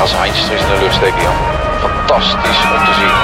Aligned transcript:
Als 0.00 0.12
handjes 0.12 0.46
er 0.46 0.52
eens 0.52 0.62
in 0.62 0.74
de 0.74 0.80
lucht 0.80 0.94
steken, 0.94 1.22
Jan. 1.22 1.38
Fantastisch 1.86 2.60
om 2.74 2.84
te 2.88 2.94
zien. 3.00 3.14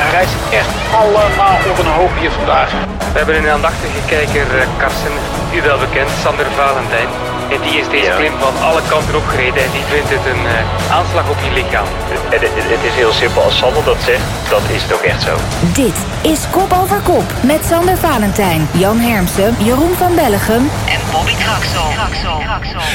Hij 0.00 0.10
rijdt 0.10 0.34
echt 0.50 0.74
allemaal 1.02 1.58
op 1.70 1.78
een 1.78 1.92
hoop 1.98 2.14
hier 2.20 2.30
vandaag. 2.30 2.70
We 3.12 3.18
hebben 3.18 3.36
een 3.36 3.48
aandachtige 3.48 4.02
kijker, 4.06 4.46
eh, 4.58 4.66
Karsten, 4.76 5.12
u 5.54 5.62
wel 5.62 5.78
bekend, 5.78 6.10
Sander 6.22 6.46
Valentijn. 6.56 7.31
En 7.50 7.60
die 7.60 7.80
is 7.80 7.88
deze 7.88 8.12
klim 8.16 8.38
van 8.38 8.56
alle 8.62 8.82
kanten 8.88 9.14
opgereden 9.14 9.62
en 9.64 9.70
die 9.72 9.82
vindt 9.82 10.08
het 10.10 10.24
een 10.34 10.46
eh, 10.46 10.92
aanslag 10.92 11.30
op 11.30 11.36
je 11.44 11.50
lichaam. 11.52 11.86
Het, 12.30 12.40
het- 12.40 12.50
het 12.74 12.82
is 12.84 12.94
heel 12.94 13.12
simpel. 13.12 13.42
Als 13.42 13.58
Sander 13.58 13.84
dat 13.84 13.96
zegt, 14.04 14.22
dan 14.50 14.62
is 14.74 14.82
het 14.82 14.92
ook 14.92 15.00
echt 15.02 15.22
zo. 15.22 15.36
Dit 15.74 15.96
is 16.32 16.40
Kop 16.50 16.72
over 16.72 17.00
Kop 17.00 17.24
met 17.42 17.64
Sander 17.64 17.96
Valentijn, 17.98 18.68
Jan 18.72 18.98
Hermsen, 18.98 19.56
Jeroen 19.64 19.94
van 19.94 20.14
Bellegem 20.14 20.70
en 20.88 21.00
Bobby 21.12 21.34
Traxel. 21.44 21.88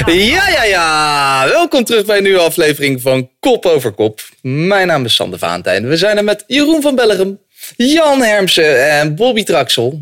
Ja, 0.06 0.50
ja, 0.50 0.64
ja. 0.64 1.48
Welkom 1.50 1.84
terug 1.84 2.06
bij 2.06 2.18
een 2.18 2.24
nieuwe 2.24 2.40
aflevering 2.40 3.02
van 3.02 3.30
Kop 3.40 3.66
over 3.66 3.92
Kop. 3.92 4.22
Mijn 4.42 4.88
naam 4.88 5.06
is 5.06 5.16
Sander 5.16 5.40
Vaantijn. 5.40 5.88
We 5.88 5.98
zijn 5.98 6.18
er 6.18 6.24
met 6.24 6.44
Jeroen 6.48 6.82
van 6.82 6.96
Bellegem, 6.96 7.40
Jan 7.76 8.22
Hermsen 8.22 8.90
en 8.90 9.16
Bobby 9.16 9.44
Traxel. 9.44 10.02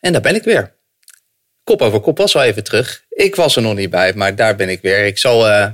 En 0.00 0.12
daar 0.12 0.22
ben 0.22 0.34
ik 0.34 0.42
weer. 0.44 0.78
Kop 1.64 1.82
over 1.82 2.00
Kop 2.00 2.18
was 2.18 2.36
al 2.36 2.42
even 2.42 2.64
terug. 2.64 3.04
Ik 3.08 3.34
was 3.34 3.56
er 3.56 3.62
nog 3.62 3.74
niet 3.74 3.90
bij, 3.90 4.12
maar 4.14 4.36
daar 4.36 4.56
ben 4.56 4.68
ik 4.68 4.82
weer. 4.82 5.06
Ik 5.06 5.18
zal... 5.18 5.48
eh, 5.48 5.66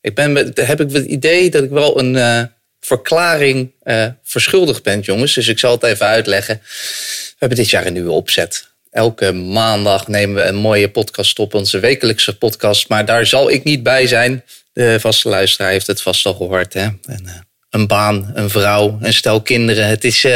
ik 0.00 0.14
ben, 0.14 0.34
heb 0.54 0.80
ik 0.80 0.90
het 0.92 1.06
idee 1.06 1.50
dat 1.50 1.62
ik 1.62 1.70
wel 1.70 1.98
een 1.98 2.16
eh, 2.16 2.42
verklaring 2.80 3.72
eh, 3.82 4.06
verschuldigd 4.22 4.82
ben, 4.82 5.00
jongens. 5.00 5.34
Dus 5.34 5.48
ik 5.48 5.58
zal 5.58 5.72
het 5.72 5.82
even 5.82 6.06
uitleggen. 6.06 6.60
We 6.62 7.36
hebben 7.38 7.58
dit 7.58 7.70
jaar 7.70 7.86
een 7.86 7.92
nieuwe 7.92 8.10
opzet. 8.10 8.68
Elke 8.90 9.32
maandag 9.32 10.08
nemen 10.08 10.34
we 10.36 10.42
een 10.42 10.56
mooie 10.56 10.90
podcast 10.90 11.38
op, 11.38 11.54
onze 11.54 11.78
wekelijkse 11.78 12.38
podcast. 12.38 12.88
Maar 12.88 13.04
daar 13.04 13.26
zal 13.26 13.50
ik 13.50 13.64
niet 13.64 13.82
bij 13.82 14.06
zijn. 14.06 14.44
De 14.72 15.00
vaste 15.00 15.28
luisteraar 15.28 15.70
heeft 15.70 15.86
het 15.86 16.02
vast 16.02 16.26
al 16.26 16.34
gehoord. 16.34 16.72
Hè? 16.72 16.88
En, 17.02 17.46
een 17.70 17.86
baan, 17.86 18.30
een 18.34 18.50
vrouw, 18.50 18.98
een 19.00 19.12
stel 19.12 19.42
kinderen. 19.42 19.86
Het 19.86 20.04
is 20.04 20.26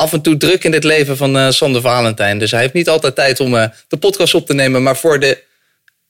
af 0.00 0.12
en 0.12 0.20
toe 0.20 0.36
druk 0.36 0.64
in 0.64 0.72
het 0.72 0.84
leven 0.84 1.16
van 1.16 1.36
eh, 1.36 1.50
Sander 1.50 1.80
Valentijn. 1.80 2.38
Dus 2.38 2.50
hij 2.50 2.60
heeft 2.60 2.72
niet 2.72 2.88
altijd 2.88 3.14
tijd 3.14 3.40
om 3.40 3.56
eh, 3.56 3.68
de 3.88 3.96
podcast 3.96 4.34
op 4.34 4.46
te 4.46 4.54
nemen. 4.54 4.82
Maar 4.82 4.96
voor 4.96 5.20
de, 5.20 5.42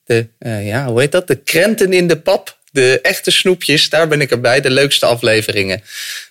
de 0.03 0.27
eh, 0.37 0.67
ja, 0.67 0.85
hoe 0.85 0.99
heet 0.99 1.11
dat? 1.11 1.27
De 1.27 1.35
krenten 1.35 1.93
in 1.93 2.07
de 2.07 2.17
pap. 2.17 2.59
De 2.71 2.99
echte 3.01 3.31
snoepjes, 3.31 3.89
daar 3.89 4.07
ben 4.07 4.21
ik 4.21 4.31
erbij. 4.31 4.61
De 4.61 4.69
leukste 4.69 5.05
afleveringen. 5.05 5.81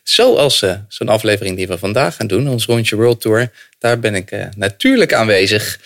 Zoals 0.02 0.64
zo'n 0.89 1.08
aflevering 1.08 1.56
die 1.56 1.67
we 1.67 1.78
vandaag 1.78 2.17
gaan 2.17 2.27
doen, 2.27 2.48
ons 2.48 2.64
rondje 2.64 2.97
World 2.97 3.20
Tour. 3.20 3.50
Daar 3.78 3.98
ben 3.98 4.14
ik 4.14 4.30
natuurlijk 4.56 5.12
aanwezig. 5.12 5.78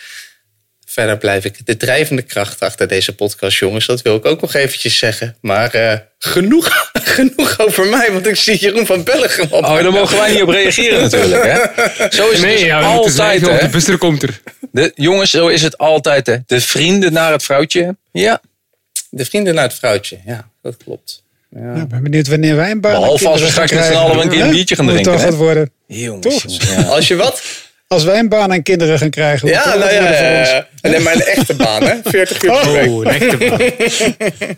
Verder 0.95 1.17
blijf 1.17 1.45
ik 1.45 1.65
de 1.65 1.77
drijvende 1.77 2.21
kracht 2.21 2.59
achter 2.59 2.87
deze 2.87 3.15
podcast, 3.15 3.57
jongens. 3.57 3.85
Dat 3.85 4.01
wil 4.01 4.15
ik 4.15 4.25
ook 4.25 4.41
nog 4.41 4.53
eventjes 4.53 4.97
zeggen. 4.97 5.35
Maar 5.41 5.73
eh, 5.73 5.97
genoeg, 6.19 6.89
genoeg 7.15 7.59
over 7.59 7.85
mij, 7.85 8.11
want 8.11 8.27
ik 8.27 8.35
zie 8.35 8.57
Jeroen 8.57 8.85
van 8.85 9.03
Bellegem 9.03 9.47
op. 9.49 9.63
Oh, 9.63 9.75
daar 9.75 9.91
mogen 9.91 10.17
wij 10.17 10.31
niet 10.31 10.41
op 10.41 10.49
reageren 10.49 11.01
natuurlijk. 11.01 11.43
Hè? 11.43 11.57
Zo 12.09 12.29
is 12.29 12.41
het 12.41 12.49
dus 12.49 12.61
ja, 12.61 12.81
altijd. 12.81 13.41
Hè? 13.41 13.57
De 13.57 13.67
buster 13.67 13.97
komt 13.97 14.23
er. 14.23 14.41
De, 14.71 14.91
jongens, 14.95 15.31
zo 15.31 15.47
is 15.47 15.61
het 15.61 15.77
altijd. 15.77 16.27
Hè? 16.27 16.37
De 16.45 16.61
vrienden 16.61 17.13
naar 17.13 17.31
het 17.31 17.43
vrouwtje. 17.43 17.95
Ja, 18.11 18.41
De 19.09 19.25
vrienden 19.25 19.53
naar 19.55 19.63
het 19.63 19.73
vrouwtje, 19.73 20.17
ja, 20.25 20.49
dat 20.61 20.77
klopt. 20.83 21.23
Nou, 21.49 21.81
ik 21.81 21.87
ben 21.87 22.03
benieuwd 22.03 22.27
wanneer 22.27 22.55
wij 22.55 22.65
een 22.65 22.71
en 22.71 22.81
Behalve 22.81 23.07
als 23.09 23.41
we 23.41 23.47
kinderen 23.47 23.51
straks 23.51 23.71
gaan 23.71 23.79
met 23.79 23.87
z'n 23.87 23.93
allen 23.93 24.23
een 24.23 24.29
keer 24.29 24.41
een 24.41 24.49
biertje 24.49 24.75
gaan 24.75 24.87
drinken, 24.87 25.11
hè? 25.11 25.19
gaat 25.19 25.35
worden. 25.35 25.71
jongens. 25.87 26.27
Toch? 26.27 26.41
jongens, 26.41 26.69
ja. 26.69 26.81
Als 26.81 27.07
je 27.07 27.15
wat? 27.15 27.41
Als 27.87 28.03
wij 28.03 28.19
een 28.19 28.29
baan 28.29 28.51
en 28.51 28.63
kinderen 28.63 28.97
gaan 28.97 29.09
krijgen. 29.09 29.47
Ja, 29.47 29.75
nou 29.75 29.93
ja, 29.93 30.11
ja, 30.11 30.39
ja. 30.45 30.67
Nee, 30.81 30.99
maar 30.99 31.13
een 31.13 31.21
echte 31.21 31.55
baan, 31.55 31.83
hè? 31.83 31.95
40 32.09 32.43
uur 32.43 32.51
per 32.51 32.71
week. 32.71 32.89
Oh, 32.89 33.05
een 33.05 33.11
echte 33.11 34.57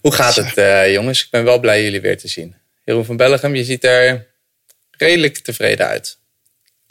Hoe 0.00 0.12
gaat 0.12 0.36
het, 0.36 0.56
eh, 0.56 0.92
jongens? 0.92 1.22
Ik 1.24 1.30
ben 1.30 1.44
wel 1.44 1.58
blij 1.58 1.82
jullie 1.82 2.00
weer 2.00 2.18
te 2.18 2.28
zien. 2.28 2.54
Jeroen 2.84 3.04
van 3.04 3.16
Bellegem, 3.16 3.54
je 3.54 3.64
ziet 3.64 3.84
er 3.84 4.26
redelijk 4.90 5.38
tevreden 5.38 5.86
uit. 5.86 6.18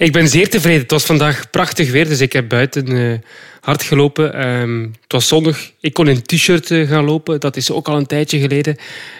Ik 0.03 0.11
ben 0.11 0.27
zeer 0.27 0.49
tevreden. 0.49 0.81
Het 0.81 0.91
was 0.91 1.03
vandaag 1.03 1.49
prachtig 1.49 1.91
weer, 1.91 2.07
dus 2.07 2.19
ik 2.19 2.33
heb 2.33 2.49
buiten 2.49 2.87
eh, 2.87 3.19
hard 3.61 3.83
gelopen. 3.83 4.33
Ehm, 4.33 4.81
het 4.81 5.11
was 5.11 5.27
zonnig. 5.27 5.71
Ik 5.79 5.93
kon 5.93 6.07
in 6.07 6.15
een 6.15 6.23
t-shirt 6.23 6.71
eh, 6.71 6.87
gaan 6.87 7.05
lopen. 7.05 7.39
Dat 7.39 7.55
is 7.55 7.71
ook 7.71 7.87
al 7.87 7.97
een 7.97 8.05
tijdje 8.05 8.39
geleden. 8.39 8.77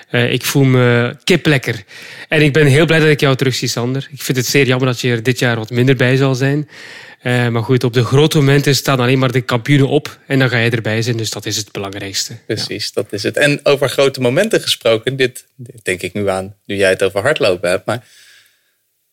Eh, 0.10 0.32
ik 0.32 0.44
voel 0.44 0.64
me 0.64 1.16
kip 1.24 1.46
lekker. 1.46 1.84
En 2.28 2.42
ik 2.42 2.54
ben 2.54 2.66
heel 2.66 2.86
blij 2.86 3.00
dat 3.00 3.08
ik 3.08 3.20
jou 3.20 3.36
terug 3.36 3.56
zie, 3.56 3.68
Sander. 3.68 4.08
Ik 4.12 4.22
vind 4.22 4.38
het 4.38 4.48
zeer 4.48 4.66
jammer 4.66 4.88
dat 4.88 5.02
je 5.02 5.12
er 5.12 5.24
dit 5.24 5.40
jaar 5.40 5.56
wat 5.56 5.70
minder 5.70 5.96
bij 5.96 6.16
zal 6.16 6.36
zijn. 6.36 6.70
Maar 7.24 7.64
goed, 7.64 7.84
op 7.84 7.94
de 7.94 8.04
grote 8.04 8.38
momenten 8.38 8.76
staan 8.76 9.00
alleen 9.00 9.20
maar 9.20 9.32
de 9.32 9.42
kampioenen 9.42 9.88
op. 9.88 10.20
En 10.28 10.40
dan 10.40 10.50
ga 10.50 10.58
je 10.58 10.70
erbij 10.70 11.02
zijn, 11.02 11.18
dus 11.18 11.30
dat 11.30 11.46
is 11.46 11.58
het 11.58 11.72
belangrijkste. 11.72 12.38
Precies, 12.46 12.94
dat 12.94 13.14
is 13.14 13.24
het. 13.24 13.38
En 13.38 13.60
over 13.64 13.90
grote 13.90 14.22
momenten 14.22 14.62
gesproken, 14.62 15.16
dit 15.16 15.46
denk 15.84 16.02
ik 16.02 16.14
nu 16.14 16.30
aan, 16.30 16.56
nu 16.66 16.76
jij 16.76 16.90
het 16.90 17.04
over 17.04 17.22
hardlopen 17.22 17.70
hebt. 17.70 17.86
Maar 17.86 18.04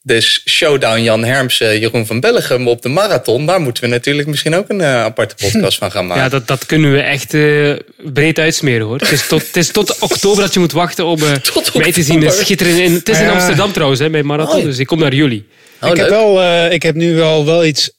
de 0.03 0.21
showdown 0.49 1.01
Jan 1.03 1.25
Hermsen, 1.25 1.79
Jeroen 1.79 2.07
van 2.07 2.21
Bellegem 2.21 2.69
op 2.69 2.83
de 2.83 2.89
marathon, 2.89 3.47
daar 3.47 3.61
moeten 3.61 3.83
we 3.83 3.89
natuurlijk 3.89 4.29
misschien 4.29 4.55
ook 4.55 4.69
een 4.69 4.81
eh, 4.81 5.03
aparte 5.03 5.35
podcast 5.45 5.79
van 5.79 5.91
gaan 5.91 6.07
maken. 6.07 6.23
Ja, 6.23 6.29
dat, 6.29 6.47
dat 6.47 6.67
kunnen 6.67 6.93
we 6.93 7.01
echt 7.01 7.35
eh, 7.35 7.73
breed 8.13 8.39
uitsmeren 8.39 8.87
hoor. 8.87 8.99
Het 8.99 9.13
is, 9.13 9.27
tot, 9.27 9.47
het 9.47 9.57
is 9.57 9.69
tot 9.69 9.99
oktober 10.11 10.43
dat 10.43 10.55
je 10.55 10.61
moet 10.61 10.73
wachten 10.73 11.05
om 11.05 11.23
eh, 11.23 11.33
Tot 11.33 11.75
mij 11.75 11.93
te 11.93 12.03
zien 12.03 12.31
schitteren. 12.33 12.83
In, 12.83 12.93
het 12.93 13.09
is 13.09 13.19
in 13.19 13.25
Ja. 13.25 13.33
Amsterdam 13.33 13.73
trouwens, 13.73 14.01
hè, 14.01 14.11
bij 14.11 14.23
Marathon. 14.23 14.55
Oh, 14.55 14.61
ja. 14.61 14.67
Dus 14.67 14.79
ik 14.79 14.87
kom 14.87 14.99
naar 14.99 15.15
jullie. 15.15 15.49
Oh, 15.81 15.91
ik, 15.91 15.97
heb 15.97 16.09
leuk. 16.09 16.19
wel, 16.19 16.43
eh, 16.43 16.73
ik 16.73 16.83
heb 16.83 16.95
nu 16.95 17.15
wel, 17.15 17.45
wel 17.45 17.65
iets 17.65 17.91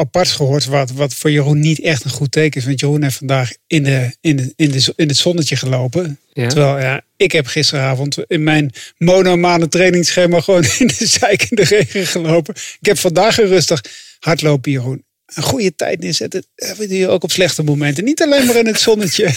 aparts 0.00 0.32
gehoord. 0.32 0.64
Wat, 0.64 0.90
wat 0.90 1.14
voor 1.14 1.30
Jeroen 1.30 1.60
niet 1.60 1.80
echt 1.80 2.04
een 2.04 2.10
goed 2.10 2.32
teken 2.32 2.60
is. 2.60 2.66
Want 2.66 2.80
Jeroen 2.80 3.02
heeft 3.02 3.16
vandaag 3.16 3.52
in, 3.66 3.82
de, 3.82 4.16
in, 4.20 4.36
de, 4.36 4.52
in, 4.56 4.70
de, 4.70 4.92
in 4.96 5.08
het 5.08 5.16
zonnetje 5.16 5.56
gelopen. 5.56 6.18
Ja. 6.32 6.48
Terwijl 6.48 6.78
ja, 6.78 7.02
ik 7.16 7.32
heb 7.32 7.46
gisteravond 7.46 8.16
in 8.26 8.42
mijn 8.42 8.72
monomane 8.98 9.68
trainingsschema 9.68 10.40
gewoon 10.40 10.64
in 10.78 10.86
de 10.86 11.06
zeikende 11.06 11.64
regen 11.64 12.06
gelopen. 12.06 12.54
Ik 12.54 12.86
heb 12.86 12.98
vandaag 12.98 13.38
een 13.38 13.46
rustig 13.46 13.84
hardlopen, 14.20 14.72
Jeroen. 14.72 15.04
Een 15.34 15.42
goede 15.42 15.74
tijd 15.74 16.00
neerzetten. 16.00 16.44
Dat 16.54 16.76
doe 16.76 16.98
je 16.98 17.08
ook 17.08 17.22
op 17.22 17.30
slechte 17.30 17.62
momenten. 17.62 18.04
Niet 18.04 18.22
alleen 18.22 18.46
maar 18.46 18.56
in 18.56 18.66
het 18.66 18.80
zonnetje. 18.80 19.28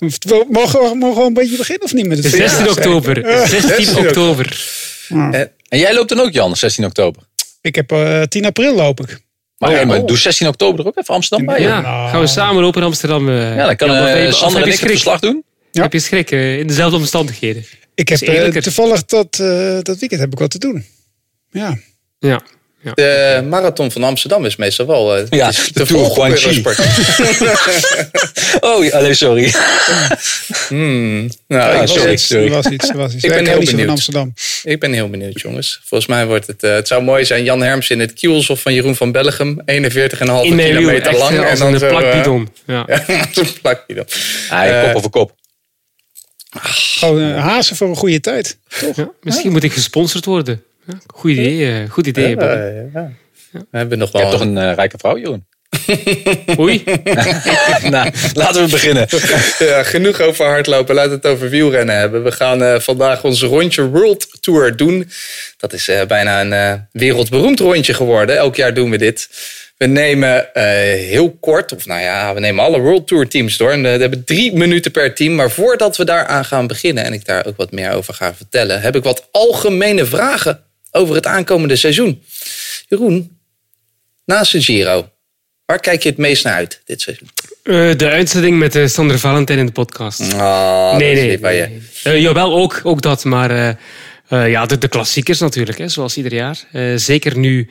We 0.00 0.46
Mogen 0.50 0.80
we, 0.80 0.94
mogen 0.94 1.20
we 1.20 1.26
een 1.26 1.34
beetje 1.34 1.56
beginnen 1.56 1.84
of 1.84 1.92
niet 1.92 2.06
met 2.06 2.18
het 2.24 2.32
16 2.32 2.64
Ja, 2.64 2.70
oktober. 2.76 3.46
16 3.48 3.60
16 3.60 3.96
oktober. 3.96 4.64
En 5.68 5.78
jij 5.78 5.94
loopt 5.94 6.08
dan 6.08 6.20
ook, 6.20 6.32
Jan, 6.32 6.56
16 6.56 6.84
oktober. 6.84 7.22
Ik 7.60 7.74
heb 7.74 7.92
eh 7.92 8.22
10 8.22 8.44
april 8.44 8.74
loop 8.74 9.00
ik. 9.00 9.20
Maar, 9.60 9.80
Oh, 9.80 9.86
maar 9.86 9.98
oh. 9.98 10.06
doe 10.06 10.16
16 10.16 10.48
oktober 10.48 10.80
er 10.80 10.86
ook 10.86 10.96
even 10.98 11.14
Amsterdam 11.14 11.46
bij. 11.46 11.60
Ja, 11.60 11.80
Ja, 11.80 12.08
gaan 12.08 12.20
we 12.20 12.26
samen 12.26 12.62
lopen 12.62 12.80
in 12.80 12.86
Amsterdam. 12.86 13.28
eh. 13.28 13.56
ja 13.56 13.66
dan 13.66 13.76
kan 13.76 13.90
of 13.90 13.96
Sander 14.34 14.62
en 14.62 14.68
ik 14.68 14.72
het 14.80 14.90
verslag 14.90 15.20
doen. 15.20 15.44
Ja. 15.70 15.82
Heb 15.82 15.92
je 15.92 15.98
schrik 15.98 16.30
eh, 16.30 16.58
in 16.58 16.66
dezelfde 16.66 16.96
omstandigheden? 16.96 17.64
Ik 17.94 18.08
heb 18.08 18.18
toevallig 18.62 19.04
dat, 19.04 19.38
eh, 19.40 19.78
dat 19.82 19.98
weekend 19.98 20.20
heb 20.20 20.32
ik 20.32 20.38
wat 20.38 20.50
te 20.50 20.58
doen. 20.58 20.84
Ja. 21.50 21.78
Ja. 22.18 22.40
De 22.94 23.46
marathon 23.48 23.90
van 23.90 24.04
Amsterdam 24.04 24.44
is 24.44 24.56
meestal 24.56 24.86
wel 24.86 25.16
eh, 25.16 25.24
Ja, 25.30 25.48
is 25.48 25.56
de 25.56 25.72
te 25.72 25.84
Tour. 25.84 26.10
Oh, 28.60 28.84
ja, 28.84 29.12
sorry. 29.12 29.52
Hmm. 30.68 31.20
Nou, 31.20 31.30
Ja, 31.46 31.70
ik, 31.72 31.78
was 31.78 31.92
sorry, 31.92 32.12
iets, 32.12 32.26
sorry. 32.26 32.44
Er 32.46 32.50
was 32.50 32.66
iets. 32.66 32.92
Was 32.92 33.14
iets. 33.14 33.24
Ik 33.24 33.30
ben 33.30 33.46
heel 33.46 33.58
benieuwd. 33.64 33.88
Amsterdam. 33.88 34.34
ik 34.62 34.80
ben 34.80 34.92
heel 34.92 35.10
benieuwd, 35.10 35.40
jongens. 35.40 35.80
Volgens 35.84 36.10
mij 36.10 36.26
wordt 36.26 36.46
het... 36.46 36.62
eh, 36.62 36.74
het 36.74 36.88
zou 36.88 37.02
mooi 37.02 37.24
zijn, 37.24 37.44
Jan 37.44 37.62
Herms 37.62 37.90
in 37.90 38.00
het 38.00 38.12
kielzof 38.12 38.60
van 38.60 38.74
Jeroen 38.74 38.96
van 38.96 39.12
Bellegem. 39.12 39.60
41,5 39.60 39.64
In 39.66 39.86
mijn 40.26 40.56
wiel, 40.56 40.66
kilometer 40.66 41.06
echt 41.06 41.18
lang. 41.18 41.38
eh, 41.38 41.50
als 41.50 41.58
dan 41.58 41.72
een 41.72 41.78
zo, 41.78 41.86
eh, 41.86 41.98
plakbidon. 41.98 42.48
Ja. 42.66 42.84
Een. 42.88 44.06
Hij 44.48 44.80
Eh, 44.80 44.84
kop 44.86 44.96
over 44.96 45.10
kop. 45.10 45.34
Gewoon 46.60 47.22
eh, 47.34 47.40
hazen 47.42 47.76
voor 47.76 47.88
een 47.88 47.96
goede 47.96 48.20
tijd. 48.20 48.58
Ja, 48.96 49.10
Misschien 49.22 49.52
moet 49.52 49.62
ik 49.62 49.72
gesponsord 49.72 50.24
worden. 50.24 50.62
Goed 51.14 51.30
idee. 51.30 51.82
eh, 51.82 51.90
goed 51.90 52.06
idee. 52.06 52.36
Ja. 52.36 53.12
We 53.52 53.78
hebben 53.78 53.98
nog 53.98 54.12
Je 54.12 54.18
wel... 54.18 54.26
hebt 54.26 54.38
toch 54.40 54.48
een 54.48 54.58
eh, 54.58 54.74
rijke 54.74 54.98
vrouw, 54.98 55.18
Jeroen? 55.18 55.46
Oei. 56.60 56.82
nou, 57.94 58.10
laten 58.34 58.64
we 58.64 58.68
beginnen. 58.70 59.06
Ja, 59.58 59.82
genoeg 59.82 60.20
over 60.20 60.46
hardlopen. 60.46 60.94
Laten 60.94 61.10
we 61.10 61.16
het 61.16 61.26
over 61.26 61.48
wielrennen 61.48 61.96
hebben. 61.96 62.22
We 62.22 62.32
gaan 62.32 62.62
eh, 62.62 62.80
vandaag 62.80 63.24
onze 63.24 63.46
rondje 63.46 63.88
World 63.88 64.26
Tour 64.40 64.76
doen. 64.76 65.10
Dat 65.56 65.72
is 65.72 65.88
eh, 65.88 66.06
bijna 66.06 66.40
een 66.40 66.52
eh, 66.52 66.72
wereldberoemd 66.92 67.60
rondje 67.60 67.94
geworden. 67.94 68.36
Elk 68.36 68.56
jaar 68.56 68.74
doen 68.74 68.90
we 68.90 68.98
dit. 68.98 69.28
We 69.76 69.86
nemen 69.86 70.54
eh, 70.54 70.64
heel 71.08 71.36
kort, 71.40 71.72
of 71.74 71.86
nou 71.86 72.00
ja, 72.00 72.34
we 72.34 72.40
nemen 72.40 72.64
alle 72.64 72.78
World 72.80 73.06
Tour 73.06 73.28
teams 73.28 73.56
door. 73.56 73.70
En, 73.70 73.82
we 73.82 73.88
hebben 73.88 74.24
drie 74.24 74.52
minuten 74.56 74.90
per 74.90 75.14
team. 75.14 75.34
Maar 75.34 75.50
voordat 75.50 75.96
we 75.96 76.04
daaraan 76.04 76.44
gaan 76.44 76.66
beginnen 76.66 77.04
en 77.04 77.12
ik 77.12 77.24
daar 77.24 77.46
ook 77.46 77.56
wat 77.56 77.70
meer 77.72 77.92
over 77.92 78.14
ga 78.14 78.34
vertellen, 78.34 78.80
heb 78.80 78.96
ik 78.96 79.02
wat 79.02 79.28
algemene 79.30 80.04
vragen 80.06 80.64
over 80.90 81.14
het 81.14 81.26
aankomende 81.26 81.76
seizoen. 81.76 82.22
Jeroen, 82.88 83.38
naast 84.24 84.52
de 84.52 84.62
Giro, 84.62 85.08
waar 85.64 85.80
kijk 85.80 86.02
je 86.02 86.08
het 86.08 86.18
meest 86.18 86.44
naar 86.44 86.54
uit 86.54 86.80
dit 86.84 87.00
seizoen? 87.00 87.28
Eh, 87.62 87.96
de 87.96 88.08
uitzending 88.08 88.58
met 88.58 88.74
eh, 88.74 88.86
Sander 88.86 89.18
Valentijn 89.18 89.58
in 89.58 89.66
de 89.66 89.72
podcast. 89.72 90.32
Ah, 90.34 90.96
nee, 90.96 91.14
nee. 91.14 91.30
je. 91.30 91.38
nee. 91.38 91.80
Eh, 92.02 92.20
jawel, 92.20 92.56
ook, 92.56 92.80
ook 92.82 93.02
dat. 93.02 93.24
Maar 93.24 93.78
ja, 94.28 94.66
de, 94.66 94.78
de 94.78 94.88
klassiekers 94.88 95.40
natuurlijk, 95.40 95.78
hè, 95.78 95.88
zoals 95.88 96.16
ieder 96.16 96.34
jaar. 96.34 96.64
Zeker 96.96 97.38
nu 97.38 97.68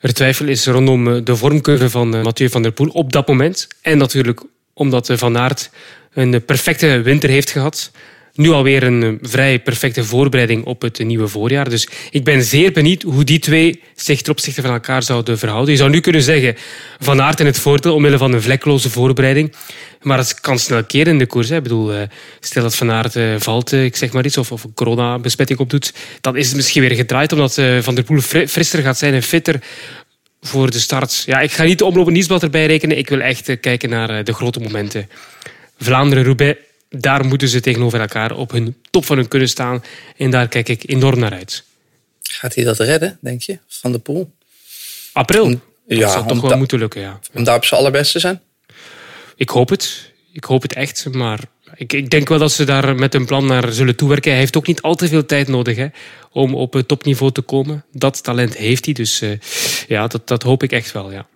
er 0.00 0.14
twijfel 0.14 0.46
is 0.46 0.66
rondom 0.66 1.24
de 1.24 1.36
vormcurve 1.36 1.90
van 1.90 2.08
Mathieu 2.08 2.48
van 2.48 2.62
der 2.62 2.72
Poel 2.72 2.88
op 2.88 3.12
dat 3.12 3.28
moment. 3.28 3.68
En 3.82 3.98
natuurlijk 3.98 4.42
omdat 4.74 5.10
Van 5.12 5.38
Aert 5.38 5.70
een 6.12 6.44
perfecte 6.44 7.00
winter 7.00 7.28
heeft 7.28 7.50
gehad. 7.50 7.90
Nu 8.34 8.50
alweer 8.50 8.82
een 8.82 9.02
eh, 9.02 9.28
vrij 9.30 9.58
perfecte 9.58 10.04
voorbereiding 10.04 10.64
op 10.64 10.82
het 10.82 10.98
nieuwe 11.04 11.28
voorjaar. 11.28 11.70
Dus 11.70 11.88
ik 12.10 12.24
ben 12.24 12.42
zeer 12.42 12.72
benieuwd 12.72 13.02
hoe 13.02 13.24
die 13.24 13.38
twee 13.38 13.82
zich 13.94 14.22
ten 14.22 14.32
opzichte 14.32 14.62
van 14.62 14.70
elkaar 14.70 15.02
zouden 15.02 15.38
verhouden. 15.38 15.70
Je 15.72 15.78
zou 15.78 15.90
nu 15.90 16.00
kunnen 16.00 16.22
zeggen 16.22 16.56
Van 16.98 17.20
Aert 17.22 17.40
in 17.40 17.46
het 17.46 17.58
voordeel 17.58 17.94
omwille 17.94 18.18
van 18.18 18.32
een 18.32 18.42
vlekloze 18.42 18.90
voorbereiding. 18.90 19.52
Maar 20.02 20.18
het 20.18 20.40
kan 20.40 20.58
snel 20.58 20.84
keren 20.84 21.12
in 21.12 21.18
de 21.18 21.26
koers. 21.26 21.48
Hè. 21.48 21.56
Ik 21.56 21.62
bedoel, 21.62 21.92
eh, 21.92 22.02
stel 22.40 22.62
dat 22.62 22.74
Van 22.76 22.90
Aert 22.90 23.16
eh, 23.16 23.34
valt, 23.38 23.72
ik 23.72 23.96
zeg 23.96 24.12
maar 24.12 24.24
iets, 24.24 24.38
of, 24.38 24.52
of 24.52 24.64
een 24.64 24.74
coronabesmetting 24.74 25.58
opdoet, 25.58 25.92
dan 26.20 26.36
is 26.36 26.46
het 26.46 26.56
misschien 26.56 26.82
weer 26.82 26.96
gedraaid 26.96 27.32
omdat 27.32 27.54
Van 27.80 27.94
der 27.94 28.04
Poel 28.04 28.20
fri- 28.20 28.48
frisser 28.48 28.82
gaat 28.82 28.98
zijn 28.98 29.14
en 29.14 29.22
fitter 29.22 29.60
voor 30.40 30.70
de 30.70 30.78
start. 30.78 31.22
Ja, 31.26 31.40
ik 31.40 31.52
ga 31.52 31.62
niet 31.64 31.78
de 31.78 31.84
omloop 31.84 32.10
nieuwsblad 32.10 32.42
erbij 32.42 32.66
rekenen. 32.66 32.98
Ik 32.98 33.08
wil 33.08 33.20
echt 33.20 33.60
kijken 33.60 33.88
naar 33.90 34.24
de 34.24 34.32
grote 34.32 34.60
momenten. 34.60 35.08
Vlaanderen-Roubaix, 35.78 36.58
daar 36.98 37.24
moeten 37.24 37.48
ze 37.48 37.60
tegenover 37.60 38.00
elkaar 38.00 38.36
op 38.36 38.50
hun 38.50 38.76
top 38.90 39.04
van 39.04 39.16
hun 39.16 39.28
kunnen 39.28 39.48
staan. 39.48 39.84
En 40.16 40.30
daar 40.30 40.48
kijk 40.48 40.68
ik 40.68 40.90
enorm 40.90 41.18
naar 41.18 41.32
uit. 41.32 41.64
Gaat 42.22 42.54
hij 42.54 42.64
dat 42.64 42.78
redden, 42.78 43.18
denk 43.20 43.42
je, 43.42 43.58
Van 43.66 43.92
de 43.92 43.98
Poel? 43.98 44.34
April. 45.12 45.60
Ja, 45.86 45.98
dat 45.98 46.10
zou 46.10 46.28
toch 46.28 46.40
wel 46.40 46.56
moeten 46.56 46.78
lukken, 46.78 47.00
ja. 47.00 47.18
Om 47.32 47.44
daar 47.44 47.56
op 47.56 47.64
zijn 47.64 47.80
allerbeste 47.80 48.12
te 48.12 48.18
zijn? 48.18 48.40
Ik 49.36 49.48
hoop 49.48 49.68
het. 49.68 50.12
Ik 50.32 50.44
hoop 50.44 50.62
het 50.62 50.74
echt. 50.74 51.12
Maar 51.12 51.40
ik, 51.74 51.92
ik 51.92 52.10
denk 52.10 52.28
wel 52.28 52.38
dat 52.38 52.52
ze 52.52 52.64
daar 52.64 52.94
met 52.94 53.14
een 53.14 53.26
plan 53.26 53.46
naar 53.46 53.72
zullen 53.72 53.96
toewerken. 53.96 54.30
Hij 54.30 54.40
heeft 54.40 54.56
ook 54.56 54.66
niet 54.66 54.82
al 54.82 54.94
te 54.94 55.08
veel 55.08 55.26
tijd 55.26 55.48
nodig 55.48 55.76
hè, 55.76 55.86
om 56.30 56.54
op 56.54 56.72
het 56.72 56.88
topniveau 56.88 57.32
te 57.32 57.40
komen. 57.40 57.84
Dat 57.92 58.22
talent 58.22 58.56
heeft 58.56 58.84
hij. 58.84 58.94
Dus 58.94 59.20
eh, 59.20 59.30
ja, 59.88 60.06
dat, 60.06 60.28
dat 60.28 60.42
hoop 60.42 60.62
ik 60.62 60.72
echt 60.72 60.92
wel. 60.92 61.12
Ja. 61.12 61.26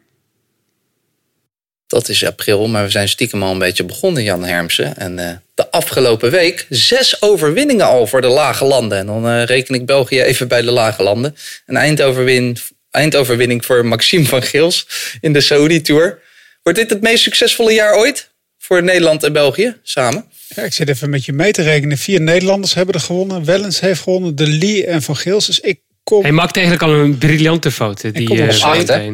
Dat 1.89 2.09
is 2.09 2.25
april, 2.25 2.69
maar 2.69 2.85
we 2.85 2.91
zijn 2.91 3.09
stiekem 3.09 3.43
al 3.43 3.53
een 3.53 3.59
beetje 3.59 3.85
begonnen, 3.85 4.23
Jan 4.23 4.45
Hermsen. 4.45 4.97
En 4.97 5.19
eh, 5.19 5.31
de 5.55 5.71
afgelopen 5.71 6.31
week 6.31 6.67
zes 6.69 7.23
overwinningen 7.23 7.87
al 7.87 8.07
voor 8.07 8.21
de 8.21 8.27
lage 8.27 8.65
landen. 8.65 8.99
En 8.99 9.07
dan 9.07 9.29
eh, 9.29 9.45
reken 9.45 9.75
ik 9.75 9.87
België 9.87 10.23
even 10.23 10.49
bij 10.49 10.63
de 10.63 10.71
lage 10.71 11.03
landen. 11.03 11.37
Een 11.67 11.77
eindoverwin, 11.77 12.57
eindoverwinning 12.91 13.65
voor 13.65 13.87
Maxime 13.87 14.25
van 14.25 14.43
Gils 14.43 14.87
in 15.21 15.33
de 15.33 15.41
Saudi 15.41 15.81
Tour. 15.81 16.23
Wordt 16.63 16.79
dit 16.79 16.91
het 16.91 17.01
meest 17.01 17.23
succesvolle 17.23 17.73
jaar 17.73 17.97
ooit 17.97 18.31
voor 18.59 18.83
Nederland 18.83 19.23
en 19.23 19.33
België 19.33 19.77
samen? 19.83 20.25
Ja, 20.49 20.63
ik 20.63 20.73
zit 20.73 20.89
even 20.89 21.11
met 21.11 21.25
je 21.25 21.33
mee 21.33 21.53
te 21.53 21.63
rekenen. 21.63 21.99
Vier 21.99 22.21
Nederlanders 22.21 22.75
hebben 22.75 22.95
er 22.95 23.01
gewonnen. 23.01 23.45
Wellens 23.45 23.81
heeft 23.81 24.01
gewonnen. 24.03 24.37
De 24.37 24.47
Lee 24.47 24.87
en 24.87 25.03
Van 25.03 25.17
Gils. 25.17 25.47
Dus 25.47 25.61
ik 25.61 25.81
kom, 26.09 26.23
Hij 26.23 26.33
maakt 26.33 26.57
eigenlijk 26.57 26.87
al 26.87 26.99
een 26.99 27.19
briljante 27.19 27.71
fout. 27.71 28.01
Die, 28.01 28.13
kom 28.13 28.39
op 28.39 28.49
eh, 28.49 28.49
op 28.49 28.51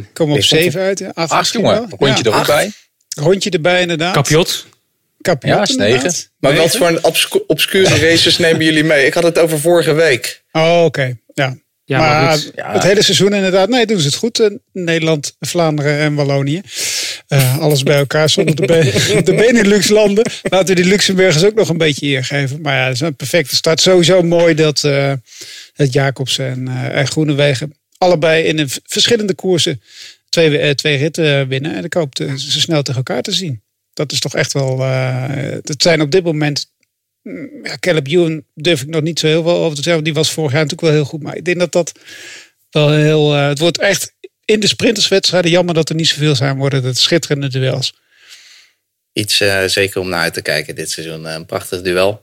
Ik 0.08 0.16
vond 0.26 0.44
zeven 0.44 0.80
uit. 0.80 0.98
Ja, 0.98 1.10
Acht, 1.14 1.30
Acht 1.30 1.38
misschien 1.38 1.60
jongen, 1.60 1.76
wel. 1.76 1.88
rondje 1.98 2.24
Ja, 2.24 2.30
er 2.30 2.36
ook 2.40 2.46
bij. 2.46 2.70
Rondje 3.16 3.50
erbij 3.50 3.80
inderdaad. 3.80 4.14
Kapiot. 4.14 4.66
Kapiot, 5.20 5.54
Ja, 5.56 5.62
is 5.62 5.76
negen. 5.76 5.94
inderdaad. 5.96 6.30
Maar 6.40 6.54
wat 6.56 6.76
voor 6.76 6.88
een 6.88 7.04
obscu- 7.04 7.44
obscure 7.46 7.98
races 8.10 8.38
nemen 8.38 8.64
jullie 8.64 8.84
mee? 8.84 9.06
Ik 9.06 9.14
had 9.14 9.22
het 9.22 9.38
over 9.38 9.60
vorige 9.60 9.92
week. 9.92 10.42
Oh, 10.52 10.82
oké. 10.84 11.16
Ja. 11.34 11.56
Ja, 11.84 11.98
maar 11.98 12.22
maar. 12.22 12.38
Ja. 12.54 12.72
het 12.72 12.82
hele 12.82 13.02
seizoen 13.02 13.32
inderdaad. 13.34 13.68
Nee, 13.68 13.86
doen 13.86 13.98
ze 13.98 14.06
het 14.06 14.14
goed. 14.16 14.40
Eh, 14.40 14.50
Nederland, 14.72 15.36
Vlaanderen 15.40 15.98
en 15.98 16.14
Wallonië. 16.14 16.62
Eh, 17.28 17.58
alles 17.58 17.82
bij 17.82 17.96
elkaar 17.96 18.28
zonder 18.28 18.56
de, 18.56 19.20
de 19.24 19.34
Benelux-landen. 19.34 20.30
Laten 20.42 20.74
we 20.74 20.82
die 20.82 20.90
Luxemburgers 20.90 21.44
ook 21.44 21.54
nog 21.54 21.68
een 21.68 21.78
beetje 21.78 22.06
eer 22.06 22.24
geven. 22.24 22.60
Maar 22.60 22.74
ja, 22.74 22.84
dat 22.84 22.94
is 22.94 23.00
een 23.00 23.16
perfecte 23.16 23.56
start. 23.56 23.80
Sowieso 23.80 24.22
mooi 24.22 24.54
dat, 24.54 24.84
eh 24.84 25.12
dat 25.74 25.92
Jacobsen 25.92 26.46
en, 26.46 26.92
en 26.92 27.06
Groenewegen 27.06 27.74
allebei 27.98 28.44
in 28.44 28.68
verschillende 28.84 29.34
koersen 29.34 29.82
twee, 30.28 30.74
twee 30.74 30.96
ritten 30.96 31.48
winnen. 31.48 31.74
En 31.74 31.84
ik 31.84 31.94
hoop 31.94 32.16
ze 32.16 32.60
snel 32.60 32.82
tegen 32.82 33.04
elkaar 33.04 33.22
te 33.22 33.32
zien. 33.32 33.62
Dat 33.92 34.12
is 34.12 34.20
toch 34.20 34.34
echt 34.34 34.52
wel... 34.52 34.80
het 34.80 35.82
zijn 35.82 36.00
op 36.00 36.10
dit 36.10 36.24
moment 36.24 36.72
mm, 37.22 37.48
ja, 37.62 37.76
Caleb 37.78 38.06
Ewan 38.06 38.44
durf 38.54 38.82
ik 38.82 38.88
nog 38.88 39.02
niet 39.02 39.18
zo 39.18 39.26
heel 39.26 39.42
veel 39.42 39.56
over 39.56 39.76
te 39.76 39.82
zeggen. 39.82 40.04
Die 40.04 40.14
was 40.14 40.32
vorig 40.32 40.52
jaar 40.52 40.62
natuurlijk 40.62 40.88
wel 40.88 41.00
heel 41.00 41.10
goed. 41.10 41.22
Maar 41.22 41.36
ik 41.36 41.44
denk 41.44 41.58
dat 41.58 41.72
dat 41.72 41.92
wel 42.70 42.92
heel... 42.92 43.32
het 43.32 43.58
wordt 43.58 43.78
echt 43.78 44.13
in 44.44 44.60
de 44.60 44.66
sprinterswedstrijden. 44.66 45.50
Jammer 45.50 45.74
dat 45.74 45.88
er 45.88 45.94
niet 45.94 46.08
zoveel 46.08 46.34
zijn 46.34 46.56
worden. 46.56 46.82
Dat 46.82 46.96
schitterende 46.96 47.48
duels. 47.48 47.92
Iets 49.12 49.40
eh, 49.40 49.64
zeker 49.64 50.00
om 50.00 50.08
naar 50.08 50.20
uit 50.20 50.34
te 50.34 50.42
kijken 50.42 50.74
dit 50.74 50.90
seizoen. 50.90 51.26
Eh, 51.26 51.34
een 51.34 51.46
prachtig 51.46 51.80
duel. 51.82 52.20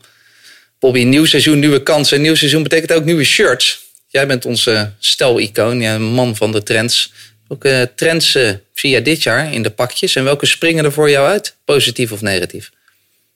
Bobby, 0.79 1.03
nieuw 1.03 1.25
seizoen, 1.25 1.59
nieuwe 1.59 1.83
kansen. 1.83 2.21
Nieuw 2.21 2.35
seizoen 2.35 2.63
betekent 2.63 2.91
ook 2.93 3.05
nieuwe 3.05 3.23
shirts. 3.23 3.79
Jij 4.07 4.27
bent 4.27 4.45
onze 4.45 4.91
stijlicoon, 4.99 5.81
ja, 5.81 5.95
een 5.95 6.01
man 6.03 6.35
van 6.35 6.51
de 6.51 6.63
trends. 6.63 7.11
Welke 7.47 7.91
trends 7.95 8.35
eh, 8.35 8.49
zie 8.73 8.89
jij 8.89 9.01
dit 9.01 9.23
jaar 9.23 9.53
in 9.53 9.63
de 9.63 9.69
pakjes? 9.69 10.15
En 10.15 10.23
welke 10.23 10.45
springen 10.45 10.85
er 10.85 10.91
voor 10.91 11.09
jou 11.09 11.27
uit? 11.27 11.55
Positief 11.65 12.11
of 12.11 12.21
negatief? 12.21 12.71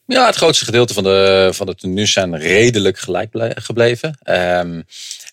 Ja, 0.08 0.26
het 0.26 0.36
grootste 0.36 0.66
gedeelte 0.66 0.94
van 0.94 1.04
de, 1.04 1.50
van 1.54 1.66
de 1.66 1.76
tenues 1.76 2.12
zijn 2.12 2.38
redelijk 2.40 3.00
gelijk 3.00 3.30
ble- 3.30 3.56
gebleven. 3.56 4.18
Ehm, 4.24 4.82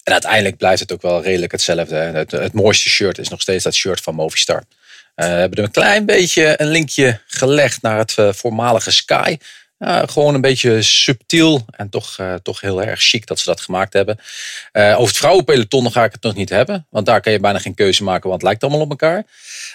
en 0.02 0.12
uiteindelijk 0.12 0.56
blijft 0.56 0.80
het 0.80 0.92
ook 0.92 1.02
wel 1.02 1.22
redelijk 1.22 1.52
hetzelfde. 1.52 1.96
Het, 1.96 2.30
het 2.30 2.52
mooiste 2.52 2.88
shirt 2.88 3.18
is 3.18 3.28
nog 3.28 3.40
steeds 3.40 3.64
dat 3.64 3.74
shirt 3.74 4.00
van 4.00 4.14
Movistar. 4.14 4.62
Eh, 5.14 5.26
we 5.26 5.32
hebben 5.32 5.58
er 5.58 5.64
een 5.64 5.70
klein 5.70 6.06
beetje 6.06 6.54
een 6.60 6.66
linkje 6.66 7.20
gelegd 7.26 7.82
naar 7.82 7.98
het 7.98 8.18
eh, 8.18 8.32
voormalige 8.32 8.90
Sky. 8.90 9.36
Gewoon 9.84 10.34
een 10.34 10.40
beetje 10.40 10.82
subtiel 10.82 11.64
en 11.70 11.88
toch, 11.88 12.18
eh, 12.18 12.34
toch 12.34 12.60
heel 12.60 12.82
erg 12.82 13.02
chic 13.02 13.26
dat 13.26 13.38
ze 13.38 13.48
dat 13.48 13.60
gemaakt 13.60 13.92
hebben. 13.92 14.18
Over 14.72 15.06
het 15.06 15.16
vrouwenpeloton 15.16 15.92
ga 15.92 16.04
ik 16.04 16.12
het 16.12 16.22
nog 16.22 16.34
niet 16.34 16.48
hebben. 16.48 16.86
Want 16.90 17.06
daar 17.06 17.20
kan 17.20 17.32
je 17.32 17.40
bijna 17.40 17.58
geen 17.58 17.74
keuze 17.74 18.02
maken, 18.02 18.28
want 18.28 18.34
het 18.34 18.42
lijkt 18.42 18.62
allemaal 18.62 18.80
op 18.80 18.90
elkaar. 18.90 19.24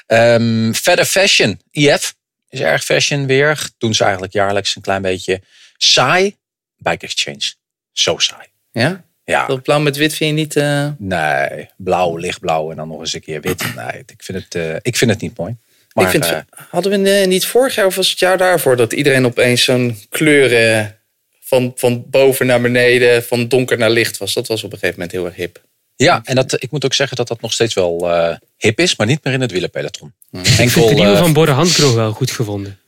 Ehm, 0.06 0.74
verder 0.74 1.06
fashion, 1.06 1.62
IF 1.72 2.16
is 2.50 2.60
erg 2.60 2.84
fashion 2.84 3.26
weer. 3.26 3.70
Doen 3.78 3.94
ze 3.94 4.04
eigenlijk 4.04 4.34
jaarlijks 4.34 4.76
een 4.76 4.82
klein 4.82 5.02
beetje 5.02 5.42
saai. 5.78 6.36
Bike 6.78 7.06
Exchange, 7.06 7.54
zo 7.92 8.18
saai. 8.18 8.48
Ja? 8.72 9.04
Ja, 9.32 9.46
Dat 9.46 9.62
blauw 9.62 9.80
met 9.80 9.96
wit 9.98 10.14
vind 10.14 10.30
je 10.30 10.36
niet... 10.44 10.56
eh, 10.56 10.88
nee, 10.98 11.70
blauw, 11.78 12.18
lichtblauw 12.18 12.70
en 12.72 12.76
dan 12.76 12.88
nog 12.88 13.00
eens 13.00 13.14
een 13.14 13.22
keer 13.22 13.42
wit. 13.42 13.76
Nee, 13.76 14.04
ik 14.06 14.24
vind 14.24 14.44
het, 14.44 14.56
eh, 14.56 14.76
ik 14.82 14.96
vind 14.98 15.12
het 15.12 15.22
niet 15.22 15.38
mooi. 15.38 15.56
Maar, 15.94 16.06
ik 16.06 16.12
vind, 16.12 16.26
eh, 16.26 16.38
hadden 16.70 16.92
we 16.92 17.26
niet 17.26 17.46
vorig 17.46 17.76
jaar 17.76 17.86
of 17.86 17.96
was 17.96 18.10
het 18.10 18.20
jaar 18.20 18.38
daarvoor... 18.38 18.76
dat 18.76 18.94
iedereen 18.94 19.26
opeens 19.26 19.64
zo'n 19.64 19.98
kleuren 20.10 20.98
van, 21.40 21.72
van 21.76 22.04
boven 22.10 22.46
naar 22.46 22.62
beneden... 22.62 23.24
van 23.24 23.48
donker 23.48 23.78
naar 23.78 23.90
licht 23.90 24.18
was? 24.18 24.34
Dat 24.34 24.48
was 24.48 24.64
op 24.64 24.72
een 24.72 24.78
gegeven 24.78 25.00
moment 25.00 25.16
heel 25.18 25.26
erg 25.26 25.36
hip. 25.36 25.62
ja, 25.96 26.22
en 26.24 26.36
dat, 26.36 26.64
ik 26.64 26.72
moet 26.72 26.86
ook 26.86 26.94
zeggen 26.94 27.18
dat 27.18 27.28
dat 27.28 27.42
nog 27.42 27.54
steeds 27.54 27.74
wel 27.74 28.12
eh, 28.12 28.36
hip 28.58 28.80
is, 28.80 28.96
maar 28.96 29.08
niet 29.08 29.24
meer 29.24 29.34
in 29.34 29.42
het 29.42 29.52
wielerpeloton. 29.52 30.14
Ik 30.32 30.46
vind 30.46 30.60
Enkel, 30.60 30.88
de 30.88 30.94
nieuwe 30.94 31.18
van 31.18 31.34
Borre 31.34 31.52
Handkroeg 31.52 31.94
wel 31.94 32.12
goed 32.12 32.32
gevonden. 32.32 32.80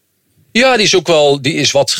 Ja, 0.51 0.75
die 0.75 0.85
is 0.85 0.95
ook 0.95 1.07
wel, 1.07 1.41
die 1.41 1.53
is 1.53 1.71
wat 1.71 1.91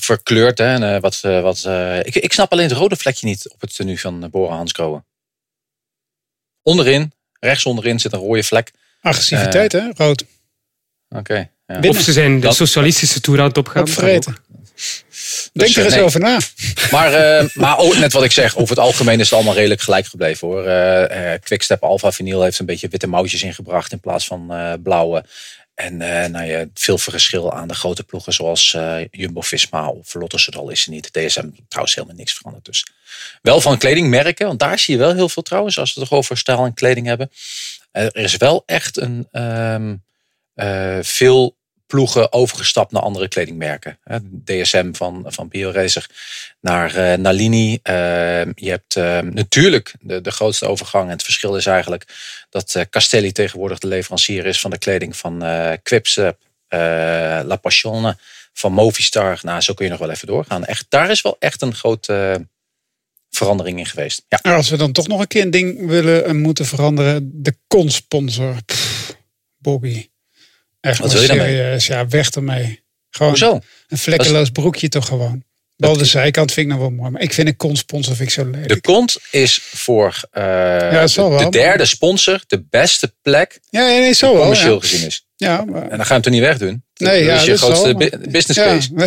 verkleurd. 0.00 0.58
Hè, 0.58 0.64
en, 0.74 0.94
eh, 0.94 1.00
wat, 1.00 1.18
eh, 1.22 1.40
wat, 1.40 1.64
eh, 1.64 1.98
ik, 1.98 2.14
ik 2.14 2.32
snap 2.32 2.52
alleen 2.52 2.68
het 2.68 2.78
rode 2.78 2.96
vlekje 2.96 3.26
niet 3.26 3.48
op 3.52 3.60
het 3.60 3.74
tenue 3.74 4.00
van 4.00 4.24
uh, 4.24 4.30
Bora 4.30 4.54
Hansgrohe. 4.54 5.04
Onderin, 6.62 7.12
rechts 7.40 7.64
onderin 7.64 8.00
zit 8.00 8.12
een 8.12 8.18
rode 8.18 8.42
vlek. 8.42 8.70
Agressiviteit, 9.00 9.72
hè? 9.72 9.90
Rood. 9.96 10.24
Oké. 11.08 11.34
ja. 11.34 11.48
Binnen. 11.66 11.90
Of 11.90 12.00
ze 12.00 12.12
zijn 12.12 12.34
de 12.34 12.46
Dat- 12.46 12.56
socialistische 12.56 13.20
toer 13.20 13.40
aan 13.40 13.48
het 13.48 13.58
opgaan. 13.58 13.82
Opvreten. 13.82 14.36
Denk 15.52 15.52
Dus, 15.52 15.76
er 15.76 15.84
eens 15.84 15.94
nee. 15.94 16.02
over 16.02 16.20
na. 16.20 16.38
Maar, 16.90 17.12
eh, 17.12 17.48
maar 17.54 17.78
ook 17.78 17.96
net 17.96 18.12
wat 18.12 18.24
ik 18.24 18.32
zeg, 18.32 18.56
over 18.56 18.68
het 18.76 18.84
algemeen 18.84 19.20
is 19.20 19.24
het 19.24 19.34
allemaal 19.34 19.54
redelijk 19.54 19.80
gelijk 19.80 20.06
gebleven 20.06 20.48
hoor. 20.48 20.64
Eh 20.66 21.32
eh, 21.34 21.40
Quickstep 21.42 21.82
Alpha 21.82 22.12
Vinyl 22.12 22.42
heeft 22.42 22.58
een 22.58 22.66
beetje 22.66 22.88
witte 22.88 23.06
mouwtjes 23.06 23.42
ingebracht 23.42 23.92
in 23.92 24.00
plaats 24.00 24.26
van 24.26 24.52
eh, 24.52 24.72
blauwe. 24.82 25.24
En 25.78 26.00
eh, 26.00 26.30
nou 26.30 26.46
ja, 26.46 26.66
veel 26.74 26.98
verschil 26.98 27.52
aan 27.52 27.68
de 27.68 27.74
grote 27.74 28.02
ploegen 28.02 28.32
zoals 28.32 28.74
eh, 28.74 29.04
Jumbo-Visma 29.10 29.88
of 29.88 30.14
Lotto 30.14 30.36
Soudal 30.38 30.70
is 30.70 30.84
er 30.84 30.90
niet. 30.90 31.12
DSM 31.12 31.48
trouwens 31.68 31.94
helemaal 31.94 32.16
niks 32.16 32.32
veranderd 32.32 32.64
dus. 32.64 32.86
Wel 33.42 33.60
van 33.60 33.78
kledingmerken, 33.78 34.46
want 34.46 34.58
daar 34.58 34.78
zie 34.78 34.94
je 34.94 35.00
wel 35.00 35.14
heel 35.14 35.28
veel 35.28 35.42
trouwens 35.42 35.78
als 35.78 35.94
we 35.94 36.00
het 36.00 36.08
toch 36.08 36.18
over 36.18 36.36
stijl 36.36 36.64
en 36.64 36.74
kleding 36.74 37.06
hebben. 37.06 37.30
Eh, 37.90 38.04
er 38.04 38.16
is 38.16 38.36
wel 38.36 38.62
echt 38.66 38.96
een 38.96 39.28
ehm, 39.32 39.94
eh, 40.54 40.98
veel 41.00 41.56
ploegen 41.88 42.32
overgestapt 42.32 42.92
naar 42.92 43.02
andere 43.02 43.28
kledingmerken. 43.28 43.98
DSM 44.44 44.92
van, 44.92 45.24
van 45.26 45.48
BioRacer 45.48 46.06
naar 46.60 47.18
Nalini. 47.18 47.78
Eh, 47.82 48.44
je 48.44 48.70
hebt 48.70 48.96
eh, 48.96 49.18
natuurlijk 49.20 49.94
de, 50.00 50.20
de 50.20 50.30
grootste 50.30 50.66
overgang. 50.66 51.04
En 51.04 51.10
het 51.10 51.22
verschil 51.22 51.56
is 51.56 51.66
eigenlijk 51.66 52.04
dat 52.48 52.74
eh, 52.74 52.82
Castelli 52.90 53.32
tegenwoordig 53.32 53.78
de 53.78 53.86
leverancier 53.86 54.46
is 54.46 54.60
van 54.60 54.70
de 54.70 54.78
kleding 54.78 55.16
van 55.16 55.42
eh 55.42 55.72
Quipstep, 55.82 56.38
eh, 56.68 56.78
La 57.44 57.56
Passione, 57.56 58.16
van 58.52 58.72
Movistar. 58.72 59.38
Nou, 59.42 59.60
zo 59.60 59.74
kun 59.74 59.84
je 59.84 59.90
nog 59.90 60.00
wel 60.00 60.10
even 60.10 60.26
doorgaan. 60.26 60.64
Echt, 60.64 60.86
daar 60.88 61.10
is 61.10 61.22
wel 61.22 61.36
echt 61.38 61.62
een 61.62 61.74
grote 61.74 62.34
eh, 62.34 62.44
verandering 63.30 63.78
in 63.78 63.86
geweest. 63.86 64.24
Ja. 64.28 64.38
Maar 64.42 64.56
als 64.56 64.70
we 64.70 64.76
dan 64.76 64.92
toch 64.92 65.08
nog 65.08 65.20
een 65.20 65.26
keer 65.26 65.42
een 65.42 65.50
ding 65.50 65.86
willen 65.86 66.24
en 66.24 66.40
moeten 66.40 66.66
veranderen. 66.66 67.42
De 67.42 67.56
consponsor. 67.66 68.56
Pff, 68.64 69.16
Bobby. 69.56 70.08
Echt 70.80 70.98
Wat 70.98 71.12
wil 71.12 71.22
je 71.22 71.28
daarmee? 71.28 71.80
Ja, 71.80 72.08
weg 72.08 72.30
ermee. 72.30 72.82
Gewoon 73.10 73.28
Hoezo? 73.28 73.60
een 73.88 73.98
vlekkeloos 73.98 74.50
broekje 74.50 74.88
toch 74.88 75.06
gewoon. 75.06 75.44
Behalve 75.78 76.02
de 76.02 76.08
zijkant 76.08 76.52
vind 76.52 76.66
ik 76.66 76.72
nog 76.72 76.80
wel 76.80 76.90
mooi. 76.90 77.10
Maar 77.10 77.20
ik 77.22 77.32
vind 77.32 77.48
een 77.48 77.56
consponsor 77.56 78.16
vind 78.16 78.28
ik 78.28 78.34
zo 78.34 78.44
lelijk. 78.44 78.68
De 78.68 78.80
kont 78.80 79.16
is 79.30 79.60
voor 79.74 80.20
eh, 80.30 80.42
de, 80.90 81.12
wel, 81.14 81.36
de 81.38 81.48
derde 81.50 81.84
sponsor 81.84 82.40
de 82.46 82.64
beste 82.70 83.14
plek 83.22 83.58
Ja, 83.70 83.86
nee, 83.86 84.00
nee, 84.00 84.12
zo 84.12 84.30
wel. 84.32 84.40
commercieel 84.40 84.74
Ja. 84.74 84.80
gezien 84.80 85.06
is. 85.06 85.26
Ja, 85.36 85.64
maar, 85.64 85.82
En 85.82 85.88
dan 85.88 85.98
ga 85.98 86.04
je 86.06 86.12
hem 86.12 86.22
toch 86.22 86.32
niet 86.32 86.42
wegdoen? 86.42 86.84
Nee, 86.94 87.18
dat 87.18 87.26
ja, 87.26 87.34
is 87.34 87.44
je 87.44 87.50
dat 87.50 87.58
grootste 87.60 87.94
bu- 87.94 88.08
maar- 88.18 88.28
business 88.30 88.60
case. 88.60 88.88
ja. 88.96 89.06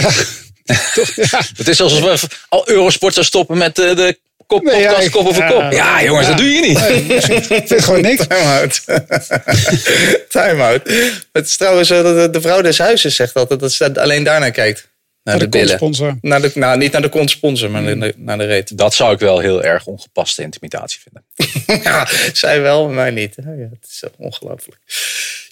Toch. 0.93 1.15
Het 1.57 1.67
is 1.67 1.81
alsof 1.81 2.21
we 2.21 2.27
al 2.49 2.69
Eurosport 2.69 3.13
zou 3.13 3.25
stoppen 3.25 3.57
met 3.57 3.79
eh, 3.79 3.95
de 3.95 4.19
kop, 4.47 4.63
Nee, 4.63 4.85
podcast 4.85 5.09
kop 5.09 5.27
over 5.27 5.43
ja, 5.43 5.49
kop. 5.51 5.71
Ja, 5.71 6.03
jongens, 6.03 6.27
dat 6.27 6.37
doe 6.37 6.49
je 6.49 6.61
niet. 6.61 6.77
Ik 7.17 7.43
vind 7.43 7.69
het 7.69 7.83
gewoon 7.83 8.01
niks. 8.01 8.27
Time-out. 8.27 8.81
Time-out. 10.29 10.81
Het 11.31 11.47
is 11.47 11.57
trouwens 11.57 11.89
eh, 11.89 12.03
de, 12.03 12.27
de 12.31 12.41
vrouw 12.41 12.61
des 12.61 12.77
huizes 12.77 13.15
zegt 13.15 13.35
altijd 13.35 13.59
dat 13.59 13.71
ze 13.71 13.99
alleen 14.01 14.23
daarnaar 14.23 14.51
kijkt. 14.51 14.89
Naar 15.23 15.39
de, 15.39 15.43
de 15.43 15.49
billen. 15.49 15.75
sponsor. 15.75 16.17
Naar 16.21 16.41
de, 16.41 16.51
nou, 16.53 16.77
niet 16.77 16.91
naar 16.91 17.01
de 17.01 17.09
kont-sponsor, 17.09 17.71
maar 17.71 17.81
naar 17.81 17.99
de, 17.99 18.13
naar 18.17 18.37
de 18.37 18.45
reet. 18.45 18.77
Dat 18.77 18.93
zou 18.93 19.13
ik 19.13 19.19
wel 19.19 19.39
heel 19.39 19.63
erg 19.63 19.85
ongepaste 19.85 20.41
intimidatie 20.41 20.99
vinden. 20.99 21.23
ja, 21.83 22.07
zij 22.33 22.61
wel, 22.61 22.89
mij 22.89 23.11
niet. 23.11 23.35
Ja, 23.35 23.51
het 23.51 23.87
is 23.89 24.03
ongelooflijk. 24.17 24.79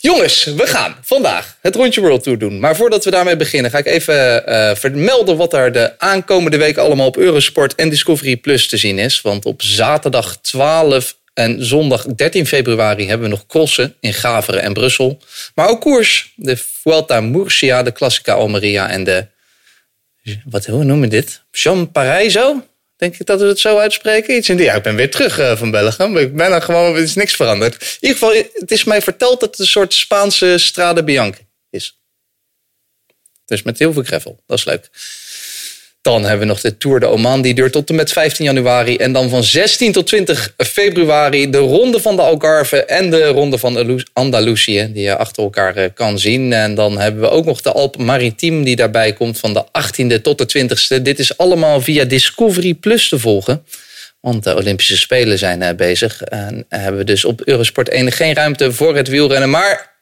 Jongens, 0.01 0.43
we 0.43 0.67
gaan 0.67 0.95
vandaag 1.01 1.57
het 1.61 1.75
rondje 1.75 2.01
World 2.01 2.23
Tour 2.23 2.38
doen. 2.38 2.59
Maar 2.59 2.75
voordat 2.75 3.05
we 3.05 3.11
daarmee 3.11 3.35
beginnen, 3.35 3.71
ga 3.71 3.77
ik 3.77 3.85
even 3.85 4.47
eh, 4.47 4.75
vermelden 4.75 5.38
wat 5.38 5.53
er 5.53 5.71
de 5.71 5.99
aankomende 5.99 6.57
week 6.57 6.77
allemaal 6.77 7.07
op 7.07 7.17
Eurosport 7.17 7.75
en 7.75 7.89
Discovery 7.89 8.38
Plus 8.38 8.67
te 8.67 8.77
zien 8.77 8.99
is. 8.99 9.21
Want 9.21 9.45
op 9.45 9.61
zaterdag 9.61 10.38
12 10.41 11.17
en 11.33 11.65
zondag 11.65 12.05
13 12.05 12.45
februari 12.47 13.07
hebben 13.07 13.29
we 13.29 13.35
nog 13.35 13.45
crossen 13.45 13.95
in 13.99 14.13
Gaveren 14.13 14.61
en 14.61 14.73
Brussel. 14.73 15.19
Maar 15.55 15.69
ook 15.69 15.81
koers. 15.81 16.33
De 16.35 16.57
Vuelta 16.81 17.21
Murcia, 17.21 17.83
de 17.83 17.91
Classica 17.91 18.33
Almeria 18.33 18.89
en 18.89 19.03
de... 19.03 19.25
Wat, 20.45 20.65
hoe 20.65 20.83
noemen 20.83 21.09
we 21.09 21.15
dit? 21.15 21.41
Jean 21.51 21.91
Parijzo? 21.91 22.63
Denk 22.95 23.17
ik 23.17 23.25
dat 23.25 23.39
we 23.39 23.45
het 23.45 23.59
zo 23.59 23.77
uitspreken? 23.77 24.36
Iets 24.36 24.50
in 24.50 24.57
die, 24.57 24.65
ja, 24.65 24.74
ik 24.74 24.83
ben 24.83 24.95
weer 24.95 25.12
terug 25.12 25.39
eh, 25.39 25.57
van 25.57 25.71
België. 25.71 26.03
Ik 26.03 26.36
ben 26.36 26.51
er 26.51 26.62
gewoon, 26.62 26.95
er 26.95 27.01
is 27.01 27.15
niks 27.15 27.36
veranderd. 27.36 27.81
In 27.81 28.07
ieder 28.07 28.17
geval, 28.17 28.43
het 28.53 28.71
is 28.71 28.83
mij 28.83 29.01
verteld 29.01 29.39
dat 29.39 29.50
het 29.50 29.59
een 29.59 29.65
soort 29.65 29.93
Spaanse 29.93 30.57
Strade 30.57 31.03
Bianca 31.03 31.39
is. 31.69 32.00
Dus 33.45 33.63
met 33.63 33.79
heel 33.79 33.93
veel 33.93 34.03
gravel. 34.03 34.43
Dat 34.45 34.57
is 34.57 34.65
leuk. 34.65 34.89
Dan 36.01 36.22
hebben 36.22 36.39
we 36.39 36.46
nog 36.46 36.62
de 36.62 36.77
Tour 36.77 37.00
de 37.00 37.06
Oman. 37.06 37.41
Die 37.41 37.53
duurt 37.53 37.72
tot 37.72 37.89
en 37.89 37.96
met 37.96 38.12
15 38.12 38.46
januari. 38.46 38.98
En 38.98 39.13
dan 39.13 39.29
van 39.29 39.44
16 39.44 39.91
tot 39.91 40.08
20 40.08 40.53
februari 40.58 41.50
de 41.50 41.58
Ronde 41.58 42.00
van 42.01 42.15
de 42.15 42.22
Algarve 42.22 42.86
en 42.86 43.10
de 43.10 43.27
Ronde 43.27 43.58
van 43.58 44.03
Andalusië. 44.13 44.89
Die 44.94 45.03
je 45.03 45.18
achter 45.18 45.44
elkaar 45.44 45.75
eh, 45.75 45.89
kan 45.94 46.20
zien. 46.20 46.53
En 46.53 46.75
dan 46.75 47.00
hebben 47.00 47.22
we 47.22 47.29
ook 47.29 47.46
nog 47.46 47.62
de 47.62 47.72
Alp 47.72 47.98
Maritiem 47.98 48.63
die 48.63 48.75
daarbij 48.75 49.13
komt 49.13 49.39
van 49.39 49.53
de 49.53 49.65
18e 49.65 50.22
tot 50.22 50.38
de 50.38 50.68
20e. 50.98 51.01
Dit 51.01 51.20
is 51.20 51.38
allemaal 51.38 51.82
via 51.82 52.06
Discovery 52.06 52.74
Plus 52.74 53.10
te 53.10 53.20
volgen. 53.20 53.63
Want 54.20 54.44
de 54.44 54.56
Olympische 54.56 54.98
Spelen 54.98 55.38
zijn 55.38 55.62
eh, 55.62 55.75
bezig. 55.75 56.22
En 56.22 56.65
hebben 56.70 57.00
we 57.00 57.06
dus 57.06 57.25
op 57.25 57.41
Eurosport 57.41 57.89
1 57.89 58.12
geen 58.12 58.34
ruimte 58.34 58.72
voor 58.72 58.96
het 58.96 59.08
wielrennen. 59.08 59.50
Maar 59.50 59.98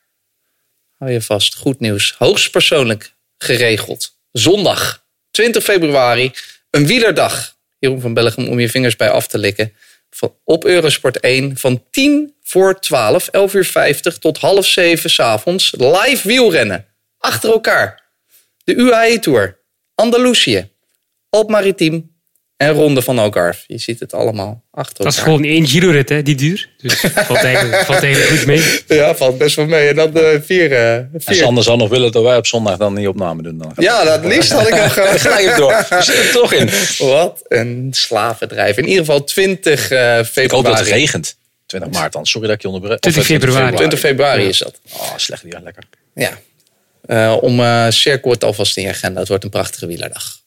hou 0.98 1.12
je 1.12 1.22
vast, 1.22 1.56
goed 1.56 1.80
nieuws. 1.80 2.16
Hoogstpersoonlijk 2.18 3.14
geregeld. 3.38 4.16
Zondag 4.32 5.06
20 5.38 5.64
februari, 5.64 6.32
een 6.70 6.88
wielerdag. 6.88 7.56
Jeroen 7.80 8.02
van 8.02 8.14
Bellegem 8.14 8.48
om 8.48 8.60
je 8.60 8.70
vingers 8.70 8.96
bij 8.96 9.10
af 9.10 9.28
te 9.28 9.38
likken. 9.38 9.74
Op 10.44 10.66
Eurosport 10.66 11.20
1 11.20 11.58
van 11.58 11.84
10 11.92 12.36
voor 12.44 12.80
12, 12.80 13.28
11 13.28 13.54
uur 13.54 13.66
50 13.66 14.18
tot 14.18 14.38
half 14.38 14.66
7 14.66 15.10
s'avonds. 15.10 15.74
Live 15.78 16.28
wielrennen. 16.28 16.86
Achter 17.18 17.52
elkaar. 17.52 18.04
De 18.64 18.76
UAE 18.76 19.20
Tour, 19.20 19.60
Andalusië, 19.96 20.70
Alp 21.30 21.50
Maritiem 21.50 22.17
en 22.58 22.72
Ronde 22.74 23.02
van 23.02 23.20
Algarve. 23.20 23.64
Je 23.68 23.78
ziet 23.78 24.00
het 24.00 24.14
allemaal 24.14 24.64
achter 24.72 25.04
Dat 25.04 25.14
is 25.14 25.20
gewoon 25.20 25.44
één 25.44 25.68
Giro-rit, 25.68 26.10
hè, 26.10 26.22
die 26.22 26.36
duur. 26.36 26.70
Dus 26.78 26.94
valt 27.00 27.44
eigenlijk, 27.52 27.86
valt 27.86 28.04
eigenlijk 28.04 28.34
goed 28.38 28.46
mee. 28.46 28.64
Ja, 28.88 29.16
valt 29.16 29.38
best 29.38 29.56
wel 29.56 29.66
mee. 29.66 29.88
En 29.90 29.96
dan 29.96 30.12
de 30.12 30.42
vier... 30.46 30.72
eh, 30.72 30.96
En 30.96 31.12
vier. 31.18 31.36
Sander 31.36 31.64
zal 31.64 31.78
nog 31.78 31.90
willen 31.90 32.12
dat 32.12 32.24
wij 32.24 32.38
op 32.38 32.48
zondag 32.48 32.78
dan 32.78 32.96
die 32.96 33.10
opname 33.10 33.42
doen. 33.44 33.58
Dan 33.58 33.72
Ja, 33.76 34.04
dat 34.04 34.26
liefst 34.26 34.52
had 34.52 34.68
ik 34.68 34.76
nog 34.76 34.94
Gelijk 35.22 35.56
door. 35.56 35.86
Zitten 36.04 36.24
er 36.26 36.32
toch 36.32 36.54
in. 36.54 36.70
Wat 37.08 37.42
een 37.48 37.88
slavendrijf. 37.92 38.78
In 38.78 38.84
ieder 38.88 39.06
geval 39.06 39.24
20 39.24 39.92
eh, 39.92 40.20
Ik 40.20 40.26
hoop 40.36 40.36
dat 40.36 40.52
het 40.52 40.78
februari. 40.78 40.90
regent. 40.92 41.38
20 41.66 41.92
maart 41.92 42.14
dan. 42.14 42.26
Sorry 42.26 42.48
dat 42.48 42.56
ik 42.56 42.62
je 42.62 42.68
onderbreek. 42.68 43.00
20 43.00 43.22
Of, 43.24 43.30
eh, 43.30 43.36
februari. 43.36 43.76
20 43.76 44.00
februari 44.00 44.44
is 44.48 44.58
dat. 44.58 44.80
Oh, 44.94 45.14
slecht 45.18 45.42
weer. 45.44 45.60
Lekker. 45.64 45.84
Ja. 46.16 46.38
Eh, 47.06 47.38
om 47.42 47.60
eh 47.60 47.86
cirkel 47.90 48.32
het 48.32 48.44
alvast 48.44 48.78
in 48.78 48.84
je 48.84 48.90
agenda. 48.90 49.20
Het 49.20 49.28
wordt 49.30 49.44
een 49.44 49.50
prachtige 49.50 49.86
wielerdag. 49.88 50.46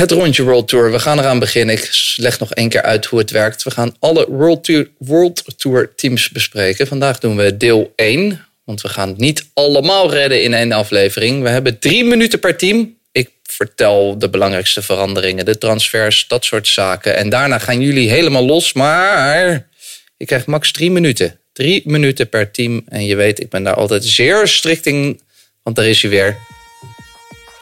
Het 0.00 0.10
rondje 0.10 0.42
World 0.42 0.68
Tour. 0.68 0.92
We 0.92 0.98
gaan 0.98 1.18
eraan 1.18 1.38
beginnen. 1.38 1.74
Ik 1.74 2.14
leg 2.16 2.38
nog 2.38 2.54
één 2.54 2.68
keer 2.68 2.82
uit 2.82 3.06
hoe 3.06 3.18
het 3.18 3.30
werkt. 3.30 3.62
We 3.62 3.70
gaan 3.70 3.96
alle 3.98 4.26
World 4.30 4.64
Tour, 4.64 4.88
World 4.98 5.44
Tour 5.56 5.94
teams 5.94 6.30
bespreken. 6.30 6.86
Vandaag 6.86 7.18
doen 7.18 7.36
we 7.36 7.56
deel 7.56 7.92
1. 7.96 8.46
Want 8.64 8.80
we 8.80 8.88
gaan 8.88 9.14
niet 9.16 9.46
allemaal 9.54 10.12
redden 10.12 10.42
in 10.42 10.54
één 10.54 10.72
aflevering. 10.72 11.42
We 11.42 11.48
hebben 11.48 11.78
drie 11.78 12.04
minuten 12.04 12.38
per 12.38 12.56
team. 12.56 12.96
Ik 13.12 13.30
vertel 13.42 14.18
de 14.18 14.28
belangrijkste 14.28 14.82
veranderingen, 14.82 15.44
de 15.44 15.58
transfers, 15.58 16.28
dat 16.28 16.44
soort 16.44 16.68
zaken. 16.68 17.16
En 17.16 17.28
daarna 17.28 17.58
gaan 17.58 17.80
jullie 17.80 18.10
helemaal 18.10 18.46
los. 18.46 18.72
Maar 18.72 19.68
je 20.16 20.24
krijgt 20.24 20.46
max 20.46 20.72
drie 20.72 20.90
minuten. 20.90 21.40
Drie 21.52 21.82
minuten 21.84 22.28
per 22.28 22.50
team. 22.50 22.82
En 22.88 23.06
je 23.06 23.16
weet, 23.16 23.40
ik 23.40 23.48
ben 23.48 23.62
daar 23.62 23.74
altijd 23.74 24.04
zeer 24.04 24.48
strikt 24.48 24.86
in. 24.86 25.20
Want 25.62 25.76
daar 25.76 25.86
is 25.86 26.02
hij 26.02 26.10
weer. 26.10 26.36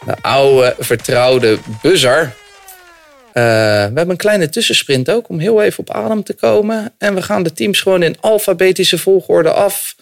De 0.09 0.17
oude, 0.21 0.75
vertrouwde 0.79 1.59
buzzer. 1.83 2.23
Eh, 3.33 3.43
we 3.43 3.95
hebben 3.95 4.11
een 4.11 4.17
kleine 4.17 4.49
tussensprint 4.49 5.11
ook 5.11 5.29
om 5.29 5.38
heel 5.38 5.62
even 5.62 5.79
op 5.79 5.91
adem 5.91 6.23
te 6.23 6.35
komen. 6.35 6.95
En 6.99 7.15
we 7.15 7.23
gaan 7.23 7.43
de 7.43 7.53
teams 7.53 7.81
gewoon 7.81 8.03
in 8.03 8.21
alfabetische 8.21 8.99
volgorde 8.99 9.53
af. 9.53 9.97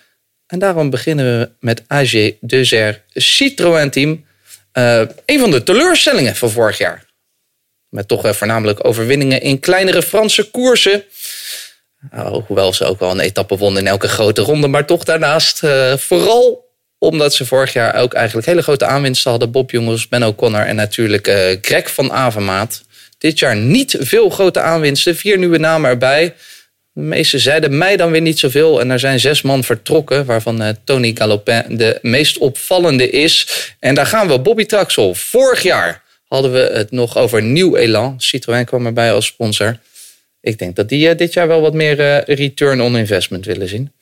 En 0.46 0.58
daarom 0.58 0.90
beginnen 0.90 1.38
we 1.38 1.50
met 1.60 1.82
AG 1.86 2.32
Dezer 2.40 3.02
Citroën 3.14 3.90
Team. 3.90 4.24
Eh, 4.72 5.02
een 5.24 5.40
van 5.40 5.50
de 5.50 5.62
teleurstellingen 5.62 6.36
van 6.36 6.50
vorig 6.50 6.78
jaar. 6.78 7.04
Met 7.88 8.08
toch 8.08 8.24
eh, 8.24 8.32
voornamelijk 8.32 8.86
overwinningen 8.86 9.40
in 9.40 9.60
kleinere 9.60 10.02
Franse 10.02 10.50
koersen. 10.50 11.04
Hoewel 12.46 12.72
ze 12.72 12.84
ook 12.84 13.00
wel 13.00 13.10
een 13.10 13.20
etappe 13.20 13.56
wonnen 13.56 13.82
in 13.82 13.88
elke 13.88 14.08
grote 14.08 14.42
ronde. 14.42 14.68
Maar 14.68 14.86
toch 14.86 15.04
daarnaast 15.04 15.58
vooral 15.96 16.65
omdat 16.98 17.34
ze 17.34 17.46
vorig 17.46 17.72
jaar 17.72 17.94
ook 17.94 18.14
eigenlijk 18.14 18.46
hele 18.46 18.62
grote 18.62 18.84
aanwinsten 18.84 19.30
hadden. 19.30 19.50
Bob 19.50 19.70
Jongens, 19.70 20.08
Ben 20.08 20.22
O'Connor 20.22 20.66
en 20.66 20.76
natuurlijk 20.76 21.26
eh, 21.26 21.56
Greg 21.60 21.94
van 21.94 22.12
Avermaat. 22.12 22.84
Dit 23.18 23.38
jaar 23.38 23.56
niet 23.56 23.96
veel 23.98 24.30
grote 24.30 24.60
aanwinsten. 24.60 25.16
Vier 25.16 25.38
nieuwe 25.38 25.58
namen 25.58 25.90
erbij. 25.90 26.34
De 26.92 27.00
meeste 27.00 27.38
zeiden 27.38 27.78
mij 27.78 27.96
dan 27.96 28.10
weer 28.10 28.20
niet 28.20 28.38
zoveel. 28.38 28.80
En 28.80 28.90
er 28.90 28.98
zijn 28.98 29.20
zes 29.20 29.42
man 29.42 29.64
vertrokken, 29.64 30.24
waarvan 30.24 30.62
eh, 30.62 30.68
Tony 30.84 31.14
Galopin 31.14 31.64
de 31.68 31.98
meest 32.02 32.38
opvallende 32.38 33.10
is. 33.10 33.48
En 33.78 33.94
daar 33.94 34.06
gaan 34.06 34.28
we, 34.28 34.38
Bobby 34.38 34.64
Traxel. 34.64 35.14
Vorig 35.14 35.62
jaar 35.62 36.02
hadden 36.28 36.52
we 36.52 36.58
het 36.72 36.90
nog 36.90 37.16
over 37.16 37.42
Nieuw 37.42 37.76
Elan. 37.76 38.14
Citroën 38.20 38.64
kwam 38.64 38.86
erbij 38.86 39.12
als 39.12 39.26
sponsor. 39.26 39.78
Ik 40.40 40.58
denk 40.58 40.76
dat 40.76 40.88
die 40.88 41.08
eh, 41.08 41.16
dit 41.16 41.32
jaar 41.32 41.48
wel 41.48 41.60
wat 41.60 41.74
meer 41.74 42.24
return 42.24 42.80
on 42.80 42.96
investment 42.96 43.44
willen 43.44 43.68
zien. 43.68 43.92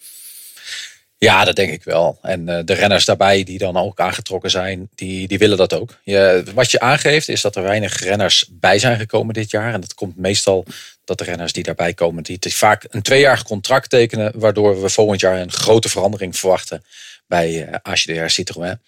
Ja, 1.24 1.44
dat 1.44 1.56
denk 1.56 1.72
ik 1.72 1.84
wel. 1.84 2.18
En 2.22 2.48
eh, 2.48 2.64
de 2.64 2.72
renners 2.72 3.04
daarbij 3.04 3.44
die 3.44 3.58
dan 3.58 3.76
ook 3.76 4.00
aangetrokken 4.00 4.50
zijn, 4.50 4.88
die, 4.94 5.28
die 5.28 5.38
willen 5.38 5.56
dat 5.56 5.74
ook. 5.74 5.98
Je, 6.02 6.44
wat 6.54 6.70
je 6.70 6.80
aangeeft 6.80 7.28
is 7.28 7.40
dat 7.40 7.56
er 7.56 7.62
weinig 7.62 7.98
renners 8.00 8.46
bij 8.50 8.78
zijn 8.78 8.98
gekomen 8.98 9.34
dit 9.34 9.50
jaar. 9.50 9.74
En 9.74 9.80
dat 9.80 9.94
komt 9.94 10.16
meestal 10.16 10.64
dat 11.04 11.18
de 11.18 11.24
renners 11.24 11.52
die 11.52 11.62
daarbij 11.62 11.94
komen, 11.94 12.22
die 12.22 12.38
vaak 12.40 12.86
een 12.88 13.02
tweejarig 13.02 13.42
contract 13.42 13.90
tekenen, 13.90 14.32
waardoor 14.34 14.82
we 14.82 14.88
volgend 14.88 15.20
jaar 15.20 15.40
een 15.40 15.52
grote 15.52 15.88
verandering 15.88 16.36
verwachten 16.36 16.84
bij 17.26 17.64
eh 17.64 17.74
AGDR 17.82 18.26
Citroën. 18.26 18.80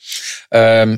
Ehm, 0.49 0.97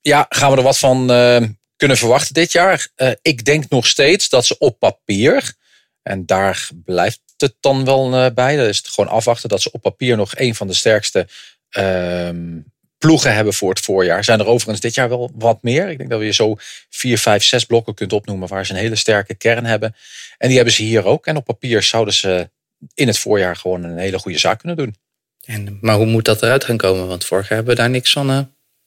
ja, 0.00 0.26
gaan 0.28 0.50
we 0.50 0.56
er 0.56 0.62
wat 0.62 0.78
van 0.78 1.10
eh, 1.10 1.42
kunnen 1.76 1.96
verwachten 1.96 2.34
dit 2.34 2.52
jaar? 2.52 2.88
Ik 3.22 3.44
denk 3.44 3.68
nog 3.68 3.86
steeds 3.86 4.28
dat 4.28 4.46
ze 4.46 4.58
op 4.58 4.78
papier, 4.78 5.54
en 6.02 6.26
daar 6.26 6.68
blijft 6.84 7.20
het 7.36 7.54
dan 7.60 7.84
wel 7.84 8.14
eh, 8.14 8.34
bij, 8.34 8.56
dat 8.56 8.68
is 8.68 8.76
het 8.76 8.88
gewoon 8.88 9.10
afwachten 9.10 9.48
dat 9.48 9.62
ze 9.62 9.70
op 9.72 9.82
papier 9.82 10.16
nog 10.16 10.36
een 10.36 10.54
van 10.54 10.66
de 10.66 10.74
sterkste 10.74 11.28
ehm, 11.68 12.58
ploegen 12.98 13.34
hebben 13.34 13.54
voor 13.54 13.70
het 13.70 13.80
voorjaar. 13.80 14.24
Zijn 14.24 14.40
er 14.40 14.46
overigens 14.46 14.80
dit 14.80 14.94
jaar 14.94 15.08
wel 15.08 15.30
wat 15.34 15.62
meer. 15.62 15.88
Ik 15.88 15.98
denk 15.98 16.10
dat 16.10 16.18
we 16.18 16.24
je 16.24 16.32
zo 16.32 16.56
vier, 16.90 17.18
vijf, 17.18 17.44
zes 17.44 17.64
blokken 17.64 17.94
kunt 17.94 18.12
opnoemen 18.12 18.48
waar 18.48 18.66
ze 18.66 18.72
een 18.72 18.78
hele 18.78 18.96
sterke 18.96 19.34
kern 19.34 19.64
hebben. 19.64 19.96
En 20.38 20.46
die 20.48 20.56
hebben 20.56 20.74
ze 20.74 20.82
hier 20.82 21.04
ook. 21.04 21.26
En 21.26 21.36
op 21.36 21.44
papier 21.44 21.82
zouden 21.82 22.14
ze 22.14 22.50
in 22.94 23.06
het 23.06 23.18
voorjaar 23.18 23.56
gewoon 23.56 23.84
een 23.84 23.98
hele 23.98 24.18
goede 24.18 24.38
zaak 24.38 24.58
kunnen 24.58 24.76
doen. 24.76 24.96
En, 25.44 25.78
maar 25.80 25.96
hoe 25.96 26.06
moet 26.06 26.24
dat 26.24 26.42
eruit 26.42 26.64
gaan 26.64 26.76
komen? 26.76 27.06
Want 27.06 27.24
vorig 27.24 27.48
jaar 27.48 27.56
hebben 27.56 27.74
we 27.74 27.80
daar 27.80 27.90
niks 27.90 28.12
van 28.12 28.30
eh, 28.30 28.40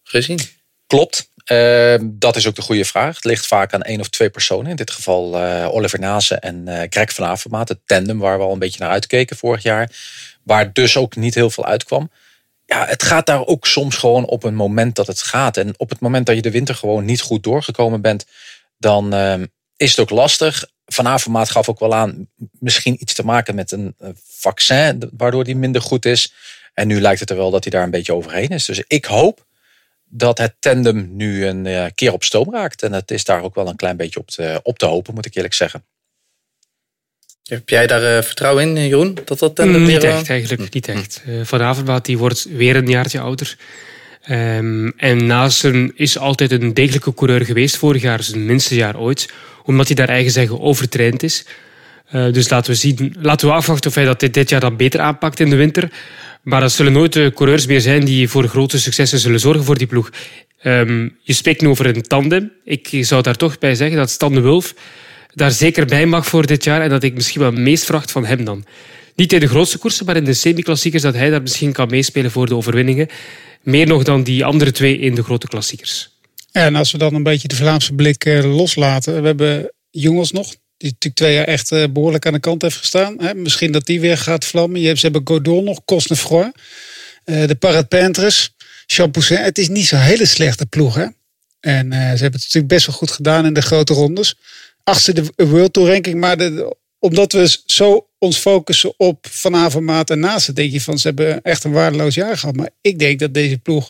gezien. 0.04 0.40
Klopt. 0.88 1.32
Eh, 1.48 1.96
dat 2.04 2.36
is 2.36 2.48
ook 2.48 2.56
de 2.56 2.62
goede 2.62 2.86
vraag. 2.86 3.16
Het 3.16 3.26
ligt 3.26 3.48
vaak 3.48 3.74
aan 3.74 3.82
één 3.82 4.00
of 4.00 4.10
twee 4.10 4.30
personen. 4.30 4.70
In 4.70 4.76
dit 4.76 4.92
geval 4.92 5.38
eh, 5.38 5.68
Oliver 5.74 6.00
Nase 6.00 6.36
en 6.36 6.68
eh 6.68 6.88
Greg 6.90 7.14
van 7.14 7.26
Avermaat. 7.26 7.70
Het 7.70 7.80
tandem 7.86 8.20
waar 8.20 8.38
we 8.38 8.44
al 8.44 8.54
een 8.54 8.60
beetje 8.60 8.80
naar 8.80 8.90
uitkeken 8.90 9.38
vorig 9.38 9.64
jaar. 9.64 9.92
Waar 10.44 10.74
dus 10.74 10.98
ook 10.98 11.16
niet 11.16 11.36
heel 11.36 11.50
veel 11.50 11.66
uitkwam. 11.66 12.12
Ja, 12.66 12.86
het 12.86 13.04
gaat 13.04 13.26
daar 13.26 13.46
ook 13.46 13.68
soms 13.68 13.96
gewoon 13.96 14.26
op 14.26 14.44
een 14.44 14.56
moment 14.56 14.96
dat 14.96 15.08
het 15.08 15.22
gaat. 15.22 15.58
En 15.58 15.74
op 15.78 15.90
het 15.90 16.00
moment 16.00 16.26
dat 16.26 16.36
je 16.36 16.42
de 16.42 16.52
winter 16.52 16.76
gewoon 16.76 17.06
niet 17.06 17.22
goed 17.22 17.44
doorgekomen 17.44 18.02
bent, 18.02 18.26
dan 18.78 19.14
eh, 19.14 19.42
is 19.78 19.90
het 19.90 20.00
ook 20.00 20.10
lastig. 20.10 20.66
Van 20.86 21.08
Avermaat 21.08 21.50
gaf 21.50 21.70
ook 21.70 21.80
wel 21.80 21.96
aan 21.96 22.28
misschien 22.60 22.98
iets 23.00 23.14
te 23.14 23.26
maken 23.26 23.56
met 23.56 23.72
een 23.72 23.96
vaccin, 24.24 25.10
waardoor 25.18 25.44
die 25.44 25.56
minder 25.56 25.82
goed 25.82 26.06
is. 26.06 26.34
En 26.74 26.88
nu 26.88 27.02
lijkt 27.02 27.20
het 27.20 27.30
er 27.30 27.36
wel 27.36 27.52
dat 27.52 27.64
hij 27.64 27.72
daar 27.72 27.84
een 27.84 27.90
beetje 27.90 28.14
overheen 28.14 28.50
is. 28.50 28.66
Dus 28.66 28.84
ik 28.88 29.06
hoop 29.06 29.46
dat 30.10 30.38
het 30.38 30.56
tandem 30.60 31.10
nu 31.16 31.46
een 31.46 31.66
eh, 31.66 31.86
keer 31.96 32.14
op 32.14 32.24
stoom 32.24 32.54
raakt. 32.54 32.84
En 32.84 32.94
het 32.94 33.12
is 33.12 33.24
daar 33.24 33.44
ook 33.44 33.56
wel 33.56 33.68
een 33.68 33.76
klein 33.76 33.98
beetje 33.98 34.20
op 34.20 34.30
te, 34.30 34.60
op 34.64 34.80
te 34.80 34.86
hopen, 34.86 35.14
moet 35.14 35.26
ik 35.26 35.36
eerlijk 35.36 35.54
zeggen. 35.54 35.84
Heb 37.48 37.70
jij 37.70 37.88
daar 37.88 38.18
eh, 38.18 38.24
vertrouwen 38.24 38.70
in, 38.70 38.78
eh, 38.78 38.88
Jeroen? 38.88 39.18
Dat 39.26 39.40
dat 39.40 39.56
tandem 39.56 39.82
Mm, 39.82 39.88
niet 39.88 40.02
weer, 40.02 40.12
echt, 40.12 40.30
eigenlijk. 40.30 40.74
Niet 40.74 40.88
echt. 40.88 41.24
Eh, 41.26 41.34
Van 41.44 41.62
Avermaat 41.62 42.06
die 42.06 42.18
wordt 42.18 42.48
weer 42.50 42.76
een 42.76 42.90
jaartje 42.90 43.20
ouder. 43.20 43.58
Ehm, 44.24 44.88
en 44.88 45.26
naast 45.26 45.62
hem 45.62 45.92
is 45.96 46.18
altijd 46.18 46.52
een 46.52 46.74
degelijke 46.74 47.14
coureur 47.14 47.46
geweest. 47.46 47.78
Vorig 47.78 48.02
jaar 48.02 48.24
zijn 48.24 48.46
minste 48.46 48.76
jaar 48.76 49.00
ooit. 49.00 49.30
Omdat 49.64 49.88
hij 49.88 49.96
daar 49.96 50.10
eigen 50.10 50.32
zeggen 50.32 50.60
overtraind 50.60 51.24
is. 51.24 51.46
Eh, 52.08 52.32
dus 52.32 52.50
laten 52.50 52.72
we, 52.72 52.78
zien, 52.78 53.16
laten 53.20 53.48
we 53.48 53.54
afwachten 53.54 53.90
of 53.90 53.96
hij 53.96 54.06
dat 54.06 54.20
dit, 54.20 54.34
dit 54.34 54.50
jaar 54.50 54.60
dan 54.60 54.78
beter 54.78 55.00
aanpakt 55.00 55.40
in 55.40 55.50
de 55.50 55.56
winter. 55.56 55.92
Maar 56.48 56.62
dat 56.62 56.72
zullen 56.72 56.92
nooit 56.92 57.14
de 57.14 57.32
coureurs 57.36 57.66
meer 57.66 57.82
zijn 57.82 58.06
die 58.06 58.30
voor 58.30 58.48
grote 58.48 58.80
successen 58.80 59.20
zullen 59.20 59.40
zorgen 59.40 59.64
voor 59.64 59.78
die 59.78 59.88
ploeg. 59.88 60.10
Ehm, 60.60 61.10
je 61.22 61.34
spreekt 61.34 61.62
nu 61.62 61.68
over 61.68 61.86
een 61.86 62.02
tandem. 62.02 62.52
Ik 62.64 62.90
zou 63.02 63.22
daar 63.22 63.36
toch 63.36 63.58
bij 63.58 63.76
zeggen 63.76 63.98
dat 63.98 64.10
Stan 64.10 64.34
de 64.34 64.40
Wulf 64.40 64.74
daar 65.34 65.52
zeker 65.52 65.86
bij 65.86 66.06
mag 66.06 66.26
voor 66.26 66.46
dit 66.46 66.64
jaar. 66.64 66.82
En 66.82 66.90
dat 66.90 67.04
ik 67.04 67.14
misschien 67.14 67.42
wel 67.42 67.52
meest 67.52 67.84
verwacht 67.84 68.12
van 68.12 68.26
hem 68.26 68.44
dan. 68.44 68.66
Niet 69.16 69.34
in 69.34 69.40
de 69.40 69.48
grootste 69.48 69.78
koersen, 69.78 70.06
maar 70.06 70.16
in 70.16 70.24
de 70.24 70.34
semi-klassiekers 70.34 71.04
dat 71.04 71.14
hij 71.14 71.30
daar 71.30 71.42
misschien 71.42 71.72
kan 71.72 71.90
meespelen 71.90 72.32
voor 72.32 72.48
de 72.48 72.56
overwinningen. 72.56 73.08
Meer 73.64 73.88
nog 73.88 74.04
dan 74.04 74.24
die 74.24 74.46
andere 74.46 74.72
twee 74.72 74.98
in 74.98 75.16
de 75.16 75.24
grote 75.24 75.48
klassiekers. 75.48 76.10
En 76.52 76.76
als 76.76 76.92
we 76.92 76.98
dan 76.98 77.14
een 77.14 77.24
beetje 77.24 77.48
de 77.48 77.56
Vlaamse 77.56 77.94
blik 77.94 78.26
eh, 78.26 78.56
loslaten. 78.56 79.22
We 79.22 79.28
hebben 79.28 79.74
jongens 79.90 80.32
nog. 80.32 80.56
Die 80.78 80.90
natuurlijk 80.92 81.16
twee 81.16 81.34
jaar 81.34 81.46
echt 81.46 81.72
eh, 81.72 81.84
behoorlijk 81.92 82.26
aan 82.26 82.34
de 82.34 82.40
kant 82.40 82.62
heeft 82.62 82.76
gestaan. 82.78 83.16
Hè? 83.22 83.34
Misschien 83.34 83.72
dat 83.72 83.86
die 83.86 84.00
weer 84.00 84.18
gaat 84.18 84.46
vlammen. 84.46 84.80
Je 84.82 84.88
hebt, 84.88 85.00
ze 85.00 85.06
hebben 85.06 85.28
Godon 85.28 85.64
nog, 85.64 85.86
Cosnefroy. 85.86 86.52
eh 87.24 87.48
de 87.48 87.56
Parapentres, 87.56 88.56
Champoussin. 88.86 89.38
Het 89.38 89.58
is 89.58 89.68
niet 89.68 89.86
zo'n 89.86 90.00
hele 90.00 90.26
slechte 90.26 90.66
ploeg. 90.66 90.96
Hè? 90.96 91.06
En 91.60 91.92
eh, 91.92 92.00
ze 92.00 92.06
hebben 92.06 92.18
het 92.18 92.34
natuurlijk 92.34 92.68
best 92.68 92.86
wel 92.86 92.96
goed 92.96 93.12
gedaan 93.12 93.46
in 93.46 93.54
de 93.54 93.62
grote 93.62 93.94
rondes. 93.94 94.36
Achtste 94.84 95.14
de 95.14 95.32
World 95.36 95.74
Tour 95.74 95.90
ranking. 95.92 96.20
Maar 96.20 96.38
omdat 97.00 97.32
we 97.32 97.58
zo 97.66 98.08
ons 98.20 98.38
focussen 98.38 98.94
op 98.98 99.28
Van 99.32 99.56
Avermaat 99.56 100.10
en 100.10 100.20
Naasten. 100.20 100.56
Denk 100.56 100.72
je 100.72 100.82
van 100.82 101.00
ze 101.00 101.08
hebben 101.08 101.42
echt 101.42 101.64
een 101.64 101.72
waardeloos 101.72 102.16
jaar 102.16 102.38
gehad. 102.38 102.56
Maar 102.56 102.70
ik 102.82 103.00
denk 103.00 103.20
dat 103.20 103.34
deze 103.34 103.58
ploeg 103.58 103.90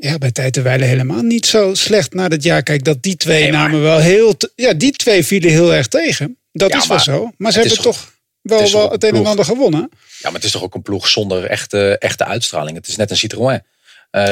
ja, 0.00 0.18
bij 0.18 0.30
tijd 0.32 0.56
en 0.56 0.62
wijle 0.62 0.84
helemaal 0.84 1.22
niet 1.22 1.46
zo 1.46 1.74
slecht 1.74 2.12
na 2.14 2.28
dit 2.28 2.42
jaar. 2.42 2.62
Kijk, 2.62 2.84
dat 2.84 3.02
die 3.02 3.16
twee 3.16 3.50
namen 3.50 3.82
wel 3.82 3.98
heel... 3.98 4.34
ja, 4.54 4.72
die 4.72 4.92
twee 4.92 5.24
vielen 5.24 5.50
heel 5.50 5.74
erg 5.74 5.86
tegen. 5.86 6.38
Dat 6.52 6.70
Ja, 6.72 6.78
is 6.78 6.86
wel 6.86 6.98
zo. 6.98 7.30
Maar 7.36 7.52
ze 7.52 7.58
hebben 7.58 7.76
is 7.76 7.82
toch 7.84 8.12
wel 8.40 8.58
het 8.58 8.66
is 8.66 8.72
wel 8.72 8.90
het 8.90 9.04
een 9.04 9.14
en 9.14 9.26
ander 9.26 9.44
gewonnen. 9.44 9.80
Ja, 9.80 9.88
maar 10.22 10.32
het 10.32 10.44
is 10.44 10.50
toch 10.50 10.62
ook 10.62 10.74
een 10.74 10.82
ploeg 10.82 11.08
zonder 11.08 11.44
echte, 11.44 11.98
echte 11.98 12.24
uitstraling. 12.24 12.76
Het 12.76 12.88
is 12.88 12.96
net 12.96 13.10
een 13.10 13.16
Citroën. 13.16 13.62
Eh, 14.10 14.22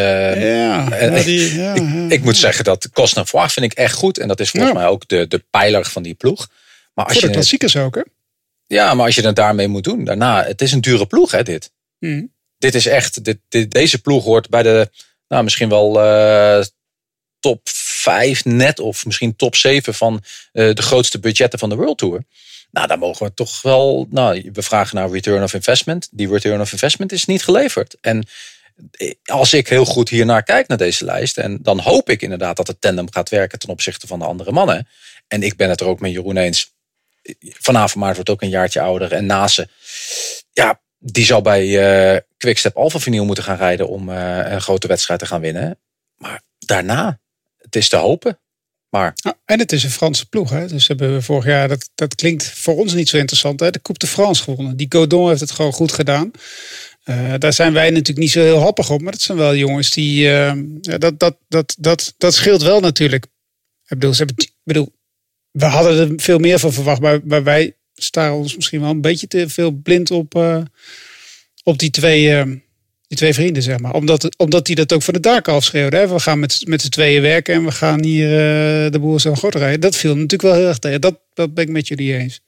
Ja, 0.54 0.90
en- 0.90 1.12
maar 1.12 1.24
die, 1.24 1.54
ja, 1.60 1.74
ja. 1.74 2.06
Ik 2.08 2.22
moet 2.24 2.36
zeggen 2.36 2.64
dat 2.64 2.88
Cosnefroid 2.92 3.52
vind 3.52 3.66
ik 3.66 3.72
echt 3.72 3.94
goed. 3.94 4.18
En 4.18 4.28
dat 4.28 4.40
is 4.40 4.50
volgens 4.50 4.72
Ja. 4.72 4.78
mij 4.78 4.88
ook 4.88 5.08
de, 5.08 5.26
de 5.28 5.44
pijler 5.50 5.84
van 5.84 6.02
die 6.02 6.14
ploeg. 6.14 6.48
Maar 6.94 7.04
als 7.04 7.12
Voor 7.12 7.14
de 7.14 7.20
je, 7.20 7.26
het, 7.26 7.32
klassiekers 7.36 7.76
ook, 7.76 7.94
hè? 7.94 8.00
ja, 8.66 8.94
maar 8.94 9.06
als 9.06 9.14
je 9.14 9.22
het 9.26 9.36
daarmee 9.36 9.68
moet 9.68 9.84
doen. 9.84 10.04
Daarna, 10.04 10.44
het 10.44 10.62
is 10.62 10.72
een 10.72 10.80
dure 10.80 11.06
ploeg 11.06 11.30
hè, 11.30 11.42
dit. 11.42 11.70
Hm. 11.98 12.24
Dit 12.58 12.74
is 12.74 12.86
echt, 12.86 13.24
dit, 13.24 13.38
dit- 13.48 13.70
deze 13.70 13.98
ploeg 14.00 14.24
hoort 14.24 14.48
bij 14.48 14.62
de, 14.62 14.90
nou 15.28 15.44
misschien 15.44 15.68
wel 15.68 16.00
eh, 16.00 16.64
top 17.40 17.60
5 17.64 18.44
net. 18.44 18.80
Of 18.80 19.06
misschien 19.06 19.36
top 19.36 19.56
7 19.56 19.94
van 19.94 20.22
eh, 20.52 20.74
de 20.74 20.82
grootste 20.82 21.18
budgetten 21.18 21.58
van 21.58 21.68
de 21.68 21.76
World 21.76 21.98
Tour. 21.98 22.24
Nou, 22.70 22.86
daar 22.86 22.98
mogen 22.98 23.26
we 23.26 23.34
toch 23.34 23.62
wel, 23.62 24.06
nou, 24.10 24.50
we 24.52 24.62
vragen 24.62 24.96
naar 24.96 25.10
return 25.10 25.42
of 25.42 25.54
investment. 25.54 26.08
Die 26.10 26.28
return 26.28 26.60
of 26.60 26.72
investment 26.72 27.12
is 27.12 27.24
niet 27.24 27.44
geleverd. 27.44 27.96
En 28.00 28.26
als 29.24 29.52
ik 29.52 29.68
heel 29.68 29.84
goed 29.84 30.08
hiernaar 30.08 30.42
kijk 30.42 30.68
naar 30.68 30.78
deze 30.78 31.04
lijst. 31.04 31.38
En 31.38 31.58
dan 31.62 31.78
hoop 31.78 32.10
ik 32.10 32.22
inderdaad 32.22 32.56
dat 32.56 32.66
het 32.66 32.80
tandem 32.80 33.12
gaat 33.12 33.28
werken 33.28 33.58
ten 33.58 33.68
opzichte 33.68 34.06
van 34.06 34.18
de 34.18 34.24
andere 34.24 34.52
mannen. 34.52 34.88
En 35.28 35.42
ik 35.42 35.56
ben 35.56 35.68
het 35.68 35.80
er 35.80 35.86
ook 35.86 36.00
met 36.00 36.12
Jeroen 36.12 36.36
eens. 36.36 36.74
Vanavond 37.40 38.04
maart 38.04 38.14
wordt 38.14 38.30
ook 38.30 38.42
een 38.42 38.48
jaartje 38.48 38.80
ouder. 38.80 39.12
En 39.12 39.26
Nase, 39.26 39.68
ja, 40.52 40.80
die 40.98 41.24
zal 41.24 41.42
bij 41.42 41.64
eh 42.14 42.20
Quickstep 42.36 42.76
Alpha 42.76 42.98
Vinyl 42.98 43.24
moeten 43.24 43.44
gaan 43.44 43.56
rijden 43.56 43.88
om 43.88 44.10
eh, 44.10 44.52
een 44.52 44.60
grote 44.60 44.86
wedstrijd 44.86 45.20
te 45.20 45.26
gaan 45.26 45.40
winnen. 45.40 45.78
Maar 46.16 46.42
daarna, 46.58 47.18
het 47.58 47.76
is 47.76 47.88
te 47.88 47.96
hopen. 47.96 48.38
Maar 48.88 49.14
en 49.44 49.58
het 49.58 49.72
is 49.72 49.84
een 49.84 49.90
Franse 49.90 50.28
ploeg, 50.28 50.50
hè? 50.50 50.66
Dus 50.66 50.88
hebben 50.88 51.22
vorig 51.22 51.44
jaar, 51.44 51.68
dat, 51.68 51.90
dat 51.94 52.14
klinkt 52.14 52.50
voor 52.50 52.76
ons 52.76 52.94
niet 52.94 53.08
zo 53.08 53.16
interessant, 53.16 53.60
hè? 53.60 53.70
De 53.70 53.82
Coupe 53.82 54.06
de 54.06 54.12
France 54.12 54.42
gewonnen. 54.42 54.76
Die 54.76 54.86
Godon 54.88 55.28
heeft 55.28 55.40
het 55.40 55.50
gewoon 55.50 55.72
goed 55.72 55.92
gedaan. 55.92 56.30
Eh, 57.02 57.34
daar 57.38 57.52
zijn 57.52 57.72
wij 57.72 57.90
natuurlijk 57.90 58.18
niet 58.18 58.30
zo 58.30 58.40
heel 58.40 58.60
happig 58.60 58.90
op, 58.90 59.00
maar 59.00 59.12
dat 59.12 59.20
zijn 59.20 59.38
wel 59.38 59.54
jongens 59.54 59.90
die. 59.90 60.28
dat, 60.80 61.18
dat, 61.18 61.36
dat, 61.48 61.74
dat, 61.78 62.14
dat 62.18 62.34
scheelt 62.34 62.62
wel 62.62 62.80
natuurlijk. 62.80 63.24
Ik 63.86 63.98
bedoel, 63.98 64.14
ze 64.14 64.24
hebben, 64.24 64.44
ik 64.44 64.52
bedoel, 64.62 64.92
we 65.50 65.64
hadden 65.64 65.98
er 65.98 66.20
veel 66.20 66.38
meer 66.38 66.58
van 66.58 66.72
verwacht, 66.72 67.00
maar, 67.00 67.20
maar 67.24 67.42
wij 67.42 67.75
staren 67.96 68.36
ons 68.36 68.56
misschien 68.56 68.80
wel 68.80 68.90
een 68.90 69.00
beetje 69.00 69.26
te 69.26 69.48
veel 69.48 69.70
blind 69.70 70.10
op, 70.10 70.34
eh, 70.34 70.60
op 71.62 71.78
die 71.78 71.90
twee. 71.90 72.30
eh, 72.34 72.42
die 73.08 73.18
twee 73.18 73.34
vrienden, 73.34 73.62
zeg 73.62 73.78
maar. 73.78 73.92
Omdat, 73.94 74.36
omdat 74.36 74.66
die 74.66 74.74
dat 74.74 74.92
ook 74.92 75.02
van 75.02 75.14
de 75.14 75.20
daken 75.20 75.52
afschreeuwden. 75.52 76.00
Hè? 76.00 76.08
We 76.08 76.18
gaan 76.18 76.38
met, 76.38 76.60
met 76.64 76.82
z'n 76.82 76.88
tweeën 76.88 77.22
werken 77.22 77.54
en 77.54 77.64
we 77.64 77.70
gaan 77.70 78.02
hier 78.02 78.26
eh, 78.26 78.90
de 78.92 78.98
boer 78.98 79.20
zo 79.20 79.34
goed 79.34 79.54
rijden. 79.54 79.80
Dat 79.80 79.96
viel 79.96 80.14
natuurlijk 80.14 80.42
wel 80.42 80.54
heel 80.54 80.66
erg 80.66 80.78
tegen. 80.78 81.00
Dat, 81.00 81.20
dat 81.34 81.54
ben 81.54 81.64
ik 81.64 81.70
met 81.70 81.88
jullie 81.88 82.16
eens. 82.16 82.40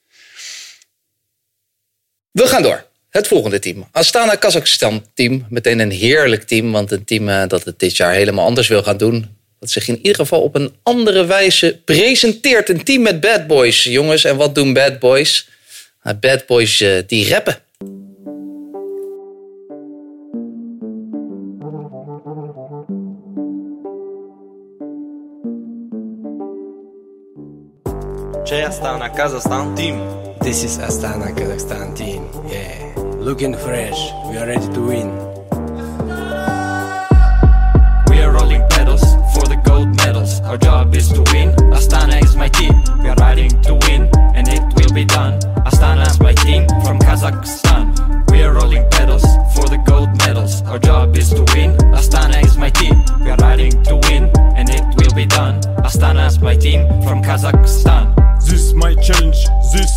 We 2.31 2.47
gaan 2.47 2.61
door. 2.61 2.87
Het 3.09 3.27
volgende 3.27 3.59
team. 3.59 3.87
Astana 3.91 4.35
Kazachstan 4.35 5.05
team. 5.13 5.45
Meteen 5.49 5.79
een 5.79 5.91
heerlijk 5.91 6.43
team. 6.43 6.71
Want 6.71 6.91
een 6.91 7.05
team 7.05 7.47
dat 7.47 7.63
het 7.63 7.79
dit 7.79 7.97
jaar 7.97 8.13
helemaal 8.13 8.45
anders 8.45 8.67
wil 8.67 8.83
gaan 8.83 8.97
doen. 8.97 9.38
Dat 9.59 9.69
zich 9.69 9.87
in 9.87 9.97
ieder 9.97 10.15
geval 10.15 10.41
op 10.41 10.55
een 10.55 10.73
andere 10.83 11.25
wijze 11.25 11.81
presenteert. 11.85 12.69
Een 12.69 12.83
team 12.83 13.01
met 13.01 13.19
bad 13.19 13.47
boys, 13.47 13.83
jongens. 13.83 14.23
En 14.23 14.35
wat 14.35 14.55
doen 14.55 14.73
bad 14.73 14.99
boys? 14.99 15.49
Nou, 16.03 16.15
bad 16.15 16.45
boys 16.45 16.81
eh, 16.81 16.97
die 17.07 17.29
rappen. 17.29 17.57
Jay 28.43 28.65
Astana 28.65 29.09
Kazakhstan 29.09 29.75
team. 29.75 30.01
This 30.39 30.63
is 30.63 30.77
Astana 30.77 31.31
Kazakhstan 31.31 31.93
team. 31.93 32.29
Yeah. 32.49 32.95
Looking 33.19 33.55
fresh. 33.55 34.11
We 34.31 34.37
are 34.37 34.47
ready 34.47 34.73
to 34.73 34.81
win. 34.87 35.38
Medals. 40.29 40.49
Our 40.49 40.57
job 40.57 40.95
is 40.95 41.09
to 41.09 41.21
win. 41.33 41.49
Astana 41.71 42.23
is 42.23 42.35
my 42.35 42.49
team. 42.49 42.73
We 43.01 43.09
are 43.09 43.15
riding 43.15 43.49
to 43.63 43.75
win, 43.87 44.09
and 44.35 44.47
it 44.47 44.61
will 44.75 44.93
be 44.93 45.05
done. 45.05 45.39
Astana 45.65 46.07
is 46.07 46.19
my 46.19 46.33
team 46.33 46.67
from 46.83 46.99
Kazakhstan. 46.99 48.31
We 48.31 48.43
are 48.43 48.53
rolling 48.53 48.87
pedals 48.91 49.23
for 49.55 49.67
the 49.67 49.81
gold 49.85 50.09
medals. 50.17 50.61
Our 50.63 50.79
job 50.79 51.15
is 51.17 51.29
to 51.29 51.43
win. 51.53 51.71
Astana 51.93 52.43
is 52.43 52.57
my 52.57 52.69
team. 52.69 52.95
We 53.21 53.31
are 53.31 53.37
riding 53.37 53.83
to 53.83 53.95
win, 54.09 54.31
and 54.55 54.69
it 54.69 54.83
will 54.97 55.13
be 55.15 55.25
done. 55.25 55.61
Astana 55.83 56.27
is 56.27 56.39
my 56.39 56.55
team 56.55 56.87
from 57.03 57.21
Kazakhstan. 57.23 58.15
This 58.45 58.73
my 58.73 58.95
challenge, 58.95 59.45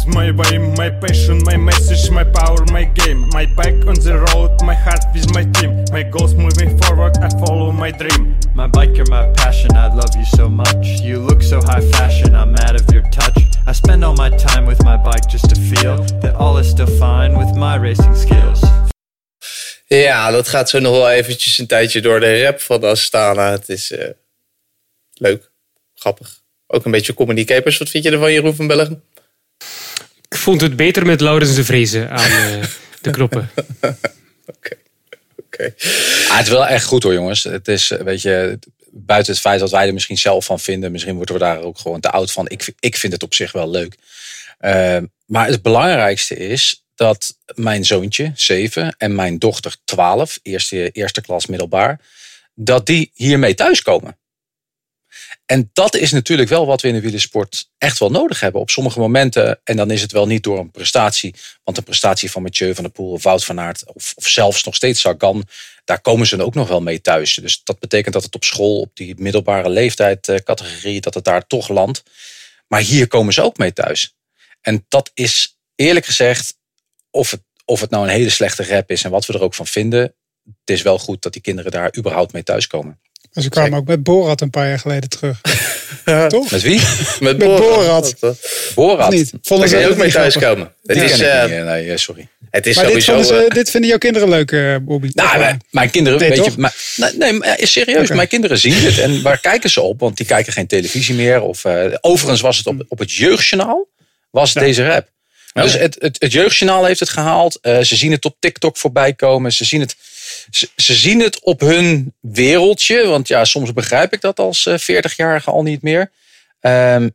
my 0.07 0.31
way, 0.31 0.59
my 0.59 0.91
passion, 0.91 1.43
my 1.45 1.57
message, 1.57 2.11
my 2.11 2.25
power, 2.25 2.65
my 2.73 2.85
game. 2.85 3.29
My 3.33 3.47
back 3.47 3.75
on 3.87 3.95
the 3.95 4.25
road, 4.29 4.51
my 4.63 4.75
heart 4.75 5.05
with 5.15 5.33
my 5.35 5.45
team. 5.45 5.85
My 5.93 6.03
goals 6.03 6.35
moving 6.35 6.79
forward, 6.83 7.17
I 7.19 7.29
follow 7.45 7.73
my 7.73 7.91
dream. 7.91 8.37
My 8.55 8.67
bike, 8.67 8.97
you're 8.97 9.11
my 9.11 9.29
passion, 9.35 9.77
I 9.77 9.89
love 9.95 10.15
you 10.17 10.25
so 10.25 10.49
much. 10.49 11.01
You 11.01 11.19
look 11.19 11.43
so 11.43 11.61
high 11.61 11.81
fashion, 11.81 12.35
I'm 12.35 12.55
out 12.57 12.81
of 12.81 12.87
your 12.93 13.03
touch. 13.11 13.39
I 13.67 13.73
spend 13.73 14.05
all 14.05 14.15
my 14.17 14.31
time 14.31 14.67
with 14.67 14.83
my 14.85 14.97
bike 14.97 15.27
just 15.29 15.49
to 15.51 15.57
feel 15.57 15.97
that 16.21 16.35
all 16.35 16.59
is 16.59 16.69
still 16.71 16.87
fine 16.99 17.39
with 17.39 17.55
my 17.55 17.77
racing 17.77 18.17
skills. 18.17 18.61
Ja, 19.87 20.31
dat 20.31 20.49
gaat 20.49 20.71
zo 20.71 20.79
nog 20.79 20.93
wel 20.93 21.11
eventjes 21.11 21.59
een 21.59 21.67
tijdje 21.67 22.01
door 22.01 22.21
de 22.21 22.43
rap 22.43 22.61
van 22.61 22.85
Astana. 22.85 23.51
Het 23.51 23.69
is 23.69 23.91
eh, 23.91 24.09
leuk, 25.15 25.51
grappig. 25.95 26.41
Ook 26.67 26.85
een 26.85 26.91
beetje 26.91 27.15
comedy 27.15 27.45
capers. 27.45 27.79
Wat 27.79 27.89
vind 27.89 28.05
je 28.05 28.11
ervan, 28.11 28.33
Jeroen 28.33 28.55
van 28.55 28.67
Bellegem? 28.67 29.03
Ik 30.33 30.39
vond 30.39 30.61
het 30.61 30.77
beter 30.77 31.07
met 31.07 31.21
Laurens 31.21 31.55
de 31.55 31.65
Vrezen 31.65 32.11
aan 32.11 32.31
eh, 32.31 32.65
de 33.01 33.11
knoppen. 33.11 33.51
Oké. 35.45 35.75
Ah, 36.29 36.37
het 36.37 36.47
is 36.47 36.49
wel 36.49 36.67
echt 36.67 36.85
goed 36.85 37.03
hoor, 37.03 37.13
jongens. 37.13 37.43
Het 37.43 37.69
is, 37.69 37.91
eh, 37.91 38.01
weet 38.01 38.23
je, 38.23 38.59
buiten 38.91 39.33
het 39.33 39.43
feit 39.43 39.61
dat 39.61 39.71
wij 39.71 39.87
er 39.87 39.93
misschien 39.93 40.19
zelf 40.19 40.45
van 40.45 40.61
vinden, 40.61 40.93
misschien 40.93 41.15
worden 41.15 41.35
we 41.35 41.41
daar 41.41 41.61
ook 41.61 41.79
gewoon 41.79 42.01
te 42.01 42.11
oud 42.11 42.33
van. 42.33 42.49
Ik, 42.49 42.73
ik 42.81 42.97
vind 42.97 43.13
het 43.13 43.23
op 43.23 43.35
zich 43.35 43.53
wel 43.53 43.71
leuk. 43.71 43.97
Eh, 44.59 44.99
maar 45.27 45.47
het 45.47 45.63
belangrijkste 45.63 46.37
is 46.37 46.85
dat 46.95 47.37
mijn 47.55 47.85
zoontje, 47.85 48.33
7, 48.35 48.95
en 48.99 49.15
mijn 49.15 49.39
dochter, 49.39 49.77
12, 49.85 50.39
eerste, 50.43 50.91
eerste 50.91 51.21
klas 51.21 51.47
middelbaar, 51.47 52.01
dat 52.55 52.87
die 52.87 53.11
hiermee 53.15 53.55
thuiskomen. 53.55 54.17
En 55.53 55.71
dat 55.73 55.97
is 55.97 56.13
natuurlijk 56.13 56.49
wel 56.49 56.67
wat 56.67 56.81
we 56.81 56.89
in 56.89 56.95
de 56.95 57.01
wielersport 57.01 57.69
echt 57.79 57.99
wel 57.99 58.11
nodig 58.11 58.41
hebben. 58.41 58.61
Op 58.61 58.71
sommige 58.71 58.99
momenten, 58.99 59.61
en 59.65 59.77
dan 59.77 59.91
is 59.91 60.03
het 60.03 60.13
wel 60.13 60.27
niet 60.27 60.43
door 60.43 60.59
een 60.59 60.71
prestatie. 60.71 61.35
Want 61.65 61.77
een 61.77 61.85
prestatie 61.85 62.31
van 62.31 62.43
Mathieu 62.43 62.75
van 62.75 62.85
der 62.85 62.93
Poel 62.93 63.11
of 63.11 63.23
Wout 63.23 63.45
van 63.45 63.61
Aert... 63.61 63.85
of, 63.95 64.13
of 64.17 64.29
zelfs 64.29 64.65
nog 64.65 64.75
steeds 64.75 65.01
Sagan, 65.01 65.45
daar 65.85 66.01
komen 66.01 66.27
ze 66.27 66.43
ook 66.43 66.55
nog 66.55 66.69
wel 66.69 66.81
mee 66.81 67.01
thuis. 67.01 67.35
Dus 67.35 67.61
dat 67.65 67.79
betekent 67.79 68.15
dat 68.15 68.23
het 68.23 68.35
op 68.35 68.45
school, 68.45 68.81
op 68.81 68.91
die 68.95 69.15
middelbare 69.19 69.69
leeftijd 69.69 70.29
eh, 70.29 71.01
dat 71.01 71.15
het 71.15 71.25
daar 71.25 71.47
toch 71.47 71.69
landt. 71.69 72.03
Maar 72.67 72.81
hier 72.81 73.07
komen 73.07 73.33
ze 73.33 73.43
ook 73.43 73.57
mee 73.57 73.73
thuis. 73.73 74.17
En 74.61 74.85
dat 74.89 75.11
is 75.15 75.59
eerlijk 75.75 76.07
gezegd, 76.07 76.57
of 77.11 77.31
het, 77.31 77.43
of 77.65 77.81
het 77.81 77.91
nou 77.91 78.05
een 78.05 78.15
hele 78.15 78.31
slechte 78.31 78.65
rap 78.65 78.91
is... 78.91 79.05
en 79.05 79.11
wat 79.11 79.27
we 79.27 79.33
er 79.33 79.43
ook 79.43 79.55
van 79.55 79.67
vinden... 79.67 80.03
het 80.45 80.71
is 80.71 80.83
wel 80.83 80.99
goed 80.99 81.23
dat 81.23 81.33
die 81.33 81.43
kinderen 81.43 81.71
daar 81.71 81.97
überhaupt 81.97 82.33
mee 82.33 82.43
thuiskomen. 82.43 83.01
Maar 83.33 83.45
ze 83.45 83.51
kwamen 83.51 83.79
ook 83.79 83.87
met 83.87 84.03
Borat 84.03 84.41
een 84.41 84.51
paar 84.51 84.69
jaar 84.69 84.79
geleden 84.79 85.09
terug. 85.09 85.41
Toch? 86.29 86.51
Met 86.51 86.63
wie? 86.63 86.81
Met 87.21 87.21
Met 87.21 87.39
Borat. 87.39 88.15
Borat. 88.75 89.11
Niet? 89.11 89.33
Vonden 89.43 89.69
ze 89.69 89.89
ook 89.89 89.97
mee 89.97 90.11
thuiskomen. 90.11 90.75
Het 90.85 90.97
is, 90.97 91.21
eh, 91.21 91.43
niet, 91.43 91.53
eh, 91.53 91.65
nee, 91.65 91.99
sorry. 91.99 92.29
het 92.51 92.67
is 92.67 92.77
Maar 92.77 92.85
dit, 92.87 93.03
sowieso... 93.03 93.13
vonden 93.13 93.43
ze, 93.45 93.49
eh, 93.49 93.55
dit 93.55 93.71
vinden 93.71 93.91
jouw 93.91 93.99
kinderen 93.99 94.29
leuk, 94.29 94.53
eh, 94.53 94.77
Bobby? 94.83 95.11
Nou, 95.15 95.39
mijn, 95.39 95.61
mijn 95.71 95.91
kinderen, 95.91 96.19
Nee, 96.19 96.29
weet 96.29 96.39
toch? 96.39 96.47
je, 96.47 96.61
maar, 96.61 96.75
nee, 96.97 97.13
nee, 97.17 97.33
maar 97.33 97.61
is 97.61 97.73
serieus. 97.73 98.09
Mijn 98.09 98.29
kinderen 98.29 98.59
zien 98.59 98.81
dit. 98.81 98.99
En 98.99 99.23
waar 99.23 99.41
kijken 99.41 99.71
ze 99.71 99.81
op? 99.81 100.01
Want 100.01 100.17
die 100.17 100.27
kijken 100.27 100.53
geen 100.53 100.67
televisie 100.67 101.15
meer. 101.15 101.43
Of, 101.43 101.65
eh, 101.65 101.85
overigens 102.01 102.41
was 102.41 102.57
het 102.57 102.67
op, 102.67 102.85
op 102.89 102.99
het 102.99 103.13
jeugdjournaal, 103.13 103.89
was 104.31 104.53
deze 104.53 104.87
rap. 104.87 105.11
Dus 105.53 105.73
het, 105.73 105.97
het, 105.99 106.17
het 106.19 106.33
jeugdjournaal 106.33 106.85
heeft 106.85 107.01
het 107.01 107.09
gehaald. 107.09 107.59
Eh, 107.61 107.81
ze 107.81 107.97
zien 107.97 108.11
het 108.11 108.25
op 108.25 108.37
TikTok 108.39 108.77
voorbij 108.77 109.13
komen. 109.13 109.53
Ze 109.53 109.65
zien 109.65 109.81
het, 109.81 109.97
ze, 110.51 110.95
zien 110.95 111.21
het 111.21 111.41
op 111.41 111.61
hun 111.61 112.15
wereldje. 112.21 113.07
Want 113.07 113.29
ja, 113.29 113.45
soms 113.45 113.73
begrijp 113.73 114.13
ik 114.13 114.21
dat 114.21 114.39
als 114.39 114.67
eh, 114.67 114.79
40-jarige 114.79 115.51
al 115.51 115.63
niet 115.63 115.83
meer. 115.83 116.11
Ehm, 116.61 117.09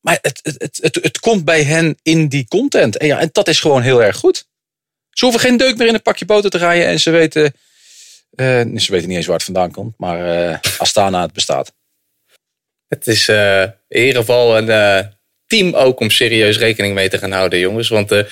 maar 0.00 0.18
het, 0.22 0.40
het, 0.42 0.78
het, 0.80 0.98
het, 1.02 1.20
komt 1.20 1.44
bij 1.44 1.62
hen 1.62 1.98
in 2.02 2.28
die 2.28 2.48
content. 2.48 2.96
En, 2.96 3.06
ja, 3.06 3.18
en 3.18 3.28
dat 3.32 3.48
is 3.48 3.60
gewoon 3.60 3.82
heel 3.82 4.02
erg 4.02 4.16
goed. 4.16 4.46
Ze 5.10 5.24
hoeven 5.24 5.42
geen 5.42 5.56
deuk 5.56 5.76
meer 5.76 5.86
in 5.86 5.94
een 5.94 6.02
pakje 6.02 6.24
boter 6.24 6.50
te 6.50 6.58
rijden. 6.58 6.86
En 6.86 7.00
ze 7.00 7.10
weten, 7.10 7.54
eh, 8.34 8.60
ze 8.76 8.92
weten 8.92 9.08
niet 9.08 9.16
eens 9.16 9.26
waar 9.26 9.36
het 9.36 9.44
vandaan 9.44 9.70
komt. 9.70 9.94
Maar 9.98 10.50
eh, 10.50 10.58
Astana, 10.78 11.22
het 11.22 11.32
bestaat. 11.32 11.72
Het 12.88 13.06
is 13.06 13.28
eh, 13.28 13.62
in 13.88 14.00
ieder 14.00 14.16
geval 14.16 14.56
een 14.56 14.70
eh, 14.70 15.06
team 15.46 15.74
ook 15.74 16.00
om 16.00 16.10
serieus 16.10 16.58
rekening 16.58 16.94
mee 16.94 17.08
te 17.08 17.18
gaan 17.18 17.32
houden, 17.32 17.58
jongens. 17.58 17.88
Want 17.88 18.12
eh 18.12 18.24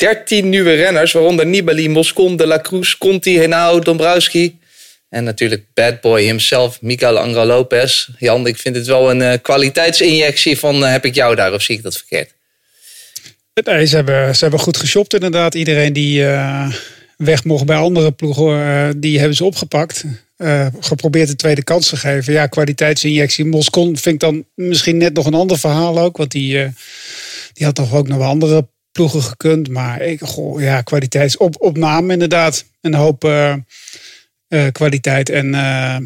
13 0.00 0.48
nieuwe 0.48 0.74
renners, 0.74 1.12
waaronder 1.12 1.46
Nibali, 1.46 1.88
Moscon, 1.88 2.36
De 2.36 2.46
La 2.46 2.60
Cruz, 2.60 2.98
Conti, 2.98 3.38
Henao, 3.38 3.78
Dombrowski. 3.78 4.58
En 5.08 5.24
natuurlijk 5.24 5.64
bad 5.74 6.00
boy 6.00 6.22
himself, 6.22 6.80
Miguel 6.80 7.18
Angel 7.18 7.46
Lopez. 7.46 8.08
Jan, 8.18 8.46
ik 8.46 8.56
vind 8.56 8.76
het 8.76 8.86
wel 8.86 9.10
een 9.10 9.22
eh, 9.22 9.38
kwaliteitsinjectie 9.42 10.58
van 10.58 10.84
eh, 10.84 10.90
heb 10.90 11.04
ik 11.04 11.14
jou 11.14 11.34
daar 11.34 11.52
of 11.52 11.62
zie 11.62 11.76
ik 11.76 11.82
dat 11.82 11.96
verkeerd? 11.96 12.34
Nee, 13.64 13.86
ze 13.86 13.96
hebben, 13.96 14.34
ze 14.34 14.40
hebben 14.40 14.60
goed 14.60 14.76
geshopt 14.76 15.14
inderdaad. 15.14 15.54
Iedereen 15.54 15.92
die 15.92 16.26
eh, 16.26 16.72
weg 17.16 17.44
mocht 17.44 17.66
bij 17.66 17.76
andere 17.76 18.12
ploegen, 18.12 18.62
eh, 18.62 18.88
die 18.96 19.18
hebben 19.18 19.36
ze 19.36 19.44
opgepakt. 19.44 20.04
Eh, 20.36 20.66
geprobeerd 20.80 21.28
een 21.28 21.36
tweede 21.36 21.64
kans 21.64 21.88
te 21.88 21.96
geven. 21.96 22.32
Ja, 22.32 22.46
kwaliteitsinjectie. 22.46 23.44
Moscon 23.44 23.96
vind 23.96 24.14
ik 24.14 24.20
dan 24.20 24.44
misschien 24.54 24.96
net 24.96 25.14
nog 25.14 25.26
een 25.26 25.34
ander 25.34 25.58
verhaal 25.58 25.98
ook. 25.98 26.16
Want 26.16 26.30
die, 26.30 26.62
eh, 26.62 26.68
die 27.52 27.66
had 27.66 27.74
toch 27.74 27.94
ook 27.94 28.08
nog 28.08 28.22
andere 28.22 28.68
ploegen 28.92 29.22
gekund. 29.22 29.68
Maar 29.68 30.02
ik, 30.02 30.20
goh, 30.20 30.60
ja, 30.60 30.82
kwaliteitsopname 30.82 32.12
inderdaad. 32.12 32.64
Een 32.80 32.94
hoop 32.94 33.24
eh, 33.24 33.54
eh, 34.50 34.66
kwaliteit. 34.72 35.28
En 35.28 35.54
eh, 35.54 35.96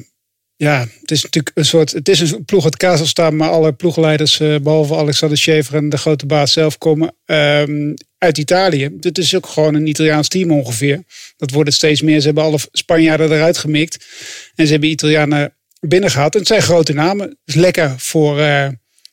ja, 0.56 0.86
het 1.00 1.10
is 1.10 1.22
natuurlijk 1.22 1.56
een 1.56 1.64
soort. 1.64 1.92
Het 1.92 2.08
is 2.08 2.20
een 2.20 2.44
ploeg 2.44 2.64
uit 2.64 2.76
Kazachstan, 2.76 3.36
maar 3.36 3.48
alle 3.48 3.72
ploegleiders, 3.72 4.40
eh, 4.40 4.56
behalve 4.62 4.96
Alexander 4.96 5.38
Schever 5.38 5.74
en 5.74 5.88
de 5.88 5.96
grote 5.96 6.26
baas 6.26 6.52
zelf, 6.52 6.78
komen 6.78 7.14
ehm, 7.24 7.94
uit 8.18 8.38
Italië. 8.38 8.88
Dit 8.92 9.18
is 9.18 9.34
ook 9.34 9.46
gewoon 9.46 9.74
een 9.74 9.86
Italiaans 9.86 10.28
team 10.28 10.50
ongeveer. 10.50 11.02
Dat 11.36 11.50
wordt 11.50 11.72
steeds 11.72 12.02
meer. 12.02 12.20
Ze 12.20 12.26
hebben 12.26 12.44
alle 12.44 12.58
Spanjaarden 12.72 13.32
eruit 13.32 13.58
gemikt. 13.58 14.06
En 14.54 14.66
ze 14.66 14.72
hebben 14.72 14.90
Italianen 14.90 15.54
binnengehaald. 15.80 16.32
En 16.32 16.38
het 16.38 16.48
zijn 16.48 16.62
grote 16.62 16.92
namen. 16.92 17.28
Het 17.28 17.38
is 17.44 17.54
lekker 17.54 17.94
voor, 17.98 18.36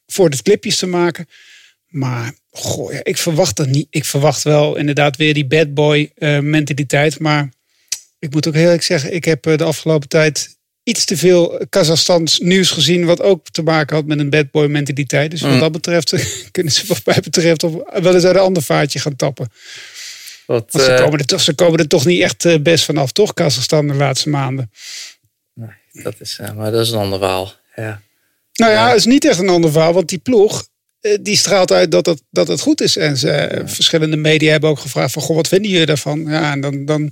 voor 0.06 0.30
de 0.30 0.42
clipjes 0.42 0.78
te 0.78 0.88
maken. 0.88 1.28
Maar 1.88 2.34
goh, 2.52 2.94
ja, 2.94 3.00
ik 3.04 3.18
verwacht 3.18 3.56
dat 3.56 3.68
niet. 3.68 3.88
Ik 3.90 4.06
verwacht 4.06 4.44
wel 4.44 4.76
inderdaad 4.76 5.18
weer 5.18 5.34
die 5.34 5.46
bad 5.46 5.74
boy 5.74 6.12
eh, 6.16 6.40
mentaliteit. 6.40 7.20
Maar 7.20 7.50
ik 8.20 8.34
moet 8.34 8.48
ook 8.48 8.54
heel 8.54 8.64
eerlijk 8.64 8.84
zeggen, 8.84 9.14
ik 9.14 9.26
heb 9.26 9.46
eh, 9.46 9.58
de 9.58 9.64
afgelopen 9.64 10.10
tijd 10.10 10.60
iets 10.84 11.06
te 11.06 11.18
veel 11.18 11.66
Kazachstans 11.70 12.40
nieuws 12.40 12.70
gezien. 12.70 13.06
Wat 13.06 13.22
ook 13.22 13.50
te 13.50 13.62
maken 13.62 13.96
had 13.96 14.06
met 14.06 14.20
een 14.20 14.30
bad 14.30 14.52
boy 14.52 14.68
mentaliteit. 14.68 15.32
Dus 15.32 15.42
wat 15.42 15.52
Mm. 15.52 15.60
dat 15.60 15.72
betreft 15.72 16.14
kunnen 16.52 16.74
ze 16.74 16.88
wat 16.88 17.06
mij 17.06 17.20
betreft 17.24 17.64
op, 17.64 18.00
wel 18.02 18.14
eens 18.14 18.24
uit 18.24 18.36
een 18.36 18.42
ander 18.42 18.64
vaartje 18.64 19.00
gaan 19.00 19.16
tappen. 19.16 19.52
Wat, 20.46 20.66
ze 20.72 20.84
eh, 20.84 21.04
komen, 21.04 21.20
er 21.20 21.26
toch, 21.26 21.42
ze 21.42 21.54
komen 21.54 21.80
er 21.80 21.88
toch 21.88 22.06
niet 22.06 22.22
echt 22.22 22.64
best 22.64 22.86
vanaf, 22.86 23.12
toch? 23.12 23.34
Kazachstan 23.34 23.88
de 23.88 23.94
laatste 23.94 24.30
maanden. 24.30 24.72
dat 25.92 26.16
is, 26.20 26.40
maar 26.56 26.72
dat 26.72 26.86
is 26.86 26.92
een 26.92 27.00
ander 27.00 27.20
verhaal. 27.20 27.54
Ja. 27.76 28.02
Nou 28.54 28.72
ja, 28.72 28.88
het 28.88 28.98
is 28.98 29.06
niet 29.06 29.26
echt 29.26 29.40
een 29.40 29.50
ander 29.50 29.72
verhaal, 29.72 29.94
want 29.94 30.10
die 30.10 30.18
ploeg 30.18 30.68
die 31.22 31.38
straalt 31.38 31.72
uit 31.72 31.92
dat 31.92 32.06
het, 32.06 32.22
dat 32.30 32.48
het 32.48 32.62
goed 32.62 32.82
is. 32.82 32.98
En 32.98 33.18
ze, 33.18 33.30
eh, 33.32 33.68
verschillende 33.68 34.18
media 34.18 34.52
hebben 34.52 34.70
ook 34.70 34.80
gevraagd 34.80 35.14
van, 35.14 35.22
goh, 35.22 35.36
wat 35.36 35.48
vinden 35.48 35.72
jullie 35.72 35.86
daarvan? 35.86 36.26
Ja, 36.28 36.52
en 36.52 36.62
dan, 36.62 36.86
dan, 36.86 37.12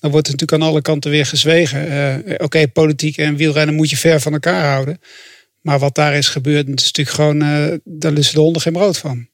dan 0.00 0.10
wordt 0.10 0.26
er 0.26 0.32
natuurlijk 0.32 0.62
aan 0.62 0.68
alle 0.68 0.82
kanten 0.82 1.10
weer 1.10 1.26
gezwegen. 1.26 1.88
Eh, 1.88 2.34
Oké, 2.38 2.68
politiek 2.68 3.16
en 3.16 3.36
wielrennen 3.36 3.74
moet 3.74 3.90
je 3.90 3.96
ver 3.96 4.20
van 4.20 4.32
elkaar 4.32 4.72
houden. 4.72 5.00
Maar 5.60 5.78
wat 5.78 5.94
daar 5.94 6.14
is 6.14 6.28
gebeurd, 6.28 6.66
het 6.68 6.80
is 6.80 6.92
natuurlijk 6.92 7.16
gewoon, 7.16 7.42
eh 7.42 7.78
daar 7.84 8.12
lussen 8.12 8.34
de 8.34 8.40
honden 8.40 8.62
geen 8.62 8.72
brood 8.72 8.98
van. 8.98 9.28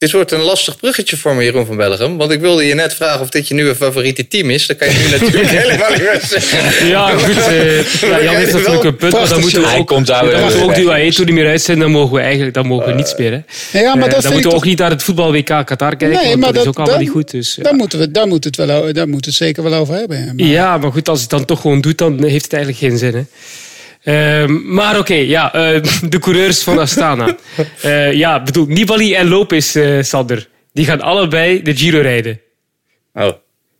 Dit 0.00 0.12
wordt 0.12 0.32
een 0.32 0.40
lastig 0.40 0.76
bruggetje 0.76 1.16
voor 1.16 1.34
me, 1.34 1.44
Jeroen 1.44 1.66
van 1.66 1.76
Bellegem. 1.76 2.16
Want 2.16 2.30
ik 2.30 2.40
wilde 2.40 2.64
je 2.66 2.74
net 2.74 2.94
vragen 2.94 3.20
of 3.20 3.28
dit 3.28 3.48
je 3.48 3.54
nieuwe 3.54 3.74
favoriete 3.74 4.28
team 4.28 4.50
is. 4.50 4.66
Dat 4.66 4.76
kan 4.76 4.88
je 4.88 4.94
nu 4.98 5.10
natuurlijk 5.26 5.48
helemaal 5.50 5.90
niet 5.90 5.98
meer 6.00 6.20
zeggen. 6.28 6.86
Ja, 6.86 7.08
goed. 7.18 7.36
eh, 7.36 7.82
ja, 8.10 8.22
Jan 8.22 8.34
heeft 8.34 8.52
natuurlijk 8.52 8.84
een 8.84 8.96
punt, 8.96 9.12
maar 9.12 9.28
dan 9.28 9.40
moeten 9.40 9.60
we 9.62 9.76
ook, 9.76 9.86
komt 9.86 10.06
daar 10.06 10.30
dan 10.30 10.40
moeten 10.40 10.58
we 10.58 10.64
ook 10.64 10.74
die 10.74 10.84
UAE-tour 10.84 11.26
niet 11.30 11.34
meer 11.40 11.46
uitzenden. 11.48 11.82
Dan 11.82 11.92
mogen 12.00 12.14
we 12.14 12.20
eigenlijk 12.22 12.54
dan 12.54 12.66
mogen 12.66 12.86
we 12.86 12.92
niet 12.92 13.08
spelen. 13.08 13.46
Ja, 13.72 13.94
maar 13.94 14.08
Eh, 14.08 14.12
dat 14.14 14.22
dan 14.22 14.32
moeten 14.32 14.34
we 14.34 14.42
toch- 14.42 14.54
ook 14.54 14.64
niet 14.64 14.78
naar 14.78 14.90
het 14.90 15.02
voetbal 15.02 15.32
WK 15.32 15.44
Qatar 15.46 15.96
kijken, 15.96 16.08
Nee, 16.08 16.28
want 16.28 16.40
maar 16.40 16.52
dat, 16.52 16.62
is 16.62 16.68
ook 16.68 16.76
allemaal 16.76 16.94
dan- 16.94 17.02
niet 17.04 17.12
goed. 17.12 17.30
Dus, 17.30 17.54
ja. 17.54 17.62
Daar, 17.62 17.74
moeten 17.74 17.98
we, 17.98 18.10
daar, 18.10 18.26
moet 18.26 18.44
het 18.44 18.56
wel, 18.56 18.70
o- 18.82 18.92
daar 18.92 19.08
moet 19.08 19.24
het 19.24 19.34
zeker 19.34 19.62
wel 19.62 19.74
over 19.74 19.94
hebben. 19.94 20.32
Maar- 20.36 20.46
Ja, 20.46 20.78
maar 20.78 20.92
goed, 20.92 21.08
als 21.08 21.20
het 21.20 21.30
dan 21.30 21.44
toch 21.44 21.60
gewoon 21.60 21.80
doet, 21.80 21.98
dan 21.98 22.24
heeft 22.24 22.44
het 22.44 22.52
eigenlijk 22.52 22.82
geen 22.82 22.98
zin. 22.98 23.14
Hè. 23.14 23.22
Ehm, 24.02 24.74
maar 24.74 24.98
oké, 24.98 25.14
ja, 25.14 25.52
eh, 25.54 25.82
de 26.08 26.18
coureurs 26.18 26.62
van 26.62 26.78
Astana. 26.78 27.36
Eh, 27.82 28.12
ja, 28.12 28.42
bedoel, 28.42 28.66
Nibali 28.66 29.14
en 29.14 29.28
Lopez, 29.28 29.76
eh, 29.76 30.02
Sander, 30.02 30.48
die 30.72 30.84
gaan 30.84 31.00
allebei 31.00 31.62
de 31.62 31.76
Giro 31.76 32.00
rijden. 32.00 32.40
Oh, 33.14 33.32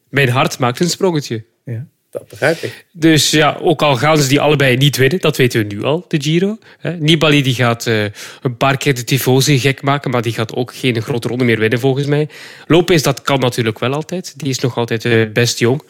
Mijn 0.08 0.28
hart 0.28 0.58
maakt 0.58 0.80
een 0.80 0.90
sprongetje. 0.90 1.44
ja, 1.64 1.86
dat 2.10 2.28
begrijp 2.28 2.62
ik. 2.62 2.84
Dus 2.92 3.30
ja, 3.30 3.58
ook 3.60 3.82
al 3.82 3.96
gaan 3.96 4.18
ze 4.18 4.28
die 4.28 4.40
allebei 4.40 4.76
niet 4.76 4.96
winnen, 4.96 5.20
dat 5.20 5.36
weten 5.36 5.60
we 5.60 5.74
nu 5.74 5.82
al, 5.82 6.04
de 6.08 6.20
Giro. 6.22 6.58
Nibali 6.98 7.42
die 7.42 7.54
gaat 7.54 7.86
eh, 7.86 8.02
een 8.42 8.56
paar 8.56 8.76
keer 8.76 8.94
de 8.94 9.04
tifosi 9.04 9.58
gek 9.58 9.82
maken, 9.82 10.10
maar 10.10 10.22
die 10.22 10.32
gaat 10.32 10.54
ook 10.54 10.74
geen 10.74 11.02
grote 11.02 11.28
ronde 11.28 11.44
meer 11.44 11.58
winnen 11.58 11.80
volgens 11.80 12.06
mij. 12.06 12.28
Lopez, 12.66 13.02
dat 13.02 13.22
kan 13.22 13.40
natuurlijk 13.40 13.78
wel 13.78 13.92
altijd. 13.92 14.34
Die 14.36 14.48
is 14.48 14.58
nog 14.58 14.76
altijd 14.76 15.04
eh, 15.04 15.32
best 15.32 15.58
jong. 15.58 15.82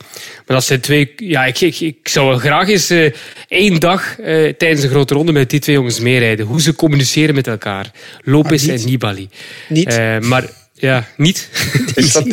Maar 0.47 0.57
dat 0.57 0.65
zijn 0.65 0.81
twee... 0.81 1.13
Ja, 1.17 1.45
ik, 1.45 1.61
ik, 1.61 1.81
ik 1.81 2.09
zou 2.09 2.29
wel 2.29 2.39
graag 2.39 2.69
eens 2.69 2.91
eh, 2.91 3.13
één 3.49 3.81
dag 3.81 4.17
tijdens 4.57 4.83
een 4.83 4.91
grote 4.91 5.15
ronde 5.15 5.33
met 5.33 5.51
die 5.51 5.61
twee 5.61 5.75
jongens 5.75 6.01
meerijden. 6.01 6.47
Hoe 6.47 6.61
ze 6.61 6.75
communiceren 6.75 7.35
met 7.35 7.47
elkaar. 7.47 7.91
Lopez 8.23 8.67
niet. 8.67 8.81
en 8.81 8.89
Nibali. 8.89 9.29
Niet? 9.69 10.01
Maar 10.21 10.60
ja, 10.81 11.07
niet. 11.17 11.49
Is 11.95 12.13
dat, 12.13 12.25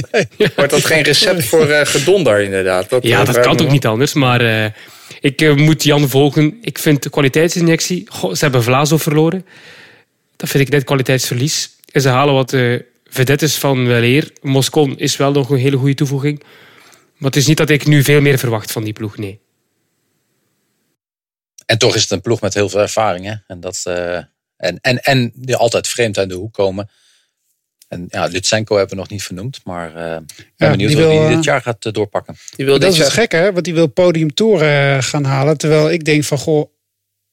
Wordt 0.55 0.71
dat 0.71 0.85
geen 0.85 1.01
recept 1.01 1.45
voor 1.45 1.69
eh, 1.69 1.85
gedonder, 1.85 2.41
inderdaad? 2.41 2.89
Dat, 2.89 3.03
Ja, 3.03 3.19
eh, 3.19 3.25
dat 3.25 3.39
kan 3.39 3.57
toch 3.57 3.71
niet 3.71 3.85
anders. 3.85 4.13
Maar 4.13 4.41
eh, 4.41 4.71
ik 5.21 5.55
moet 5.55 5.83
Jan 5.83 6.09
volgen. 6.09 6.57
Ik 6.61 6.77
vind 6.77 7.03
de 7.03 7.09
kwaliteitsinjectie... 7.09 8.03
Goh, 8.09 8.33
ze 8.33 8.43
hebben 8.43 8.63
Vlazo 8.63 8.97
verloren. 8.97 9.45
Dat 10.35 10.49
vind 10.49 10.63
ik 10.63 10.69
net 10.69 10.83
kwaliteitsverlies. 10.83 11.69
En 11.91 12.01
ze 12.01 12.09
halen 12.09 12.33
wat 12.33 12.53
eh 12.53 12.79
vedettes 13.09 13.55
van 13.55 13.87
weleer. 13.87 14.31
Moscon 14.41 14.97
is 14.97 15.17
wel 15.17 15.31
nog 15.31 15.49
een 15.49 15.57
hele 15.57 15.77
goede 15.77 15.93
toevoeging. 15.93 16.43
Maar 17.17 17.29
het 17.29 17.35
is 17.35 17.47
niet 17.47 17.57
dat 17.57 17.69
ik 17.69 17.85
nu 17.85 18.03
veel 18.03 18.21
meer 18.21 18.37
verwacht 18.37 18.71
van 18.71 18.83
die 18.83 18.93
ploeg, 18.93 19.17
nee. 19.17 19.39
En 21.65 21.77
toch 21.77 21.95
is 21.95 22.01
het 22.01 22.11
een 22.11 22.21
ploeg 22.21 22.41
met 22.41 22.53
heel 22.53 22.69
veel 22.69 22.79
ervaring. 22.79 23.25
Hè? 23.25 23.33
En, 23.47 23.59
dat, 23.59 23.81
eh, 23.83 24.17
en, 24.57 24.79
en, 24.81 25.01
en 25.01 25.31
die 25.35 25.55
altijd 25.55 25.87
vreemd 25.87 26.17
uit 26.17 26.29
de 26.29 26.35
hoek 26.35 26.53
komen. 26.53 26.89
En 27.87 28.05
ja, 28.09 28.25
Lutsenko 28.25 28.77
hebben 28.77 28.95
we 28.95 29.01
nog 29.01 29.09
niet 29.09 29.23
vernoemd. 29.23 29.59
Maar 29.63 29.95
eh 29.95 30.17
ik 30.37 30.45
ben 30.57 30.71
benieuwd 30.71 30.89
die 30.91 30.99
hij 31.05 31.17
eh, 31.27 31.35
dit 31.35 31.43
jaar 31.43 31.61
gaat 31.61 31.85
eh, 31.85 31.93
doorpakken. 31.93 32.35
Die 32.55 32.65
wil 32.65 32.79
dat 32.79 32.91
is 32.93 32.97
het 32.99 33.09
gekke, 33.09 33.35
hè? 33.35 33.51
Want 33.53 33.65
die 33.65 33.73
wil 33.73 33.87
podium 33.87 34.33
tour 34.33 34.61
eh, 34.61 34.97
gaan 35.03 35.23
halen. 35.23 35.57
Terwijl 35.57 35.91
ik 35.91 36.05
denk 36.05 36.23
van, 36.23 36.37
goh, 36.37 36.69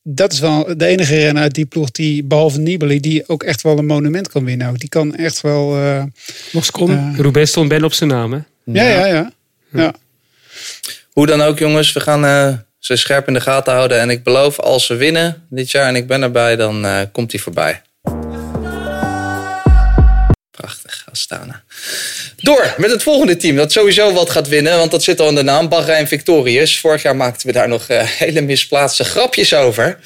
dat 0.03 0.33
is 0.33 0.39
wel 0.41 0.77
de 0.77 0.87
enige 0.87 1.15
renner 1.17 1.43
uit 1.43 1.55
die 1.55 1.67
ploeg 1.67 1.91
die, 1.91 2.25
behalve 2.25 2.59
Nibali, 2.59 3.01
die 3.01 3.29
ook 3.29 3.43
echt 3.43 3.63
wel 3.63 3.79
een 3.79 3.87
monument 3.87 4.29
kan 4.29 4.45
winnen. 4.45 4.69
ook. 4.69 4.79
Die 4.79 4.89
kan 4.89 5.15
echt 5.15 5.41
wel... 5.41 5.77
eh, 5.77 6.03
Moscon, 6.53 6.91
Ja. 6.91 7.13
Roubaix 7.17 7.51
stond 7.51 7.69
bijna 7.69 7.85
op 7.85 7.93
zijn 7.93 8.11
naam. 8.11 8.33
Hè? 8.33 8.39
ja, 8.65 8.89
ja, 8.89 9.07
ja. 9.07 9.33
ja. 9.73 9.95
Hoe 11.13 11.27
dan 11.27 11.41
ook, 11.41 11.59
jongens. 11.59 11.93
We 11.93 12.01
gaan 12.01 12.25
eh, 12.25 12.59
ze 12.79 12.97
scherp 12.97 13.27
in 13.29 13.35
de 13.35 13.41
gaten 13.41 13.73
houden. 13.73 14.01
En 14.01 14.11
ik 14.11 14.23
beloof, 14.23 14.61
als 14.61 14.87
ze 14.87 14.95
winnen 14.95 15.47
dit 15.51 15.71
jaar 15.71 15.89
en 15.89 15.97
ik 15.97 16.07
ben 16.07 16.23
erbij, 16.23 16.57
dan 16.57 16.85
eh, 16.85 17.01
komt 17.13 17.33
hij 17.33 17.41
voorbij. 17.41 17.83
Prachtig, 20.57 21.05
Astana. 21.11 21.63
Door 22.37 22.75
met 22.77 22.91
het 22.91 23.03
volgende 23.03 23.37
team 23.37 23.57
dat 23.57 23.73
sowieso 23.73 24.13
wat 24.13 24.31
gaat 24.31 24.49
winnen, 24.49 24.79
want 24.79 24.91
dat 24.91 25.03
zit 25.03 25.21
al 25.21 25.29
in 25.29 25.35
de 25.35 25.43
naam, 25.43 25.69
Bahrein 25.69 26.09
Victorious. 26.09 26.79
Vorig 26.79 27.03
jaar 27.03 27.17
maakten 27.17 27.47
we 27.47 27.53
daar 27.53 27.69
nog 27.69 27.89
eh, 27.89 28.03
hele 28.03 28.41
misplaatste 28.41 29.05
grapjes 29.05 29.55
over. 29.55 29.99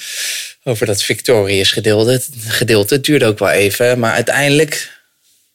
Over 0.64 0.86
dat 0.86 1.02
Victorious 1.02 1.72
gedeelte. 1.72 2.22
gedeelte. 2.46 2.94
Het 2.94 3.04
duurde 3.04 3.26
ook 3.26 3.38
wel 3.38 3.50
even, 3.50 3.98
maar 3.98 4.12
uiteindelijk 4.12 4.90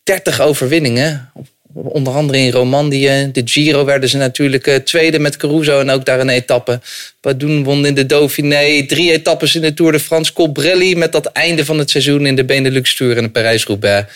30 0.04 0.42
overwinningen. 0.42 1.32
Onder 1.74 2.14
andere 2.14 2.38
in 2.38 2.52
Romandie. 2.52 3.32
De 3.32 3.42
Giro 3.46 3.86
werden 3.86 4.10
ze 4.10 4.18
natuurlijk 4.18 4.68
eh, 4.68 4.76
tweede 4.76 5.20
met 5.20 5.38
Caruso 5.38 5.80
en 5.80 5.90
ook 5.90 6.06
daar 6.06 6.20
een 6.20 6.30
etappe. 6.30 6.80
Padoen 7.20 7.64
won 7.64 7.86
in 7.86 7.94
de 7.94 8.06
Dauphiné. 8.06 8.86
Drie 8.86 9.12
etappes 9.12 9.56
in 9.56 9.62
de 9.62 9.74
Tour 9.74 9.92
de 9.92 10.00
France. 10.00 10.34
Colbrelli 10.34 10.96
met 10.96 11.12
dat 11.12 11.26
einde 11.26 11.66
van 11.66 11.80
het 11.80 11.90
seizoen 11.90 12.26
in 12.26 12.36
de 12.36 12.46
Benelux 12.46 12.96
Tour 12.96 13.18
en 13.18 13.24
de 13.24 13.30
Parijs-Roubaix. 13.30 14.14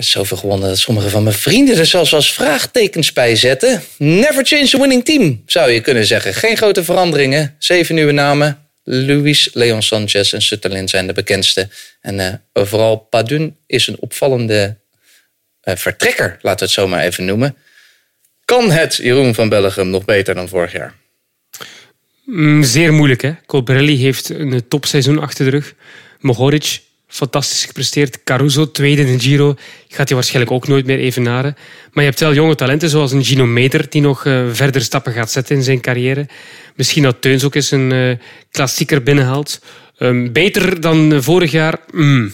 Zoveel 0.00 0.36
gewonnen 0.36 0.68
dat 0.68 0.78
sommige 0.78 1.08
van 1.08 1.22
mijn 1.22 1.34
vrienden 1.34 1.78
er 1.78 1.86
zelfs 1.86 2.14
als 2.14 2.32
vraagtekens 2.32 3.12
bij 3.12 3.36
zetten. 3.36 3.82
Never 3.98 4.46
change 4.46 4.70
a 4.74 4.78
winning 4.78 5.04
team, 5.04 5.42
zou 5.46 5.70
je 5.70 5.80
kunnen 5.80 6.06
zeggen. 6.06 6.34
Geen 6.34 6.56
grote 6.56 6.84
veranderingen. 6.84 7.56
Zeven 7.58 7.94
nieuwe 7.94 8.12
namen. 8.12 8.68
Luis, 8.84 9.50
Leon 9.52 9.82
Sanchez 9.82 10.32
en 10.32 10.42
Sutterlin 10.42 10.88
zijn 10.88 11.06
de 11.06 11.12
bekendste. 11.12 11.68
En 12.00 12.18
uh, 12.18 12.66
vooral 12.66 12.96
Padun 12.96 13.56
is 13.66 13.86
een 13.86 14.00
opvallende 14.00 14.76
uh, 15.64 15.76
vertrekker, 15.76 16.38
laten 16.40 16.58
we 16.58 16.64
het 16.64 16.70
zo 16.70 16.88
maar 16.88 17.02
even 17.02 17.24
noemen. 17.24 17.56
Kan 18.44 18.70
het 18.70 18.96
Jeroen 18.96 19.34
van 19.34 19.48
Bellegem 19.48 19.90
nog 19.90 20.04
beter 20.04 20.34
dan 20.34 20.48
vorig 20.48 20.72
jaar? 20.72 20.94
Mm, 22.24 22.62
zeer 22.62 22.92
moeilijk, 22.92 23.22
hè? 23.22 23.32
Colbrelli 23.46 23.96
heeft 23.96 24.28
een 24.28 24.68
topseizoen 24.68 25.18
achter 25.18 25.44
de 25.44 25.50
rug. 25.50 25.74
Mohoric 26.18 26.80
fantastisch 27.10 27.64
gepresteerd. 27.64 28.24
Caruso, 28.24 28.70
tweede 28.70 29.02
in 29.02 29.16
de 29.16 29.24
Giro. 29.24 29.54
Gaat 29.88 30.08
hij 30.08 30.16
waarschijnlijk 30.16 30.54
ook 30.54 30.68
nooit 30.68 30.86
meer 30.86 30.98
evenaren. 30.98 31.56
Maar 31.92 32.04
je 32.04 32.10
hebt 32.10 32.20
wel 32.20 32.34
jonge 32.34 32.54
talenten 32.54 32.88
zoals 32.88 33.12
een 33.12 33.24
Gino 33.24 33.46
Meter 33.46 33.86
die 33.88 34.00
nog 34.00 34.24
uh, 34.24 34.42
verder 34.52 34.82
stappen 34.82 35.12
gaat 35.12 35.30
zetten 35.30 35.56
in 35.56 35.62
zijn 35.62 35.80
carrière. 35.80 36.26
Misschien 36.74 37.02
dat 37.02 37.16
Teuns 37.20 37.44
ook 37.44 37.54
eens 37.54 37.70
een 37.70 37.90
uh, 37.90 38.16
klassieker 38.50 39.02
binnenhaalt. 39.02 39.60
Um, 39.98 40.32
beter 40.32 40.80
dan 40.80 41.22
vorig 41.22 41.50
jaar. 41.50 41.78
Mm. 41.92 42.32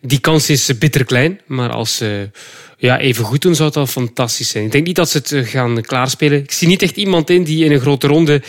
Die 0.00 0.20
kans 0.20 0.50
is 0.50 0.78
bitter 0.78 1.04
klein. 1.04 1.40
Maar 1.46 1.70
als 1.70 1.96
ze 1.96 2.30
ja, 2.76 2.98
even 2.98 3.24
goed 3.24 3.42
doen, 3.42 3.54
zou 3.54 3.68
het 3.68 3.76
al 3.76 3.86
fantastisch 3.86 4.48
zijn. 4.48 4.64
Ik 4.64 4.72
denk 4.72 4.86
niet 4.86 4.96
dat 4.96 5.10
ze 5.10 5.18
het 5.18 5.48
gaan 5.48 5.80
klaarspelen. 5.80 6.38
Ik 6.38 6.52
zie 6.52 6.68
niet 6.68 6.82
echt 6.82 6.96
iemand 6.96 7.30
in 7.30 7.44
die 7.44 7.64
in 7.64 7.72
een 7.72 7.80
grote 7.80 8.06
ronde, 8.06 8.42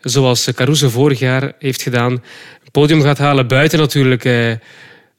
zoals 0.00 0.48
Caruso 0.54 0.88
vorig 0.88 1.18
jaar 1.18 1.52
heeft 1.58 1.82
gedaan, 1.82 2.12
een 2.12 2.70
podium 2.70 3.02
gaat 3.02 3.18
halen. 3.18 3.46
Buiten 3.48 3.78
natuurlijk 3.78 4.24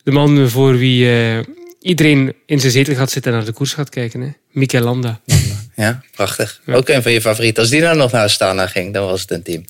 de 0.04 0.12
man 0.12 0.50
voor 0.50 0.78
wie 0.78 1.06
uh, 1.06 1.40
iedereen 1.80 2.34
in 2.46 2.60
zijn 2.60 2.72
zetel 2.72 2.96
gaat 2.96 3.12
zitten 3.12 3.32
en 3.32 3.38
naar 3.38 3.48
de 3.48 3.54
koers 3.54 3.74
gaat 3.74 3.90
kijken. 3.90 4.22
Hè? 4.22 4.30
Mikel 4.52 4.82
Landa. 4.82 5.20
Ja, 5.76 6.02
prachtig. 6.16 6.62
Ja. 6.66 6.74
Ook 6.74 6.90
een 6.90 7.02
van 7.02 7.12
je 7.12 7.22
favorieten. 7.22 7.62
Als 7.62 7.72
die 7.72 7.82
nou 7.82 7.96
nog 7.98 8.12
naar 8.12 8.24
Astana 8.24 8.68
ging, 8.68 8.94
dan 8.94 9.06
was 9.06 9.22
het 9.22 9.32
een 9.32 9.44
team. 9.44 9.66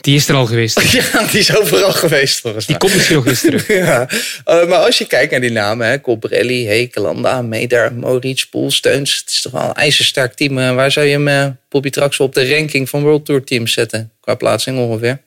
Die 0.00 0.16
is 0.16 0.28
er 0.28 0.34
al 0.34 0.46
geweest. 0.46 0.80
Ja, 0.92 1.26
die 1.26 1.38
is 1.38 1.56
overal 1.56 1.92
geweest 1.92 2.40
volgens 2.40 2.66
mij. 2.66 2.78
Die 2.78 2.86
komt 2.86 2.96
misschien 2.98 3.16
nog 3.16 3.26
eens 3.26 3.40
terug. 3.40 3.68
ja. 3.86 4.08
Uh, 4.10 4.68
maar 4.68 4.78
als 4.78 4.98
je 4.98 5.06
kijkt 5.06 5.30
naar 5.30 5.40
die 5.40 5.50
namen, 5.50 5.86
hè, 5.86 6.00
Colbrelli, 6.00 6.66
Hekelanda, 6.66 7.42
Meder, 7.42 7.94
Maurice, 7.94 8.48
Poel, 8.48 8.70
Steuns. 8.70 9.16
Het 9.16 9.30
is 9.30 9.40
toch 9.40 9.52
wel 9.52 9.62
een 9.62 9.74
ijzersterk 9.74 10.34
team. 10.34 10.58
Uh, 10.58 10.74
waar 10.74 10.92
zou 10.92 11.06
je 11.06 11.12
hem, 11.12 11.28
uh, 11.28 11.46
Bobby 11.68 11.90
Traxel, 11.90 12.24
op 12.24 12.34
de 12.34 12.54
ranking 12.56 12.88
van 12.88 13.02
World 13.02 13.24
Tour 13.24 13.44
teams 13.44 13.72
zetten? 13.72 14.12
Qua 14.20 14.34
plaatsing 14.34 14.78
ongeveer. 14.78 15.20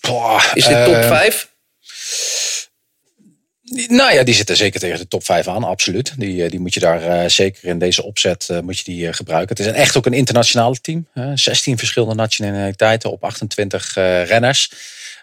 Boah, 0.00 0.44
is 0.54 0.66
dit 0.66 0.84
top 0.84 1.02
5? 1.02 1.52
Nou 3.74 4.12
ja, 4.12 4.22
die 4.22 4.34
zitten 4.34 4.56
zeker 4.56 4.80
tegen 4.80 4.98
de 4.98 5.08
top 5.08 5.24
5 5.24 5.48
aan, 5.48 5.64
absoluut. 5.64 6.14
Die, 6.16 6.50
die 6.50 6.60
moet 6.60 6.74
je 6.74 6.80
daar 6.80 7.02
uh, 7.02 7.28
zeker 7.28 7.64
in 7.64 7.78
deze 7.78 8.02
opzet 8.02 8.48
uh, 8.50 8.60
moet 8.60 8.78
je 8.78 8.84
die, 8.84 9.12
gebruiken. 9.12 9.56
Het 9.56 9.66
is 9.66 9.72
echt 9.72 9.96
ook 9.96 10.06
een 10.06 10.12
internationaal 10.12 10.74
team. 10.74 11.06
16 11.34 11.78
verschillende 11.78 12.14
nationaliteiten 12.14 13.10
op 13.10 13.24
28 13.24 13.94
renners. 13.94 14.72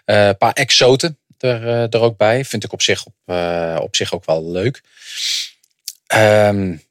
Een 0.04 0.36
paar 0.36 0.52
exoten 0.52 1.18
er, 1.38 1.66
er 1.66 2.00
ook 2.00 2.16
bij. 2.16 2.44
Vind 2.44 2.64
ik 2.64 2.72
op 2.72 2.82
zich, 2.82 3.04
op, 3.06 3.34
op 3.82 3.96
zich 3.96 4.14
ook 4.14 4.24
wel 4.24 4.50
leuk. 4.50 4.80
Um, 6.14 6.82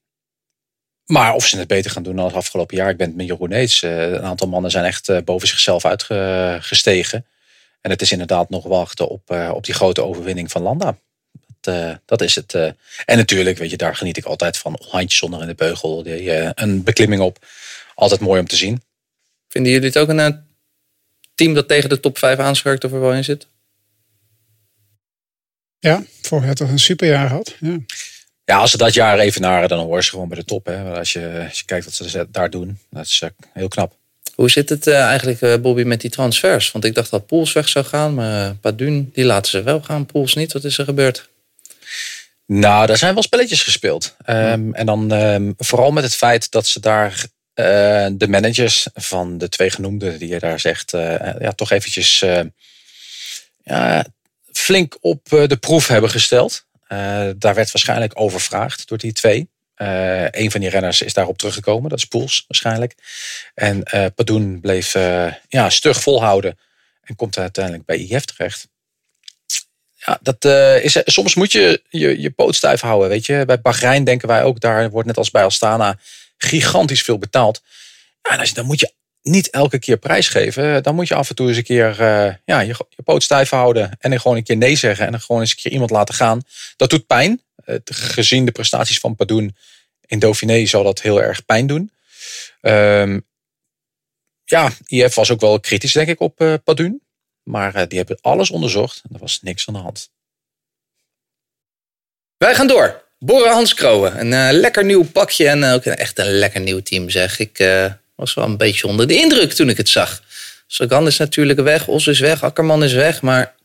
maar 1.06 1.34
of 1.34 1.45
ze 1.45 1.58
het 1.58 1.67
beter 1.67 1.91
gaan 1.91 2.04
doen 2.04 2.15
dan 2.15 2.26
het 2.26 2.36
afgelopen 2.36 2.78
jaar, 2.78 2.89
ik 2.89 2.97
ben 2.97 3.08
het 3.08 3.15
met 3.15 3.26
Jeroen 3.26 3.52
eens. 3.52 3.82
een 3.82 4.24
aantal 4.24 4.47
mannen 4.47 4.71
zijn 4.71 4.86
echt 4.86 5.26
boven 5.26 5.47
zichzelf 5.47 5.86
uitgestegen. 5.86 7.26
En 7.82 7.91
het 7.91 8.02
is 8.02 8.12
inderdaad 8.12 8.50
nog 8.50 8.63
wachten 8.63 9.08
op, 9.08 9.32
op 9.52 9.65
die 9.65 9.74
grote 9.74 10.04
overwinning 10.04 10.52
van 10.52 10.62
Landa. 10.62 10.97
Dat, 11.62 11.76
uh, 11.76 11.95
dat 12.06 12.21
is 12.21 12.36
het. 12.36 12.54
Uh. 12.54 12.69
En 13.06 13.17
natuurlijk, 13.17 13.58
weet 13.58 13.69
je, 13.69 13.78
daar 13.78 13.95
geniet 13.95 14.17
ik 14.17 14.26
altijd 14.26 14.58
van. 14.58 14.80
Handjes 14.89 15.21
onder 15.21 15.41
in 15.41 15.47
de 15.47 15.56
beugel, 15.56 16.04
die, 16.04 16.24
uh, 16.24 16.50
een 16.54 16.84
beklimming 16.84 17.21
op. 17.21 17.45
Altijd 17.95 18.21
mooi 18.21 18.39
om 18.39 18.47
te 18.47 18.56
zien. 18.56 18.82
Vinden 19.50 19.71
jullie 19.71 19.88
het 19.88 19.97
ook 19.97 20.10
een 20.10 20.43
team 21.36 21.54
dat 21.54 21.67
tegen 21.67 21.89
de 21.89 22.00
top 22.00 22.17
5 22.17 22.39
aanschurkt 22.39 22.84
of 22.84 22.91
er 22.91 23.02
wel 23.02 23.13
in 23.13 23.24
zit? 23.24 23.47
Ja, 25.80 26.04
vorig 26.21 26.45
jaar 26.45 26.56
toch 26.56 26.69
een 26.69 26.80
superjaar 26.80 27.28
gehad. 27.28 27.56
Ja. 27.60 27.78
ja, 28.43 28.58
als 28.58 28.71
ze 28.71 28.78
dat 28.78 28.93
jaar 28.93 29.19
evenaren, 29.19 29.69
dan 29.69 29.80
horen 29.80 30.04
ze 30.04 30.10
gewoon 30.10 30.28
bij 30.28 30.38
de 30.38 30.45
top. 30.45 30.65
Hè. 30.65 30.97
Als, 30.97 31.13
je, 31.13 31.45
als 31.47 31.60
je 31.60 31.65
kijkt 31.65 31.86
wat 31.86 31.93
ze 31.93 32.28
daar 32.32 32.50
doen, 32.50 32.80
dat 32.89 33.06
is 33.06 33.24
heel 33.54 33.67
knap. 33.67 34.00
Hoe 34.36 34.50
zit 34.50 34.69
het 34.69 34.88
uh, 34.88 35.00
eigenlijk, 35.04 35.41
uh, 35.41 35.56
Bobby, 35.56 35.84
met 35.84 36.02
die 36.02 36.10
transfers? 36.10 36.71
Want 36.71 36.86
ik 36.86 36.95
dacht 36.95 37.10
dat 37.10 37.26
Pools 37.26 37.54
weg 37.54 37.69
zou 37.69 37.86
gaan, 37.86 38.13
maar 38.13 38.50
uh, 38.50 38.52
Padun, 38.62 39.10
die 39.13 39.26
laten 39.26 39.52
ze 39.52 39.63
wel 39.63 39.82
gaan. 39.82 40.06
Pools 40.06 40.36
niet. 40.36 40.54
Wat 40.54 40.63
is 40.63 40.78
er 40.78 40.86
gebeurd? 40.86 41.30
Nou, 42.54 42.86
daar 42.86 42.98
zijn 42.98 43.14
wel 43.14 43.24
spelletjes 43.24 43.64
gespeeld. 43.64 44.16
Um, 44.26 44.74
en 44.74 44.86
dan 44.86 45.12
um, 45.12 45.54
vooral 45.58 45.92
met 45.92 46.04
het 46.04 46.16
feit 46.16 46.52
dat 46.52 46.68
ze 46.68 46.80
daar 46.80 47.26
de 48.14 48.28
managers 48.30 48.88
van 48.94 49.38
de 49.38 49.50
twee 49.50 49.70
genoemden, 49.70 50.20
die 50.20 50.28
je 50.28 50.40
daar 50.40 50.60
zegt, 50.60 50.92
ja, 50.92 51.52
toch 51.56 51.72
eventjes 51.72 52.20
ja, 53.64 54.06
flink 54.52 54.98
op 55.02 55.30
de 55.30 55.58
proef 55.60 55.88
hebben 55.88 56.10
gesteld. 56.10 56.66
daar 57.38 57.54
werd 57.54 57.72
waarschijnlijk 57.72 58.20
overvraagd 58.20 58.88
door 58.88 58.98
die 58.98 59.14
twee. 59.14 59.50
Een 60.32 60.52
van 60.52 60.60
die 60.60 60.70
renners 60.70 61.02
is 61.02 61.14
daarop 61.14 61.38
teruggekomen. 61.38 61.90
Dat 61.90 61.98
is 61.98 62.06
Poels 62.06 62.46
waarschijnlijk. 62.48 62.96
En 63.54 63.84
Padoen 64.16 64.60
bleef 64.62 64.94
ja, 65.48 65.70
stug 65.70 66.02
volhouden. 66.02 66.58
En 67.04 67.16
komt 67.16 67.38
uiteindelijk 67.38 67.86
bij 67.86 67.98
IF 67.98 68.26
terecht. 68.26 68.68
Ja, 70.06 70.20
dat 70.22 70.46
is, 70.84 71.02
soms 71.06 71.36
moet 71.36 71.52
je, 71.52 71.82
je 71.90 72.22
je 72.22 72.30
poot 72.30 72.56
stijf 72.56 72.82
houden. 72.82 73.10
Weet 73.10 73.26
je? 73.26 73.44
Bij 73.46 73.62
Bahrein 73.62 74.04
denken 74.04 74.28
wij 74.28 74.44
ook, 74.44 74.60
daar 74.60 74.90
wordt 74.90 75.08
net 75.08 75.18
als 75.18 75.32
bij 75.32 75.44
Astana 75.44 75.98
gigantisch 76.38 77.04
veel 77.04 77.18
betaald. 77.18 77.62
En 78.22 78.48
dan 78.54 78.66
moet 78.66 78.80
je 78.80 78.94
niet 79.22 79.50
elke 79.50 79.80
keer 79.80 79.98
prijsgeven. 79.98 80.84
Dan 80.84 80.96
moet 80.96 81.08
je 81.08 81.16
af 81.16 81.30
en 81.30 81.36
toe 81.36 81.48
eens 81.48 81.58
een 81.58 81.64
keer 81.64 81.96
ja, 82.46 82.60
je, 82.60 82.76
je 82.90 83.04
poot 83.04 83.24
stijf 83.24 83.50
houden. 83.50 83.98
En 84.00 84.10
dan 84.10 84.20
gewoon 84.20 84.38
een 84.38 84.44
keer 84.44 84.58
nee 84.58 84.76
zeggen. 84.76 85.06
En 85.06 85.12
dan 85.12 85.22
gewoon 85.22 85.42
eens 85.42 85.50
een 85.50 85.62
keer 85.62 85.72
iemand 85.72 85.92
laten 85.92 86.16
gaan. 86.16 86.42
Dat 86.76 86.90
doet 86.90 87.08
pijn. 87.08 87.42
gezien 87.86 88.46
de 88.46 88.52
prestaties 88.52 89.00
van 89.00 89.16
Padoen 89.16 89.56
in 90.12 90.20
Dauphiné 90.20 90.66
zal 90.66 90.84
dat 90.84 91.02
heel 91.02 91.22
erg 91.22 91.46
pijn 91.46 91.68
doen. 91.68 91.92
Um, 92.62 93.26
ja, 94.46 94.72
IF 94.88 95.16
was 95.16 95.32
ook 95.32 95.40
wel 95.42 95.60
kritisch, 95.60 95.92
denk 95.92 96.08
ik, 96.08 96.20
op 96.20 96.42
uh, 96.42 96.54
Padoen. 96.64 97.02
Maar 97.44 97.76
uh, 97.76 97.82
die 97.88 97.98
hebben 97.98 98.18
alles 98.22 98.50
onderzocht 98.50 99.02
en 99.04 99.10
er 99.14 99.20
was 99.20 99.42
niks 99.42 99.68
aan 99.68 99.74
de 99.74 99.80
hand. 99.80 100.10
Wij 102.38 102.56
gaan 102.56 102.68
door. 102.68 103.04
Borre 103.20 103.50
Hans 103.50 103.74
Kroon. 103.74 104.18
Een 104.18 104.32
uh, 104.32 104.48
lekker 104.52 104.86
nieuw 104.86 105.04
pakje 105.04 105.48
en 105.48 105.64
ook 105.64 105.86
een, 105.86 105.96
echt 105.96 106.20
een 106.20 106.32
lekker 106.32 106.62
nieuw 106.62 106.82
team, 106.82 107.10
zeg. 107.10 107.40
Ik 107.40 107.58
was 108.16 108.34
wel 108.34 108.46
een 108.46 108.58
beetje 108.58 108.88
onder 108.88 109.08
de 109.08 109.16
indruk 109.16 109.54
toen 109.54 109.70
ik 109.70 109.78
het 109.78 109.90
zag. 109.90 110.24
Sagan 110.68 111.08
is 111.08 111.18
natuurlijk 111.18 111.60
weg, 111.60 111.88
Os 111.88 112.08
is 112.08 112.20
weg, 112.20 112.44
Akkerman 112.44 112.84
is 112.84 112.94
weg. 112.94 113.22
Maar 113.22 113.56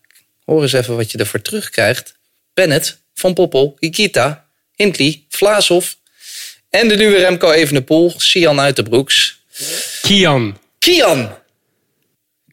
hoor 0.44 0.62
eens 0.62 0.72
even 0.72 0.96
wat 0.96 1.10
je 1.10 1.18
ervoor 1.18 1.42
terugkrijgt. 1.42 2.14
Bennett, 2.54 2.98
Van 3.14 3.34
Poppel, 3.34 3.76
Ikita, 3.78 4.46
Hindley, 4.74 5.24
Vlaashoff, 5.28 5.96
en 6.70 6.88
de 6.88 6.96
nieuwe 6.96 7.18
Remco 7.18 7.50
Evenepoel, 7.50 8.14
Sian 8.16 8.60
Uiterbroeks. 8.60 9.40
Kian. 10.02 10.58
Kian. 10.78 11.38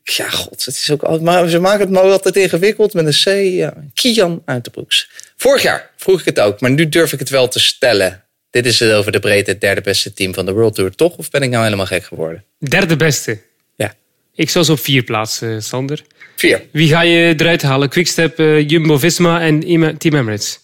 Ja, 0.03 0.29
god, 0.29 0.65
het 0.65 0.75
is 0.75 0.91
ook 0.91 1.21
maar 1.21 1.47
ze 1.47 1.59
maken 1.59 1.79
het 1.79 1.89
maar 1.89 2.03
altijd 2.03 2.35
ingewikkeld 2.35 2.93
met 2.93 3.05
een 3.05 3.11
C. 3.11 3.53
Ja. 3.53 3.73
Kian 3.93 4.41
Uiterbroeks. 4.45 5.09
Vorig 5.37 5.61
jaar 5.61 5.89
vroeg 5.97 6.19
ik 6.19 6.25
het 6.25 6.39
ook, 6.39 6.61
maar 6.61 6.71
nu 6.71 6.89
durf 6.89 7.13
ik 7.13 7.19
het 7.19 7.29
wel 7.29 7.47
te 7.47 7.59
stellen. 7.59 8.23
Dit 8.49 8.65
is 8.65 8.79
het 8.79 8.91
over 8.91 9.11
de 9.11 9.19
breedte 9.19 9.51
het 9.51 9.61
derde 9.61 9.81
beste 9.81 10.13
team 10.13 10.33
van 10.33 10.45
de 10.45 10.51
World 10.51 10.75
Tour, 10.75 10.95
toch? 10.95 11.15
Of 11.15 11.29
ben 11.29 11.41
ik 11.41 11.49
nou 11.49 11.63
helemaal 11.63 11.85
gek 11.85 12.03
geworden? 12.03 12.43
Derde 12.59 12.95
beste? 12.95 13.41
Ja. 13.75 13.93
Ik 14.35 14.49
zou 14.49 14.65
ze 14.65 14.71
op 14.71 14.79
vier 14.79 15.03
plaatsen, 15.03 15.63
Sander. 15.63 16.01
Vier. 16.35 16.61
Wie 16.71 16.89
ga 16.89 17.01
je 17.01 17.33
eruit 17.37 17.61
halen? 17.61 17.89
Quickstep, 17.89 18.39
uh, 18.39 18.69
Jumbo-Visma 18.69 19.41
en 19.41 19.59
Team 19.97 20.15
Emirates? 20.15 20.59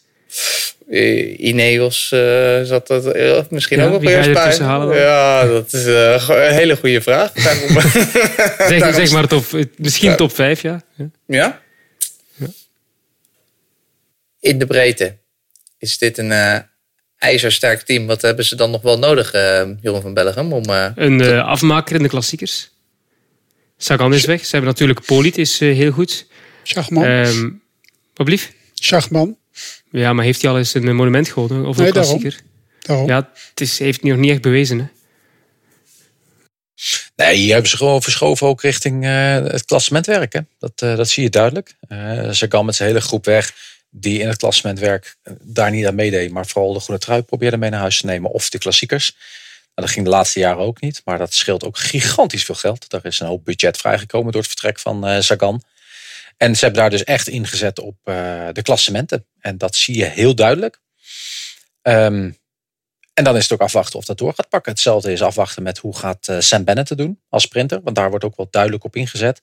I- 0.91 1.35
Ineos 1.47 2.11
eh, 2.11 2.61
zat 2.63 2.87
dat 2.87 3.05
eh, 3.05 3.41
misschien 3.49 3.77
Ja, 3.79 3.85
ook 3.87 4.01
bij. 4.01 4.33
halen 4.57 4.87
dan? 4.87 4.97
Ja, 4.97 5.45
dat 5.45 5.73
is 5.73 5.85
eh, 5.85 6.25
een 6.27 6.53
hele 6.53 6.75
goede 6.77 7.01
vraag. 7.01 7.31
Daarom- 7.43 7.81
Zeg, 7.81 8.69
daarom- 8.69 8.93
zeg 8.93 9.11
maar 9.11 9.27
top, 9.27 9.45
misschien 9.77 10.15
top 10.15 10.35
5, 10.35 10.61
ja. 10.61 10.81
ja. 10.95 11.09
Ja? 11.25 11.61
In 14.39 14.59
de 14.59 14.65
breedte. 14.65 15.17
Is 15.77 15.97
dit 15.97 16.17
een 16.17 16.31
eh, 16.31 16.57
ijzersterk 17.17 17.81
team? 17.81 18.05
Wat 18.07 18.21
hebben 18.21 18.45
ze 18.45 18.55
dan 18.55 18.71
nog 18.71 18.81
wel 18.81 18.99
nodig, 18.99 19.31
eh 19.31 19.61
Jeroen 19.81 20.01
van 20.01 20.13
Bellegem? 20.13 20.53
Om, 20.53 20.63
eh, 20.65 20.85
Een 20.95 21.21
eh, 21.21 21.47
afmaker 21.47 21.95
in 21.95 22.03
de 22.03 22.09
klassiekers. 22.09 22.69
Sagan 23.77 24.13
is 24.13 24.25
weg. 24.25 24.39
Ze 24.45 24.51
hebben 24.51 24.69
natuurlijk 24.69 25.05
Polit, 25.05 25.37
is 25.37 25.61
eh, 25.61 25.75
heel 25.75 25.91
goed. 25.91 26.25
Schachman. 26.63 27.03
Ehm 27.03 27.49
wat 28.13 28.25
blief? 28.25 28.53
Schachman. 28.73 29.37
Ja, 29.91 30.13
maar 30.13 30.25
heeft 30.25 30.41
hij 30.41 30.51
al 30.51 30.57
eens 30.57 30.73
een 30.73 30.95
monument 30.95 31.29
gewonnen? 31.29 31.65
Of 31.65 31.77
een 31.77 31.83
Nee, 31.83 31.91
daarom. 31.91 32.19
klassieker? 32.19 32.47
Daarom. 32.79 33.07
Ja, 33.07 33.29
het 33.49 33.61
is, 33.61 33.79
heeft 33.79 34.03
nog 34.03 34.17
niet 34.17 34.31
echt 34.31 34.41
bewezen. 34.41 34.79
Hè? 34.79 34.85
Nee, 37.15 37.35
hier 37.35 37.51
hebben 37.53 37.69
ze 37.69 37.77
gewoon 37.77 38.01
verschoven 38.01 38.47
ook 38.47 38.61
richting 38.61 39.05
eh, 39.05 39.33
het 39.33 39.65
klassementwerk. 39.65 40.33
Hè. 40.33 40.39
Dat, 40.59 40.71
eh, 40.75 40.95
dat 40.95 41.09
zie 41.09 41.23
je 41.23 41.29
duidelijk. 41.29 41.75
Eh 41.87 42.29
ze 42.29 42.47
kan 42.47 42.65
met 42.65 42.75
zijn 42.75 42.89
hele 42.89 43.01
groep 43.01 43.25
weg 43.25 43.53
die 43.89 44.19
in 44.19 44.27
het 44.27 44.37
klassementwerk 44.37 45.15
daar 45.41 45.71
niet 45.71 45.85
aan 45.85 45.95
meedeed. 45.95 46.31
Maar 46.31 46.45
vooral 46.47 46.73
de 46.73 46.79
groene 46.79 47.01
trui 47.01 47.21
probeerde 47.21 47.57
mee 47.57 47.69
naar 47.69 47.79
huis 47.79 47.99
te 47.99 48.05
nemen. 48.05 48.31
Of 48.31 48.49
de 48.49 48.57
klassiekers. 48.57 49.15
Nou, 49.75 49.87
dat 49.87 49.89
ging 49.89 50.05
de 50.05 50.11
laatste 50.11 50.39
jaren 50.39 50.63
ook 50.63 50.81
niet. 50.81 51.01
Maar 51.05 51.17
dat 51.17 51.33
scheelt 51.33 51.63
ook 51.63 51.77
gigantisch 51.77 52.43
veel 52.43 52.55
geld. 52.55 52.89
Daar 52.89 53.05
is 53.05 53.19
een 53.19 53.27
hoop 53.27 53.45
budget 53.45 53.77
vrijgekomen 53.77 54.31
door 54.31 54.41
het 54.41 54.49
vertrek 54.51 54.79
van 54.79 55.07
eh 55.07 55.21
Sagan. 55.21 55.63
En 56.39 56.55
ze 56.55 56.63
hebben 56.63 56.81
daar 56.81 56.89
dus 56.89 57.03
echt 57.03 57.27
ingezet 57.27 57.79
op 57.79 57.95
eh, 58.03 58.47
de 58.51 58.61
klassementen. 58.61 59.25
En 59.39 59.57
dat 59.57 59.75
zie 59.75 59.97
je 59.97 60.05
heel 60.05 60.35
duidelijk. 60.35 60.79
Ehm, 61.81 62.31
en 63.13 63.23
dan 63.23 63.35
is 63.35 63.43
het 63.43 63.51
ook 63.51 63.61
afwachten 63.61 63.99
of 63.99 64.05
dat 64.05 64.17
door 64.17 64.33
gaat 64.33 64.49
pakken. 64.49 64.71
Hetzelfde 64.71 65.11
is 65.11 65.21
afwachten 65.21 65.63
met 65.63 65.77
hoe 65.77 65.97
gaat 65.97 66.27
eh, 66.27 66.39
Sam 66.39 66.63
Bennett 66.63 66.89
het 66.89 66.97
doen 66.97 67.21
als 67.29 67.43
sprinter. 67.43 67.81
Want 67.83 67.95
daar 67.95 68.09
wordt 68.09 68.25
ook 68.25 68.37
wel 68.37 68.47
duidelijk 68.49 68.83
op 68.83 68.95
ingezet. 68.95 69.41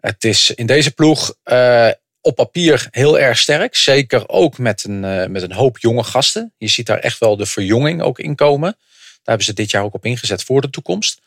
Het 0.00 0.24
is 0.24 0.50
in 0.50 0.66
deze 0.66 0.90
ploeg 0.90 1.34
eh, 1.42 1.90
op 2.20 2.34
papier 2.34 2.88
heel 2.90 3.18
erg 3.18 3.38
sterk. 3.38 3.76
Zeker 3.76 4.28
ook 4.28 4.58
met 4.58 4.84
een, 4.84 5.32
met 5.32 5.42
een 5.42 5.52
hoop 5.52 5.78
jonge 5.78 6.04
gasten. 6.04 6.52
Je 6.56 6.68
ziet 6.68 6.86
daar 6.86 6.98
echt 6.98 7.18
wel 7.18 7.36
de 7.36 7.46
verjonging 7.46 8.02
ook 8.02 8.18
in 8.18 8.34
komen. 8.34 8.70
Daar 8.72 9.20
hebben 9.24 9.44
ze 9.46 9.52
dit 9.52 9.70
jaar 9.70 9.82
ook 9.82 9.94
op 9.94 10.04
ingezet 10.04 10.44
voor 10.44 10.60
de 10.60 10.70
toekomst. 10.70 11.20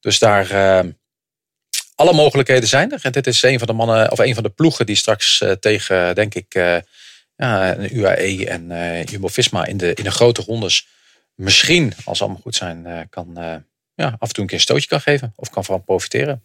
Dus 0.00 0.18
daar 0.18 0.46
alle 1.98 2.12
mogelijkheden 2.12 2.68
zijn 2.68 2.92
er. 2.92 3.00
En 3.02 3.12
dit 3.12 3.26
is 3.26 3.42
een 3.42 3.58
van 3.58 3.66
de 3.66 3.72
mannen 3.72 4.10
of 4.10 4.18
een 4.18 4.34
van 4.34 4.42
de 4.42 4.48
ploegen 4.48 4.86
die 4.86 4.96
straks 4.96 5.40
eh, 5.40 5.50
tegen, 5.50 6.14
denk 6.14 6.34
ik, 6.34 6.54
eh, 6.54 6.76
ja, 7.36 7.76
een 7.76 7.96
UAE 7.96 8.46
en 8.46 8.70
eh 8.70 9.04
Jumbo-Visma 9.04 9.66
in 9.66 9.76
de, 9.76 9.94
in 9.94 10.04
de 10.04 10.10
grote 10.10 10.42
rondes 10.42 10.86
misschien, 11.34 11.92
als 12.04 12.20
allemaal 12.20 12.40
goed 12.42 12.54
zijn, 12.54 13.06
kan 13.10 13.30
ja, 13.94 14.16
af 14.18 14.28
en 14.28 14.34
toe 14.34 14.42
een 14.42 14.46
keer 14.46 14.56
een 14.56 14.60
stootje 14.60 14.88
kan 14.88 15.00
geven. 15.00 15.32
Of 15.36 15.50
kan 15.50 15.64
van 15.64 15.84
profiteren. 15.84 16.42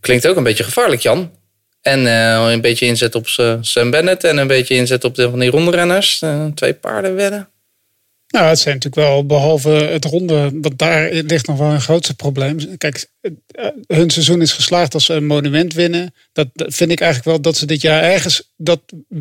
Klinkt 0.00 0.26
ook 0.26 0.36
een 0.36 0.42
beetje 0.42 0.64
gevaarlijk, 0.64 1.02
Jan. 1.02 1.32
En 1.80 2.04
een 2.04 2.60
beetje 2.60 2.86
inzet 2.86 3.14
op 3.14 3.28
Sam 3.60 3.90
Bennett 3.90 4.24
en 4.24 4.36
een 4.36 4.46
beetje 4.46 4.74
inzet 4.74 5.04
op 5.04 5.14
de 5.14 5.30
van 5.30 5.38
die 5.38 5.50
rondrenners. 5.50 6.22
Twee 6.54 6.74
paarden 6.74 7.14
wedden. 7.14 7.48
Nou, 8.28 8.48
het 8.48 8.58
zijn 8.58 8.74
natuurlijk 8.74 9.08
wel, 9.08 9.26
behalve 9.26 9.70
het 9.70 10.04
ronde, 10.04 10.50
want 10.60 10.78
daar 10.78 11.12
ligt 11.12 11.46
nog 11.46 11.58
wel 11.58 11.70
een 11.70 11.80
grootste 11.80 12.14
probleem. 12.14 12.76
Kijk, 12.78 13.06
eh, 13.20 13.66
hun 13.86 14.10
seizoen 14.10 14.42
is 14.42 14.52
geslaagd 14.52 14.94
als 14.94 15.04
ze 15.04 15.14
een 15.14 15.26
monument 15.26 15.74
winnen. 15.74 16.14
Dat, 16.32 16.48
vind 16.54 16.90
ik 16.90 17.00
eigenlijk 17.00 17.30
wel 17.30 17.40
dat 17.40 17.56
ze 17.56 17.66
dit 17.66 17.80
jaar 17.80 18.02
ergens 18.02 18.52
dat 18.56 18.80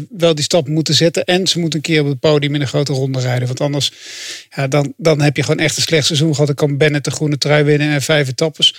wel 0.09 0.35
die 0.35 0.43
stap 0.43 0.67
moeten 0.67 0.93
zetten. 0.93 1.25
En 1.25 1.47
ze 1.47 1.59
moeten 1.59 1.79
een 1.79 1.85
keer 1.85 2.01
op 2.01 2.07
het 2.07 2.19
podium 2.19 2.55
in 2.55 2.61
een 2.61 2.67
grote 2.67 2.93
ronde 2.93 3.19
rijden. 3.19 3.47
Want 3.47 3.61
anders, 3.61 3.91
ja, 4.55 4.67
dan, 4.67 4.93
dan 4.97 5.21
heb 5.21 5.35
je 5.35 5.43
gewoon 5.43 5.59
echt 5.59 5.77
een 5.77 5.83
slecht 5.83 6.05
seizoen 6.05 6.31
gehad. 6.31 6.47
Dan 6.47 6.55
kan 6.55 6.77
Bennett 6.77 7.05
de 7.05 7.11
groene 7.11 7.37
trui 7.37 7.63
winnen 7.63 7.89
en 7.89 8.01
vijf 8.01 8.27
etappes. 8.27 8.75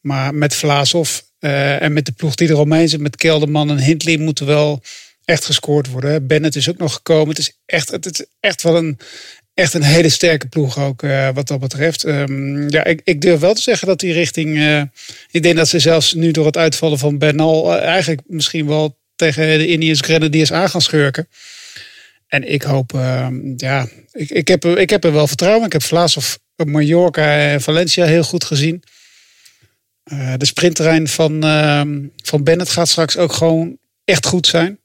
Maar 0.00 0.34
met 0.34 0.54
Vlaasov 0.54 1.18
eh, 1.38 1.82
en 1.82 1.92
met 1.92 2.06
de 2.06 2.12
ploeg 2.12 2.34
die 2.34 2.48
er 2.48 2.58
omheen 2.58 2.88
zit, 2.88 3.00
met 3.00 3.16
Kelderman 3.16 3.70
en 3.70 3.78
Hindley, 3.78 4.18
moeten 4.18 4.46
wel 4.46 4.82
echt 5.24 5.44
gescoord 5.44 5.90
worden. 5.90 6.26
Bennett 6.26 6.56
is 6.56 6.68
ook 6.68 6.78
nog 6.78 6.92
gekomen. 6.92 7.28
Het 7.28 7.38
is 7.38 7.58
echt, 7.66 7.90
het 7.90 8.06
is 8.06 8.26
echt 8.40 8.62
wel 8.62 8.76
een, 8.76 8.98
echt 9.58 9.74
een 9.74 9.82
hele 9.82 10.08
sterke 10.08 10.46
ploeg 10.48 10.78
ook 10.78 11.02
eh, 11.02 11.28
wat 11.34 11.46
dat 11.48 11.60
betreft. 11.60 12.04
Ehm, 12.04 12.68
ja, 12.68 12.84
ik, 12.84 13.00
ik 13.04 13.20
durf 13.20 13.40
wel 13.40 13.54
te 13.54 13.60
zeggen 13.62 13.86
dat 13.86 14.00
die 14.00 14.12
richting... 14.12 14.56
eh, 14.58 14.82
ik 15.30 15.42
denk 15.42 15.56
dat 15.56 15.68
ze 15.68 15.78
zelfs 15.78 16.12
nu 16.14 16.30
door 16.30 16.46
het 16.46 16.56
uitvallen 16.56 16.98
van 16.98 17.18
Bernal... 17.18 17.76
eh, 17.76 17.84
eigenlijk 17.86 18.20
misschien 18.26 18.66
wel 18.66 18.98
tegen 19.16 19.58
de 19.58 19.66
Indians 19.66 20.00
Grenadiers 20.00 20.52
aan 20.52 20.70
gaan 20.70 20.80
schurken. 20.82 21.28
En 22.26 22.52
ik 22.52 22.62
hoop... 22.62 22.94
ehm, 22.94 23.34
ja, 23.56 23.88
ik, 24.12 24.30
ik, 24.30 24.48
heb, 24.48 24.64
er- 24.64 24.78
ik 24.78 24.90
heb 24.90 25.04
er 25.04 25.12
wel 25.12 25.26
vertrouwen. 25.26 25.66
Ik 25.66 25.72
heb 25.72 25.82
Vlaas 25.82 26.16
of 26.16 26.38
Mallorca 26.56 27.36
en 27.38 27.60
Valencia 27.60 28.04
heel 28.04 28.22
goed 28.24 28.44
gezien. 28.44 28.82
De 30.36 30.46
sprintterrein 30.46 31.08
van, 31.08 31.44
ehm, 31.44 31.98
van 32.22 32.44
Bennett 32.44 32.70
gaat 32.70 32.88
straks 32.88 33.16
ook 33.16 33.32
gewoon 33.32 33.78
echt 34.04 34.26
goed 34.26 34.46
zijn. 34.46 34.78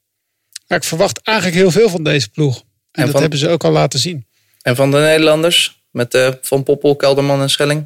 Maar 0.66 0.78
ik 0.78 0.84
verwacht 0.84 1.20
eigenlijk 1.22 1.56
heel 1.56 1.70
veel 1.70 1.88
van 1.88 2.04
deze 2.04 2.28
ploeg. 2.30 2.56
En, 2.58 2.64
En 2.90 3.02
dat 3.02 3.10
van- 3.10 3.20
hebben 3.20 3.38
ze 3.38 3.48
ook 3.48 3.64
al 3.64 3.70
laten 3.72 3.98
zien. 3.98 4.26
En 4.64 4.76
van 4.76 4.90
de 4.90 4.96
Nederlanders 4.96 5.82
met 5.90 6.14
eh, 6.14 6.28
Van 6.42 6.62
Poppel, 6.62 6.96
Kelderman 6.96 7.40
en 7.40 7.50
Schelling. 7.50 7.84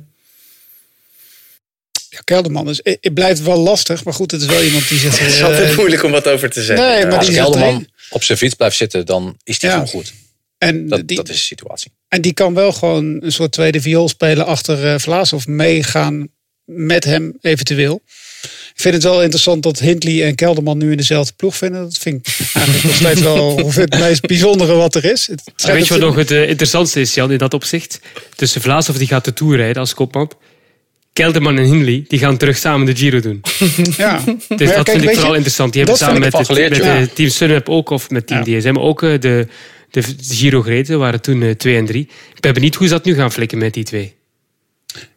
Ja, 2.10 2.20
Kelderman 2.24 2.68
is, 2.68 2.80
het 2.82 3.14
blijft 3.14 3.42
wel 3.42 3.56
lastig, 3.58 4.04
maar 4.04 4.14
goed, 4.14 4.30
het 4.30 4.40
is 4.40 4.46
wel 4.46 4.62
iemand 4.62 4.88
die 4.88 4.98
zich. 4.98 5.18
Het 5.18 5.28
is 5.28 5.38
eh, 5.38 5.44
altijd 5.44 5.76
moeilijk 5.76 6.02
om 6.02 6.10
wat 6.10 6.26
over 6.28 6.50
te 6.50 6.62
zeggen. 6.62 6.86
Nee, 6.86 7.04
maar 7.06 7.16
Als 7.16 7.26
die 7.26 7.34
zit 7.34 7.42
Kelderman 7.44 7.86
op 8.10 8.22
zijn 8.22 8.38
fiets 8.38 8.54
blijft 8.54 8.76
zitten, 8.76 9.06
dan 9.06 9.36
is 9.44 9.58
die 9.58 9.68
Ja. 9.68 9.74
gewoon 9.74 9.88
goed. 9.90 10.12
En 10.58 10.88
Dat, 10.88 11.06
die, 11.08 11.16
dat 11.16 11.28
is 11.28 11.34
de 11.36 11.42
situatie. 11.42 11.92
en 12.08 12.20
die 12.20 12.32
kan 12.32 12.54
wel 12.54 12.72
gewoon 12.72 13.22
een 13.22 13.32
soort 13.32 13.52
tweede 13.52 13.80
viool 13.80 14.08
spelen 14.08 14.46
achter 14.46 14.92
eh 14.92 14.98
Vlaas 14.98 15.32
of 15.32 15.46
meegaan 15.46 16.28
met 16.64 17.04
hem 17.04 17.38
eventueel. 17.40 18.02
Ik 18.78 18.84
vind 18.84 18.94
het 18.94 19.02
wel 19.02 19.22
interessant 19.22 19.62
dat 19.62 19.78
Hindley 19.78 20.24
en 20.24 20.34
Kelderman 20.34 20.78
nu 20.78 20.90
in 20.90 20.96
dezelfde 20.96 21.32
ploeg 21.36 21.56
vinden. 21.56 21.82
Dat 21.82 21.98
vind 21.98 22.26
ik 22.26 22.34
eigenlijk 22.52 22.84
nog 22.84 22.94
steeds 22.94 23.20
wel 23.20 23.56
het 23.74 23.98
meest 23.98 24.26
bijzondere 24.26 24.74
wat 24.74 24.94
er 24.94 25.04
is. 25.04 25.26
Het, 25.26 25.42
weet 25.66 25.86
je 25.86 25.94
wat 25.94 26.02
nog 26.02 26.16
het 26.16 26.30
eh, 26.30 26.48
interessantste 26.48 27.00
is, 27.00 27.14
Jan, 27.14 27.32
in 27.32 27.38
dat 27.38 27.54
opzicht? 27.54 28.00
Tussen 28.34 28.60
Vlaasov 28.60 28.96
die 28.96 29.06
gaat 29.06 29.24
de 29.24 29.32
Tour 29.32 29.56
rijden 29.56 29.76
als 29.76 29.94
kopman. 29.94 30.30
Kelderman 31.12 31.58
en 31.58 31.64
Hindley 31.64 32.04
die 32.08 32.18
gaan 32.18 32.36
terug 32.36 32.56
samen 32.56 32.86
de 32.86 32.96
Giro 32.96 33.20
doen. 33.20 33.40
Ja. 33.96 34.22
Dus 34.24 34.68
ja, 34.68 34.74
dat 34.74 34.84
kijk, 34.84 34.90
vind 34.90 35.02
ik 35.02 35.10
vooral 35.10 35.30
je, 35.30 35.36
interessant. 35.36 35.72
Die 35.72 35.82
hebben 35.82 36.00
samen 36.00 36.20
met, 36.20 36.32
het, 36.32 36.80
eh, 36.80 37.02
Team 37.02 37.28
Sunweb 37.28 37.68
ook, 37.68 37.90
of 37.90 38.10
met 38.10 38.26
Team 38.26 38.44
Ja. 38.44 38.58
DSM 38.58 38.76
ook 38.78 39.02
eh, 39.02 39.20
de, 39.20 39.46
de 39.90 40.02
Giro 40.20 40.62
gereden. 40.62 40.98
waren 40.98 41.20
toen 41.20 41.42
eh, 41.42 41.50
twee 41.50 41.76
en 41.76 41.86
drie. 41.86 42.08
Ik 42.34 42.40
ben 42.40 42.54
benieuwd 42.54 42.74
hoe 42.74 42.86
ze 42.86 42.92
dat 42.92 43.04
nu 43.04 43.14
gaan 43.14 43.32
flikken 43.32 43.58
met 43.58 43.74
die 43.74 43.84
twee. 43.84 44.14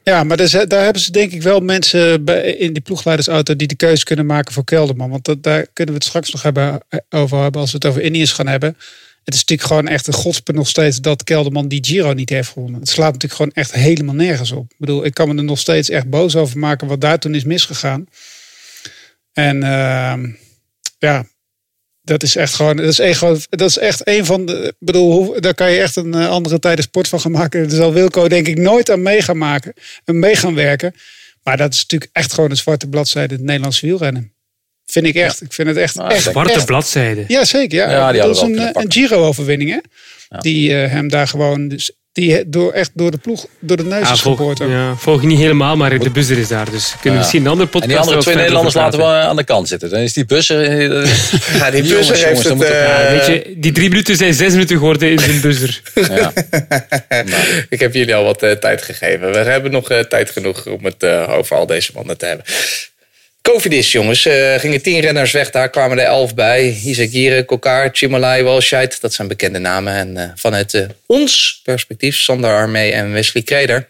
Ja, 0.04 0.24
maar 0.24 0.38
daar, 0.38 0.68
daar 0.68 0.84
hebben 0.84 1.02
ze 1.02 1.12
denk 1.12 1.32
ik 1.32 1.42
wel 1.42 1.60
mensen 1.60 2.26
bij, 2.26 2.54
in 2.54 2.74
die 2.74 2.82
ploegleidersauto 2.82 3.56
die 3.56 3.68
de 3.68 3.76
keuze 3.76 4.04
kunnen 4.04 4.26
maken 4.26 4.54
voor 4.54 4.64
Kelderman. 4.64 5.10
Want 5.10 5.26
dat, 5.26 5.44
daar 5.44 5.68
kunnen 5.74 5.94
we 5.94 6.00
het 6.00 6.10
straks 6.10 6.32
nog 6.32 6.42
hebben, 6.42 6.80
eh, 6.90 7.00
over 7.10 7.42
hebben 7.42 7.62
als 7.62 7.72
we 7.72 7.78
het 7.78 7.86
over 7.86 8.02
Indiërs 8.02 8.32
gaan 8.32 8.48
hebben. 8.48 8.78
Het 9.24 9.34
is 9.34 9.40
natuurlijk 9.40 9.68
gewoon 9.68 9.88
echt 9.88 10.08
een 10.08 10.14
godspe 10.14 10.54
nog 10.54 10.68
steeds 10.68 11.02
dat 11.02 11.24
Kelderman 11.24 11.68
die 11.68 11.86
Giro 11.86 12.14
niet 12.14 12.30
heeft 12.30 12.50
gewonnen. 12.50 12.80
Het 12.80 12.90
slaat 12.90 13.12
natuurlijk 13.14 13.34
gewoon 13.34 13.52
echt 13.54 13.72
helemaal 13.72 14.16
nergens 14.16 14.52
op. 14.52 14.72
Ik 14.72 14.78
bedoel, 14.78 15.06
ik 15.06 15.14
kan 15.14 15.28
me 15.28 15.36
er 15.36 15.44
nog 15.44 15.60
steeds 15.60 15.90
echt 15.90 16.10
boos 16.10 16.36
over 16.36 16.60
maken 16.60 16.88
wat 16.88 17.02
daar 17.02 17.20
toen 17.20 17.36
is 17.36 17.44
misgegaan. 17.44 18.06
En 19.34 19.64
ehm, 19.64 20.30
ja, 20.98 21.26
dat 22.02 22.24
is 22.24 22.36
echt 22.36 22.54
gewoon, 22.54 22.76
dat 22.76 22.86
is 22.86 23.00
echt, 23.00 23.18
gewoon- 23.18 23.40
dat 23.50 23.70
is 23.70 23.78
echt 23.78 24.08
een 24.08 24.26
van 24.26 24.46
de, 24.46 24.54
ik 24.68 24.74
bedoel, 24.80 25.12
hoe, 25.12 25.40
daar 25.40 25.54
kan 25.54 25.72
je 25.72 25.80
echt 25.82 25.96
een 25.96 26.14
eh, 26.14 26.30
andere 26.30 26.60
tijden 26.60 26.84
sport 26.84 27.08
van 27.08 27.20
gaan 27.20 27.32
maken. 27.32 27.62
Daar 27.68 27.78
zal 27.78 27.94
Wilco 27.94 28.28
denk 28.28 28.48
ik 28.48 28.58
nooit 28.58 28.90
aan 28.92 29.02
mee 29.02 29.22
gaan 29.22 29.38
maken, 29.38 29.74
en 30.06 30.20
mee 30.20 30.36
gaan 30.36 30.56
werken. 30.56 30.96
Maar 31.44 31.58
dat 31.58 31.74
is 31.74 31.82
natuurlijk 31.82 32.12
echt 32.14 32.34
gewoon 32.34 32.50
een 32.50 32.58
zwarte 32.58 32.88
bladzijde 32.88 33.34
in 33.34 33.40
het 33.40 33.48
Nederlandse 33.48 33.86
wielrennen. 33.86 34.34
Vind 34.86 35.06
ik 35.06 35.16
echt. 35.16 35.42
Ik 35.42 35.54
vind 35.54 35.68
het 35.68 35.78
echt. 35.78 35.96
Nou, 35.96 36.12
echt 36.12 36.22
Zwarte 36.24 36.54
echt- 36.54 36.66
bladzijde. 36.66 37.24
Ja, 37.28 37.46
zeker. 37.46 37.78
Ja. 37.78 37.92
Ja, 37.92 38.12
die 38.12 38.22
dat 38.22 38.36
is 38.36 38.42
een, 38.42 38.60
een 38.80 38.92
Giro-overwinning, 38.92 39.70
hè? 39.70 39.80
Die 40.40 40.82
eh, 40.84 40.92
hem 40.92 41.08
daar 41.10 41.28
gewoon, 41.28 41.68
dus, 41.68 41.92
die 42.14 42.50
door, 42.50 42.72
echt 42.72 42.92
door 42.94 43.12
de 43.12 43.18
ploeg, 43.18 43.46
door 43.60 43.78
de 43.78 43.84
neus 43.84 44.08
Ja, 44.08 44.14
is 44.14 44.22
volg, 44.22 44.58
ja, 44.58 44.96
volg 44.96 45.22
je 45.22 45.28
niet 45.28 45.40
helemaal, 45.40 45.76
maar 45.78 46.00
de 46.00 46.10
buzzer 46.10 46.38
is 46.38 46.48
daar. 46.48 46.72
Dus 46.72 46.86
we 46.92 46.94
kunnen 46.94 47.12
Ja. 47.14 47.18
misschien 47.18 47.42
een 47.42 47.48
andere 47.48 47.66
En 47.66 47.72
podcast 47.72 47.90
die 47.92 48.00
andere 48.00 48.18
er 48.18 48.24
twee 48.24 48.36
Nederlanders 48.36 48.76
laten 48.76 49.00
we 49.00 49.06
praten. 49.06 49.30
aan 49.30 49.36
de 49.36 49.44
kant 49.44 49.68
zitten. 49.68 49.90
Dan 49.90 50.00
is 50.00 50.14
die 50.14 50.26
buzzer... 50.26 50.64
eh, 50.64 50.80
Ja, 51.60 51.72
die 51.72 51.84
Jongens, 51.84 52.08
buzzer 52.08 52.28
heeft 52.28 52.44
jongens, 52.44 52.44
het... 52.44 52.48
dan 52.48 52.58
moet 52.58 52.66
eh, 52.66 52.72
Ja, 52.84 53.12
weet 53.12 53.26
je, 53.26 53.54
die 53.58 53.72
drie 53.72 53.90
minuten 53.90 54.16
zijn 54.16 54.34
zes 54.34 54.52
minuten 54.52 54.78
geworden 54.78 55.12
in 55.12 55.20
zijn 55.20 55.42
buzzer. 55.42 55.82
ja. 56.16 56.34
Ik 57.70 57.80
heb 57.80 57.94
jullie 57.94 58.16
al 58.16 58.24
wat 58.24 58.44
eh, 58.44 58.52
tijd 58.52 58.82
gegeven. 58.82 59.32
We 59.32 59.38
hebben 59.38 59.72
nog 59.72 59.90
eh, 59.90 60.00
tijd 60.00 60.30
genoeg 60.30 60.66
om 60.68 60.86
het 60.86 61.04
eh, 61.04 61.34
over 61.38 61.56
al 61.56 61.66
deze 61.66 61.92
mannen 61.96 62.18
te 62.18 62.26
hebben. 62.26 62.46
Covidis, 63.42 63.92
jongens. 63.92 64.26
eh 64.26 64.60
gingen 64.60 64.82
tien 64.82 65.00
renners 65.00 65.32
weg. 65.32 65.50
Daar 65.52 65.70
kwamen 65.70 65.98
er 66.00 66.06
elf 66.06 66.36
bij. 66.36 66.70
Isaac 66.84 67.10
Gieren, 67.10 67.46
Kokar, 67.46 67.90
Chimalai, 67.92 68.44
Walscheid. 68.44 69.02
Dat 69.02 69.14
zijn 69.14 69.28
bekende 69.28 69.60
namen. 69.60 69.94
En 69.94 70.18
eh, 70.18 70.32
vanuit 70.36 70.74
eh, 70.74 70.90
ons 71.06 71.60
perspectief, 71.64 72.16
Sander 72.16 72.54
Armee 72.54 72.92
en 72.92 73.12
Wesley 73.12 73.44
Kreder. 73.44 73.88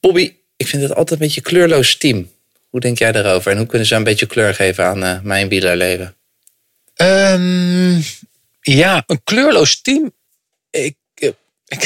Bobby, 0.00 0.34
ik 0.56 0.66
vind 0.66 0.82
het 0.82 0.90
altijd 0.94 1.20
een 1.20 1.26
beetje 1.26 1.40
kleurloos 1.40 1.96
team. 1.96 2.30
Hoe 2.68 2.80
denk 2.80 2.98
jij 2.98 3.12
daarover? 3.12 3.50
En 3.52 3.58
hoe 3.58 3.66
kunnen 3.66 3.86
ze 3.86 3.94
een 3.94 4.04
beetje 4.04 4.26
kleur 4.26 4.54
geven 4.54 4.84
aan 4.84 5.20
mijn 5.22 5.48
wielerleven? 5.48 6.16
Ehm, 6.94 8.00
Ja, 8.60 9.02
een 9.06 9.20
kleurloos 9.24 9.80
team. 9.80 10.12
Ik, 10.70 10.96
ik- 11.14 11.34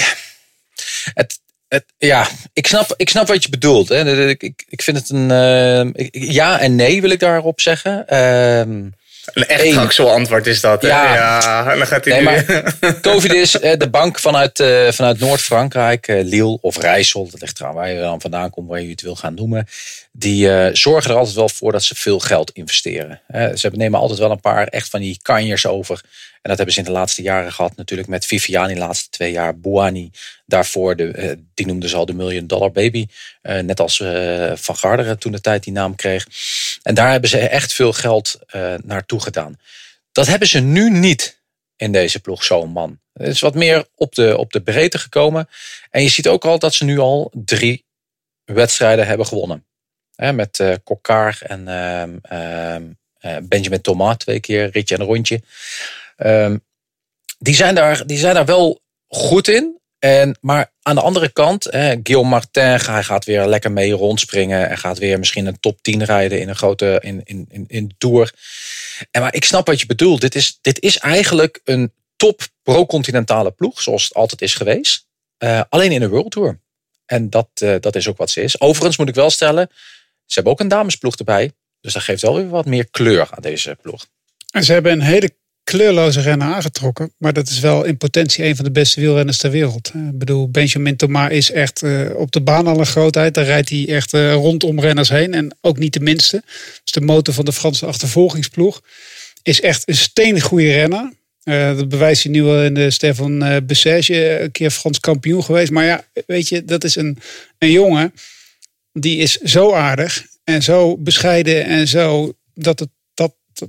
het, 1.14 1.40
het, 1.73 1.85
ja, 1.99 2.27
ik 2.53 2.66
snap, 2.66 2.95
ik 2.97 3.09
snap 3.09 3.27
wat 3.29 3.43
je 3.43 3.51
bedoelt. 3.51 3.89
Hè. 3.89 4.29
Ik, 4.29 4.43
ik, 4.43 4.64
ik 4.68 4.83
vind 4.83 4.97
het 4.97 5.11
een. 5.11 5.31
eh, 5.31 6.05
ik- 6.05 6.16
ja 6.33 6.61
en 6.61 6.77
nee 6.77 7.01
wil 7.01 7.11
ik 7.11 7.20
daarop 7.20 7.61
zeggen. 7.61 8.09
Ehm, 8.09 8.70
Een 9.35 9.47
echt. 9.47 9.77
Axel 9.77 10.11
antwoord 10.11 10.47
is 10.47 10.61
dat. 10.61 10.83
Ja. 10.83 11.14
ja 11.14 11.70
en 11.73 11.79
dan 11.79 11.87
gaat 11.87 12.05
hij 12.05 12.20
Nee, 12.23 12.43
nu... 12.81 13.01
COVID 13.01 13.33
is 13.33 13.59
eh, 13.61 13.79
de 13.79 13.91
bank 13.91 14.18
vanuit, 14.18 14.61
eh, 14.61 14.89
vanuit 14.93 15.18
Noord-Frankrijk, 15.18 16.07
Lille 16.07 16.59
of 16.61 16.77
Rijssel, 16.79 17.29
dat 17.31 17.41
ligt 17.41 17.61
eraan 17.61 17.75
waar 17.75 17.91
je 17.91 18.01
dan 18.01 18.20
vandaan 18.20 18.51
komt, 18.51 18.68
waar 18.68 18.81
je 18.83 18.91
het 18.91 19.01
wil 19.03 19.16
gaan 19.16 19.35
noemen. 19.35 19.66
Die 20.12 20.49
zorgen 20.77 21.11
er 21.11 21.16
altijd 21.16 21.37
wel 21.37 21.49
voor 21.49 21.73
dat 21.73 21.83
ze 21.83 21.95
veel 21.95 22.18
geld 22.18 22.51
investeren. 22.51 23.20
Ze 23.55 23.70
nemen 23.73 24.01
altijd 24.01 24.18
wel 24.18 24.31
een 24.31 24.41
paar 24.41 24.66
echt 24.66 24.89
van 24.89 25.01
die 25.01 25.18
kanjers 25.23 25.66
over. 25.66 26.01
En 26.43 26.49
dat 26.49 26.57
hebben 26.57 26.74
ze 26.74 26.80
in 26.80 26.86
de 26.86 26.93
laatste 26.93 27.22
jaren 27.22 27.53
gehad, 27.53 27.76
natuurlijk 27.76 28.09
met 28.09 28.26
Viviani 28.26 28.74
de 28.74 28.80
laatste 28.80 29.11
twee 29.11 29.32
jaar, 29.32 29.59
Bouani 29.59 30.11
daarvoor, 30.47 30.97
de, 30.97 31.09
eh, 31.09 31.36
die 31.55 31.66
noemden 31.66 31.88
ze 31.88 31.97
al 31.97 32.07
de 32.07 32.14
Million 32.14 32.47
Dollar 32.47 32.72
Baby. 32.72 33.07
Eh, 33.43 33.59
net 33.59 33.80
als 33.80 34.01
eh, 34.01 34.53
Van 34.55 34.76
Garderen 34.76 35.18
toen 35.18 35.32
de 35.32 35.40
tijd 35.40 35.64
die 35.64 35.72
naam 35.72 35.95
kreeg. 35.95 36.26
En 36.82 36.95
daar 36.95 37.11
hebben 37.11 37.30
ze 37.30 37.38
echt 37.38 37.72
veel 37.72 37.93
geld 37.93 38.38
eh, 38.47 38.74
naartoe 38.84 39.20
gedaan. 39.20 39.59
Dat 40.12 40.26
hebben 40.26 40.49
ze 40.49 40.61
nu 40.61 40.90
niet 40.90 41.40
in 41.76 41.93
deze 41.93 42.20
ploeg, 42.20 42.45
zo'n 42.45 42.70
man. 42.70 43.01
Het 43.12 43.28
is 43.28 43.40
wat 43.40 43.55
meer 43.55 43.86
op 43.95 44.14
de, 44.14 44.36
op 44.38 44.53
de 44.53 44.62
breedte 44.62 44.99
gekomen. 44.99 45.49
En 45.90 46.03
je 46.03 46.09
ziet 46.09 46.28
ook 46.28 46.45
al 46.45 46.59
dat 46.59 46.74
ze 46.74 46.84
nu 46.84 46.99
al 46.99 47.30
drie 47.34 47.84
wedstrijden 48.45 49.07
hebben 49.07 49.26
gewonnen. 49.26 49.64
Met 50.16 50.61
eh 50.61 50.74
Kokkaar 50.84 51.38
en 51.43 51.68
ehm, 51.68 52.16
ehm, 52.22 52.82
eh, 53.22 53.36
Benjamin 53.43 53.80
Thomas 53.80 54.16
twee 54.16 54.40
keer, 54.40 54.70
ritje 54.70 54.97
en 54.97 55.05
rondje. 55.05 55.43
Ehm, 56.23 56.57
die, 57.39 57.55
zijn 57.55 57.75
daar, 57.75 58.07
die 58.07 58.18
zijn 58.18 58.35
daar 58.35 58.45
wel 58.45 58.81
goed 59.09 59.49
in. 59.49 59.81
En, 59.99 60.39
maar 60.41 60.73
aan 60.83 60.95
de 60.95 61.01
andere 61.01 61.33
kant, 61.33 61.64
hè, 61.64 61.91
Guillaume 62.03 62.29
Martin 62.29 62.62
hij 62.62 63.03
gaat 63.03 63.25
weer 63.25 63.47
lekker 63.47 63.73
mee 63.73 63.93
rondspringen. 63.93 64.68
En 64.68 64.79
gaat 64.79 64.99
weer 64.99 65.18
misschien 65.18 65.47
een 65.47 65.61
top 65.61 65.83
10 65.83 66.05
rijden 66.05 66.41
in 66.41 66.49
een 66.49 66.57
grote 66.57 66.99
in, 67.03 67.20
in, 67.25 67.47
in, 67.51 67.64
in 67.68 67.89
de 67.89 67.95
Tour. 67.99 68.33
En 69.11 69.20
maar 69.20 69.35
ik 69.35 69.45
snap 69.45 69.66
wat 69.66 69.81
je 69.81 69.87
bedoelt. 69.87 70.20
Dit 70.20 70.35
is, 70.35 70.59
dit 70.61 70.81
is 70.81 70.99
eigenlijk 70.99 71.61
een 71.64 71.93
top 72.16 72.41
pro-continentale 72.62 73.51
ploeg, 73.51 73.83
zoals 73.83 74.05
het 74.05 74.14
altijd 74.14 74.43
is 74.43 74.55
geweest. 74.55 75.07
Eh, 75.39 75.61
alleen 75.68 75.93
in 75.93 76.03
een 76.03 76.11
World 76.11 76.31
Tour. 76.31 76.61
En 77.07 77.31
dat, 77.31 77.49
eh, 77.55 77.75
dat 77.81 77.97
is 77.97 78.09
ook 78.09 78.16
wat 78.16 78.31
ze 78.31 78.43
is. 78.43 78.61
Overigens 78.61 78.97
moet 78.97 79.09
ik 79.09 79.14
wel 79.14 79.31
stellen, 79.31 79.68
ze 80.27 80.35
hebben 80.35 80.53
ook 80.53 80.61
een 80.61 80.68
damesploeg 80.68 81.16
erbij. 81.16 81.53
Dus 81.81 81.93
dat 81.93 82.03
geeft 82.03 82.23
wel 82.23 82.35
weer 82.35 82.49
wat 82.49 82.66
meer 82.66 82.91
kleur 82.91 83.29
aan 83.31 83.43
deze 83.43 83.77
ploeg. 83.83 84.07
En 84.51 84.64
ze 84.64 84.73
hebben 84.73 84.93
een 84.93 85.01
hele 85.01 85.35
kleurloze 85.64 86.20
renner 86.20 86.46
aangetrokken. 86.46 87.12
Maar 87.18 87.32
dat 87.32 87.48
is 87.48 87.60
wel 87.60 87.84
in 87.84 87.96
potentie 87.96 88.44
een 88.44 88.56
van 88.56 88.64
de 88.64 88.70
beste 88.70 89.00
wielrenners 89.00 89.38
ter 89.38 89.50
wereld. 89.50 89.90
Eh, 89.94 90.06
Ik 90.06 90.18
bedoel, 90.18 90.48
Benjamin 90.48 90.96
Thomas 90.96 91.30
is 91.30 91.50
echt 91.50 91.82
eh, 91.82 92.10
op 92.14 92.32
de 92.32 92.40
baan 92.40 92.66
al 92.66 92.78
een 92.78 92.86
grootheid. 92.86 93.34
Daar 93.34 93.44
rijdt 93.44 93.68
hij 93.68 93.88
echt 93.88 94.14
eh, 94.14 94.32
rondom 94.32 94.80
renners 94.80 95.08
heen. 95.08 95.34
En 95.34 95.56
ook 95.60 95.78
niet 95.78 95.92
de 95.92 96.00
minste. 96.00 96.42
Dus 96.82 96.92
de 96.92 97.00
motor 97.00 97.34
van 97.34 97.44
de 97.44 97.52
Franse 97.52 97.86
achtervolgingsploeg. 97.86 98.82
Is 99.42 99.60
echt 99.60 99.88
een 99.88 99.96
steengoede 99.96 100.72
renner. 100.72 101.12
Dat 101.76 101.88
bewijst 101.88 102.22
hij 102.22 102.32
nu 102.32 102.42
wel 102.42 102.64
in 102.64 102.74
de 102.74 102.90
Stefan 102.90 103.66
Bessage. 103.66 104.40
Een 104.40 104.50
keer 104.50 104.70
Frans 104.70 105.00
kampioen 105.00 105.44
geweest. 105.44 105.70
Maar 105.70 105.84
ja, 105.84 106.04
weet 106.26 106.48
je, 106.48 106.64
dat 106.64 106.84
is 106.84 106.96
een, 106.96 107.18
een 107.58 107.70
jongen. 107.70 108.14
Die 108.92 109.18
is 109.18 109.36
zo 109.36 109.72
aardig. 109.72 110.26
En 110.44 110.62
zo 110.62 110.96
bescheiden. 110.96 111.64
En 111.64 111.88
zo 111.88 112.32
dat 112.54 112.78
het 112.78 112.88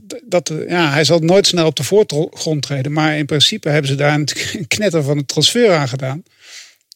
dat, 0.01 0.21
dat, 0.25 0.51
ja, 0.67 0.91
hij 0.91 1.03
zal 1.03 1.19
nooit 1.19 1.47
snel 1.47 1.65
op 1.65 1.75
de 1.75 1.83
voorgrond 1.83 2.61
treden. 2.61 2.91
Maar 2.91 3.17
in 3.17 3.25
principe 3.25 3.69
hebben 3.69 3.89
ze 3.89 3.95
daar 3.95 4.13
een 4.13 4.27
knetter 4.67 5.03
van 5.03 5.17
het 5.17 5.27
transfer 5.27 5.71
aan 5.71 5.87
gedaan. 5.87 6.23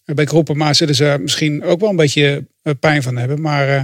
Bij 0.06 0.26
Groepema 0.26 0.74
zullen 0.74 0.96
ze 0.96 1.18
misschien 1.20 1.64
ook 1.64 1.80
wel 1.80 1.90
een 1.90 1.96
beetje 1.96 2.46
eh, 2.62 2.74
pijn 2.80 3.04
van 3.04 3.18
hebben. 3.18 3.42
Maar 3.42 3.68
uh, 3.68 3.84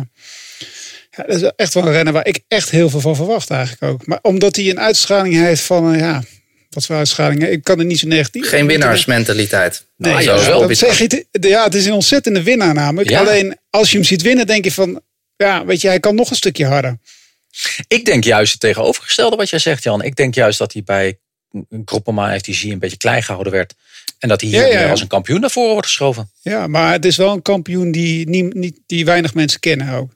ja, 1.12 1.24
dat 1.28 1.42
is 1.42 1.52
echt 1.56 1.74
wel 1.74 1.86
een 1.86 1.92
renner 1.92 2.14
waar 2.14 2.28
ik 2.28 2.40
echt 2.48 2.70
heel 2.70 2.90
veel 2.90 3.00
van 3.00 3.16
verwacht 3.16 3.50
eigenlijk 3.50 3.94
ook. 3.94 4.06
Maar 4.08 4.20
omdat 4.22 4.56
hij 4.56 4.70
een 4.70 4.80
uitstraling 4.80 5.36
heeft 5.36 5.62
van, 5.62 5.94
uh, 5.94 6.00
ja, 6.00 6.24
wat 6.70 6.86
voor 6.86 6.96
uitstraling? 6.96 7.48
Ik 7.48 7.64
kan 7.64 7.80
er 7.80 7.86
niet 7.86 8.00
zo 8.00 8.08
negatief. 8.08 8.50
Geen 8.50 8.68
winnaarsmentaliteit. 8.68 9.86
Nee, 9.98 10.14
nou, 10.14 10.24
ja, 10.24 10.68
dat 10.68 10.78
zeg 10.78 10.98
je, 10.98 11.26
ja, 11.32 11.64
het 11.64 11.76
is 11.76 11.86
een 11.86 11.94
ontzettende 11.94 12.44
winnaar 12.44 12.74
namelijk. 12.74 13.10
Ja. 13.10 13.20
Alleen 13.20 13.58
als 13.70 13.92
je 13.92 13.98
hem 13.98 14.06
ziet 14.06 14.22
winnen, 14.22 14.48
denk 14.48 14.64
je 14.64 14.72
van, 14.72 15.02
ja, 15.36 15.66
weet 15.66 15.82
je, 15.82 15.88
hij 15.88 16.00
kan 16.00 16.16
nog 16.16 16.30
een 16.30 16.36
stukje 16.36 16.66
harder. 16.66 16.98
Ik 17.88 18.06
denk 18.06 18.24
juist 18.24 18.52
het 18.52 18.62
tegenovergestelde 18.62 19.36
wat 19.36 19.50
jij 19.50 19.60
zegt, 19.60 19.84
Jan. 19.84 20.04
Ik 20.04 20.16
denk 20.16 20.36
juist 20.36 20.58
dat 20.58 20.74
hij 20.74 20.84
bij 20.84 21.20
Groepema 21.86 22.38
FTG 22.38 22.64
een 22.64 22.80
beetje 22.80 22.98
klein 22.98 23.24
gehouden 23.24 23.54
werd. 23.54 23.74
En 24.20 24.30
dat 24.30 24.42
hij 24.42 24.50
hier 24.50 24.68
ja, 24.68 24.80
ja. 24.80 24.90
als 24.90 25.02
een 25.02 25.08
kampioen 25.08 25.40
naar 25.40 25.52
voren 25.52 25.72
wordt 25.72 25.88
geschoven. 25.88 26.32
Ja, 26.42 26.68
maar 26.68 26.92
het 26.92 27.06
is 27.06 27.18
wel 27.18 27.34
een 27.34 27.42
kampioen 27.42 27.92
die, 27.92 28.30
niet, 28.30 28.54
niet, 28.54 28.80
die 28.86 29.06
weinig 29.06 29.34
mensen 29.34 29.60
kennen 29.60 29.94
ook. 29.94 30.12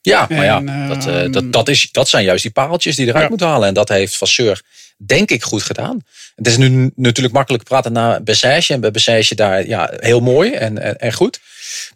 Ja, 0.00 0.26
maar 0.28 0.44
ja, 0.44 0.88
dat, 0.88 1.06
uh, 1.06 1.32
dat, 1.32 1.52
dat, 1.52 1.68
is, 1.68 1.88
dat 1.92 2.08
zijn 2.08 2.24
juist 2.24 2.42
die 2.42 2.52
pareltjes 2.52 2.96
die 2.96 3.06
eruit 3.06 3.22
ja. 3.22 3.28
moeten 3.28 3.46
halen. 3.46 3.68
En 3.68 3.74
dat 3.74 3.88
heeft 3.88 4.16
Vasseur 4.16 4.62
denk 4.96 5.30
ik 5.30 5.42
goed 5.42 5.62
gedaan. 5.62 6.00
Het 6.34 6.46
is 6.46 6.56
nu 6.56 6.90
natuurlijk 6.94 7.34
makkelijk 7.34 7.64
praten 7.64 7.92
naar 7.92 8.22
Bessage. 8.22 8.72
En 8.72 8.80
bij 8.80 8.90
Bessage 8.90 9.34
daar 9.34 9.66
ja, 9.66 9.92
heel 9.96 10.20
mooi 10.20 10.52
en, 10.52 10.78
en, 10.78 10.98
en 10.98 11.12
goed. 11.12 11.40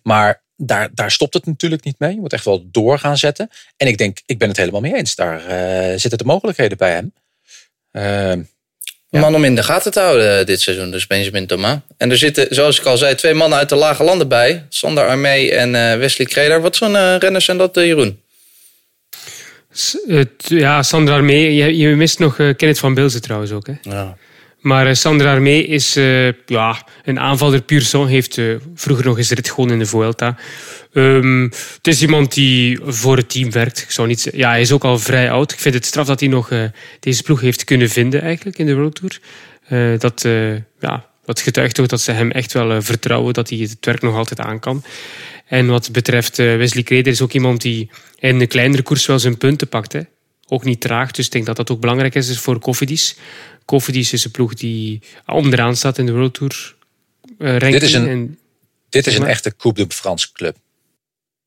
Maar 0.02 0.42
daar, 0.66 0.88
daar 0.94 1.10
stopt 1.10 1.34
het 1.34 1.46
natuurlijk 1.46 1.84
niet 1.84 1.98
mee. 1.98 2.14
Je 2.14 2.20
moet 2.20 2.32
echt 2.32 2.44
wel 2.44 2.68
door 2.70 2.98
gaan 2.98 3.18
zetten. 3.18 3.50
En 3.76 3.86
ik 3.86 3.98
denk, 3.98 4.18
ik 4.26 4.38
ben 4.38 4.48
het 4.48 4.56
helemaal 4.56 4.80
mee 4.80 4.94
eens. 4.94 5.14
Daar 5.14 5.40
uh, 5.40 5.98
zitten 5.98 6.18
de 6.18 6.24
mogelijkheden 6.24 6.78
bij 6.78 6.92
hem. 6.92 7.12
Uh, 7.92 8.44
ja. 9.08 9.20
Man 9.20 9.34
om 9.34 9.44
in 9.44 9.54
de 9.54 9.62
gaten 9.62 9.92
te 9.92 10.00
houden 10.00 10.46
dit 10.46 10.60
seizoen, 10.60 10.90
dus 10.90 11.06
Benjamin 11.06 11.46
Thomas. 11.46 11.78
En 11.96 12.10
er 12.10 12.18
zitten, 12.18 12.46
zoals 12.50 12.80
ik 12.80 12.84
al 12.84 12.96
zei, 12.96 13.14
twee 13.14 13.34
mannen 13.34 13.58
uit 13.58 13.68
de 13.68 13.74
lage 13.74 14.04
landen 14.04 14.28
bij. 14.28 14.66
Sander 14.68 15.06
Armee 15.06 15.54
en 15.54 15.74
uh, 15.74 15.96
Wesley 15.96 16.26
Kreder. 16.26 16.60
Wat 16.60 16.76
voor 16.76 16.88
uh, 16.88 17.16
renners 17.18 17.44
zijn 17.44 17.58
dat, 17.58 17.76
uh, 17.76 17.86
Jeroen? 17.86 18.20
Ja, 20.36 20.82
Sander 20.82 21.14
Armee. 21.14 21.54
Je, 21.54 21.76
je 21.76 21.88
mist 21.88 22.18
nog 22.18 22.36
Kenneth 22.36 22.78
van 22.78 22.94
Bilzen 22.94 23.22
trouwens 23.22 23.52
ook. 23.52 23.66
Hè? 23.66 23.74
Ja. 23.82 24.16
Maar 24.62 24.88
uh, 24.88 24.94
Sander 24.94 25.26
Armee 25.26 25.66
is 25.66 25.96
uh, 25.96 26.32
ja, 26.46 26.86
een 27.04 27.18
aanvaller 27.18 27.62
puur 27.62 27.80
sang. 27.80 28.08
Heeft 28.08 28.36
uh, 28.36 28.56
vroeger 28.74 29.04
nog 29.04 29.18
eens 29.18 29.30
rit 29.30 29.48
gewonnen 29.48 29.74
in 29.74 29.82
de 29.82 29.88
Vuelta. 29.88 30.36
Um, 30.92 31.42
het 31.76 31.86
is 31.86 32.02
iemand 32.02 32.34
die 32.34 32.78
voor 32.82 33.16
het 33.16 33.30
team 33.30 33.50
werkt. 33.50 33.82
Ik 33.82 33.90
zou 33.90 34.08
niet, 34.08 34.28
ja, 34.32 34.48
hij 34.48 34.60
is 34.60 34.72
ook 34.72 34.84
al 34.84 34.98
vrij 34.98 35.30
oud. 35.30 35.52
Ik 35.52 35.58
vind 35.58 35.74
het 35.74 35.84
straf 35.84 36.06
dat 36.06 36.20
hij 36.20 36.28
nog 36.28 36.50
deze 37.00 37.22
ploeg 37.22 37.40
heeft 37.40 37.64
kunnen 37.64 37.88
vinden 37.88 38.22
eigenlijk 38.22 38.58
in 38.58 38.66
de 38.66 38.74
World 38.74 38.94
Tour. 38.94 39.98
dat, 39.98 40.22
ja, 40.80 41.06
dat 41.24 41.40
getuigt 41.40 41.74
toch 41.74 41.86
dat 41.86 42.00
ze 42.00 42.12
hem 42.12 42.30
echt 42.30 42.52
wel 42.52 42.82
vertrouwen. 42.82 43.34
Dat 43.34 43.48
hij 43.50 43.58
het 43.58 43.76
werk 43.80 44.02
nog 44.02 44.16
altijd 44.16 44.40
aan 44.40 44.60
kan. 44.60 44.84
En 45.46 45.66
wat 45.66 45.92
betreft 45.92 46.36
Wesley 46.36 46.82
Kreder 46.82 47.12
is 47.12 47.20
ook 47.20 47.32
iemand 47.32 47.60
die 47.60 47.90
in 48.18 48.40
een 48.40 48.48
kleinere 48.48 48.82
koers 48.82 49.06
wel 49.06 49.18
zijn 49.18 49.38
punten 49.38 49.68
pakt. 49.68 49.96
Ook 50.48 50.64
niet 50.64 50.80
traag, 50.80 51.10
dus 51.10 51.24
ik 51.24 51.32
denk 51.32 51.46
dat 51.46 51.56
dat 51.56 51.70
ook 51.70 51.80
belangrijk 51.80 52.14
is 52.14 52.38
voor 52.38 52.58
Cofidis. 52.58 53.16
Cofidis 53.72 54.12
is 54.12 54.24
een 54.24 54.30
ploeg 54.30 54.54
die 54.54 55.02
onderaan 55.26 55.76
staat 55.76 55.98
in 55.98 56.06
de 56.06 56.12
World 56.12 56.34
Tour 56.34 56.74
ranking. 57.38 57.72
Dit 57.72 57.82
is 57.82 57.92
een, 57.92 58.08
en, 58.08 58.38
dit 58.88 59.06
is 59.06 59.16
een 59.16 59.26
echte 59.26 59.56
Coupe 59.56 59.86
de 59.86 59.94
France 59.94 60.32
club. 60.32 60.56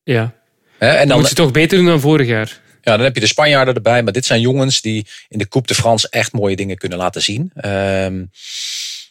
Ja. 0.03 0.34
He, 0.78 0.88
en 0.88 1.07
dan 1.07 1.19
moet 1.19 1.30
je 1.30 1.36
toch 1.36 1.51
beter 1.51 1.78
doen 1.78 1.88
dan 1.88 1.99
vorig 1.99 2.28
jaar. 2.28 2.61
Ja, 2.82 2.95
dan 2.95 3.05
heb 3.05 3.15
je 3.15 3.21
de 3.21 3.28
Spanjaarden 3.28 3.76
erbij. 3.76 4.03
Maar 4.03 4.13
dit 4.13 4.26
zijn 4.26 4.41
jongens 4.41 4.82
die 4.82 5.07
in 5.28 5.38
de 5.38 5.47
Coupe 5.47 5.67
de 5.67 5.76
France 5.76 6.09
echt 6.09 6.32
mooie 6.32 6.55
dingen 6.55 6.78
kunnen 6.78 6.97
laten 6.97 7.21
zien. 7.21 7.51
Um, 7.65 8.32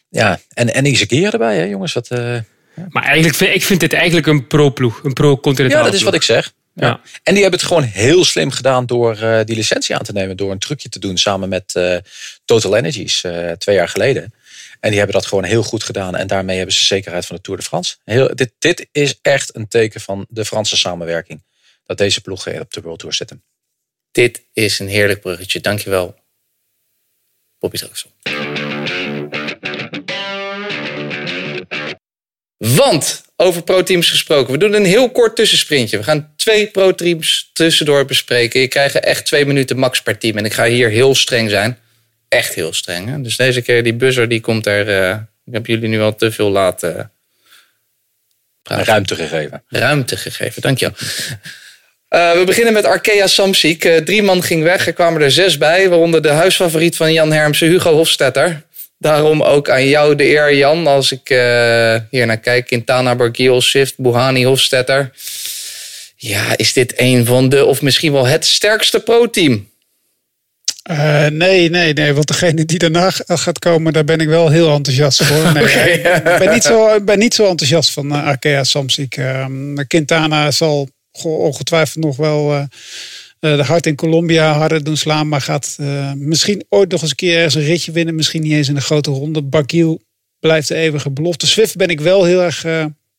ja, 0.09 0.39
en, 0.53 0.73
en 0.73 0.85
Isakir 0.85 1.33
erbij, 1.33 1.57
hè, 1.57 1.63
jongens. 1.63 1.93
Wat, 1.93 2.11
uh, 2.11 2.19
ja. 2.75 2.85
Maar 2.89 3.03
eigenlijk 3.03 3.35
vind 3.35 3.55
ik 3.55 3.63
vind 3.63 3.79
dit 3.79 3.93
eigenlijk 3.93 4.27
een 4.27 4.47
pro-ploeg. 4.47 5.03
Een 5.03 5.13
pro-continentale 5.13 5.83
Ja, 5.83 5.89
dat 5.89 5.99
is 5.99 6.05
wat 6.05 6.13
ik 6.13 6.21
zeg. 6.21 6.53
Ja. 6.75 7.01
En 7.23 7.33
die 7.33 7.41
hebben 7.41 7.59
het 7.59 7.67
gewoon 7.67 7.83
heel 7.83 8.25
slim 8.25 8.51
gedaan 8.51 8.85
door 8.85 9.17
uh, 9.21 9.39
die 9.43 9.55
licentie 9.55 9.95
aan 9.95 10.03
te 10.03 10.11
nemen. 10.11 10.37
Door 10.37 10.51
een 10.51 10.59
trucje 10.59 10.89
te 10.89 10.99
doen 10.99 11.17
samen 11.17 11.49
met 11.49 11.73
uh, 11.77 11.97
Total 12.45 12.75
Energies 12.75 13.23
uh, 13.23 13.51
twee 13.51 13.75
jaar 13.75 13.89
geleden. 13.89 14.33
En 14.79 14.89
die 14.89 14.99
hebben 14.99 15.15
dat 15.15 15.25
gewoon 15.25 15.43
heel 15.43 15.63
goed 15.63 15.83
gedaan. 15.83 16.15
En 16.15 16.27
daarmee 16.27 16.57
hebben 16.57 16.75
ze 16.75 16.83
zekerheid 16.83 17.25
van 17.25 17.35
de 17.35 17.41
Tour 17.41 17.59
de 17.59 17.65
France. 17.65 17.95
Heel, 18.03 18.35
dit, 18.35 18.51
dit 18.59 18.87
is 18.91 19.19
echt 19.21 19.55
een 19.55 19.67
teken 19.67 20.01
van 20.01 20.25
de 20.29 20.45
Franse 20.45 20.77
samenwerking. 20.77 21.43
Dat 21.83 21.97
deze 21.97 22.21
ploegen 22.21 22.61
op 22.61 22.73
de 22.73 22.81
World 22.81 22.99
Tour 22.99 23.13
zitten. 23.13 23.43
Dit 24.11 24.41
is 24.53 24.79
een 24.79 24.87
heerlijk 24.87 25.21
bruggetje. 25.21 25.59
Dankjewel, 25.59 26.15
Bobby 27.59 27.77
Traxel. 27.77 28.11
Want, 32.57 33.25
over 33.35 33.63
pro-teams 33.63 34.09
gesproken, 34.09 34.51
we 34.51 34.59
doen 34.59 34.73
een 34.73 34.85
heel 34.85 35.11
kort 35.11 35.35
tussensprintje. 35.35 35.97
We 35.97 36.03
gaan 36.03 36.33
twee 36.45 36.67
pro-teams 36.67 37.49
tussendoor 37.53 38.05
bespreken. 38.05 38.59
Je 38.59 38.67
krijgt 38.67 38.99
echt 38.99 39.25
twee 39.25 39.45
minuten 39.45 39.77
max 39.77 40.01
per 40.01 40.17
team. 40.17 40.37
En 40.37 40.45
ik 40.45 40.53
ga 40.53 40.65
hier 40.65 40.89
heel 40.89 41.15
streng 41.15 41.49
zijn. 41.49 41.77
Echt 42.29 42.53
heel 42.53 42.73
streng. 42.73 43.09
Hè? 43.09 43.21
Dus 43.21 43.37
deze 43.37 43.61
keer 43.61 43.83
die 43.83 43.93
buzzer, 43.93 44.27
die 44.27 44.39
komt 44.39 44.65
er... 44.65 44.87
Uh, 44.87 45.17
ik 45.45 45.53
heb 45.53 45.65
jullie 45.65 45.89
nu 45.89 46.01
al 46.01 46.15
te 46.15 46.31
veel 46.31 46.49
laten... 46.49 47.11
Uh, 48.71 48.79
ruimte 48.83 49.15
gegeven. 49.15 49.63
Ruimte 49.67 50.17
gegeven, 50.17 50.61
dankjewel. 50.61 50.95
Uh, 52.09 52.31
we 52.31 52.43
beginnen 52.45 52.73
met 52.73 52.85
Arkea 52.85 53.27
Samsic. 53.27 53.85
Uh, 53.85 53.97
drie 53.97 54.23
man 54.23 54.43
ging 54.43 54.63
weg, 54.63 54.87
er 54.87 54.93
kwamen 54.93 55.21
er 55.21 55.31
zes 55.31 55.57
bij. 55.57 55.89
Waaronder 55.89 56.21
de 56.21 56.29
huisfavoriet 56.29 56.95
van 56.95 57.13
Jan 57.13 57.31
Hermsen, 57.31 57.67
Hugo 57.67 57.93
Hofstetter. 57.93 58.61
Daarom 58.97 59.41
ook 59.41 59.69
aan 59.69 59.87
jou 59.87 60.15
de 60.15 60.25
eer, 60.25 60.55
Jan. 60.55 60.87
Als 60.87 61.11
ik 61.11 61.29
uh, 61.29 61.37
hier 62.09 62.25
naar 62.25 62.37
kijk, 62.37 62.65
Quintana, 62.65 63.15
Bargiel, 63.15 63.61
Swift, 63.61 63.93
Buhani, 63.97 64.45
Hofstetter. 64.45 65.11
Ja, 66.27 66.57
is 66.57 66.73
dit 66.73 66.93
een 66.95 67.25
van 67.25 67.49
de, 67.49 67.65
of 67.65 67.81
misschien 67.81 68.11
wel 68.11 68.27
het 68.27 68.45
sterkste 68.45 68.99
pro-team? 68.99 69.69
Uh, 70.91 71.25
nee, 71.25 71.69
nee, 71.69 71.93
nee. 71.93 72.13
Want 72.13 72.27
degene 72.27 72.65
die 72.65 72.77
daarna 72.77 73.09
gaat 73.27 73.59
komen, 73.59 73.93
daar 73.93 74.03
ben 74.03 74.19
ik 74.19 74.27
wel 74.27 74.49
heel 74.49 74.73
enthousiast 74.73 75.23
voor. 75.23 75.51
Nee, 75.53 75.63
okay. 75.63 75.91
Ik 76.33 76.39
ben 76.39 76.53
niet, 76.53 76.63
zo, 76.63 77.01
ben 77.01 77.19
niet 77.19 77.33
zo 77.33 77.47
enthousiast 77.47 77.91
van 77.91 78.11
uh, 78.11 78.25
Arkea 78.25 78.63
Samsic. 78.63 79.17
Uh, 79.17 79.45
Quintana 79.87 80.51
zal 80.51 80.89
ongetwijfeld 81.23 82.03
nog 82.03 82.15
wel 82.15 82.53
uh, 82.53 82.63
de 83.39 83.63
hart 83.63 83.85
in 83.85 83.95
Colombia 83.95 84.53
harder 84.53 84.83
doen 84.83 84.97
slaan. 84.97 85.27
Maar 85.27 85.41
gaat 85.41 85.77
misschien 86.15 86.65
ooit 86.69 86.91
nog 86.91 87.01
eens 87.01 87.09
een 87.09 87.15
keer 87.15 87.35
ergens 87.35 87.55
een 87.55 87.63
ritje 87.63 87.91
winnen. 87.91 88.15
Misschien 88.15 88.41
niet 88.41 88.53
eens 88.53 88.69
in 88.69 88.75
een 88.75 88.81
grote 88.81 89.11
ronde. 89.11 89.41
Bakiel 89.41 90.01
blijft 90.39 90.67
de 90.67 90.75
eeuwige 90.75 91.09
belofte. 91.09 91.47
Swift 91.47 91.75
ben 91.75 91.89
ik 91.89 91.99
wel 91.99 92.23
heel 92.23 92.41
erg 92.41 92.65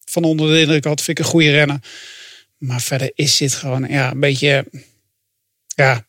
van 0.04 0.24
onder 0.24 0.52
de 0.52 0.60
indruk. 0.60 0.84
Had 0.84 1.02
vind 1.02 1.18
ik 1.18 1.24
een 1.24 1.30
goede 1.30 1.50
renner. 1.50 1.78
Maar 2.58 2.80
verder 2.80 3.10
is 3.14 3.36
dit 3.36 3.54
gewoon 3.54 3.88
ja, 3.88 4.10
een 4.10 4.20
beetje... 4.20 4.66
Ja... 5.74 6.06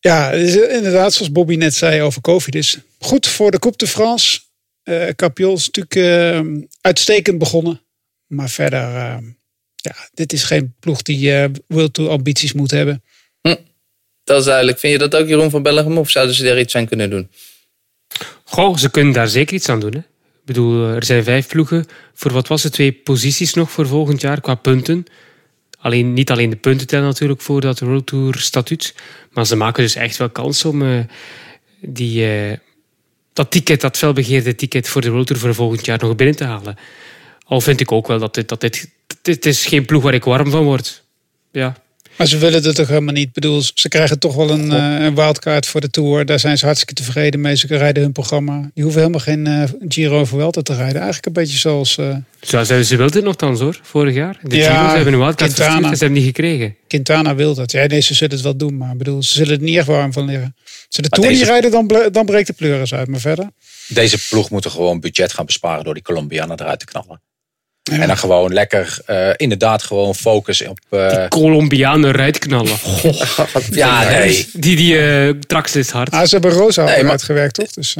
Ja, 0.00 0.32
inderdaad, 0.32 1.14
zoals 1.14 1.32
Bobby 1.32 1.54
net 1.54 1.74
zei 1.74 2.02
over 2.02 2.20
COVID, 2.20 2.54
is 2.54 2.78
goed 2.98 3.26
voor 3.26 3.50
de 3.50 3.58
Coupe 3.58 3.76
de 3.76 3.86
France. 3.86 4.40
Uh, 4.84 5.08
Capiol 5.08 5.54
is 5.54 5.70
natuurlijk 5.70 5.94
uh, 5.94 6.62
uitstekend 6.80 7.38
begonnen. 7.38 7.82
Maar 8.26 8.48
verder, 8.48 8.80
uh, 8.80 9.16
ja, 9.74 9.94
dit 10.14 10.32
is 10.32 10.42
geen 10.42 10.74
ploeg 10.80 11.02
die 11.02 11.30
uh, 11.30 11.44
World 11.66 11.94
Tour 11.94 12.10
ambities 12.10 12.52
moet 12.52 12.70
hebben. 12.70 13.02
Hm, 13.40 13.56
dat 14.24 14.38
is 14.38 14.44
duidelijk. 14.44 14.78
Vind 14.78 14.92
je 14.92 14.98
dat 14.98 15.14
ook, 15.14 15.28
Jeroen 15.28 15.50
van 15.50 15.62
Bellegem? 15.62 15.98
Of 15.98 16.10
zouden 16.10 16.34
ze 16.34 16.44
daar 16.44 16.58
iets 16.58 16.74
aan 16.74 16.86
kunnen 16.86 17.10
doen? 17.10 17.30
Goh, 18.44 18.76
ze 18.76 18.90
kunnen 18.90 19.12
daar 19.12 19.28
zeker 19.28 19.54
iets 19.54 19.68
aan 19.68 19.80
doen. 19.80 19.92
Hè. 19.92 19.98
Ik 19.98 20.44
bedoel, 20.44 20.88
er 20.88 21.04
zijn 21.04 21.24
vijf 21.24 21.46
ploegen. 21.46 21.86
Voor 22.14 22.32
wat 22.32 22.48
was 22.48 22.62
het? 22.62 22.72
Twee 22.72 22.92
posities 22.92 23.54
nog 23.54 23.70
voor 23.70 23.86
volgend 23.86 24.20
jaar 24.20 24.40
qua 24.40 24.54
punten. 24.54 25.06
Alleen, 25.86 26.12
niet 26.12 26.30
alleen 26.30 26.50
de 26.50 26.56
punten 26.56 26.86
tellen 26.86 27.06
natuurlijk 27.06 27.40
voor 27.40 27.60
dat 27.60 27.80
World 27.80 28.06
Tour 28.06 28.38
statuut. 28.38 28.94
Maar 29.30 29.46
ze 29.46 29.56
maken 29.56 29.82
dus 29.82 29.94
echt 29.94 30.16
wel 30.16 30.30
kans 30.30 30.64
om 30.64 30.82
uh, 30.82 31.00
die, 31.80 32.48
uh, 32.48 32.56
dat 33.32 33.50
ticket, 33.50 33.80
dat 33.80 33.96
felbegeerde 33.96 34.54
ticket 34.54 34.88
voor 34.88 35.00
de 35.00 35.10
World 35.10 35.26
Tour 35.26 35.40
voor 35.42 35.54
volgend 35.54 35.84
jaar 35.84 35.98
nog 35.98 36.14
binnen 36.14 36.36
te 36.36 36.44
halen. 36.44 36.76
Al 37.44 37.60
vind 37.60 37.80
ik 37.80 37.92
ook 37.92 38.06
wel 38.06 38.18
dat 38.18 38.34
dit, 38.34 38.48
dat 38.48 38.60
dit, 38.60 38.90
dit 39.22 39.46
is 39.46 39.66
geen 39.66 39.84
ploeg 39.84 40.02
waar 40.02 40.14
ik 40.14 40.24
warm 40.24 40.50
van 40.50 40.64
word. 40.64 41.04
Ja, 41.52 41.76
maar 42.16 42.26
ze 42.26 42.38
willen 42.38 42.62
het 42.62 42.74
toch 42.74 42.88
helemaal 42.88 43.14
niet. 43.14 43.26
Ik 43.26 43.32
bedoel, 43.32 43.62
ze 43.74 43.88
krijgen 43.88 44.18
toch 44.18 44.34
wel 44.34 44.50
een, 44.50 44.72
uh, 44.72 45.04
een 45.04 45.14
wildcard 45.14 45.66
voor 45.66 45.80
de 45.80 45.90
Tour. 45.90 46.26
Daar 46.26 46.40
zijn 46.40 46.58
ze 46.58 46.64
hartstikke 46.64 46.94
tevreden 47.02 47.40
mee. 47.40 47.56
Ze 47.56 47.66
rijden 47.66 48.02
hun 48.02 48.12
programma. 48.12 48.70
Die 48.74 48.82
hoeven 48.82 49.00
helemaal 49.00 49.20
geen 49.20 49.46
uh, 49.46 49.62
Giro 49.88 50.20
of 50.20 50.28
Vuelta 50.28 50.62
te 50.62 50.74
rijden. 50.74 50.96
Eigenlijk 50.96 51.26
een 51.26 51.32
beetje 51.32 51.58
zoals... 51.58 51.96
Uh... 51.96 52.16
Zo, 52.40 52.64
ze, 52.64 52.84
ze 52.84 52.96
wilden 52.96 53.16
het 53.16 53.24
nogthans 53.24 53.60
hoor, 53.60 53.80
vorig 53.82 54.14
jaar. 54.14 54.38
De 54.42 54.56
ja, 54.56 54.62
Giro, 54.62 54.88
ze 54.88 54.94
hebben 54.94 55.12
een 55.12 55.18
wildcard 55.18 55.52
Quintana, 55.52 55.70
verstuurd, 55.70 55.98
ze 55.98 56.04
hebben 56.04 56.22
niet 56.22 56.34
gekregen. 56.34 56.76
Quintana 56.88 57.34
wil 57.34 57.54
dat. 57.54 57.72
Ja, 57.72 57.86
nee, 57.86 58.00
ze 58.00 58.14
zullen 58.14 58.34
het 58.34 58.42
wel 58.42 58.56
doen. 58.56 58.76
Maar 58.76 58.96
bedoel, 58.96 59.22
ze 59.22 59.32
zullen 59.32 59.52
het 59.52 59.60
niet 59.60 59.76
echt 59.76 59.86
warm 59.86 60.12
van 60.12 60.24
leren. 60.24 60.54
Als 60.64 60.86
ze 60.88 61.02
de 61.02 61.08
Tour 61.08 61.28
deze... 61.28 61.40
niet 61.40 61.50
rijden, 61.50 61.70
dan, 61.70 62.08
dan 62.12 62.26
breekt 62.26 62.46
de 62.46 62.52
pleuris 62.52 62.94
uit. 62.94 63.08
Maar 63.08 63.20
verder... 63.20 63.50
Deze 63.88 64.18
ploeg 64.28 64.50
moet 64.50 64.64
er 64.64 64.70
gewoon 64.70 65.00
budget 65.00 65.32
gaan 65.32 65.46
besparen 65.46 65.84
door 65.84 65.94
die 65.94 66.02
Colombianen 66.02 66.60
eruit 66.60 66.78
te 66.78 66.84
knallen. 66.84 67.20
En 67.92 68.06
dan 68.06 68.18
gewoon 68.18 68.52
lekker, 68.52 68.98
uh, 69.06 69.30
inderdaad, 69.36 69.82
gewoon 69.82 70.14
focus 70.14 70.66
op. 70.66 70.78
Uh... 70.90 71.10
Die 71.10 71.28
Colombianen 71.28 72.10
rijtknallen. 72.10 72.76
ja, 73.70 74.08
nee. 74.08 74.48
Die, 74.52 74.76
die 74.76 74.94
uh, 74.94 75.30
Trax 75.40 75.76
is 75.76 75.90
hard. 75.90 76.10
Ah, 76.10 76.24
ze 76.24 76.28
hebben 76.28 76.50
Rosa 76.50 76.84
nee, 76.84 77.02
maar... 77.02 77.10
uitgewerkt, 77.10 77.54
toch? 77.54 77.70
Dus, 77.70 77.96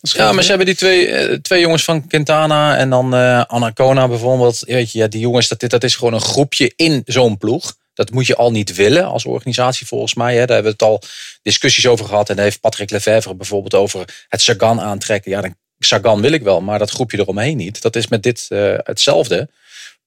ja, 0.00 0.32
maar 0.32 0.42
ze 0.42 0.48
hebben 0.48 0.66
die 0.66 0.74
twee, 0.74 1.40
twee 1.40 1.60
jongens 1.60 1.84
van 1.84 2.06
Quintana 2.06 2.76
en 2.76 2.90
dan 2.90 3.14
Anacona 3.48 4.08
bijvoorbeeld. 4.08 4.58
Weet 4.66 4.92
je, 4.92 4.98
ja, 4.98 5.06
die 5.06 5.20
jongens, 5.20 5.48
dat, 5.48 5.70
dat 5.70 5.84
is 5.84 5.96
gewoon 5.96 6.12
een 6.12 6.20
groepje 6.20 6.72
in 6.76 7.02
zo'n 7.04 7.38
ploeg. 7.38 7.74
Dat 7.94 8.10
moet 8.10 8.26
je 8.26 8.36
al 8.36 8.50
niet 8.50 8.74
willen 8.74 9.04
als 9.04 9.24
organisatie 9.24 9.86
volgens 9.86 10.14
mij. 10.14 10.32
Hè. 10.32 10.46
Daar 10.46 10.54
hebben 10.54 10.76
we 10.78 10.84
het 10.84 10.92
al 10.92 11.02
discussies 11.42 11.86
over 11.86 12.06
gehad. 12.06 12.28
En 12.28 12.36
daar 12.36 12.44
heeft 12.44 12.60
Patrick 12.60 12.90
Lefevre 12.90 13.34
bijvoorbeeld 13.34 13.74
over 13.74 14.24
het 14.28 14.40
Sagan 14.40 14.80
aantrekken. 14.80 15.30
Ja, 15.30 15.40
dan 15.40 15.56
Sagan 15.78 16.20
wil 16.20 16.32
ik 16.32 16.42
wel, 16.42 16.60
maar 16.60 16.78
dat 16.78 16.90
groepje 16.90 17.18
eromheen 17.18 17.56
niet. 17.56 17.82
Dat 17.82 17.96
is 17.96 18.08
met 18.08 18.22
dit 18.22 18.46
uh, 18.48 18.74
hetzelfde. 18.76 19.48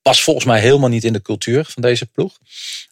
Past 0.02 0.24
volgens 0.24 0.46
mij 0.46 0.60
helemaal 0.60 0.90
niet 0.90 1.04
in 1.04 1.14
de 1.14 1.22
cultuur 1.22 1.66
van 1.68 1.82
deze 1.82 2.06
ploeg. 2.06 2.38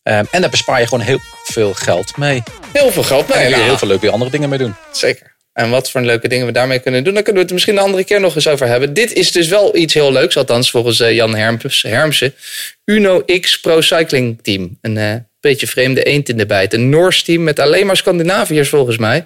Um, 0.04 0.28
en 0.32 0.42
daar 0.42 0.50
bespaar 0.50 0.80
je 0.80 0.88
gewoon 0.88 1.06
heel 1.06 1.20
veel 1.44 1.74
geld 1.74 2.18
mee. 2.18 2.44
Heel 2.74 2.92
veel 2.92 3.04
geld 3.04 3.28
mee. 3.28 3.38
En 3.38 3.52
kun 3.52 3.60
je 3.60 3.66
heel 3.66 3.78
veel 3.78 3.88
leuke 3.88 4.10
andere 4.10 4.32
dingen 4.32 4.50
mee 4.50 4.60
doen. 4.60 4.76
Zeker. 4.92 5.36
En 5.54 5.70
wat 5.70 5.92
voor 5.92 6.02
leuke 6.02 6.28
dingen 6.28 6.46
we 6.46 6.52
daarmee 6.52 6.80
kunnen 6.80 7.04
doen, 7.04 7.14
daar 7.14 7.24
kunnen 7.24 7.42
we 7.42 7.48
het 7.48 7.54
misschien 7.54 7.78
een 7.78 7.84
andere 7.84 8.04
keer 8.04 8.20
nog 8.20 8.36
eens 8.36 8.48
over 8.48 8.68
hebben. 8.68 8.94
Dit 8.94 9.14
is 9.14 9.32
dus 9.32 9.48
wel 9.48 9.76
iets 9.76 9.94
heel 9.94 10.12
leuks, 10.12 10.38
althans 10.38 10.72
volgens 10.72 11.00
uh, 11.00 11.14
Jan 11.14 11.36
Herms, 11.36 11.82
Hermsen. 11.82 12.34
Uno 12.86 13.24
X 13.40 13.60
Pro 13.60 13.82
Cycling 13.82 14.40
Team. 14.42 14.78
Een 14.82 14.96
uh, 14.96 15.16
beetje 15.40 15.68
vreemde 15.68 16.04
eend 16.04 16.30
in 16.30 16.38
de 16.38 16.46
bijt. 16.46 16.74
Een 16.74 16.90
Noors 16.90 17.24
team 17.24 17.44
met 17.44 17.60
alleen 17.60 17.86
maar 17.86 17.98
Scandinaviërs 17.98 18.70
volgens 18.70 18.98
mij. 18.98 19.26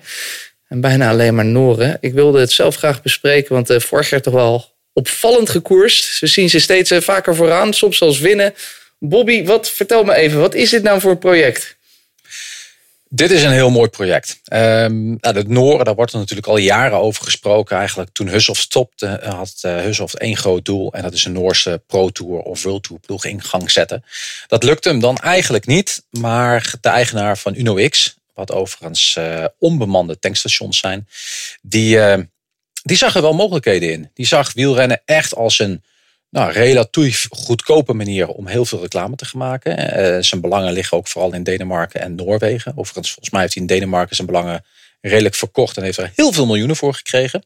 En 0.72 0.82
bijna 0.82 1.09
alleen 1.09 1.36
maar 1.36 1.45
Noren. 1.45 1.97
Ik 1.99 2.13
wilde 2.13 2.39
het 2.39 2.51
zelf 2.51 2.76
graag 2.76 3.01
bespreken, 3.01 3.53
want 3.53 3.69
uh, 3.69 3.80
vorig 3.80 4.09
jaar 4.09 4.22
toch 4.22 4.34
wel 4.34 4.65
opvallend 4.93 5.49
gekoerst. 5.49 6.19
We 6.19 6.28
zien 6.28 6.49
ze 6.49 6.59
steeds 6.59 6.91
uh, 6.91 7.01
vaker 7.01 7.36
vooraan, 7.36 7.74
soms 7.74 7.97
zelfs 7.97 8.19
winnen. 8.19 8.53
Bobby, 8.99 9.45
wat, 9.45 9.69
vertel 9.69 10.03
me 10.03 10.13
even, 10.13 10.39
wat 10.39 10.53
is 10.53 10.69
dit 10.69 10.84
nou 10.84 10.99
voor 10.99 11.17
project? 11.17 11.78
Dit 13.09 13.32
is 13.32 13.43
een 13.43 13.51
heel 13.51 13.69
mooi 13.69 13.89
project. 13.89 14.41
Um, 14.53 15.17
nou, 15.19 15.43
Noren, 15.47 15.86
daar 15.86 15.95
wordt 15.95 16.13
er 16.13 16.19
natuurlijk 16.19 16.47
al 16.47 16.57
jaren 16.57 16.97
over 16.97 17.24
gesproken. 17.24 17.78
Eigenlijk 17.78 18.09
toen 18.13 18.28
Hushoff 18.28 18.59
stopte, 18.59 19.07
eh, 19.07 19.34
had 19.34 19.53
Hushoff 19.61 20.13
één 20.13 20.38
groot 20.38 20.65
doel. 20.65 20.93
En 20.93 21.01
dat 21.01 21.13
is 21.13 21.26
een 21.26 21.32
Noorse 21.32 21.82
Pro 21.88 22.09
Tour 22.09 22.39
of 22.39 22.63
World 22.63 22.84
Tour 22.84 23.01
ploeg 23.01 23.26
in 23.26 23.41
gang 23.41 23.72
zetten. 23.72 24.03
Dat 24.47 24.63
lukte 24.63 24.89
hem 24.89 24.99
dan 24.99 25.17
eigenlijk 25.17 25.65
niet. 25.65 26.03
Maar 26.09 26.74
de 26.82 26.89
eigenaar 26.89 27.38
van 27.38 27.55
UnoX, 27.55 28.15
wat 28.47 28.51
overigens 28.51 29.15
uh, 29.19 29.45
onbemande 29.59 30.19
tankstations 30.19 30.77
zijn, 30.77 31.07
die, 31.61 31.95
uh, 31.95 32.17
die 32.83 32.97
zag 32.97 33.15
er 33.15 33.21
wel 33.21 33.33
mogelijkheden 33.33 33.91
in. 33.91 34.09
Die 34.13 34.27
zag 34.27 34.53
wielrennen 34.53 35.01
echt 35.05 35.35
als 35.35 35.59
een 35.59 35.83
nou, 36.29 36.51
relatief 36.51 37.27
goedkope 37.29 37.93
manier 37.93 38.27
om 38.27 38.47
heel 38.47 38.65
veel 38.65 38.81
reclame 38.81 39.15
te 39.15 39.25
maken. 39.33 39.99
Uh, 39.99 40.21
zijn 40.21 40.41
belangen 40.41 40.73
liggen 40.73 40.97
ook 40.97 41.07
vooral 41.07 41.33
in 41.33 41.43
Denemarken 41.43 42.01
en 42.01 42.15
Noorwegen. 42.15 42.71
Overigens, 42.75 43.07
volgens 43.07 43.29
mij 43.29 43.41
heeft 43.41 43.53
hij 43.53 43.63
in 43.63 43.69
Denemarken 43.69 44.15
zijn 44.15 44.27
belangen 44.27 44.65
redelijk 45.01 45.35
verkocht 45.35 45.77
en 45.77 45.83
heeft 45.83 45.97
er 45.97 46.11
heel 46.15 46.31
veel 46.31 46.45
miljoenen 46.45 46.75
voor 46.75 46.93
gekregen. 46.93 47.43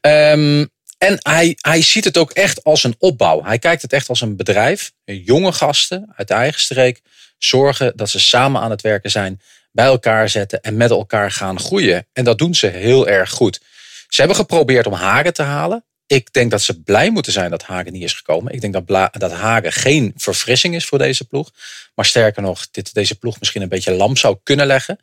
Um, 0.00 0.70
en 0.98 1.18
hij, 1.18 1.56
hij 1.60 1.82
ziet 1.82 2.04
het 2.04 2.18
ook 2.18 2.30
echt 2.30 2.64
als 2.64 2.84
een 2.84 2.94
opbouw. 2.98 3.44
Hij 3.44 3.58
kijkt 3.58 3.82
het 3.82 3.92
echt 3.92 4.08
als 4.08 4.20
een 4.20 4.36
bedrijf. 4.36 4.92
Jonge 5.04 5.52
gasten 5.52 6.12
uit 6.16 6.28
de 6.28 6.34
eigen 6.34 6.60
streek 6.60 7.00
zorgen 7.38 7.92
dat 7.96 8.10
ze 8.10 8.20
samen 8.20 8.60
aan 8.60 8.70
het 8.70 8.80
werken 8.80 9.10
zijn 9.10 9.40
bij 9.72 9.84
elkaar 9.84 10.28
zetten 10.28 10.60
en 10.60 10.76
met 10.76 10.90
elkaar 10.90 11.30
gaan 11.30 11.60
groeien. 11.60 12.06
En 12.12 12.24
dat 12.24 12.38
doen 12.38 12.54
ze 12.54 12.66
heel 12.66 13.08
erg 13.08 13.30
goed. 13.30 13.60
Ze 14.08 14.20
hebben 14.20 14.36
geprobeerd 14.36 14.86
om 14.86 14.92
Hagen 14.92 15.32
te 15.32 15.42
halen. 15.42 15.84
Ik 16.06 16.32
denk 16.32 16.50
dat 16.50 16.62
ze 16.62 16.82
blij 16.82 17.10
moeten 17.10 17.32
zijn 17.32 17.50
dat 17.50 17.62
Hagen 17.62 17.92
niet 17.92 18.02
is 18.02 18.12
gekomen. 18.12 18.52
Ik 18.52 18.60
denk 18.60 18.72
dat, 18.72 19.12
dat 19.12 19.32
Hagen 19.32 19.72
geen 19.72 20.12
verfrissing 20.16 20.74
is 20.74 20.84
voor 20.84 20.98
deze 20.98 21.24
ploeg. 21.24 21.50
Maar 21.94 22.04
sterker 22.04 22.42
nog, 22.42 22.70
dit, 22.70 22.94
deze 22.94 23.14
ploeg 23.14 23.38
misschien 23.38 23.62
een 23.62 23.68
beetje 23.68 23.92
lam 23.92 24.16
zou 24.16 24.38
kunnen 24.42 24.66
leggen. 24.66 24.98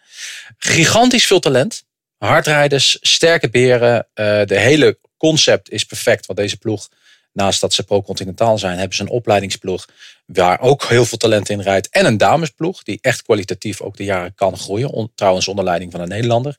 Gigantisch 0.57 1.25
veel 1.25 1.39
talent. 1.39 1.83
Hardrijders, 2.17 2.97
sterke 3.01 3.49
beren. 3.49 4.07
Uh, 4.15 4.41
de 4.45 4.59
hele 4.59 4.99
concept 5.17 5.71
is 5.71 5.83
perfect 5.83 6.25
wat 6.25 6.35
deze 6.35 6.57
ploeg 6.57 6.89
Naast 7.37 7.61
dat 7.61 7.73
ze 7.73 7.83
pro-continentaal 7.83 8.57
zijn, 8.57 8.77
hebben 8.77 8.97
ze 8.97 9.03
een 9.03 9.09
opleidingsploeg 9.09 9.87
waar 10.25 10.59
ook 10.59 10.83
heel 10.83 11.05
veel 11.05 11.17
talent 11.17 11.49
in 11.49 11.61
rijdt. 11.61 11.89
En 11.89 12.05
een 12.05 12.17
damesploeg 12.17 12.83
die 12.83 12.97
echt 13.01 13.21
kwalitatief 13.21 13.81
ook 13.81 13.97
de 13.97 14.03
jaren 14.03 14.35
kan 14.35 14.57
groeien. 14.57 15.11
trouwens 15.15 15.47
onder 15.47 15.63
leiding 15.63 15.91
van 15.91 16.01
een 16.01 16.07
Nederlander. 16.07 16.57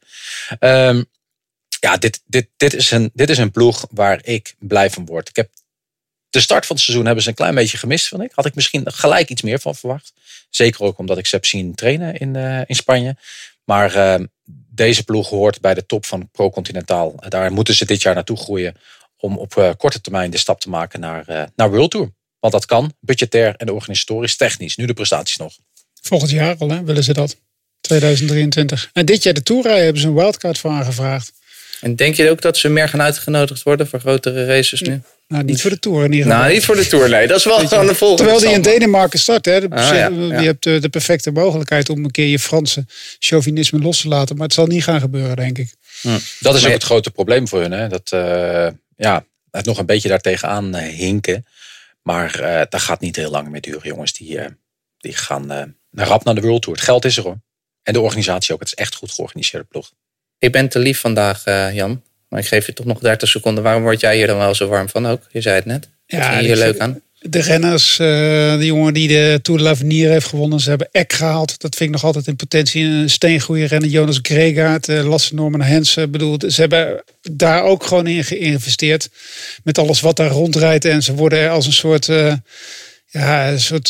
Um, 0.61 1.05
ja, 1.81 1.97
dit, 1.97 2.22
dit, 2.26 2.49
dit, 2.57 2.74
is 2.74 2.91
een, 2.91 3.11
dit 3.14 3.31
is 3.31 3.39
een 3.39 3.51
ploeg 3.51 3.87
waar 3.91 4.20
ik 4.22 4.55
blij 4.59 4.91
van 4.91 5.07
word. 5.07 5.29
Ik 5.29 5.37
heb 5.37 5.51
de 6.31 6.41
start 6.41 6.66
van 6.66 6.76
het 6.76 6.85
seizoen 6.85 7.07
hebben 7.07 7.22
ze 7.22 7.29
een 7.29 7.35
klein 7.35 7.55
beetje 7.55 7.79
gemist, 7.79 8.09
vind 8.09 8.22
ik. 8.22 8.33
Had 8.35 8.47
ik 8.47 8.55
misschien 8.55 8.93
gelijk 8.93 9.29
iets 9.29 9.43
meer 9.43 9.61
van 9.61 9.74
verwacht. 9.74 10.12
Zeker 10.51 10.83
ook 10.83 10.99
omdat 10.99 11.18
ik 11.18 11.26
ze 11.26 11.35
heb 11.35 11.47
zien 11.47 11.74
trainen 11.74 12.14
in, 12.14 12.35
uh, 12.35 12.61
in 12.66 12.74
Spanje. 12.74 13.16
Maar 13.64 13.97
uh, 13.97 14.24
deze 14.70 15.05
ploeg 15.05 15.29
hoort 15.29 15.61
bij 15.61 15.74
de 15.74 15.87
top 15.87 16.07
van 16.07 16.31
Pro 16.31 16.51
Continentaal. 16.51 17.14
Daar 17.29 17.53
moeten 17.53 17.74
ze 17.74 17.85
dit 17.85 18.03
jaar 18.03 18.14
naartoe 18.14 18.37
groeien 18.37 18.76
om 19.18 19.38
op 19.38 19.54
uh, 19.58 19.70
korte 19.76 20.00
termijn 20.00 20.30
de 20.30 20.38
stap 20.38 20.60
te 20.60 20.68
maken 20.68 21.00
naar, 21.00 21.24
uh, 21.28 21.42
naar 21.56 21.70
World 21.70 21.90
Tour. 21.90 22.10
Want 22.40 22.52
dat 22.52 22.66
kan, 22.66 22.92
budgetair 23.00 23.54
en 23.56 23.70
organisatorisch, 23.70 24.36
technisch. 24.36 24.76
Nu 24.76 24.86
de 24.86 24.94
prestaties 24.94 25.36
nog. 25.36 25.52
Volgend 26.02 26.30
jaar 26.30 26.56
al 26.58 26.70
hè, 26.70 26.84
willen 26.84 27.04
ze 27.04 27.12
dat. 27.12 27.36
2023. 27.80 28.90
En 28.92 29.06
dit 29.06 29.22
jaar 29.22 29.34
de 29.34 29.42
Tourrij 29.42 29.84
hebben 29.84 30.02
ze 30.02 30.08
een 30.08 30.14
wildcard 30.14 30.58
voor 30.58 30.70
aangevraagd. 30.70 31.32
En 31.80 31.96
denk 31.96 32.14
je 32.14 32.30
ook 32.30 32.40
dat 32.40 32.56
ze 32.56 32.68
meer 32.68 32.88
gaan 32.88 33.02
uitgenodigd 33.02 33.62
worden 33.62 33.88
voor 33.88 34.00
grotere 34.00 34.46
races 34.46 34.80
nu? 34.80 35.02
Nou, 35.28 35.44
niet 35.44 35.60
voor 35.60 35.70
de 35.70 35.78
Tour 35.78 36.04
in 36.04 36.12
ieder 36.12 36.26
geval. 36.26 36.40
Nou, 36.42 36.52
niet 36.52 36.64
voor 36.64 36.76
de 36.76 36.86
Tour, 36.86 37.08
nee. 37.08 37.26
Dat 37.26 37.36
is 37.38 37.44
wel 37.44 37.60
je, 37.62 37.76
aan 37.76 37.86
de 37.86 37.94
volgende 37.94 38.22
Terwijl 38.32 38.38
die 38.62 38.72
in. 38.72 38.78
Denemarken 38.78 39.18
start. 39.18 39.44
Hè, 39.44 39.60
de, 39.60 39.68
Ah, 39.70 39.88
ja, 39.88 39.94
ja. 40.08 40.40
Je 40.40 40.46
hebt 40.46 40.62
de, 40.62 40.78
de 40.78 40.88
perfecte 40.88 41.30
mogelijkheid 41.30 41.88
om 41.88 42.04
een 42.04 42.10
keer 42.10 42.26
je 42.26 42.38
Franse 42.38 42.84
chauvinisme 43.18 43.78
los 43.78 44.00
te 44.00 44.08
laten. 44.08 44.36
Maar 44.36 44.44
het 44.46 44.54
zal 44.54 44.66
niet 44.66 44.82
gaan 44.84 45.00
gebeuren, 45.00 45.36
denk 45.36 45.58
ik. 45.58 45.74
Dat 46.40 46.54
is 46.54 46.60
Maar- 46.60 46.70
ook 46.70 46.76
het 46.76 46.82
grote 46.82 47.10
probleem 47.10 47.48
voor 47.48 47.60
hun. 47.60 47.72
Hè? 47.72 47.88
Dat 47.88 48.12
eh, 48.12 48.66
ja, 48.99 49.24
het 49.51 49.64
nog 49.64 49.78
een 49.78 49.86
beetje 49.86 50.09
daartegenaan 50.09 50.74
eh, 50.74 50.94
hinken. 50.94 51.46
Maar 52.03 52.40
eh 52.40 52.62
dat 52.68 52.80
gaat 52.80 53.01
niet 53.01 53.16
heel 53.16 53.30
lang 53.30 53.49
meer 53.49 53.61
duren, 53.61 53.88
jongens. 53.88 54.12
Die, 54.12 54.38
eh, 54.38 54.51
die 54.99 55.14
gaan 55.14 55.51
eh, 55.51 55.62
naar 55.90 56.07
rap 56.07 56.24
naar 56.24 56.34
de 56.34 56.40
World 56.40 56.62
Tour. 56.62 56.76
Het 56.76 56.86
geld 56.86 57.05
is 57.05 57.16
er 57.16 57.22
hoor. 57.22 57.38
En 57.82 57.92
de 57.92 58.01
organisatie 58.01 58.55
ook. 58.55 58.61
Het 58.61 58.68
is 58.68 58.74
echt 58.74 58.94
goed 58.94 59.11
georganiseerde 59.11 59.66
ploeg. 59.66 59.92
Ik 60.38 60.53
ben 60.53 60.68
te 60.68 60.78
lief 60.78 61.01
vandaag, 61.01 61.44
eh, 61.44 61.74
Jan. 61.74 62.03
Maar 62.28 62.40
ik 62.40 62.46
geef 62.46 62.66
je 62.66 62.72
toch 62.72 62.86
nog 62.86 62.99
30 62.99 63.28
seconden. 63.28 63.64
Waarom 63.64 63.82
word 63.82 64.01
jij 64.01 64.16
hier 64.16 64.26
dan 64.26 64.38
wel 64.38 64.55
zo 64.55 64.68
warm 64.68 64.88
van 64.88 65.07
ook? 65.07 65.22
Je 65.30 65.40
zei 65.40 65.55
het 65.55 65.64
net. 65.64 65.88
Wat 66.07 66.24
vind 66.24 66.40
je 66.40 66.46
hier 66.46 66.57
leuk 66.57 66.78
aan? 66.78 67.03
De 67.20 67.40
renners, 67.40 67.98
eh, 67.98 68.06
de 68.58 68.64
jongen 68.64 68.94
die 68.94 69.08
de 69.08 69.38
Tour 69.42 69.60
de 69.60 69.64
l'Avenir 69.66 70.10
heeft 70.10 70.26
gewonnen. 70.26 70.60
Ze 70.60 70.68
hebben 70.68 70.88
Eck 70.92 71.12
gehaald. 71.12 71.60
Dat 71.60 71.74
vind 71.74 71.88
ik 71.88 71.94
nog 71.94 72.04
altijd 72.04 72.26
in 72.26 72.36
potentie 72.36 72.84
een 72.84 73.10
steengoede 73.10 73.64
renner. 73.64 73.88
Jonas 73.88 74.18
Gregaard, 74.22 74.88
uh, 74.88 75.08
Lasse 75.08 75.34
Norman 75.34 75.60
Hensen. 75.60 76.10
Bedoel, 76.10 76.38
ze 76.48 76.60
hebben 76.60 77.04
daar 77.30 77.62
ook 77.62 77.84
gewoon 77.84 78.06
in 78.06 78.24
geïnvesteerd. 78.24 79.08
Met 79.64 79.78
alles 79.78 80.00
wat 80.00 80.16
daar 80.16 80.30
rondrijdt. 80.30 80.84
En 80.84 81.02
ze 81.02 81.14
worden 81.14 81.38
er 81.38 81.50
als 81.50 81.66
een 81.66 81.72
soort... 81.72 82.08
eh, 82.08 82.34
ja, 83.06 83.50
een 83.50 83.60
soort... 83.60 83.88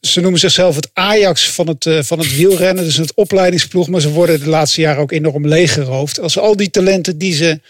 ze 0.00 0.20
noemen 0.20 0.40
zichzelf 0.40 0.74
het 0.74 0.90
Ajax 0.92 1.50
van 1.50 1.68
het, 1.68 1.86
van 2.06 2.18
het 2.18 2.36
wielrennen. 2.36 2.84
Dus 2.84 2.96
het 2.96 3.14
opleidingsploeg. 3.14 3.88
Maar 3.88 4.00
ze 4.00 4.10
worden 4.10 4.40
de 4.40 4.48
laatste 4.48 4.80
jaren 4.80 5.02
ook 5.02 5.12
enorm 5.12 5.46
leeggeroofd. 5.46 6.20
Als 6.20 6.38
al 6.38 6.56
die 6.56 6.70
talenten 6.70 7.18
die 7.18 7.34
ze 7.34 7.60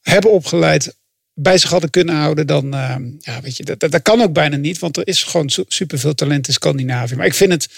hebben 0.00 0.30
opgeleid 0.30 0.94
bij 1.34 1.58
zich 1.58 1.70
hadden 1.70 1.90
kunnen 1.90 2.14
houden, 2.14 2.46
dan 2.46 2.74
eh, 2.74 2.96
ja, 3.18 3.40
weet 3.40 3.56
je, 3.56 3.64
dat, 3.64 3.80
dat, 3.80 3.90
dat 3.90 4.02
kan 4.02 4.20
ook 4.22 4.32
bijna 4.32 4.56
niet, 4.56 4.78
want 4.78 4.96
er 4.96 5.06
is 5.06 5.22
gewoon 5.22 5.50
su- 5.50 5.64
superveel 5.68 6.14
talent 6.14 6.46
in 6.46 6.52
Scandinavië. 6.52 7.14
Maar 7.16 7.26
ik 7.26 7.34
vind 7.34 7.52
het 7.52 7.68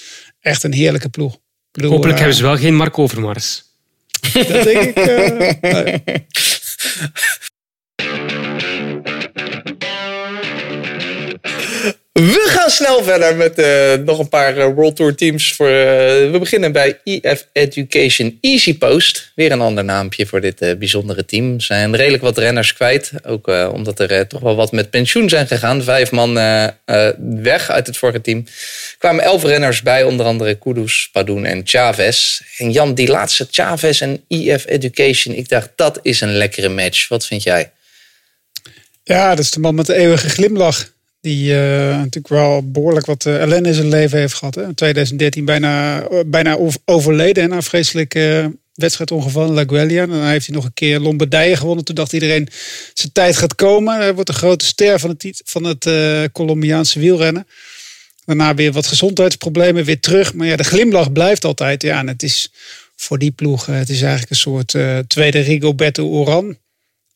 echt 0.40 0.62
een 0.62 0.72
heerlijke 0.72 1.08
ploeg. 1.08 1.38
Bedoel, 1.72 1.90
Hopelijk 1.90 2.12
eh, 2.14 2.18
hebben 2.20 2.36
ze 2.38 2.42
wel 2.44 2.56
geen 2.56 2.74
Mark 2.76 2.98
Overmars. 2.98 3.62
Dat 4.32 4.46
denk 4.64 4.82
ik. 4.82 4.96
eh, 4.96 5.94
We 12.14 12.46
gaan 12.46 12.70
snel 12.70 13.02
verder 13.02 13.36
met 13.36 13.58
eh, 13.58 13.92
nog 14.04 14.18
een 14.18 14.28
paar 14.28 14.56
eh, 14.56 14.74
World 14.74 14.96
Tour 14.96 15.14
teams. 15.14 15.54
Voor, 15.54 15.66
eh, 15.66 15.74
we 16.30 16.36
beginnen 16.38 16.72
bij 16.72 17.00
EF 17.04 17.48
Education 17.52 18.38
Easy 18.40 18.78
Post. 18.78 19.32
Weer 19.34 19.52
een 19.52 19.60
ander 19.60 19.84
naampje 19.84 20.26
voor 20.26 20.40
dit 20.40 20.78
bijzondere 20.78 21.24
team. 21.24 21.60
Zijn 21.60 21.96
redelijk 21.96 22.22
wat 22.22 22.38
renners 22.38 22.74
kwijt. 22.74 23.12
Ook 23.22 23.46
omdat 23.72 24.00
er 24.00 24.26
toch 24.26 24.40
wel 24.40 24.56
wat 24.56 24.72
met 24.72 24.90
pensioen 24.90 25.28
zijn 25.28 25.46
gegaan. 25.46 25.82
Vijf 25.82 26.10
man 26.10 26.34
weg 27.18 27.70
uit 27.70 27.86
het 27.86 27.96
vorige 27.96 28.20
team. 28.20 28.38
Er 28.38 28.96
kwamen 28.98 29.24
elf 29.24 29.44
renners 29.44 29.82
bij, 29.82 30.04
onder 30.04 30.26
andere 30.26 30.54
Kudus, 30.54 31.08
Padoen 31.12 31.44
en 31.44 31.60
Chavez. 31.64 32.40
En 32.58 32.70
Jan, 32.70 32.94
die 32.94 33.08
laatste 33.08 33.46
Chavez 33.50 34.02
en 34.02 34.24
EF 34.28 34.66
Education. 34.66 35.34
Ik 35.34 35.48
dacht, 35.48 35.70
dat 35.76 35.98
is 36.02 36.20
een 36.20 36.36
lekkere 36.36 36.68
match. 36.68 37.08
Wat 37.08 37.26
vind 37.26 37.42
jij? 37.42 37.70
Ja, 39.04 39.28
dat 39.28 39.44
is 39.44 39.50
de 39.50 39.60
man 39.60 39.74
met 39.74 39.86
de 39.86 39.94
eeuwige 39.94 40.28
glimlach. 40.28 40.92
Die 41.24 41.54
eh, 41.54 41.88
natuurlijk 41.88 42.28
wel 42.28 42.70
behoorlijk 42.70 43.06
wat 43.06 43.26
eh, 43.26 43.40
ellende 43.40 43.68
in 43.68 43.74
zijn 43.74 43.88
leven 43.88 44.18
heeft 44.18 44.34
gehad. 44.34 44.56
In 44.56 44.74
2013 44.74 45.44
bijna, 45.44 46.02
eh, 46.02 46.18
bijna 46.26 46.56
ov- 46.56 46.74
overleden 46.84 47.42
hè, 47.42 47.48
na 47.48 47.56
een 47.56 47.62
vreselijk 47.62 48.14
eh, 48.14 48.46
wedstrijdongeval 48.74 49.46
in 49.46 49.52
La 49.52 49.64
Guelia. 49.66 50.02
En 50.02 50.08
dan 50.08 50.24
heeft 50.24 50.46
hij 50.46 50.54
nog 50.54 50.64
een 50.64 50.74
keer 50.74 51.00
Lombardije 51.00 51.56
gewonnen. 51.56 51.84
Toen 51.84 51.94
dacht 51.94 52.12
iedereen, 52.12 52.48
zijn 52.94 53.12
tijd 53.12 53.36
gaat 53.36 53.54
komen. 53.54 53.96
Hij 53.96 54.14
wordt 54.14 54.30
de 54.30 54.36
grote 54.36 54.64
ster 54.64 55.00
van 55.00 55.10
het, 55.10 55.42
van 55.44 55.64
het 55.64 55.88
Colombiaanse 56.32 56.98
wielrennen. 56.98 57.46
Daarna 58.24 58.54
weer 58.54 58.72
wat 58.72 58.86
gezondheidsproblemen, 58.86 59.84
weer 59.84 60.00
terug. 60.00 60.34
Maar 60.34 60.46
ja, 60.46 60.56
de 60.56 60.64
glimlach 60.64 61.12
blijft 61.12 61.44
altijd. 61.44 61.82
Ja, 61.82 61.98
en 61.98 62.08
het 62.08 62.22
is 62.22 62.52
voor 62.96 63.18
die 63.18 63.30
ploeg, 63.30 63.66
het 63.66 63.88
is 63.88 64.00
eigenlijk 64.00 64.30
een 64.30 64.36
soort 64.36 64.74
tweede 65.08 65.38
Rigoberto 65.40 66.06
Oran. 66.08 66.56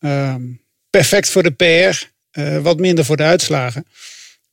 Ehm, 0.01 0.43
perfect 0.91 1.29
voor 1.29 1.43
de 1.43 1.51
PR, 1.51 2.07
eh, 2.39 2.59
wat 2.59 2.79
minder 2.79 3.05
voor 3.05 3.17
de 3.17 3.23
uitslagen. 3.23 3.87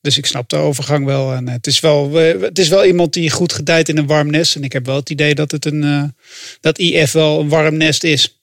Dus 0.02 0.18
ik 0.18 0.26
snap 0.26 0.50
de 0.50 0.56
overgang 0.56 1.06
wel. 1.06 1.34
En 1.34 1.48
het 1.50 1.68
is 1.68 1.80
wel, 1.80 2.20
eh, 2.20 2.42
het 2.42 2.60
is 2.60 2.68
wel 2.68 2.86
iemand 2.86 3.14
die 3.14 3.30
goed 3.30 3.54
gedijt 3.54 3.90
in 3.90 3.98
een 3.98 4.08
warm 4.08 4.30
nest. 4.30 4.56
En 4.56 4.64
ik 4.64 4.74
heb 4.74 4.86
wel 4.86 4.96
het 4.96 5.10
idee 5.10 5.36
dat, 5.36 5.52
het 5.52 5.66
een, 5.66 5.84
eh, 5.84 6.04
dat 6.62 6.78
IF 6.80 7.12
wel 7.12 7.40
een 7.40 7.50
warm 7.50 7.78
nest 7.78 8.04
is. 8.04 8.40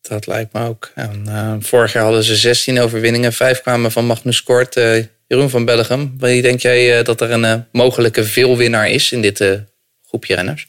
Dat 0.00 0.26
lijkt 0.26 0.52
me 0.52 0.66
ook. 0.66 0.90
En, 0.94 1.22
eh, 1.26 1.54
vorig 1.60 1.92
jaar 1.92 2.02
hadden 2.04 2.24
ze 2.24 2.36
16 2.36 2.80
overwinningen. 2.80 3.32
Vijf 3.32 3.60
kwamen 3.60 3.92
van 3.92 4.06
Magnus 4.06 4.42
Kort. 4.42 4.76
eh, 4.76 5.04
Jeroen 5.26 5.50
van 5.50 5.64
Bellegem. 5.64 6.14
Wie 6.18 6.42
denk 6.42 6.60
jij 6.60 6.98
eh, 6.98 7.04
dat 7.04 7.20
er 7.20 7.30
een 7.30 7.44
eh, 7.44 7.54
mogelijke 7.72 8.24
veelwinnaar 8.24 8.90
is 8.90 9.12
in 9.12 9.22
dit 9.22 9.40
eh, 9.40 9.52
groepje 10.08 10.34
renners? 10.34 10.66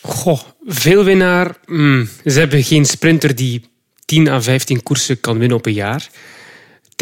Goh, 0.00 0.40
veel 0.66 1.04
winnaar. 1.04 1.54
Hmm, 1.66 2.08
ze 2.24 2.38
hebben 2.38 2.62
geen 2.62 2.84
sprinter 2.84 3.34
die 3.34 3.64
10 4.04 4.28
à 4.28 4.40
15 4.40 4.82
koersen 4.82 5.20
kan 5.20 5.38
winnen 5.38 5.56
op 5.56 5.66
een 5.66 5.72
jaar. 5.72 6.08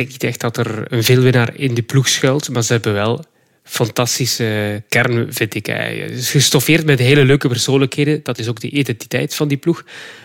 Ik 0.00 0.06
denk 0.06 0.22
niet 0.22 0.30
echt 0.30 0.40
dat 0.40 0.56
er 0.56 0.92
een 0.92 1.04
veelwinnaar 1.04 1.56
in 1.56 1.74
de 1.74 1.82
ploeg 1.82 2.08
schuilt, 2.08 2.48
maar 2.48 2.62
ze 2.62 2.72
hebben 2.72 2.92
wel 2.92 3.24
fantastische 3.62 4.82
kern, 4.88 5.32
vind 5.32 5.54
ik. 5.54 5.68
Is 5.68 6.30
gestoffeerd 6.30 6.86
met 6.86 6.98
hele 6.98 7.24
leuke 7.24 7.48
persoonlijkheden. 7.48 8.20
Dat 8.22 8.38
is 8.38 8.48
ook 8.48 8.60
de 8.60 8.70
identiteit 8.70 9.34
van 9.34 9.48
die 9.48 9.56
ploeg. 9.56 9.84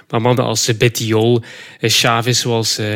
Maar 0.09 0.21
mannen 0.21 0.45
als 0.45 0.77
Bettiol, 0.77 1.41
eh, 1.79 1.89
Chavez, 1.89 2.41
zoals 2.41 2.77
eh, 2.77 2.93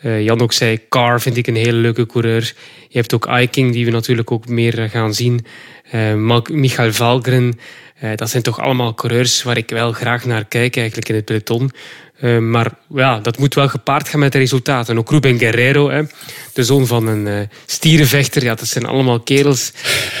eh, 0.00 0.22
Jan 0.22 0.40
ook 0.40 0.52
zei, 0.52 0.88
Carr 0.88 1.20
vind 1.20 1.36
ik 1.36 1.46
een 1.46 1.56
hele 1.56 1.78
leuke 1.78 2.06
coureur. 2.06 2.54
Je 2.88 2.98
hebt 2.98 3.14
ook 3.14 3.26
Eiking, 3.26 3.72
die 3.72 3.84
we 3.84 3.90
natuurlijk 3.90 4.30
ook 4.30 4.48
meer 4.48 4.88
gaan 4.90 5.14
zien. 5.14 5.46
Michael 6.50 6.92
Valgren. 6.92 7.58
Dat 8.14 8.30
zijn 8.30 8.42
toch 8.42 8.60
allemaal 8.60 8.94
coureurs 8.94 9.42
waar 9.42 9.56
ik 9.56 9.70
wel 9.70 9.92
graag 9.92 10.24
naar 10.24 10.44
kijk 10.44 10.76
eigenlijk 10.76 11.08
in 11.08 11.14
het 11.14 11.24
peloton. 11.24 11.70
Eh, 12.16 12.38
maar 12.38 12.72
ja, 12.94 13.20
dat 13.20 13.38
moet 13.38 13.54
wel 13.54 13.68
gepaard 13.68 14.08
gaan 14.08 14.20
met 14.20 14.32
de 14.32 14.38
resultaten. 14.38 14.98
Ook 14.98 15.10
Ruben 15.10 15.38
Guerrero, 15.38 15.90
hè, 15.90 16.02
de 16.52 16.64
zoon 16.64 16.86
van 16.86 17.06
een 17.06 17.26
eh, 17.26 17.48
stierenvechter. 17.66 18.42
Ja, 18.42 18.54
dat 18.54 18.68
zijn 18.68 18.86
allemaal 18.86 19.20
kerels 19.20 19.72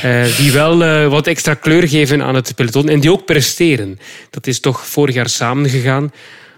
eh, 0.02 0.36
die 0.36 0.52
wel 0.52 1.08
wat 1.08 1.26
extra 1.26 1.54
kleur 1.54 1.88
geven 1.88 2.22
aan 2.22 2.34
het 2.34 2.54
peloton. 2.54 2.88
En 2.88 3.00
die 3.00 3.12
ook 3.12 3.24
presteren. 3.24 3.98
Dat 4.30 4.46
is 4.46 4.60
toch 4.60 4.86
vorig 4.86 5.14
jaar 5.14 5.28
samengegaan. 5.28 6.12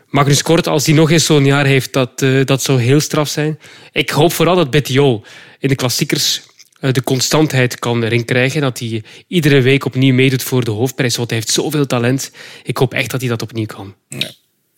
Magnus 0.09 0.43
Kort, 0.43 0.66
als 0.66 0.86
hij 0.86 0.95
nog 0.95 1.11
eens 1.11 1.24
zo'n 1.24 1.45
jaar 1.45 1.66
heeft, 1.66 1.93
dat, 1.93 2.18
dat 2.45 2.62
zou 2.62 2.80
heel 2.80 3.01
straf 3.01 3.28
zijn. 3.28 3.59
Ik 3.93 4.11
hoop 4.11 4.32
vooral 4.32 4.57
dat 4.57 4.70
Bettiol 4.70 5.24
in 5.59 5.68
de 5.68 5.74
klassiekers 5.74 6.43
de 6.80 7.03
constantheid 7.03 7.78
kan 7.78 8.03
erin 8.03 8.24
krijgen. 8.24 8.61
Dat 8.61 8.78
hij 8.78 9.03
iedere 9.26 9.61
week 9.61 9.84
opnieuw 9.84 10.14
meedoet 10.14 10.43
voor 10.43 10.64
de 10.64 10.70
hoofdprijs. 10.70 11.16
Want 11.16 11.30
hij 11.30 11.39
heeft 11.39 11.53
zoveel 11.53 11.86
talent. 11.86 12.30
Ik 12.62 12.76
hoop 12.76 12.95
echt 12.95 13.11
dat 13.11 13.20
hij 13.20 13.28
dat 13.28 13.43
opnieuw 13.43 13.66
kan. 13.66 13.95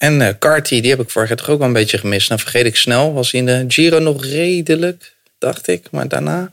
En 0.01 0.21
eh 0.21 0.39
Carty, 0.39 0.81
die 0.81 0.91
heb 0.91 1.01
ik 1.01 1.11
vorig 1.11 1.29
jaar 1.29 1.37
toch 1.37 1.49
ook 1.49 1.59
wel 1.59 1.67
een 1.67 1.73
beetje 1.73 1.99
gemist. 1.99 2.29
Nou 2.29 2.41
vergeet 2.41 2.67
ik 2.67 2.77
snel. 2.77 3.13
Was 3.13 3.33
in 3.33 3.47
de 3.47 3.65
Giro 3.69 3.99
nog 3.99 4.25
redelijk, 4.25 5.15
dacht 5.39 5.67
ik. 5.67 5.91
Maar 5.91 6.09
daarna 6.09 6.53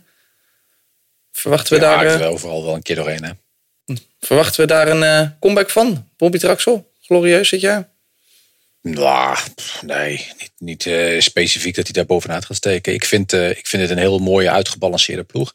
verwachten 1.32 1.78
we, 1.78 1.84
Ja, 1.84 1.90
daar, 1.90 2.06
raakt 2.06 2.20
eh, 2.20 2.26
er 2.26 2.32
overal 2.32 2.66
wel 2.66 2.74
een 2.74 2.82
keer 2.82 2.96
doorheen. 2.96 3.24
Hè? 3.24 3.32
verwachten 4.20 4.62
we 4.62 4.68
daar 4.68 4.88
een 4.88 5.04
eh, 5.04 5.30
comeback 5.40 5.70
van. 5.70 6.08
Bobby 6.18 6.38
Traxel, 6.38 6.92
glorieus 7.02 7.50
dit 7.50 7.62
jaar. 7.62 7.90
Nou, 8.82 9.38
nee, 9.82 10.28
niet, 10.38 10.52
niet 10.58 10.86
eh, 10.86 11.20
specifiek 11.20 11.76
dat 11.76 11.84
hij 11.84 11.94
daar 11.94 12.06
bovenuit 12.06 12.46
gaat 12.46 12.58
steken. 12.58 12.94
Ik 12.94 13.06
vind, 13.06 13.34
eh, 13.34 13.50
ik 13.50 13.68
vind 13.68 13.82
het 13.82 13.92
een 13.92 13.98
heel 13.98 14.20
mooie, 14.20 14.52
uitgebalanceerde 14.52 15.24
ploeg. 15.24 15.54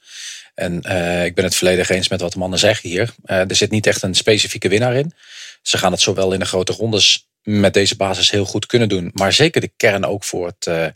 En 0.54 0.82
eh, 0.82 1.24
ik 1.24 1.34
ben 1.34 1.44
het 1.44 1.54
volledig 1.54 1.88
eens 1.88 2.08
met 2.08 2.20
wat 2.20 2.32
de 2.32 2.38
mannen 2.38 2.58
zeggen 2.58 2.88
hier. 2.88 3.14
Eh, 3.24 3.38
er 3.48 3.56
zit 3.56 3.70
niet 3.70 3.86
echt 3.86 4.02
een 4.02 4.14
specifieke 4.14 4.68
winnaar 4.68 4.94
in. 4.94 5.12
Ze 5.62 5.78
gaan 5.78 5.92
het 5.92 6.00
zowel 6.00 6.32
in 6.32 6.38
de 6.38 6.44
grote 6.44 6.72
rondes 6.72 7.26
met 7.42 7.74
deze 7.74 7.96
basis 7.96 8.30
heel 8.30 8.44
goed 8.44 8.66
kunnen 8.66 8.88
doen. 8.88 9.10
Maar 9.14 9.32
zeker 9.32 9.60
de 9.60 9.72
kern 9.76 10.04
ook 10.04 10.24
voor, 10.24 10.46
het, 10.46 10.66
eh, 10.66 10.86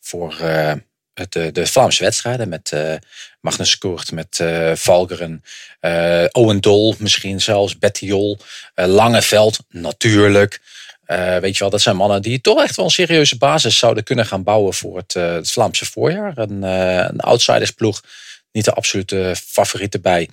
voor 0.00 0.36
eh, 0.40 0.72
het, 1.14 1.36
eh, 1.36 1.52
de 1.52 1.66
Vlaamse 1.66 2.04
wedstrijden. 2.04 2.48
Met 2.48 2.72
Magnus 3.40 3.78
Koert, 3.78 4.12
met 4.12 4.44
Valkeren, 4.74 5.44
Owen 6.32 6.60
Dol 6.60 6.94
misschien 6.98 7.40
zelfs, 7.40 7.78
Bettiol, 7.78 8.38
eh 8.74 8.86
Langeveld 8.86 9.58
natuurlijk. 9.68 10.60
Weet 11.40 11.52
je 11.52 11.58
wel, 11.58 11.70
dat 11.70 11.80
zijn 11.80 11.96
mannen 11.96 12.22
die 12.22 12.40
toch 12.40 12.62
echt 12.62 12.76
wel 12.76 12.84
een 12.84 12.90
serieuze 12.90 13.38
basis 13.38 13.78
zouden 13.78 14.04
kunnen 14.04 14.26
gaan 14.26 14.42
bouwen 14.42 14.74
voor 14.74 14.96
het, 14.96 15.12
het 15.12 15.50
Vlaamse 15.50 15.86
voorjaar. 15.86 16.38
Een, 16.38 16.62
een 16.62 17.20
outsidersploeg, 17.20 18.02
niet 18.52 18.64
de 18.64 18.72
absolute 18.72 19.34
favorieten 19.46 20.00
bij. 20.00 20.28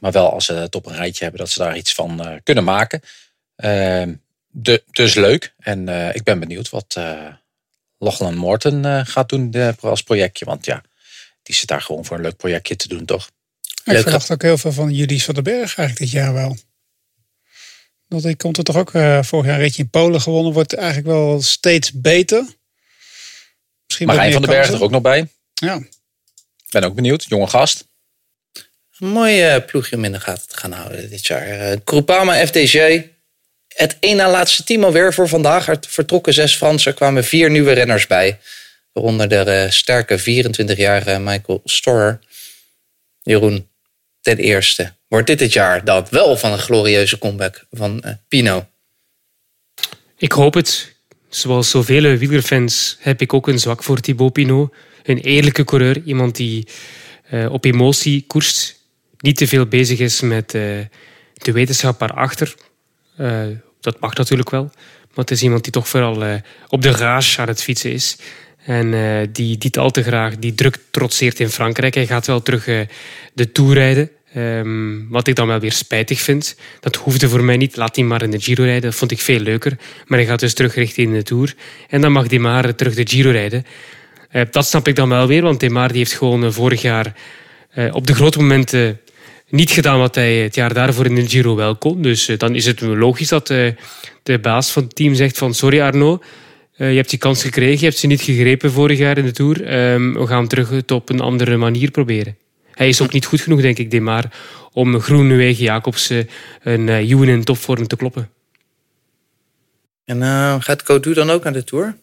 Maar 0.00 0.12
wel 0.12 0.32
als 0.32 0.44
ze 0.44 0.52
het 0.52 0.74
op 0.74 0.86
een 0.86 0.96
rijtje 0.96 1.22
hebben, 1.22 1.40
dat 1.40 1.50
ze 1.50 1.58
daar 1.58 1.76
iets 1.76 1.92
van 1.92 2.40
kunnen 2.42 2.64
maken. 2.64 3.02
De, 4.50 4.82
dus 4.90 5.14
leuk. 5.14 5.54
En 5.58 5.88
eh, 5.88 6.14
ik 6.14 6.22
ben 6.22 6.40
benieuwd 6.40 6.70
wat 6.70 6.94
eh 6.96 7.26
Lachlan 7.98 8.34
Morton 8.34 8.84
eh, 8.84 9.00
gaat 9.04 9.28
doen 9.28 9.76
als 9.80 10.02
projectje. 10.02 10.44
Want 10.44 10.64
ja, 10.64 10.82
die 11.42 11.54
zit 11.54 11.68
daar 11.68 11.82
gewoon 11.82 12.04
voor 12.04 12.16
een 12.16 12.22
leuk 12.22 12.36
projectje 12.36 12.76
te 12.76 12.88
doen, 12.88 13.04
toch? 13.04 13.30
Ik 13.84 13.98
verwacht 13.98 14.30
ook 14.30 14.42
heel 14.42 14.58
veel 14.58 14.72
van 14.72 14.92
Julius 14.92 15.24
van 15.24 15.34
den 15.34 15.42
Berg 15.42 15.76
eigenlijk 15.76 15.98
dit 15.98 16.10
jaar 16.10 16.32
wel. 16.32 16.56
Dat 18.08 18.22
hij 18.22 18.34
komt 18.34 18.56
er 18.56 18.64
toch 18.64 18.76
ook 18.76 18.94
eh, 18.94 19.22
vorig 19.22 19.46
jaar 19.46 19.54
een 19.54 19.60
ritje 19.60 19.82
in 19.82 19.90
Polen 19.90 20.20
gewonnen. 20.20 20.52
Wordt 20.52 20.74
eigenlijk 20.74 21.06
wel 21.06 21.42
steeds 21.42 21.92
beter. 21.92 22.44
Misschien 23.86 24.06
wat 24.06 24.16
Marijn 24.16 24.32
van 24.32 24.42
den 24.42 24.50
Berg 24.50 24.68
er 24.68 24.82
ook 24.82 24.90
nog 24.90 25.02
bij. 25.02 25.28
Ja. 25.54 25.82
Ben 26.70 26.84
ook 26.84 26.94
benieuwd. 26.94 27.24
Jonge 27.24 27.46
gast. 27.46 27.88
Een 28.98 29.08
mooi 29.08 29.60
ploegje 29.60 29.96
om 29.96 30.04
in 30.04 30.12
de 30.12 30.20
gaten 30.20 30.48
te 30.48 30.56
gaan 30.56 30.72
houden 30.72 31.10
dit 31.10 31.26
jaar. 31.26 31.46
Eh 31.46 31.76
Groupama 31.84 32.46
FDG. 32.46 33.02
Het 33.80 33.96
één 34.00 34.16
na 34.16 34.30
laatste 34.30 34.64
team 34.64 34.84
alweer 34.84 35.14
voor 35.14 35.28
vandaag. 35.28 35.68
Er 35.68 35.78
vertrokken 35.88 36.32
zes 36.32 36.56
Fransen. 36.56 36.94
Kwamen 36.94 37.24
vier 37.24 37.50
nieuwe 37.50 37.72
renners 37.72 38.06
bij. 38.06 38.38
Waaronder 38.92 39.28
de 39.28 39.36
eh, 39.36 39.70
sterke 39.70 40.20
24-jarige 40.20 41.18
Michael 41.18 41.60
Storer. 41.64 42.18
Jeroen, 43.22 43.68
ten 44.20 44.36
eerste. 44.36 44.92
Wordt 45.08 45.26
dit 45.26 45.40
het 45.40 45.52
jaar 45.52 45.84
dan 45.84 46.06
wel 46.10 46.36
van 46.36 46.52
een 46.52 46.58
glorieuze 46.58 47.18
comeback 47.18 47.66
van 47.70 48.02
eh, 48.02 48.12
Pino? 48.28 48.66
Ik 50.16 50.32
hoop 50.32 50.54
het. 50.54 50.94
Zoals 51.28 51.70
zoveel 51.70 52.16
wielerfans 52.16 52.96
heb 52.98 53.20
ik 53.20 53.34
ook 53.34 53.48
een 53.48 53.58
zwak 53.58 53.82
voor 53.82 54.00
Thibaut 54.00 54.32
Pinot. 54.32 54.74
Een 55.02 55.18
eerlijke 55.18 55.64
coureur. 55.64 56.02
Iemand 56.04 56.36
die 56.36 56.68
eh, 57.30 57.52
op 57.52 57.64
emotie 57.64 58.24
koerst. 58.26 58.78
Niet 59.18 59.36
te 59.36 59.46
veel 59.46 59.66
bezig 59.66 59.98
is 59.98 60.20
met 60.20 60.50
de 60.50 61.52
wetenschap 61.52 61.98
daarachter. 61.98 62.54
Eh 63.16 63.46
dat 63.80 64.00
mag 64.00 64.14
natuurlijk 64.14 64.50
wel. 64.50 64.70
Maar 65.14 65.24
het 65.24 65.30
is 65.30 65.42
iemand 65.42 65.62
die 65.62 65.72
toch 65.72 65.88
vooral 65.88 66.24
eh, 66.24 66.34
op 66.68 66.82
de 66.82 66.90
rage 66.90 67.40
aan 67.40 67.48
het 67.48 67.62
fietsen 67.62 67.92
is. 67.92 68.16
En 68.64 68.94
eh, 68.94 69.28
die 69.32 69.56
niet 69.58 69.78
al 69.78 69.90
te 69.90 70.02
graag 70.02 70.36
die 70.38 70.54
druk 70.54 70.76
trotseert 70.90 71.40
in 71.40 71.48
Frankrijk. 71.48 71.94
Hij 71.94 72.06
gaat 72.06 72.26
wel 72.26 72.42
terug 72.42 72.66
eh, 72.66 72.80
de 73.32 73.52
Tour 73.52 73.74
rijden. 73.74 74.10
Ehm, 74.34 75.08
wat 75.08 75.26
ik 75.26 75.34
dan 75.34 75.46
wel 75.46 75.58
weer 75.58 75.72
spijtig 75.72 76.20
vind. 76.20 76.56
Dat 76.80 76.96
hoefde 76.96 77.28
voor 77.28 77.44
mij 77.44 77.56
niet. 77.56 77.76
Laat 77.76 77.96
hij 77.96 78.04
maar 78.04 78.22
in 78.22 78.30
de 78.30 78.40
Giro 78.40 78.64
rijden. 78.64 78.90
Dat 78.90 78.94
vond 78.94 79.10
ik 79.10 79.20
veel 79.20 79.40
leuker. 79.40 79.78
Maar 80.06 80.18
hij 80.18 80.26
gaat 80.26 80.40
dus 80.40 80.54
terug 80.54 80.74
richting 80.74 81.14
de 81.14 81.22
Tour. 81.22 81.54
En 81.88 82.00
dan 82.00 82.12
mag 82.12 82.30
hij 82.30 82.38
maar 82.38 82.74
terug 82.74 82.94
de 82.94 83.06
Giro 83.06 83.30
rijden. 83.30 83.64
Dat 84.50 84.66
snap 84.66 84.88
ik 84.88 84.96
dan 84.96 85.08
wel 85.08 85.26
weer. 85.26 85.42
Want 85.42 85.60
Demar 85.60 85.88
die 85.88 85.96
heeft 85.96 86.12
gewoon 86.12 86.52
vorig 86.52 86.82
jaar 86.82 87.14
op 87.92 88.06
de 88.06 88.14
grote 88.14 88.38
momenten 88.38 89.00
niet 89.50 89.70
gedaan 89.70 89.98
wat 89.98 90.14
hij 90.14 90.36
het 90.36 90.54
jaar 90.54 90.74
daarvoor 90.74 91.06
in 91.06 91.14
de 91.14 91.28
Giro 91.28 91.56
wel 91.56 91.76
kon. 91.76 92.02
Dus 92.02 92.28
eh, 92.28 92.38
dan 92.38 92.54
is 92.54 92.66
het 92.66 92.80
logisch 92.80 93.28
dat 93.28 93.50
eh, 93.50 93.72
de 94.22 94.38
baas 94.38 94.70
van 94.70 94.82
het 94.82 94.94
team 94.94 95.14
zegt 95.14 95.38
van 95.38 95.54
sorry 95.54 95.80
Arno, 95.80 96.22
eh, 96.76 96.90
je 96.90 96.96
hebt 96.96 97.10
die 97.10 97.18
kans 97.18 97.42
gekregen, 97.42 97.78
je 97.78 97.84
hebt 97.84 97.98
ze 97.98 98.06
niet 98.06 98.20
gegrepen 98.20 98.72
vorig 98.72 98.98
jaar 98.98 99.18
in 99.18 99.24
de 99.24 99.32
Tour. 99.32 99.64
Ehm, 99.64 100.12
we 100.12 100.26
gaan 100.26 100.46
terug 100.46 100.70
het 100.70 100.90
op 100.90 101.08
een 101.08 101.20
andere 101.20 101.56
manier 101.56 101.90
proberen. 101.90 102.36
Hij 102.70 102.88
is 102.88 103.00
ook 103.00 103.12
niet 103.12 103.26
goed 103.26 103.40
genoeg, 103.40 103.60
denk 103.60 103.78
ik, 103.78 103.90
Demar, 103.90 104.24
om 104.72 105.00
Groenewegen 105.00 105.64
Jacobsen 105.64 106.28
een 106.62 106.88
Ewan 106.88 107.28
in 107.28 107.44
topvorm 107.44 107.86
te 107.86 107.96
kloppen. 107.96 108.30
En 110.04 110.22
gaat 110.62 110.82
Codu 110.82 111.14
dan 111.14 111.30
ook 111.30 111.44
naar 111.44 111.52
de 111.52 111.64
Tour? 111.64 111.96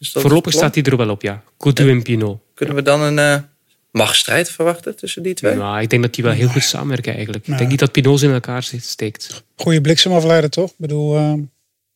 Voorlopig 0.00 0.52
staat 0.52 0.74
hij 0.74 0.84
er 0.84 0.96
wel 0.96 1.10
op, 1.10 1.22
ja. 1.22 1.42
Coutu 1.58 1.90
en 1.90 2.02
Pinot. 2.02 2.40
Kunnen 2.54 2.74
we 2.74 2.82
dan 2.82 3.00
een 3.00 3.49
eh 3.92 4.00
machtsstrijd 4.00 4.50
verwachten 4.50 4.96
tussen 4.96 5.22
die 5.22 5.34
twee? 5.34 5.54
Nou, 5.54 5.80
ik 5.80 5.90
denk 5.90 6.02
dat 6.02 6.14
die 6.14 6.24
wel 6.24 6.32
heel 6.32 6.48
goed 6.48 6.62
samenwerken 6.64 7.14
eigenlijk. 7.14 7.46
Ik 7.46 7.58
denk 7.58 7.70
niet 7.70 7.78
dat 7.78 7.92
Pinot 7.92 8.18
ze 8.18 8.26
in 8.26 8.32
elkaar 8.32 8.62
steekt. 8.80 9.42
Goede 9.56 9.80
bliksemafleider 9.80 10.50
toch? 10.50 10.70
Ik 10.70 10.76
bedoel, 10.78 11.16
uh, 11.18 11.32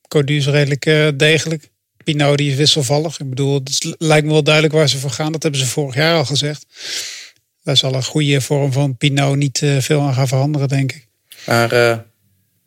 Codu 0.09 0.37
is 0.37 0.47
redelijk 0.47 0.87
eh, 0.87 1.09
degelijk. 1.17 1.69
Pinot 2.05 2.39
die 2.39 2.51
is 2.51 2.57
wisselvallig. 2.57 3.21
Ik 3.21 3.29
bedoel, 3.29 3.55
het 3.55 3.95
lijkt 3.99 4.27
me 4.27 4.33
wel 4.33 4.43
duidelijk 4.43 4.75
waar 4.75 4.89
ze 4.89 4.99
voor 4.99 5.11
gaan. 5.11 5.33
Dat 5.33 5.43
hebben 5.43 5.61
ze 5.61 5.67
vorig 5.67 5.95
jaar 5.95 6.17
al 6.17 6.25
gezegd. 6.25 6.67
Daar 7.63 7.77
zal 7.77 7.95
een 7.95 8.05
goede 8.05 8.41
vorm 8.41 8.73
van 8.73 8.97
Pinot 8.97 9.37
niet 9.37 9.63
eh, 9.63 9.79
veel 9.79 10.01
aan 10.01 10.15
gaan 10.15 10.29
veranderen, 10.29 10.69
denk 10.69 10.93
ik. 10.93 11.07
Maar 11.47 11.73
eh, 11.73 11.99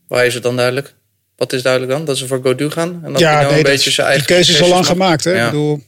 waar 0.07 0.25
is 0.25 0.33
het 0.33 0.43
dan 0.43 0.55
duidelijk? 0.55 0.95
Wat 1.35 1.53
is 1.53 1.61
duidelijk 1.61 1.91
dan? 1.91 2.05
Dat 2.05 2.17
ze 2.17 2.27
voor 2.27 2.39
Godu 2.43 2.69
gaan? 2.69 3.01
En 3.03 3.11
dat 3.11 3.21
ja, 3.21 3.39
nee, 3.41 3.49
een 3.49 3.55
dat- 3.55 3.63
beetje 3.63 3.91
zijn 3.91 4.07
eigen 4.07 4.27
die 4.27 4.35
keuze 4.35 4.51
is 4.51 4.61
al 4.61 4.67
lang 4.67 4.79
mag- 4.79 4.87
gemaakt. 4.89 5.23
Hè? 5.23 5.31
Ja. 5.31 5.45
Ik 5.45 5.51
bedoel, 5.51 5.83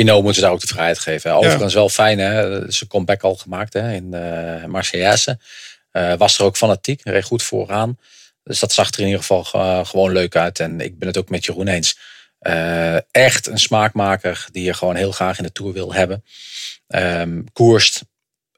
Pinot 0.00 0.22
moeten 0.22 0.34
ze 0.34 0.40
daar 0.40 0.50
ook 0.50 0.60
de 0.60 0.66
vrijheid 0.66 0.98
geven. 0.98 1.34
Overigens 1.34 1.74
wel 1.74 1.88
fijn, 1.88 2.18
hè? 2.18 2.72
Ze 2.72 2.86
comeback 2.86 3.22
al 3.22 3.34
gemaakt 3.34 3.72
hè? 3.72 3.92
in 3.92 4.10
uh, 4.14 4.64
Marseillaise. 4.64 5.38
Uh, 5.92 6.14
was 6.14 6.38
er 6.38 6.44
ook 6.44 6.56
fanatiek, 6.56 7.00
reed 7.04 7.24
goed 7.24 7.42
vooraan. 7.42 7.98
Dus 8.42 8.58
dat 8.58 8.72
zag 8.72 8.90
er 8.92 8.98
in 8.98 9.04
ieder 9.04 9.20
geval 9.20 9.46
uh, 9.54 9.84
gewoon 9.86 10.12
leuk 10.12 10.36
uit. 10.36 10.60
En 10.60 10.80
ik 10.80 10.98
ben 10.98 11.08
het 11.08 11.16
ook 11.16 11.28
met 11.28 11.44
Jeroen 11.44 11.68
eens. 11.68 11.98
Uh, 12.40 12.96
echt 13.10 13.46
een 13.46 13.58
smaakmaker 13.58 14.46
die 14.52 14.64
je 14.64 14.74
gewoon 14.74 14.96
heel 14.96 15.12
graag 15.12 15.38
in 15.38 15.44
de 15.44 15.52
Tour 15.52 15.72
wil 15.72 15.94
hebben. 15.94 16.24
Um, 16.86 17.44
koerst. 17.52 18.04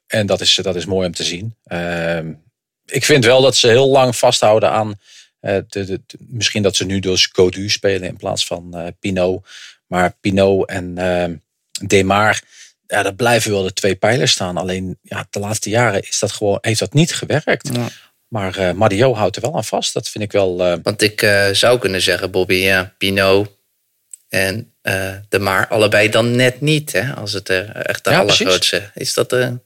En 0.07 0.25
dat 0.25 0.41
is, 0.41 0.55
dat 0.55 0.75
is 0.75 0.85
mooi 0.85 1.07
om 1.07 1.13
te 1.13 1.23
zien. 1.23 1.55
Um, 1.67 2.43
ik 2.85 3.05
vind 3.05 3.25
wel 3.25 3.41
dat 3.41 3.55
ze 3.55 3.67
heel 3.67 3.89
lang 3.89 4.15
vasthouden 4.15 4.71
aan... 4.71 4.87
uh, 4.87 4.95
de, 5.41 5.63
de, 5.67 5.85
de, 5.85 6.17
misschien 6.19 6.63
dat 6.63 6.75
ze 6.75 6.85
nu 6.85 6.99
dus 6.99 7.27
Codu 7.27 7.69
spelen 7.69 8.07
in 8.07 8.17
plaats 8.17 8.45
van 8.45 8.93
Pinot. 8.99 9.45
Maar 9.93 10.15
Pinot 10.21 10.69
en 10.69 10.95
uh, 10.97 11.25
Demar, 11.87 12.41
ja, 12.87 13.03
dat 13.03 13.15
blijven 13.15 13.51
wel 13.51 13.63
de 13.63 13.73
twee 13.73 13.95
pijlers 13.95 14.31
staan. 14.31 14.57
Alleen 14.57 14.97
ja, 15.01 15.27
de 15.29 15.39
laatste 15.39 15.69
jaren 15.69 16.01
is 16.01 16.19
dat 16.19 16.31
gewoon, 16.31 16.57
heeft 16.61 16.79
dat 16.79 16.93
niet 16.93 17.13
gewerkt. 17.13 17.69
Ja. 17.73 17.87
Maar 18.27 18.59
uh, 18.59 18.71
Mario 18.71 19.15
houdt 19.15 19.35
er 19.35 19.41
wel 19.41 19.55
aan 19.55 19.63
vast. 19.63 19.93
Dat 19.93 20.09
vind 20.09 20.23
ik 20.23 20.31
wel. 20.31 20.67
Uh... 20.67 20.75
Want 20.83 21.01
ik 21.01 21.21
uh, 21.21 21.47
zou 21.51 21.79
kunnen 21.79 22.01
zeggen, 22.01 22.31
Bobby, 22.31 22.53
ja, 22.53 22.93
Pinot 22.97 23.57
en 24.29 24.73
Demar, 25.29 25.67
allebei 25.67 26.09
dan 26.09 26.35
net 26.35 26.61
niet. 26.61 26.91
Hè, 26.91 27.13
als 27.13 27.33
het 27.33 27.49
er 27.49 27.69
echt 27.69 28.03
de 28.03 28.09
ja, 28.09 28.19
allergrootste 28.19 28.91
is. 28.93 29.13
Dat 29.13 29.31
nou, 29.31 29.59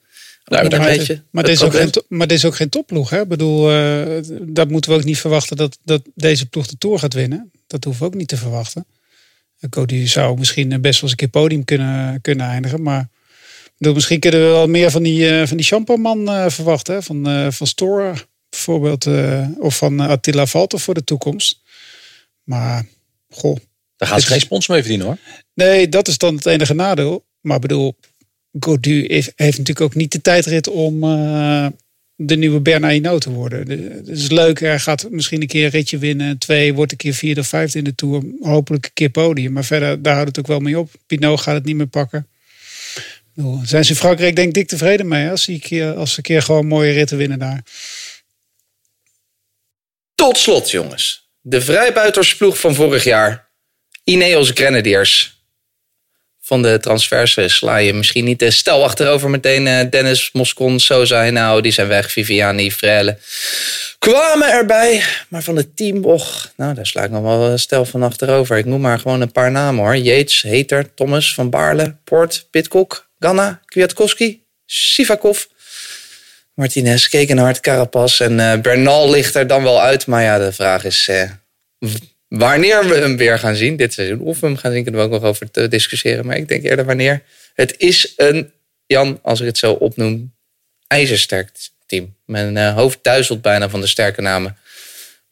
maar, 0.46 0.74
een 0.74 0.98
beetje 0.98 1.24
maar, 1.32 1.44
dit 1.44 1.54
is 1.54 1.64
ook 1.64 1.76
geen, 1.76 1.94
maar 2.08 2.28
dit 2.28 2.38
is 2.38 2.46
ook 2.46 2.56
geen 2.56 2.70
topploeg. 2.70 3.10
Hè? 3.10 3.22
Ik 3.22 3.28
bedoel, 3.28 3.72
uh, 3.72 4.20
dat 4.42 4.70
moeten 4.70 4.92
we 4.92 4.98
ook 4.98 5.04
niet 5.04 5.20
verwachten 5.20 5.58
dat, 5.58 5.78
dat 5.84 6.02
deze 6.16 6.46
ploeg 6.46 6.68
de 6.68 6.78
Tour 6.78 7.00
gaat 7.00 7.14
winnen. 7.14 7.52
Dat 7.68 7.84
hoeven 7.84 8.02
we 8.02 8.08
ook 8.08 8.18
niet 8.18 8.28
te 8.28 8.38
verwachten. 8.38 8.86
Cody 9.70 10.08
zou 10.08 10.38
misschien 10.38 10.70
best 10.70 10.82
wel 10.82 11.02
eens 11.02 11.12
een 11.12 11.16
keer 11.16 11.28
podium 11.28 11.66
kunnen, 11.66 12.22
kunnen 12.22 12.48
eindigen. 12.48 12.82
Maar 12.82 13.10
bedoel, 13.78 13.94
misschien 13.94 14.20
kunnen 14.20 14.40
we 14.40 14.46
wel 14.46 14.68
meer 14.68 14.92
van 14.92 15.04
die, 15.04 15.32
uh, 15.32 15.48
van 15.48 15.58
die 15.58 15.66
Champerman 15.66 16.30
uh, 16.30 16.50
verwachten. 16.50 16.94
Hè? 16.94 17.02
Van, 17.02 17.52
van 17.54 17.68
Stora 17.68 18.14
bijvoorbeeld. 18.50 19.08
of 19.60 19.78
van 19.78 20.00
Attila 20.00 20.46
Valter 20.46 20.80
voor 20.80 20.94
de 20.94 21.04
toekomst. 21.04 21.62
Maar, 22.44 22.86
goh. 23.30 23.58
Daar 23.96 24.08
gaan 24.08 24.22
ze 24.22 24.28
geen 24.28 24.40
spons 24.40 24.68
mee 24.68 24.80
verdienen 24.80 25.06
hoor. 25.08 25.18
Nee, 25.54 25.90
dat 25.90 26.08
is 26.08 26.18
dan 26.18 26.36
het 26.36 26.46
enige 26.46 26.74
nadeel. 26.74 27.26
Maar 27.42 27.60
bedoel, 27.60 27.96
Godu 28.60 29.06
heeft, 29.08 29.32
heeft 29.36 29.58
natuurlijk 29.58 29.82
ook 29.86 29.96
niet 29.96 30.12
de 30.12 30.22
tijdrit 30.22 30.68
om 30.68 31.04
uh, 31.04 31.68
de 32.20 32.36
nieuwe 32.36 32.60
Bernardino 32.60 33.18
te 33.18 33.30
worden. 33.30 33.70
Het 33.70 34.08
is 34.08 34.30
leuk, 34.30 34.60
hij 34.60 34.80
gaat 34.80 35.08
misschien 35.10 35.42
een 35.42 35.48
keer 35.48 35.66
een 35.66 35.70
ritje 35.70 35.98
winnen. 35.98 36.38
Twee, 36.38 36.74
wordt 36.74 36.92
een 36.92 36.98
keer 36.98 37.14
vierde 37.14 37.42
of 37.42 37.48
vijfde 37.48 37.78
in 37.78 37.84
de 37.84 37.96
Tour. 37.96 38.24
Hopelijk 38.42 38.86
een 38.86 38.94
keer 38.94 39.10
podium. 39.10 39.52
Maar 39.52 39.66
verder, 39.66 40.02
daar 40.02 40.14
houdt 40.14 40.28
het 40.28 40.40
ook 40.40 40.48
wel 40.48 40.60
mee 40.60 40.80
op. 40.80 40.92
Pinot 41.08 41.42
gaat 41.42 41.56
het 41.56 41.66
niet 41.66 41.76
meer 41.76 41.88
pakken. 41.88 42.28
Zijn 43.64 43.86
ze 43.86 43.92
in 43.92 43.98
Frankrijk 43.98 44.36
denk 44.36 44.48
ik 44.48 44.54
dik 44.54 44.68
tevreden 44.68 45.08
mee. 45.08 45.30
Als 45.30 45.44
ze, 45.44 45.94
als 45.98 46.18
een 46.18 46.24
keer 46.24 46.42
gewoon 46.42 46.68
mooie 46.68 46.92
ritten 46.92 47.18
winnen 47.18 47.40
daar. 47.40 47.64
Tot 50.16 50.38
slot 50.38 50.72
jongens. 50.72 51.30
De 51.42 51.62
vrijbuitersploeg 51.62 52.60
van 52.60 52.76
vorig 52.76 53.04
jaar. 53.04 53.50
Ineos 54.04 54.52
Grenadiers 54.54 55.37
van 56.48 56.62
de 56.62 56.80
transfers 56.80 57.38
sla 57.46 57.78
je 57.78 57.94
misschien 57.94 58.26
niet 58.26 58.40
de 58.40 58.52
stel 58.52 58.84
achterover 58.84 59.30
meteen 59.30 59.66
uh, 59.66 59.80
Dennis, 59.90 60.30
Moscon, 60.34 60.80
Sosa 60.80 61.30
nou, 61.30 61.62
die 61.62 61.72
zijn 61.72 61.88
weg. 61.88 62.12
Viviani, 62.12 62.72
Frelle 62.72 63.18
kwamen 64.00 64.52
erbij. 64.52 65.04
Maar 65.28 65.44
van 65.44 65.56
het 65.56 65.76
team, 65.76 66.06
och, 66.06 66.52
nou 66.56 66.74
daar 66.74 66.86
sla 66.86 67.04
ik 67.04 67.10
nog 67.10 67.22
wel 67.22 67.50
een 67.50 67.60
stel 67.60 67.86
van 67.86 68.04
achterover. 68.04 68.58
Ik 68.58 68.66
noem 68.66 68.82
maar 68.82 69.00
gewoon 69.00 69.22
een 69.22 69.32
paar 69.32 69.52
namen 69.52 69.84
hoor. 69.84 69.96
Yates, 69.98 70.42
Heter, 70.42 70.94
Thomas, 70.94 71.34
Van 71.34 71.50
Baarle, 71.50 71.96
Poort, 72.04 72.48
Pitcock, 72.52 73.10
Ganna, 73.20 73.62
Kwiatkowski, 73.66 74.44
Sivakov. 74.66 75.44
Martinez, 76.54 77.08
Kekenhard, 77.08 77.60
Carapaz 77.60 78.20
en 78.20 78.62
Bernal 78.62 79.10
ligt 79.10 79.36
er 79.36 79.48
dan 79.48 79.64
wel 79.64 79.82
uit. 79.82 80.06
Maar 80.06 80.24
ja, 80.24 80.38
de 80.38 80.52
vraag 80.52 80.84
is... 80.84 81.08
Uh, 81.10 81.22
Wanneer 82.28 82.88
we 82.88 82.96
hem 82.96 83.18
weer 83.18 83.40
gaan 83.40 83.56
zien, 83.56 83.76
dit 83.76 83.94
seizoen, 83.94 84.20
of 84.20 84.40
we 84.40 84.46
hem 84.46 84.58
gaan 84.58 84.72
zien, 84.72 84.84
kunnen 84.84 85.02
we 85.02 85.08
ook 85.08 85.22
nog 85.22 85.30
over 85.30 85.52
te 85.52 85.68
discussiëren. 85.68 86.26
Maar 86.26 86.38
ik 86.38 86.48
denk 86.48 86.64
eerder 86.64 86.86
wanneer. 86.86 87.24
Het 87.54 87.74
is 87.78 88.14
een, 88.16 88.52
Jan, 88.86 89.20
als 89.22 89.40
ik 89.40 89.46
het 89.46 89.58
zo 89.58 89.74
opnoem, 89.74 90.34
ijzersterk 90.88 91.50
team. 91.86 92.16
Mijn 92.26 92.56
uh, 92.56 92.76
hoofd 92.76 93.00
duizelt 93.02 93.42
bijna 93.42 93.70
van 93.70 93.82
de 93.82 93.88
sterke 93.88 94.22
namen. 94.22 94.58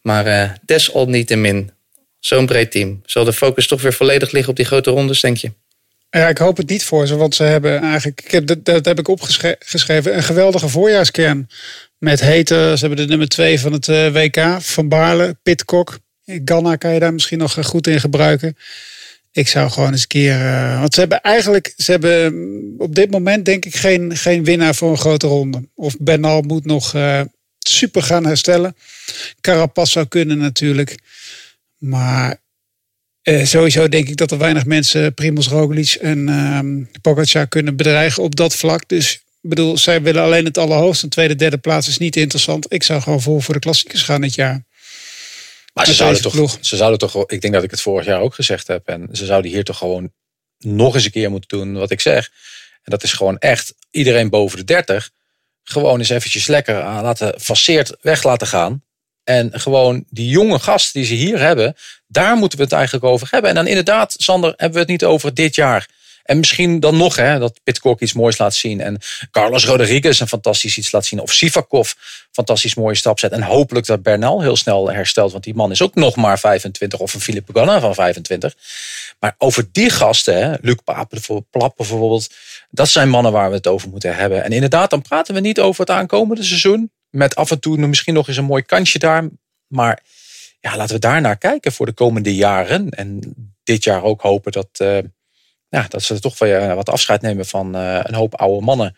Maar 0.02 0.28
uh, 0.28 0.52
desalniettemin, 0.66 1.72
zo'n 2.20 2.46
breed 2.46 2.72
team. 2.72 3.02
Zal 3.06 3.24
de 3.24 3.34
focus 3.34 3.68
toch 3.68 3.82
weer 3.82 3.94
volledig 3.94 4.32
liggen 4.32 4.50
op 4.50 4.56
die 4.56 4.66
grote 4.66 4.90
rondes, 4.90 5.22
denk 5.22 5.38
je? 5.38 5.52
Ja, 6.10 6.28
ik 6.28 6.38
hoop 6.38 6.58
het 6.58 6.70
niet 6.70 6.84
voor 6.84 7.08
ze, 7.08 7.16
want 7.16 7.36
ze 7.36 7.44
hebben 7.44 7.82
eigenlijk, 7.82 8.48
dat, 8.48 8.66
dat 8.66 8.86
heb 8.86 9.00
ik 9.00 9.08
opgeschreven, 9.08 10.16
een 10.16 10.24
geweldige 10.24 10.70
voorjaarskern. 10.70 11.50
Met 11.98 12.20
Heten, 12.20 12.78
ze 12.78 12.86
hebben 12.86 13.06
de 13.06 13.10
nummer 13.10 13.28
twee 13.28 13.60
van 13.60 13.74
het 13.74 13.88
uh, 13.88 14.14
WK, 14.14 14.62
Van 14.62 14.90
Baarle, 14.90 15.38
Pitcock. 15.44 15.98
Ganna 16.26 16.76
kan 16.76 16.94
je 16.94 17.00
daar 17.00 17.14
misschien 17.14 17.38
nog 17.38 17.58
goed 17.62 17.88
in 17.88 18.00
gebruiken. 18.00 18.58
Ik 19.32 19.48
zou 19.48 19.70
gewoon 19.70 19.92
eens 19.92 20.02
een 20.02 20.08
keer. 20.08 20.40
Uh, 20.40 20.80
want 20.80 20.94
ze 20.94 21.00
hebben 21.00 21.22
eigenlijk. 21.22 21.74
Ze 21.78 21.92
hebben 21.92 22.34
op 22.78 22.96
dit 22.96 23.12
moment 23.12 23.46
denk 23.46 23.66
ik 23.66 23.76
geen, 23.76 24.18
geen 24.18 24.44
winnaar 24.44 24.76
voor 24.76 24.92
een 24.92 24.98
grote 24.98 25.28
ronde. 25.28 25.68
Of 25.76 25.96
Bernal 26.00 26.42
moet 26.42 26.66
nog 26.66 26.94
uh, 26.94 27.22
super 27.60 28.04
gaan 28.04 28.26
herstellen. 28.26 28.76
Carapaz 29.42 29.92
zou 29.92 30.06
kunnen 30.06 30.38
natuurlijk. 30.38 30.98
Maar 31.78 32.38
eh, 33.22 33.46
sowieso 33.46 33.90
denk 33.90 34.10
ik 34.10 34.18
dat 34.18 34.32
er 34.32 34.38
weinig 34.38 34.66
mensen 34.66 35.14
Primoz 35.14 35.48
Roglic 35.48 35.94
en 36.02 36.30
ehm 36.30 36.84
Pogacar 37.02 37.48
kunnen 37.48 37.76
bedreigen 37.76 38.24
op 38.24 38.36
dat 38.36 38.56
vlak. 38.56 38.90
Dus 38.90 39.14
ik 39.14 39.50
bedoel, 39.50 39.78
zij 39.78 40.02
willen 40.02 40.24
alleen 40.24 40.46
het 40.46 40.58
allerhoogste. 40.58 41.04
Een 41.04 41.10
tweede, 41.10 41.36
derde 41.36 41.58
plaats 41.58 41.88
is 41.88 41.98
niet 41.98 42.16
interessant. 42.16 42.74
Ik 42.74 42.84
zou 42.84 43.02
gewoon 43.02 43.22
voor 43.22 43.42
voor 43.42 43.54
de 43.54 43.60
klassiekers 43.60 44.02
gaan 44.02 44.22
dit 44.22 44.36
jaar. 44.36 44.64
Maar 45.76 45.86
ze 45.86 45.94
zouden, 45.94 46.22
toch, 46.22 46.34
ploeg. 46.34 46.58
ze 46.62 46.76
zouden 46.76 47.00
toch, 47.00 47.30
ik 47.30 47.42
denk 47.42 47.54
dat 47.54 47.64
ik 47.64 47.72
het 47.72 47.82
vorig 47.82 48.06
jaar 48.06 48.20
ook 48.20 48.34
gezegd 48.34 48.68
heb. 48.68 48.88
En 48.88 49.10
ze 49.12 49.26
zouden 49.26 49.52
hier 49.52 49.64
toch 49.64 49.78
gewoon 49.78 50.12
nog 50.58 50.96
eens 50.96 51.06
een 51.06 51.12
keer 51.12 51.30
moeten 51.30 51.58
doen 51.58 51.74
wat 51.74 51.92
ik 51.92 52.02
zeg. 52.02 52.32
En 52.84 52.92
dat 52.92 53.04
is 53.04 53.14
gewoon 53.14 53.38
echt 53.38 53.74
iedereen 53.92 54.30
boven 54.30 54.58
de 54.58 54.64
30. 54.64 55.10
Gewoon 55.64 56.00
eens 56.00 56.10
eventjes 56.10 56.48
lekker 56.48 56.82
aan 56.82 57.04
laten 57.04 57.40
faceerd 57.40 57.98
weg 58.02 58.24
laten 58.24 58.48
gaan. 58.48 58.84
En 59.24 59.60
gewoon 59.60 60.06
die 60.10 60.30
jonge 60.30 60.60
gast 60.60 60.94
die 60.94 61.06
ze 61.06 61.14
hier 61.14 61.40
hebben, 61.40 61.76
daar 62.08 62.36
moeten 62.36 62.58
we 62.58 62.64
het 62.64 62.74
eigenlijk 62.74 63.06
over 63.06 63.28
hebben. 63.32 63.50
En 63.50 63.56
dan 63.56 63.68
inderdaad, 63.68 64.16
Sander, 64.18 64.50
hebben 64.50 64.74
we 64.74 64.80
het 64.80 64.90
niet 64.90 65.06
over 65.06 65.34
dit 65.34 65.56
jaar. 65.56 65.90
En 66.26 66.38
misschien 66.38 66.80
dan 66.80 66.98
nog, 66.98 67.16
hè, 67.16 67.40
dat 67.40 67.60
Pitcock 67.64 68.00
iets 68.02 68.14
moois 68.14 68.38
laat 68.38 68.54
zien. 68.54 68.82
En 68.82 69.00
Carlos 69.32 69.66
Rodriguez 69.66 70.20
een 70.20 70.28
fantastisch 70.28 70.78
iets 70.78 70.92
laat 70.92 71.06
zien. 71.06 71.20
Of 71.20 71.34
Sivakov 71.34 71.92
fantastisch 72.32 72.76
mooie 72.76 72.96
stap 72.96 73.20
zet. 73.20 73.32
En 73.32 73.42
hopelijk 73.42 73.86
dat 73.86 74.04
Bernal 74.04 74.42
heel 74.42 74.56
snel 74.56 74.92
herstelt. 74.92 75.32
Want 75.32 75.44
die 75.44 75.56
man 75.56 75.72
is 75.72 75.82
ook 75.82 75.96
nog 75.96 76.16
maar 76.16 76.40
25. 76.40 77.00
Of 77.00 77.14
een 77.14 77.20
Philippe 77.20 77.54
Ganna 77.54 77.80
van 77.80 77.96
25. 77.96 78.56
Maar 79.20 79.36
over 79.38 79.68
die 79.72 79.90
gasten, 79.90 80.36
hè, 80.38 80.56
Luc 80.62 80.78
voor 81.10 81.44
Plap 81.50 81.78
bijvoorbeeld. 81.78 82.34
Dat 82.70 82.90
zijn 82.90 83.10
mannen 83.10 83.32
waar 83.32 83.50
we 83.50 83.56
het 83.56 83.68
over 83.68 83.90
moeten 83.90 84.16
hebben. 84.16 84.44
En 84.44 84.52
inderdaad, 84.52 84.90
dan 84.90 85.02
praten 85.02 85.34
we 85.34 85.40
niet 85.40 85.60
over 85.60 85.80
het 85.80 85.90
aankomende 85.90 86.44
seizoen. 86.44 86.92
Met 87.10 87.36
af 87.36 87.52
en 87.52 87.60
toe 87.60 87.78
misschien 87.78 88.14
nog 88.14 88.28
eens 88.28 88.38
een 88.38 88.46
mooi 88.46 88.64
kansje 88.64 89.00
daar. 89.00 89.30
Maar 89.68 90.04
ja, 90.60 90.76
laten 90.76 90.96
we 90.96 91.02
daar 91.02 91.22
naar 91.22 91.38
kijken 91.38 91.72
voor 91.72 91.86
de 91.86 91.94
komende 91.94 92.36
jaren. 92.36 92.90
En 92.90 93.34
dit 93.64 93.84
jaar 93.84 94.04
ook 94.04 94.22
hopen 94.22 94.52
dat, 94.52 94.70
eh, 94.78 94.98
ja, 95.70 95.86
dat 95.88 96.02
ze 96.02 96.20
toch 96.20 96.40
weer 96.40 96.76
wat 96.76 96.90
afscheid 96.90 97.22
nemen 97.22 97.46
van 97.46 97.76
eh, 97.76 98.00
een 98.04 98.14
hoop 98.14 98.36
oude 98.36 98.66
mannen. 98.66 98.96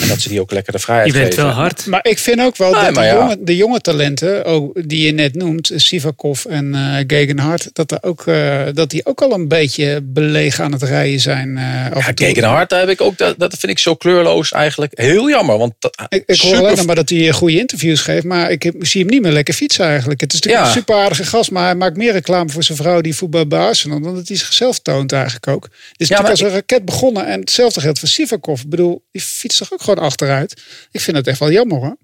En 0.00 0.08
dat 0.08 0.20
ze 0.20 0.28
die 0.28 0.40
ook 0.40 0.50
lekker 0.52 0.72
de 0.72 0.78
vrijheid 0.78 1.12
Je 1.12 1.18
bent 1.18 1.26
geven. 1.34 1.44
wel 1.44 1.52
hard. 1.52 1.86
Maar 1.86 2.00
ik 2.08 2.18
vind 2.18 2.40
ook 2.40 2.56
wel 2.56 2.72
Nee, 2.72 2.82
dat 2.84 2.94
de 2.94 3.00
ja. 3.00 3.14
jonge, 3.14 3.36
de 3.40 3.56
jonge 3.56 3.80
talenten, 3.80 4.44
ook, 4.44 4.88
die 4.88 5.06
je 5.06 5.12
net 5.12 5.34
noemt, 5.34 5.72
Sivakov 5.76 6.44
en 6.44 6.74
eh 6.74 7.04
Gegenhard, 7.06 7.68
dat, 7.72 7.90
er 7.92 7.98
ook, 8.00 8.26
eh, 8.26 8.62
dat 8.74 8.90
die 8.90 9.06
ook 9.06 9.20
al 9.22 9.32
een 9.32 9.48
beetje 9.48 10.00
belegen 10.02 10.64
aan 10.64 10.72
het 10.72 10.82
rijden 10.82 11.20
zijn. 11.20 11.56
eh 11.58 11.96
af 11.96 12.06
Ja. 12.06 12.12
Gegenhard, 12.14 12.68
daar 12.70 12.80
heb 12.80 12.88
ik 12.88 13.00
ook, 13.00 13.18
dat, 13.18 13.38
dat 13.38 13.54
vind 13.58 13.72
ik 13.72 13.78
zo 13.78 13.94
kleurloos 13.94 14.52
eigenlijk. 14.52 14.92
Heel 14.94 15.28
jammer, 15.28 15.58
want 15.58 15.72
dat- 15.78 16.06
Ik, 16.08 16.22
ik 16.26 16.40
hoor 16.40 16.56
alleen 16.56 16.86
maar 16.86 16.94
dat 16.94 17.08
hij 17.08 17.32
goede 17.32 17.58
interviews 17.58 18.00
geeft, 18.00 18.24
maar 18.24 18.50
ik 18.50 18.62
heb, 18.62 18.74
zie 18.78 19.00
hem 19.00 19.10
niet 19.10 19.22
meer 19.22 19.32
lekker 19.32 19.54
fietsen 19.54 19.84
eigenlijk. 19.84 20.20
Het 20.20 20.32
is 20.32 20.40
natuurlijk 20.40 20.64
Ja. 20.66 20.70
een 20.72 20.78
super 20.78 20.94
aardige 20.96 21.24
gast, 21.24 21.50
maar 21.50 21.64
hij 21.64 21.74
maakt 21.74 21.96
meer 21.96 22.12
reclame 22.12 22.50
voor 22.50 22.62
zijn 22.62 22.78
vrouw 22.78 23.00
die 23.00 23.14
voetbal 23.16 23.46
bij 23.46 23.58
Arsenal 23.58 24.00
dan 24.00 24.14
dat 24.14 24.28
hij 24.28 24.36
zichzelf 24.36 24.78
toont 24.78 25.12
eigenlijk 25.12 25.46
ook. 25.48 25.62
Het 25.64 25.72
is 25.72 26.08
Ja, 26.08 26.14
natuurlijk 26.20 26.30
als 26.30 26.40
een 26.52 26.56
raket 26.58 26.84
begonnen 26.84 27.26
en 27.26 27.40
hetzelfde 27.40 27.80
geldt 27.80 27.98
voor 27.98 28.08
Sivakov. 28.08 28.60
Ik 28.60 28.68
bedoel, 28.70 29.02
die 29.12 29.22
fietst 29.22 29.58
toch 29.58 29.72
ook 29.72 29.82
gewoon 29.86 30.04
achteruit. 30.04 30.62
Ik 30.90 31.00
vind 31.00 31.16
het 31.16 31.26
echt 31.26 31.38
wel 31.38 31.50
jammer 31.50 31.78
hoor. 31.78 31.96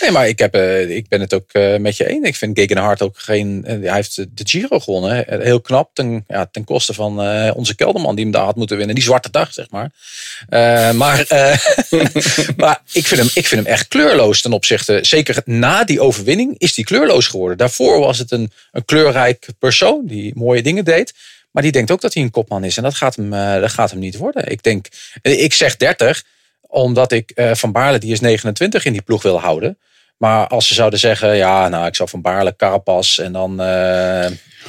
Nee, 0.00 0.10
maar 0.10 0.28
ik, 0.28 0.38
heb, 0.38 0.54
eh, 0.54 0.90
ik 0.90 1.08
ben 1.08 1.20
het 1.20 1.34
ook 1.34 1.52
eh, 1.52 1.76
met 1.76 1.96
je 1.96 2.06
eens. 2.08 2.26
Ik 2.26 2.36
vind 2.36 2.58
Gegenhard 2.58 3.02
ook 3.02 3.18
geen... 3.18 3.64
eh, 3.66 3.80
hij 3.80 3.94
heeft 3.94 4.16
de 4.16 4.48
Giro 4.48 4.78
gewonnen. 4.78 5.24
Heel 5.42 5.60
knap, 5.60 5.90
ten, 5.94 6.24
ja, 6.28 6.50
koste 6.64 6.94
van 6.94 7.20
onze 7.54 7.74
kelderman 7.74 8.14
die 8.14 8.24
hem 8.24 8.32
daar 8.32 8.44
had 8.44 8.56
moeten 8.56 8.76
winnen. 8.76 8.94
Die 8.94 9.04
zwarte 9.04 9.30
dag, 9.30 9.52
zeg 9.52 9.66
maar. 9.70 9.90
Maar 10.94 11.26
maar 12.56 12.80
ik, 12.92 13.06
vind 13.06 13.20
hem, 13.20 13.30
ik 13.34 13.46
vind 13.46 13.64
hem 13.64 13.72
echt 13.72 13.88
kleurloos 13.88 14.40
ten 14.40 14.52
opzichte... 14.52 14.98
Zeker 15.02 15.42
na 15.44 15.84
die 15.84 16.00
overwinning 16.00 16.54
is 16.58 16.76
hij 16.76 16.84
kleurloos 16.84 17.26
geworden. 17.26 17.56
Daarvoor 17.58 17.98
was 17.98 18.18
het 18.18 18.30
een, 18.30 18.52
een 18.72 18.84
kleurrijk 18.84 19.46
persoon 19.58 20.06
die 20.06 20.32
mooie 20.34 20.62
dingen 20.62 20.84
deed. 20.84 21.14
Maar 21.50 21.62
die 21.62 21.72
denkt 21.72 21.90
ook 21.90 22.00
dat 22.00 22.14
hij 22.14 22.22
een 22.22 22.30
kopman 22.30 22.64
is. 22.64 22.76
En 22.76 22.82
dat 22.82 22.94
gaat 22.94 23.16
hem, 23.16 23.30
dat 23.60 23.72
gaat 23.72 23.90
hem 23.90 23.98
niet 23.98 24.16
worden. 24.16 24.50
Ik 24.50 24.62
denk... 24.62 24.86
Ik 25.22 25.52
zeg 25.52 25.76
30 25.76 26.24
omdat 26.68 27.12
ik 27.12 27.30
eh, 27.30 27.54
Van 27.54 27.72
Baarle, 27.72 27.98
die 27.98 28.12
is 28.12 28.20
29, 28.20 28.84
in 28.84 28.92
die 28.92 29.02
ploeg 29.02 29.22
wil 29.22 29.40
houden. 29.40 29.78
Maar 30.16 30.46
als 30.46 30.68
ze 30.68 30.74
zouden 30.74 30.98
zeggen, 30.98 31.36
ja, 31.36 31.68
nou, 31.68 31.86
ik 31.86 31.94
zou 31.94 32.08
Van 32.08 32.20
Baarle, 32.20 32.56
Carapaz 32.56 33.18
en 33.18 33.32
dan 33.32 33.60
eh, 33.60 34.26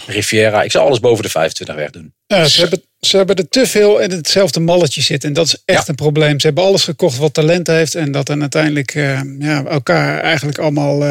Riviera. 0.07 0.63
Ik 0.63 0.71
zou 0.71 0.85
alles 0.85 0.99
boven 0.99 1.23
de 1.23 1.29
25 1.29 1.75
wegdoen. 1.75 2.13
Ja, 2.27 2.45
ze, 2.45 2.61
hebben, 2.61 2.83
ze 2.99 3.17
hebben 3.17 3.35
er 3.35 3.49
te 3.49 3.67
veel 3.67 3.99
in 3.99 4.11
hetzelfde 4.11 4.59
malletje 4.59 5.01
zitten. 5.01 5.29
En 5.29 5.35
dat 5.35 5.45
is 5.45 5.61
echt 5.65 5.87
een 5.87 5.95
probleem. 5.95 6.39
Ze 6.39 6.45
hebben 6.45 6.63
alles 6.63 6.83
gekocht 6.83 7.17
wat 7.17 7.33
talent 7.33 7.67
heeft. 7.67 7.95
En 7.95 8.11
dat 8.11 8.25
dan 8.25 8.41
uiteindelijk 8.41 8.95
eh, 8.95 9.21
ja, 9.39 9.65
elkaar 9.65 10.19
eigenlijk 10.19 10.57
allemaal 10.57 11.03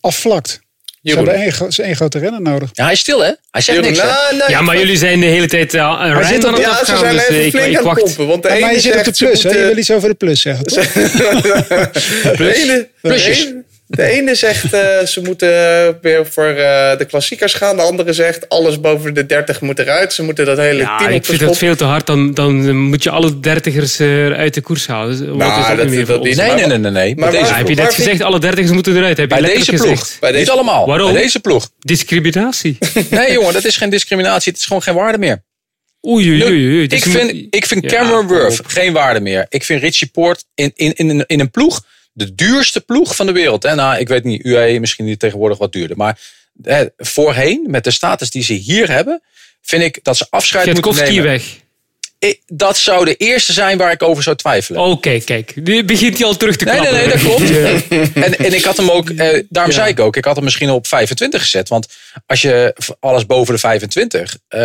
afvlakt. 0.00 0.63
Ze 1.04 1.14
hebben 1.14 1.34
één, 1.34 1.72
ze 1.72 1.82
één 1.82 1.96
grote 1.96 2.18
renner 2.18 2.40
nodig. 2.42 2.68
Ja, 2.72 2.84
hij 2.84 2.92
is 2.92 2.98
stil, 3.00 3.18
hè? 3.24 3.30
Hij 3.50 3.60
zegt 3.60 3.66
Jeroen, 3.78 3.84
niks. 3.92 3.98
nou, 4.04 4.36
nou, 4.36 4.50
Ja, 4.50 4.60
maar 4.60 4.78
jullie 4.78 4.96
zijn 4.96 5.20
de 5.20 5.26
hele 5.26 5.46
tijd 5.46 5.74
uh, 5.74 5.98
Hij 6.00 6.10
Rijn 6.10 6.26
zit 6.26 6.44
aan 6.44 6.50
op- 6.50 6.56
het 6.56 6.66
ja, 6.66 6.84
ze 6.84 6.96
zijn 6.96 7.12
dus 7.14 7.22
even 7.22 7.34
eh, 7.34 7.46
ik, 7.46 7.50
flink 7.50 7.66
ik 7.66 7.70
aan 7.70 7.74
het 7.76 7.84
wacht. 7.84 8.00
pompen. 8.02 8.26
Want 8.26 8.42
de 8.42 8.48
Ja, 8.48 8.58
maar 8.58 8.72
je 8.74 8.80
zit 8.80 8.92
op 8.96 9.02
zegt 9.04 9.18
de 9.18 9.24
plus, 9.26 9.42
hè? 9.42 9.48
Je 9.48 9.54
wil 9.54 9.62
moeten... 9.64 9.80
iets 9.80 9.90
over 9.90 10.08
de 10.08 10.14
plus 10.14 10.40
zeggen, 10.40 10.64
toch? 10.66 10.92
De 10.92 12.54
ene, 12.54 12.66
de 12.66 12.88
Plusjes. 13.00 13.44
ene, 13.46 13.63
de 13.86 14.02
ene 14.02 14.34
zegt 14.34 14.72
eh, 14.72 15.04
ze 15.06 15.20
moeten 15.22 15.48
weer 16.02 16.26
voor 16.26 16.44
eh, 16.44 16.98
de 16.98 17.04
klassiekers 17.08 17.54
gaan. 17.54 17.76
De 17.76 17.82
andere 17.82 18.12
zegt 18.12 18.48
alles 18.48 18.80
boven 18.80 19.14
de 19.14 19.26
30 19.26 19.60
moet 19.60 19.78
eruit. 19.78 20.12
Ze 20.12 20.22
moeten 20.22 20.46
dat 20.46 20.58
hele 20.58 20.80
Ja, 20.80 20.98
team 20.98 21.10
ik 21.10 21.16
op 21.16 21.22
de 21.22 21.28
vind 21.28 21.40
dat 21.40 21.58
veel 21.58 21.76
te 21.76 21.84
hard. 21.84 22.06
Dan, 22.06 22.34
dan 22.34 22.76
moet 22.78 23.02
je 23.02 23.10
alle 23.10 23.40
dertigers 23.40 23.98
eh, 23.98 24.30
uit 24.32 24.54
de 24.54 24.60
koers 24.60 24.86
halen. 24.86 25.18
Dus 25.18 25.28
wat 25.28 25.36
Nou, 25.36 25.50
is 25.50 25.56
dat 25.56 25.76
dat- 25.76 26.06
dat 26.06 26.26
is-? 26.26 26.36
Nee, 26.36 26.52
nee, 26.54 26.66
nee, 26.66 26.78
nee. 26.78 26.90
nee. 26.90 27.16
Maar 27.16 27.32
waar- 27.32 27.56
heb 27.56 27.68
je 27.68 27.74
net 27.74 27.94
gezegd, 27.94 28.20
alle 28.22 28.38
dertigers 28.40 28.72
moeten 28.72 28.96
eruit. 28.96 29.16
Heb 29.16 29.30
je 29.30 29.40
Bij 29.40 29.54
deze 29.54 29.72
ploeg. 29.72 29.80
gezegd. 29.88 30.16
Bij 30.20 30.30
deze- 30.30 30.40
Niet 30.42 30.50
allemaal. 30.52 30.86
Waarom? 30.86 31.12
Bij 31.12 31.22
deze 31.22 31.40
ploeg. 31.40 31.68
Discriminatie. 31.78 32.78
Nee, 33.10 33.32
jongen, 33.32 33.52
dat 33.52 33.64
is 33.64 33.76
geen 33.76 33.90
discriminatie. 33.90 34.52
Het 34.52 34.60
is 34.60 34.66
gewoon 34.66 34.82
geen 34.82 34.94
waarde 34.94 35.18
meer. 35.18 35.42
Oei, 36.06 36.30
oei, 36.30 36.44
oei. 36.44 36.66
oei. 36.76 36.86
Dus 36.86 36.98
ik, 37.04 37.12
vind, 37.12 37.46
ik 37.54 37.66
vind 37.66 37.82
Ja, 37.82 37.88
Cameron 37.98 38.26
kom 38.26 38.36
Worth 38.36 38.60
op. 38.60 38.66
geen 38.66 38.92
waarde 38.92 39.20
meer. 39.20 39.46
Ik 39.48 39.64
vind 39.64 39.82
Richie 39.82 40.08
Poort 40.08 40.44
in, 40.54 40.72
in, 40.74 40.92
in, 40.94 41.24
in 41.26 41.40
een 41.40 41.50
ploeg, 41.50 41.84
de 42.16 42.34
duurste 42.34 42.80
ploeg 42.80 43.16
van 43.16 43.26
de 43.26 43.32
wereld. 43.32 43.62
Hè? 43.62 43.74
Nou, 43.74 43.98
ik 43.98 44.08
weet 44.08 44.24
niet, 44.24 44.44
UAE 44.44 44.80
misschien 44.80 45.04
niet 45.04 45.18
tegenwoordig 45.18 45.58
wat 45.58 45.72
duurder. 45.72 45.96
Maar 45.96 46.18
hè, 46.62 46.84
voorheen, 46.96 47.64
met 47.68 47.84
de 47.84 47.90
status 47.90 48.30
die 48.30 48.42
ze 48.42 48.52
hier 48.52 48.90
hebben, 48.90 49.22
vind 49.62 49.82
ik 49.82 49.98
dat 50.02 50.16
ze 50.16 50.26
afscheid 50.30 50.72
moeten 50.72 50.94
nemen. 51.04 51.22
weg. 51.22 51.44
Ik- 52.18 52.40
dat 52.46 52.76
zou 52.76 53.04
de 53.04 53.16
eerste 53.16 53.52
zijn 53.52 53.78
waar 53.78 53.92
ik 53.92 54.02
over 54.02 54.22
zou 54.22 54.36
twijfelen. 54.36 54.80
Oké, 54.80 55.18
kijk. 55.18 55.52
Nu 55.56 55.84
begint 55.84 56.18
hij 56.18 56.26
al 56.26 56.36
terug 56.36 56.56
te 56.56 56.64
Nee, 56.64 56.80
nee, 56.80 56.88
klappen. 56.88 57.08
nee, 57.08 57.16
dat 57.16 57.20
klopt. 57.26 57.48
Ja. 58.14 58.22
En, 58.22 58.38
en 58.38 58.54
ik 58.54 58.64
had 58.64 58.76
hem 58.76 58.90
ook, 58.90 59.08
eh, 59.10 59.42
daarom 59.48 59.72
Ja. 59.72 59.78
zei 59.78 59.88
ik 59.90 60.00
ook, 60.00 60.16
ik 60.16 60.24
had 60.24 60.34
hem 60.34 60.44
misschien 60.44 60.70
op 60.70 60.86
25 60.86 61.40
gezet. 61.40 61.68
Want 61.68 61.86
als 62.26 62.42
je 62.42 62.76
alles 63.00 63.26
boven 63.26 63.54
de 63.54 63.60
25, 63.60 64.36
eh, 64.48 64.60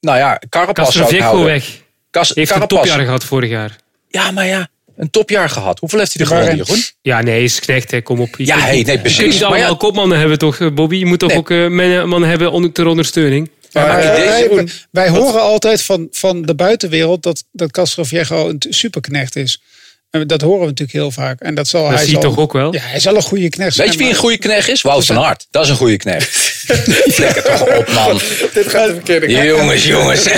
nou 0.00 0.18
ja, 0.18 0.40
Carapaz 0.48 0.94
zou 0.94 1.14
ik 1.14 1.20
houden. 1.20 1.44
weg. 1.44 1.64
Cas, 2.10 2.28
Heeft 2.34 2.50
een 2.54 2.66
topjaar 2.66 3.00
gehad 3.04 3.24
vorig 3.24 3.50
jaar. 3.50 3.76
Ja, 4.08 4.30
maar 4.30 4.46
ja, 4.46 4.68
een 5.00 5.10
topjaar 5.10 5.50
gehad. 5.50 5.78
Hoeveel 5.78 5.98
heeft 5.98 6.12
hij 6.12 6.22
er 6.22 6.28
gewonnen, 6.28 6.56
Jeroen? 6.56 6.82
Ja, 7.02 7.22
nee, 7.22 7.44
is 7.44 7.60
knecht. 7.60 7.90
Hè. 7.90 8.02
Kom 8.02 8.20
op. 8.20 8.34
Je 8.36 8.46
Ja, 8.46 8.52
kunt 8.54 8.66
hey, 8.66 8.76
niet- 8.76 8.86
nee, 8.86 8.96
Je 8.96 9.02
kunt 9.02 9.14
precies. 9.16 9.32
niet 9.32 9.40
Maar 9.42 9.50
allemaal 9.50 9.70
ja, 9.70 9.76
kopmannen 9.76 10.18
hebben, 10.18 10.38
toch, 10.38 10.58
eh, 10.60 10.68
Bobby? 10.74 10.96
Je 10.96 11.06
moet 11.06 11.18
toch 11.18 11.28
Nee. 11.28 11.38
ook 11.38 11.50
eh, 11.50 11.68
mannen 12.04 12.28
hebben 12.28 12.52
onder, 12.52 12.72
ter 12.72 12.86
ondersteuning? 12.86 13.50
Maar, 13.72 13.86
maar 13.86 14.00
deze- 14.16 14.66
wij, 14.90 15.08
horen 15.08 15.40
altijd 15.40 15.82
van, 15.82 16.08
van 16.10 16.42
de 16.42 16.54
buitenwereld 16.54 17.22
dat, 17.22 17.44
dat 17.52 17.70
Castroviejo 17.70 18.48
een 18.48 18.58
t- 18.58 18.66
superknecht 18.70 19.36
is. 19.36 19.62
En 20.10 20.26
dat 20.26 20.40
horen 20.40 20.60
we 20.60 20.66
natuurlijk 20.66 20.92
heel 20.98 21.10
vaak. 21.10 21.40
En 21.40 21.54
dat 21.54 21.68
zal 21.68 21.82
Dat 21.82 21.94
hij 21.94 22.02
zie 22.04 22.12
zal, 22.12 22.20
toch 22.22 22.38
ook 22.38 22.52
wel? 22.52 22.72
Ja, 22.74 22.80
hij 22.82 23.00
zal 23.00 23.16
een 23.16 23.22
goede 23.22 23.48
knecht 23.48 23.74
zijn. 23.74 23.86
Weet 23.86 23.96
je 23.96 24.02
wie 24.02 24.08
een 24.08 24.12
maar- 24.14 24.22
goede 24.22 24.38
knecht 24.38 24.68
is? 24.68 24.82
Wout 24.82 25.04
van 25.06 25.18
Aert. 25.18 25.46
Dat 25.50 25.64
is 25.64 25.68
een 25.70 25.76
goede 25.76 25.96
knecht. 25.96 26.28
Flikker 27.12 27.42
toch 27.42 27.76
op, 27.78 27.88
man. 27.92 28.20
dit 28.52 28.68
gaat 28.68 28.86
de 28.86 28.92
verkeerde 28.94 29.26
kant. 29.26 29.44
Jongens, 29.46 29.86
jongens. 29.86 30.24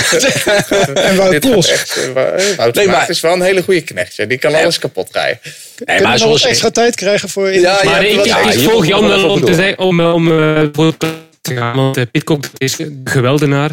En 0.95 1.17
Wout 1.17 1.41
Poels. 1.41 1.69
eh, 1.69 2.09
eh, 2.51 2.57
Wout 2.57 2.75
Nee, 2.75 2.87
maar- 2.87 3.11
is 3.11 3.21
wel 3.21 3.33
een 3.33 3.43
hele 3.43 3.63
goede 3.63 3.81
knechtje. 3.81 4.27
Die 4.27 4.39
kan 4.39 4.55
alles 4.55 4.79
kapot 4.79 5.09
rijden. 5.13 5.39
Nee, 5.43 5.53
Kunnen 5.77 6.03
we 6.03 6.09
maar 6.09 6.19
zoals 6.19 6.45
extra 6.45 6.71
tijd 6.71 6.95
krijgen 6.95 7.29
voor... 7.29 7.53
Ja, 7.53 7.81
Maar 7.85 8.05
ja, 8.07 8.19
ik, 8.21 8.25
ja, 8.25 8.51
ik 8.51 8.59
volg 8.59 8.87
Jan 8.87 9.05
om 9.05 9.11
even 9.35 9.45
te, 9.47 9.55
zeggen, 9.55 9.79
om, 9.79 10.01
eh, 10.01 10.15
om 10.15 10.41
eh, 10.41 10.63
voor 10.73 10.97
te 10.97 11.55
gaan. 11.55 11.77
Want 11.77 12.11
Pitcock 12.11 12.45
is 12.59 12.79
een 12.79 13.01
geweldenaar. 13.05 13.71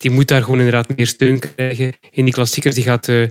Die 0.00 0.10
moet 0.10 0.28
daar 0.28 0.42
gewoon 0.42 0.58
inderdaad 0.58 0.96
meer 0.96 1.06
steun 1.06 1.38
krijgen 1.38 1.92
in 2.10 2.24
die 2.24 2.34
klassiekers. 2.34 2.74
Die 2.74 2.84
gaat 2.84 3.08
eh, 3.08 3.22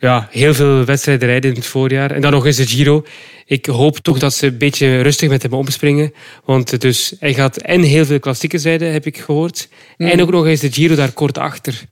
ja, 0.00 0.28
heel 0.30 0.54
veel 0.54 0.84
wedstrijden 0.84 1.28
rijden 1.28 1.50
in 1.50 1.56
het 1.56 1.66
voorjaar. 1.66 2.10
En 2.10 2.20
dan 2.20 2.32
nog 2.32 2.46
eens 2.46 2.56
de 2.56 2.66
Giro. 2.66 3.04
Ik 3.46 3.66
hoop 3.66 3.98
toch 3.98 4.18
dat 4.18 4.34
ze 4.34 4.46
een 4.46 4.58
beetje 4.58 5.00
rustig 5.00 5.28
met 5.28 5.42
hem 5.42 5.52
omspringen. 5.52 6.12
Want 6.44 6.80
dus, 6.80 7.14
hij 7.20 7.34
gaat 7.34 7.56
en 7.56 7.82
heel 7.82 8.04
veel 8.04 8.18
klassiekers 8.18 8.62
rijden, 8.62 8.92
heb 8.92 9.06
ik 9.06 9.18
gehoord. 9.18 9.68
En 9.96 10.22
ook 10.22 10.30
nog 10.30 10.46
eens 10.46 10.60
de 10.60 10.72
Giro 10.72 10.94
daar 10.94 11.12
kort 11.12 11.38
achter. 11.38 11.82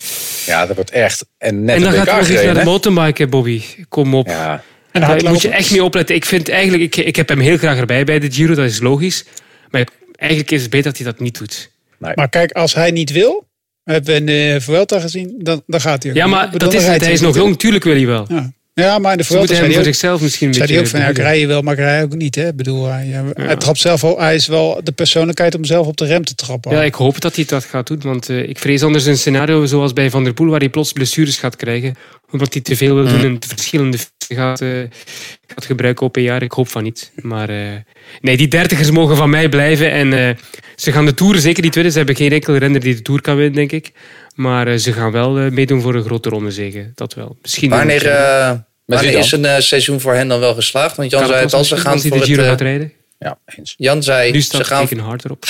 Ja, 0.46 0.66
dat 0.66 0.76
wordt 0.76 0.90
echt. 0.90 1.26
En 1.38 1.64
net 1.64 1.76
en 1.76 1.82
dan 1.82 1.92
gaat 1.92 2.06
hij 2.06 2.14
WK 2.14 2.20
nog 2.20 2.30
eens 2.30 2.44
naar 2.44 2.54
de 2.54 2.64
mountainbiken, 2.64 3.30
Bobby. 3.30 3.62
Kom 3.88 4.14
op. 4.14 4.26
Ja. 4.26 4.62
En 4.92 5.00
Daar 5.00 5.24
moet 5.24 5.42
je 5.42 5.48
echt 5.48 5.70
mee 5.70 5.84
opletten. 5.84 6.14
Ik 6.14 6.24
vind 6.24 6.48
eigenlijk, 6.48 6.82
ik, 6.82 7.06
ik 7.06 7.16
heb 7.16 7.28
hem 7.28 7.40
heel 7.40 7.56
graag 7.56 7.78
erbij 7.78 8.04
bij 8.04 8.18
de 8.18 8.30
Giro, 8.30 8.54
dat 8.54 8.64
is 8.64 8.80
logisch. 8.80 9.24
Maar 9.70 9.86
eigenlijk 10.16 10.50
is 10.50 10.62
het 10.62 10.70
beter 10.70 10.90
dat 10.90 10.96
hij 10.96 11.10
dat 11.10 11.20
niet 11.20 11.38
doet. 11.38 11.70
Maar 11.98 12.28
kijk, 12.28 12.52
als 12.52 12.74
hij 12.74 12.90
niet 12.90 13.10
wil, 13.10 13.46
hebben 13.84 14.12
we 14.12 14.18
in 14.18 14.26
de 14.26 14.56
Vuelta 14.60 15.00
gezien, 15.00 15.34
dan, 15.38 15.62
dan 15.66 15.80
gaat 15.80 16.02
hij 16.02 16.12
ook 16.12 16.18
Ja, 16.18 16.26
maar 16.26 16.58
dat 16.58 16.74
is 16.74 16.86
het. 16.86 17.00
Hij 17.00 17.12
is 17.12 17.20
nog 17.20 17.34
jong, 17.34 17.58
tuurlijk 17.58 17.84
wil 17.84 17.94
hij 17.94 18.06
wel. 18.06 18.26
Ja. 18.28 18.52
Ja, 18.74 18.98
maar 18.98 19.10
in 19.12 19.18
de 19.18 19.24
zei 19.56 19.60
voor 19.74 19.84
zichzelf 19.84 20.20
misschien 20.20 20.46
een 20.46 20.58
beetje 20.58 20.78
ook 20.78 20.86
van, 20.86 21.00
ja, 21.00 21.08
ik 21.08 21.16
rij 21.16 21.40
je 21.40 21.46
wel, 21.46 21.62
maar 21.62 21.72
ik 21.72 21.78
rij 21.78 22.02
ook 22.02 22.14
niet. 22.14 22.34
Hè? 22.34 22.48
Ik 22.48 22.56
bedoel, 22.56 22.86
hij, 22.86 23.06
hij- 23.06 23.46
hij 23.46 23.56
trapt 23.56 23.78
zelf 23.78 24.04
al, 24.04 24.20
hij 24.20 24.34
is 24.34 24.46
wel 24.46 24.80
de 24.84 24.92
persoonlijkheid 24.92 25.54
om 25.54 25.64
zelf 25.64 25.86
op 25.86 25.96
de 25.96 26.06
rem 26.06 26.24
te 26.24 26.34
trappen. 26.34 26.72
Ja, 26.72 26.82
ik 26.82 26.94
hoop 26.94 27.20
dat 27.20 27.36
hij 27.36 27.44
dat 27.44 27.64
gaat 27.64 27.86
doen. 27.86 28.00
Want 28.02 28.28
eh, 28.28 28.48
ik 28.48 28.58
vrees 28.58 28.82
anders 28.82 29.04
een 29.04 29.18
scenario 29.18 29.64
zoals 29.66 29.92
bij 29.92 30.10
Van 30.10 30.24
der 30.24 30.32
Poel, 30.34 30.48
waar 30.50 30.58
hij 30.60 30.68
plots 30.68 30.92
blessures 30.92 31.36
gaat 31.36 31.56
krijgen. 31.56 31.94
Omdat 32.30 32.52
hij 32.52 32.62
te 32.62 32.76
veel 32.76 32.94
wil 32.94 33.06
doen 33.08 33.20
en 33.24 33.38
te 33.38 33.48
verschillende 33.48 33.98
gaat, 34.28 34.60
eh, 34.60 34.68
gaat 35.46 35.64
gebruiken 35.64 36.06
op 36.06 36.16
een 36.16 36.22
jaar. 36.22 36.42
Ik 36.42 36.52
hoop 36.52 36.68
van 36.68 36.82
niet. 36.82 37.12
Maar 37.20 37.48
eh, 37.48 37.56
nee, 38.20 38.36
die 38.36 38.48
dertigers 38.48 38.90
mogen 38.90 39.16
van 39.16 39.30
mij 39.30 39.48
blijven. 39.48 39.90
En 39.90 40.36
ze 40.76 40.92
gaan 40.92 41.04
de 41.06 41.14
Tour, 41.14 41.38
zeker 41.38 41.62
die 41.62 41.70
tweede, 41.70 41.90
ze 41.90 41.96
hebben 41.96 42.16
geen 42.16 42.32
enkel 42.32 42.56
renner 42.56 42.80
die 42.80 42.94
de 42.94 43.02
Tour 43.02 43.20
kan 43.20 43.36
winnen, 43.36 43.54
denk 43.54 43.72
ik. 43.72 43.92
Maar 44.34 44.66
eh, 44.66 44.78
ze 44.78 44.92
gaan 44.92 45.12
wel 45.12 45.38
eh, 45.38 45.50
meedoen 45.50 45.80
voor 45.80 45.94
een 45.94 46.04
grote 46.04 46.28
ronde 46.28 46.50
zegen. 46.50 46.92
Dat 46.94 47.14
wel. 47.14 47.36
Misschien 47.42 47.70
Wanneer, 47.70 48.06
eh, 48.06 48.52
wanneer 48.84 49.18
is 49.18 49.32
een 49.32 49.62
seizoen 49.62 50.00
voor 50.00 50.14
hen 50.14 50.28
dan 50.28 50.40
wel 50.40 50.54
geslaagd? 50.54 50.96
Want 50.96 51.10
Jan 51.10 51.26
zei 51.26 51.40
het 51.40 51.52
al, 51.52 51.64
ze 51.64 51.76
gaan 51.76 52.00
voor 52.00 52.10
de 52.10 52.16
het... 52.16 52.24
Giro 52.24 52.42
eh, 52.42 52.48
gaat 52.48 52.60
rijden. 52.60 52.92
Ja, 53.18 53.38
eens. 53.44 53.74
Jan 53.76 54.02
zei, 54.02 54.32
Nu 54.32 54.40
ze 54.40 54.64
gaan, 54.64 54.86
teken 54.86 55.04
hard 55.04 55.24
erop. 55.24 55.44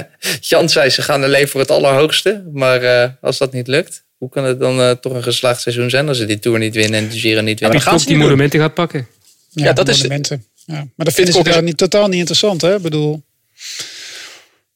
Jan 0.40 0.68
zei, 0.68 0.90
ze 0.90 1.02
gaan 1.02 1.24
alleen 1.24 1.48
voor 1.48 1.60
het 1.60 1.70
allerhoogste. 1.70 2.44
Maar 2.52 2.82
eh, 2.82 3.10
als 3.20 3.38
dat 3.38 3.52
niet 3.52 3.66
lukt, 3.66 4.04
hoe 4.16 4.28
kan 4.28 4.44
het 4.44 4.60
dan 4.60 4.80
eh, 4.80 4.90
toch 4.90 5.12
een 5.12 5.22
geslaagd 5.22 5.60
seizoen 5.60 5.90
zijn 5.90 6.08
als 6.08 6.16
ze 6.16 6.24
die 6.24 6.38
Tour 6.38 6.58
niet 6.58 6.74
winnen 6.74 7.00
en 7.00 7.08
de 7.08 7.18
Giro 7.18 7.40
niet 7.40 7.60
winnen? 7.60 7.80
Wie 7.80 7.92
ook 7.92 8.06
die 8.06 8.16
monumenten 8.16 8.60
gaat 8.60 8.74
pakken. 8.74 9.06
Ja, 9.50 9.72
dat 9.72 9.88
is-. 9.88 10.00
Ja. 10.00 10.74
Maar 10.74 11.06
dat 11.06 11.14
vinden 11.14 11.34
ze 11.34 11.42
daar 11.42 11.62
niet, 11.62 11.76
totaal 11.76 12.08
niet 12.08 12.18
interessant. 12.18 12.60
Hè? 12.60 12.76
Ik 12.76 12.82
bedoel, 12.82 13.22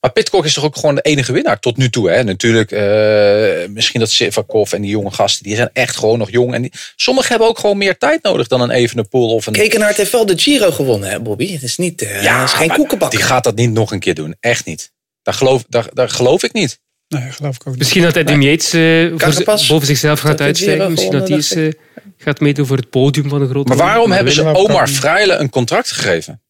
Maar 0.05 0.13
Pitcock 0.13 0.45
is 0.45 0.53
toch 0.53 0.65
ook 0.65 0.77
gewoon 0.77 0.95
de 0.95 1.01
enige 1.01 1.33
winnaar 1.33 1.61
tot 1.61 1.77
nu 1.77 1.91
toe. 1.91 2.11
Hè? 2.11 2.25
Natuurlijk, 2.25 2.71
eh, 2.71 3.69
misschien 3.69 4.01
dat 4.01 4.11
Sivakov 4.11 4.73
en 4.73 4.83
die 4.83 4.91
jonge 4.91 5.11
gasten, 5.11 5.45
die 5.45 5.57
zijn 5.57 5.71
echt 5.73 5.97
gewoon 5.97 6.19
nog 6.19 6.31
jong. 6.31 6.55
En 6.55 6.63
die, 6.63 6.73
sommigen 6.97 7.31
hebben 7.31 7.49
ook 7.49 7.59
gewoon 7.59 7.79
meer 7.79 7.99
tijd 7.99 8.23
nodig 8.23 8.47
dan 8.47 8.61
een 8.61 8.71
Evenepoel 8.71 9.35
of 9.35 9.47
een... 9.47 9.53
Kekenaard 9.53 9.97
heeft 9.97 10.13
wel 10.13 10.27
de 10.27 10.39
Giro 10.39 10.71
gewonnen, 10.71 11.11
hè, 11.11 11.21
Bobby? 11.21 11.53
Het 11.53 11.63
is, 11.63 11.77
niet, 11.77 12.03
eh, 12.03 12.39
het 12.39 12.49
is 12.49 12.53
geen 12.53 12.71
koekenbak. 12.71 13.11
Die 13.11 13.23
gaat 13.23 13.45
dat 13.45 13.55
niet 13.55 13.71
nog 13.71 13.93
een 13.93 13.99
keer 13.99 14.15
doen. 14.15 14.37
Echt 14.41 14.65
niet. 14.65 14.93
Daar 15.23 15.35
geloof, 15.35 15.65
daar, 15.69 15.87
daar 15.93 16.09
geloof 16.09 16.43
ik 16.43 16.53
niet. 16.53 16.81
nee, 17.09 17.31
geloof 17.31 17.55
ik 17.55 17.61
ook 17.61 17.69
niet. 17.69 17.79
Misschien 17.79 18.03
dat 18.03 18.17
Adam 18.17 18.43
Yates 18.43 18.73
eh, 18.73 19.69
boven 19.69 19.87
zichzelf 19.87 20.21
gaat 20.21 20.39
de 20.39 20.45
uitstijgen. 20.45 20.91
Misschien 20.91 21.13
dat 21.13 21.29
hij 21.29 21.37
eens 21.37 21.57
gaat 22.17 22.41
meedoen 22.41 22.67
voor 22.67 22.77
het 22.77 22.91
podium 22.91 23.29
van 23.29 23.41
een 23.41 23.49
grote 23.49 23.69
Maar 23.69 23.77
waarom 23.77 24.13
hebben 24.13 24.33
ze 24.33 24.55
Omar. 24.55 24.89
Freile 24.89 25.35
een 25.35 25.51
contract 25.51 25.93
gegeven? 25.93 26.43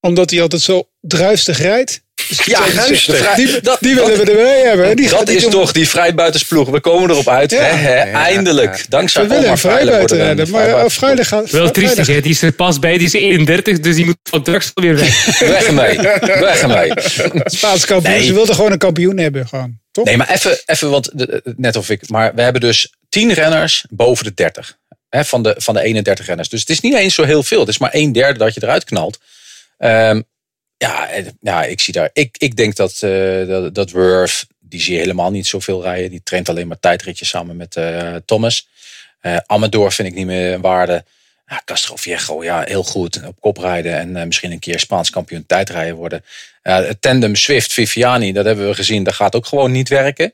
Omdat 0.00 0.30
hij 0.30 0.42
altijd 0.42 0.62
zo 0.62 0.91
druistig 1.02 1.58
rijdt. 1.58 2.00
Ja, 2.44 2.64
Die, 3.36 3.60
dat- 3.60 3.80
die 3.80 3.94
willen 3.94 4.16
dat- 4.16 4.26
we 4.26 4.30
erbij 4.32 4.60
hebben. 4.60 4.96
Die 4.96 5.08
dat 5.08 5.28
is 5.28 5.44
toch 5.48 5.72
die 5.72 5.88
vrijbuitersploeg. 5.88 6.68
We 6.68 6.80
komen 6.80 7.10
erop 7.10 7.28
uit. 7.28 7.50
Ja. 7.50 7.58
Hè, 7.62 7.74
hè, 7.74 7.94
eindelijk. 8.12 8.84
Dankzij 8.88 9.22
We 9.22 9.28
willen 9.28 9.54
redden. 9.56 10.38
een 10.40 10.50
Maar 10.50 10.68
eh. 10.68 10.88
Vrijdag. 10.88 11.28
Wel 11.50 11.70
triestig, 11.70 12.06
hè? 12.06 12.20
die 12.20 12.30
is 12.30 12.42
er 12.42 12.52
pas 12.52 12.78
bij, 12.78 12.98
die 12.98 13.06
is 13.06 13.12
31, 13.12 13.80
dus 13.80 13.94
die 13.96 14.04
moet 14.04 14.16
van 14.22 14.42
drugs 14.42 14.70
weer 14.74 14.96
weg. 14.96 15.38
Weg 15.38 15.66
ermee. 15.66 15.98
Weg 16.40 16.60
ermee. 16.60 16.92
Spaans 17.44 17.84
kampioen. 17.84 18.14
Nee. 18.14 18.24
Ze 18.26 18.32
wilden 18.32 18.54
gewoon 18.54 18.72
een 18.72 18.78
kampioen 18.78 19.18
hebben. 19.18 19.48
Gewoon. 19.48 19.78
Toch? 19.92 20.04
Nee, 20.04 20.16
maar 20.16 20.30
even, 20.30 20.58
even 20.66 20.90
want 20.90 21.10
de- 21.12 21.42
net 21.56 21.76
of 21.76 21.90
ik. 21.90 22.08
Maar 22.08 22.34
we 22.34 22.42
hebben 22.42 22.60
dus 22.60 22.92
10 23.08 23.32
renners 23.32 23.84
boven 23.90 24.24
de 24.24 24.34
30. 24.34 24.76
Hè, 25.08 25.24
van, 25.24 25.42
de, 25.42 25.54
van 25.58 25.74
de 25.74 25.82
31 25.82 26.26
renners. 26.26 26.48
Dus 26.48 26.60
het 26.60 26.68
is 26.70 26.80
niet 26.80 26.94
eens 26.94 27.14
zo 27.14 27.24
heel 27.24 27.42
veel. 27.42 27.60
Het 27.60 27.68
is 27.68 27.78
maar 27.78 27.90
een 27.94 28.12
derde 28.12 28.38
dat 28.38 28.54
je 28.54 28.62
eruit 28.62 28.84
knalt. 28.84 29.18
Ehm, 29.78 30.20
ja, 30.82 31.08
ja, 31.40 31.64
ik 31.64 31.80
zie 31.80 31.92
daar. 31.92 32.10
Ik, 32.12 32.36
ik 32.38 32.56
denk 32.56 32.76
dat, 32.76 33.02
eh 33.02 33.46
dat, 33.46 33.74
dat 33.74 33.90
die 34.60 34.80
zie 34.80 34.92
je 34.92 34.98
helemaal 34.98 35.30
niet 35.30 35.46
zoveel 35.46 35.82
rijden. 35.82 36.10
Die 36.10 36.22
traint 36.22 36.48
alleen 36.48 36.68
maar 36.68 36.80
tijdritjes 36.80 37.28
samen 37.28 37.56
met 37.56 37.76
eh, 37.76 38.14
Thomas. 38.24 38.68
Eh 39.20 39.36
Amador 39.46 39.92
vind 39.92 40.08
ik 40.08 40.14
niet 40.14 40.26
meer 40.26 40.52
een 40.52 40.60
waarde. 40.60 41.04
Ja, 41.46 41.62
Castro 41.64 41.96
Viejo, 41.96 42.44
ja, 42.44 42.62
heel 42.62 42.82
goed. 42.82 43.26
Op 43.26 43.40
kop 43.40 43.58
rijden 43.58 44.16
en 44.16 44.26
misschien 44.26 44.52
een 44.52 44.58
keer 44.58 44.78
Spaans 44.78 45.10
kampioen 45.10 45.46
tijdrijden 45.46 45.94
worden. 45.94 46.24
Het 46.62 47.00
tandem 47.00 47.34
Swift, 47.34 47.72
Viviani, 47.72 48.32
dat 48.32 48.44
hebben 48.44 48.66
we 48.66 48.74
gezien. 48.74 49.04
Dat 49.04 49.14
gaat 49.14 49.34
ook 49.34 49.46
gewoon 49.46 49.72
niet 49.72 49.88
werken. 49.88 50.32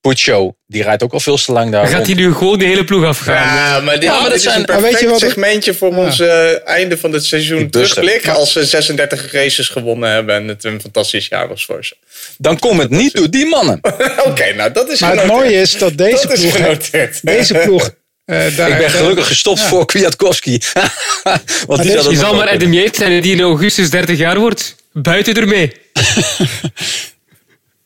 Puccio, 0.00 0.56
die 0.66 0.82
rijdt 0.82 1.02
ook 1.02 1.12
al 1.12 1.20
veel 1.20 1.36
te 1.36 1.52
lang 1.52 1.70
daar 1.70 1.82
Dan 1.82 1.90
gaat 1.92 2.06
hij 2.06 2.14
nu 2.14 2.32
gewoon 2.34 2.58
de 2.58 2.64
hele 2.64 2.84
ploeg 2.84 3.04
afgaan. 3.04 3.34
Ja, 3.34 3.80
maar 3.80 3.94
dit, 3.94 4.02
Ja, 4.02 4.10
maar 4.12 4.20
dat 4.20 4.28
dit 4.28 4.36
is 4.38 4.42
zijn- 4.42 4.54
een 4.60 4.66
weet 4.66 4.76
perfect 4.76 5.00
je 5.00 5.08
wat 5.08 5.20
het- 5.20 5.30
segmentje 5.30 5.74
voor 5.74 5.90
Ja. 5.92 5.96
ons 5.96 6.20
eh, 6.20 6.66
einde 6.68 6.98
van 6.98 7.12
het 7.12 7.24
seizoen 7.24 7.70
terugblik. 7.70 8.28
Als 8.28 8.52
ze 8.52 8.64
36 8.64 9.32
races 9.32 9.68
gewonnen 9.68 10.10
hebben 10.10 10.34
en 10.34 10.48
het 10.48 10.64
een 10.64 10.80
fantastisch 10.80 11.26
jaar 11.28 11.48
was 11.48 11.64
voor 11.64 11.84
ze. 11.84 11.96
Dan 12.38 12.58
komt 12.58 12.80
het 12.82 12.90
niet 12.90 13.14
door 13.14 13.30
die 13.30 13.46
mannen. 13.46 13.80
Oké, 14.28 14.52
nou 14.54 14.72
dat 14.72 14.88
is 14.90 15.00
Maar 15.00 15.16
het 15.16 15.26
mooie 15.26 15.52
is 15.60 15.78
dat 15.78 15.96
deze 15.96 16.26
Dat 16.26 16.38
ploeg... 16.40 16.56
genoteerd. 16.56 17.18
Deze 17.26 17.54
ploeg... 17.54 17.90
eh, 18.24 18.56
daar, 18.56 18.70
Ik 18.70 18.78
ben 18.78 18.90
gelukkig 18.90 19.26
gestopt 19.26 19.60
voor 19.60 19.86
Kwiatkowski. 19.86 20.58
Want 21.66 21.82
die 21.82 21.90
zal 22.00 22.12
nog 22.12 22.36
maar 22.36 22.48
Adam 22.48 22.72
Yates 22.72 22.98
zijn 22.98 23.22
die 23.22 23.32
in 23.34 23.40
augustus 23.40 23.90
30 23.90 24.18
jaar 24.18 24.38
wordt. 24.38 24.76
Buiten 24.92 25.34
ermee. 25.34 25.72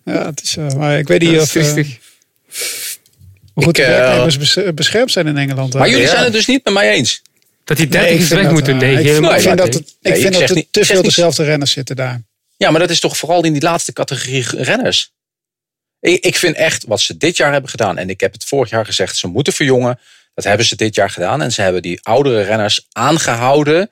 Ja, 0.05 0.27
het 0.27 0.43
is, 0.43 0.57
eh, 0.57 0.69
maar 0.75 0.99
ik 0.99 1.09
weet 1.09 1.21
niet 1.21 1.39
of. 1.41 1.53
Hoe 3.55 3.65
goed 3.65 3.79
Ik, 3.79 3.85
eh, 3.85 3.91
werknemers 3.91 4.73
beschermd 4.75 5.11
zijn 5.13 5.27
in 5.27 5.37
Engeland. 5.37 5.75
Maar 5.75 5.89
jullie 5.89 6.05
Ja. 6.05 6.11
zijn 6.11 6.25
het 6.25 6.33
dus 6.33 6.47
niet 6.47 6.65
met 6.65 6.73
mij 6.73 6.91
eens. 6.91 7.23
Dat 7.65 7.77
die 7.77 7.87
Nee, 7.89 7.95
30 7.99 8.15
ik 8.17 8.21
is 8.21 8.27
vind 8.27 8.35
weg 8.41 8.45
dat, 8.49 8.53
moeten. 8.53 8.73
eh, 8.75 8.81
Nee, 8.81 8.91
ik 8.91 8.97
vind- 8.97 9.09
helemaal 9.09 9.35
ik 9.35 9.41
vind 9.41 9.55
niet. 9.55 9.65
dat, 9.65 9.75
het, 9.75 9.89
ik 9.89 9.95
Nee, 10.01 10.13
ik 10.15 10.21
vind 10.23 10.33
dat 10.35 10.49
er 10.49 10.55
niet- 10.55 10.69
te 10.71 10.85
veel 10.85 10.97
niet- 10.97 11.05
dezelfde 11.05 11.45
renners 11.45 11.71
zitten 11.73 11.97
daar. 11.97 12.23
Ja, 12.57 12.71
maar 12.71 12.81
dat 12.81 12.91
is 12.91 13.01
toch 13.01 13.17
vooral 13.17 13.45
in 13.45 13.53
die 13.53 13.63
laatste 13.63 13.93
categorie 13.93 14.45
renners. 14.51 15.13
Ik, 16.01 16.25
ik 16.25 16.37
vind 16.37 16.57
echt 16.57 16.85
wat 16.85 17.01
ze 17.01 17.17
dit 17.17 17.37
jaar 17.37 17.53
hebben 17.53 17.71
gedaan. 17.71 17.99
En 17.99 18.11
ik 18.11 18.21
heb 18.21 18.33
het 18.33 18.45
vorig 18.45 18.71
jaar 18.71 18.85
gezegd, 18.85 19.17
ze 19.17 19.27
moeten 19.27 19.53
verjongen. 19.53 19.99
Dat 20.35 20.45
hebben 20.45 20.67
ze 20.67 20.77
dit 20.77 20.95
jaar 20.95 21.11
gedaan. 21.11 21.43
En 21.43 21.53
ze 21.53 21.63
hebben 21.63 21.83
die 21.83 22.01
oudere 22.03 22.43
renners 22.43 22.87
aangehouden 22.93 23.91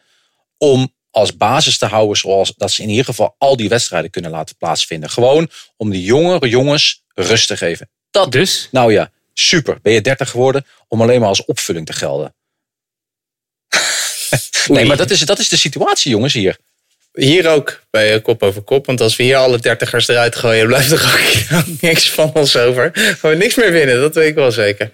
om 0.58 0.94
als 1.10 1.36
basis 1.36 1.78
te 1.78 1.86
houden. 1.86 2.16
Zoals 2.16 2.52
dat 2.56 2.70
ze 2.72 2.82
in 2.82 2.88
ieder 2.88 3.04
geval 3.04 3.34
al 3.38 3.56
die 3.56 3.68
wedstrijden 3.68 4.10
kunnen 4.10 4.30
laten 4.30 4.56
plaatsvinden. 4.56 5.10
Gewoon 5.10 5.50
om 5.76 5.90
die 5.90 6.02
jongere 6.02 6.48
jongens 6.48 7.02
rust 7.14 7.46
te 7.46 7.56
geven. 7.56 7.88
Dat, 8.10 8.32
Dus, 8.32 8.68
nou 8.70 8.92
ja, 8.92 9.10
super. 9.34 9.78
Ben 9.82 9.92
je 9.92 10.00
30 10.00 10.30
geworden 10.30 10.66
om 10.88 11.02
alleen 11.02 11.20
maar 11.20 11.28
als 11.28 11.44
opvulling 11.44 11.86
te 11.86 11.92
gelden. 11.92 12.34
nee, 14.66 14.84
maar 14.84 14.96
dat 14.96 15.10
is, 15.10 15.20
dat 15.20 15.38
is 15.38 15.48
de 15.48 15.56
situatie, 15.56 16.10
jongens, 16.10 16.32
hier. 16.32 16.56
Hier 17.12 17.48
ook, 17.48 17.82
bij 17.90 18.14
eh, 18.14 18.22
Kop 18.22 18.42
Over 18.42 18.62
Kop. 18.62 18.86
Want 18.86 19.00
als 19.00 19.16
we 19.16 19.22
hier 19.22 19.36
alle 19.36 19.58
dertigers 19.58 20.08
eruit 20.08 20.36
gooien, 20.36 20.66
blijft 20.66 20.90
er 20.90 21.04
ook 21.56 21.66
niks 21.80 22.10
van 22.10 22.32
ons 22.34 22.56
over. 22.56 22.90
Gaan 22.94 23.30
we 23.30 23.36
niks 23.36 23.54
meer 23.54 23.72
winnen, 23.72 24.00
dat 24.00 24.14
weet 24.14 24.28
ik 24.28 24.34
wel 24.34 24.52
zeker. 24.52 24.92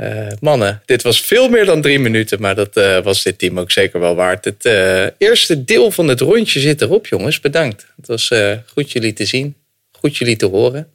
Eh, 0.00 0.26
mannen, 0.40 0.82
dit 0.84 1.02
was 1.02 1.20
veel 1.20 1.48
meer 1.48 1.64
dan 1.64 1.82
drie 1.82 1.98
minuten, 1.98 2.40
maar 2.40 2.54
dat 2.54 2.76
eh, 2.76 3.02
was 3.02 3.22
dit 3.22 3.38
team 3.38 3.58
ook 3.58 3.70
zeker 3.70 4.00
wel 4.00 4.14
waard. 4.14 4.44
Het 4.44 4.64
eh, 4.64 5.06
eerste 5.18 5.64
deel 5.64 5.90
van 5.90 6.08
het 6.08 6.20
rondje 6.20 6.60
zit 6.60 6.80
erop, 6.80 7.06
jongens. 7.06 7.40
Bedankt. 7.40 7.86
Het 7.96 8.06
was 8.06 8.30
eh, 8.30 8.56
goed 8.66 8.92
jullie 8.92 9.12
te 9.12 9.24
zien, 9.24 9.54
goed 9.92 10.16
jullie 10.16 10.36
te 10.36 10.46
horen. 10.46 10.92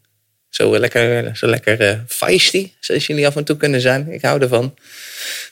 Zo 0.56 0.80
lekker, 0.80 1.32
zo 1.38 1.48
lekker 1.48 1.80
eh 1.82 2.00
feisty, 2.08 2.72
zoals 2.80 3.08
jullie 3.08 3.28
af 3.28 3.36
en 3.36 3.44
toe 3.44 3.58
kunnen 3.58 3.82
zijn. 3.82 4.12
Ik 4.12 4.22
hou 4.22 4.42
ervan. 4.42 4.76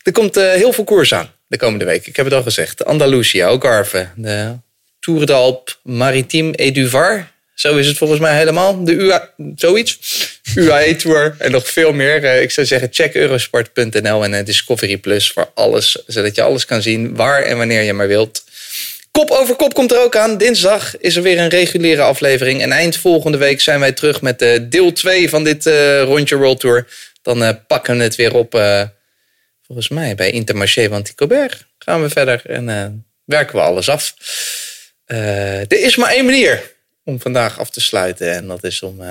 Er 0.04 0.12
komt 0.12 0.38
eh, 0.38 0.52
heel 0.52 0.74
veel 0.74 0.84
koers 0.84 1.14
aan 1.14 1.32
de 1.48 1.58
komende 1.58 1.86
week. 1.86 2.08
Ik 2.08 2.16
heb 2.16 2.26
het 2.26 2.34
al 2.34 2.44
gezegd. 2.44 2.86
Andalusia, 2.86 3.48
Algarve, 3.48 4.08
de 4.16 4.56
Tour 5.00 5.26
de 5.26 5.34
Alpe 5.34 5.72
Maritime 5.84 6.56
et 6.56 6.90
Var. 6.90 7.32
Zo 7.54 7.78
is 7.78 7.88
het 7.88 7.98
volgens 7.98 8.20
mij 8.20 8.38
helemaal. 8.38 8.84
De 8.84 8.94
UA, 8.94 9.30
zoiets. 9.56 10.00
UAE 10.56 10.96
Tour 10.96 11.36
en 11.38 11.52
nog 11.52 11.68
veel 11.70 11.94
meer. 11.94 12.24
Eh, 12.24 12.42
Ik 12.42 12.52
zou 12.52 12.68
zeggen, 12.68 12.88
check 12.92 13.16
eurosport.nl 13.16 14.24
en 14.24 14.34
eh, 14.34 14.46
Discovery 14.46 14.98
Plus 14.98 15.32
voor 15.32 15.52
alles. 15.54 16.04
Zodat 16.08 16.36
je 16.36 16.42
alles 16.42 16.66
kan 16.66 16.82
zien 16.82 17.16
waar 17.16 17.44
en 17.44 17.58
wanneer 17.58 17.82
je 17.82 17.94
maar 17.94 18.08
wilt. 18.08 18.44
Kop 19.20 19.30
over 19.30 19.56
kop 19.56 19.74
komt 19.74 19.92
er 19.92 20.00
ook 20.00 20.16
aan. 20.16 20.38
Dinsdag 20.38 20.98
is 20.98 21.16
er 21.16 21.22
weer 21.22 21.40
een 21.40 21.50
reguliere 21.50 22.02
aflevering. 22.02 22.62
En 22.62 22.72
eind 22.72 22.98
volgende 22.98 23.38
week 23.38 23.62
zijn 23.62 23.80
wij 23.80 23.92
terug 23.92 24.22
met 24.22 24.42
eh, 24.42 24.60
deel 24.64 24.92
2 24.92 25.30
van 25.30 25.44
dit 25.44 25.66
eh, 25.66 26.02
rondje 26.02 26.36
World 26.36 26.60
Tour. 26.60 26.88
Dan 27.22 27.44
eh, 27.44 27.50
pakken 27.68 27.98
we 27.98 28.04
het 28.04 28.16
weer 28.16 28.36
op, 28.36 28.52
volgens 29.66 29.90
mij 29.90 30.16
bij 30.16 30.32
Intermarché 30.32 30.88
van 30.88 31.04
Ticobert. 31.04 31.66
Gaan 31.78 32.02
we 32.02 32.10
verder 32.10 32.42
en 32.46 33.06
werken 33.26 33.56
we 33.56 33.62
alles 33.62 33.90
af. 33.90 34.14
Er 35.06 35.84
is 35.84 35.96
maar 35.96 36.12
één 36.12 36.26
manier 36.26 36.72
om 37.04 37.22
vandaag 37.22 37.60
af 37.60 37.70
te 37.70 37.82
sluiten. 37.82 38.34
En 38.34 38.48
dat 38.48 38.64
is 38.64 38.82
om 38.82 39.02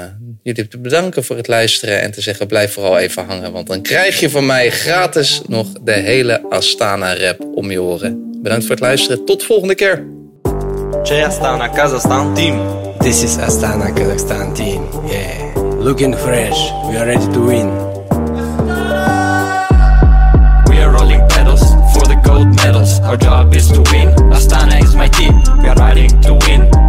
jullie 0.42 0.68
te 0.68 0.78
bedanken 0.78 1.24
voor 1.24 1.36
het 1.36 1.48
luisteren. 1.48 2.00
En 2.00 2.10
te 2.10 2.20
zeggen, 2.20 2.46
blijf 2.46 2.72
vooral 2.72 2.98
even 2.98 3.24
hangen. 3.24 3.52
Want 3.52 3.66
dan 3.66 3.82
krijg 3.82 4.20
je 4.20 4.30
van 4.30 4.46
mij 4.46 4.70
gratis 4.70 5.40
nog 5.46 5.68
de 5.82 5.92
hele 5.92 6.42
Astana-rap 6.50 7.40
om 7.54 7.70
je 7.70 7.82
oren. 7.82 8.31
Bedankt 8.42 8.64
voor 8.64 8.74
het 8.74 8.84
luisteren. 8.84 9.24
Tot 9.24 9.44
volgende 9.44 9.74
keer. 9.74 10.06
Jay 11.02 11.24
Astana, 11.24 11.68
Kazakhstan 11.68 12.34
team. 12.34 12.60
This 12.98 13.22
is 13.22 13.38
Astana, 13.38 13.90
Kazakhstan 13.90 14.52
team. 14.54 14.82
Yeah. 15.06 15.56
Looking 15.78 16.14
fresh. 16.14 16.70
We 16.90 16.98
are 16.98 17.04
ready 17.04 17.32
to 17.32 17.46
win. 17.46 17.70
We 20.64 20.82
are 20.82 20.90
rolling 20.90 21.26
pedals 21.26 21.60
for 21.92 22.06
the 22.06 22.20
gold 22.22 22.54
medals. 22.54 23.00
Our 23.00 23.16
job 23.16 23.54
is 23.54 23.68
to 23.68 23.82
win. 23.92 24.08
Astana 24.32 24.82
is 24.82 24.94
my 24.94 25.08
team. 25.08 25.42
We 25.62 25.68
are 25.68 25.76
riding 25.76 26.20
to 26.20 26.34
win, 26.34 26.60
and 26.60 26.72
it 26.72 26.81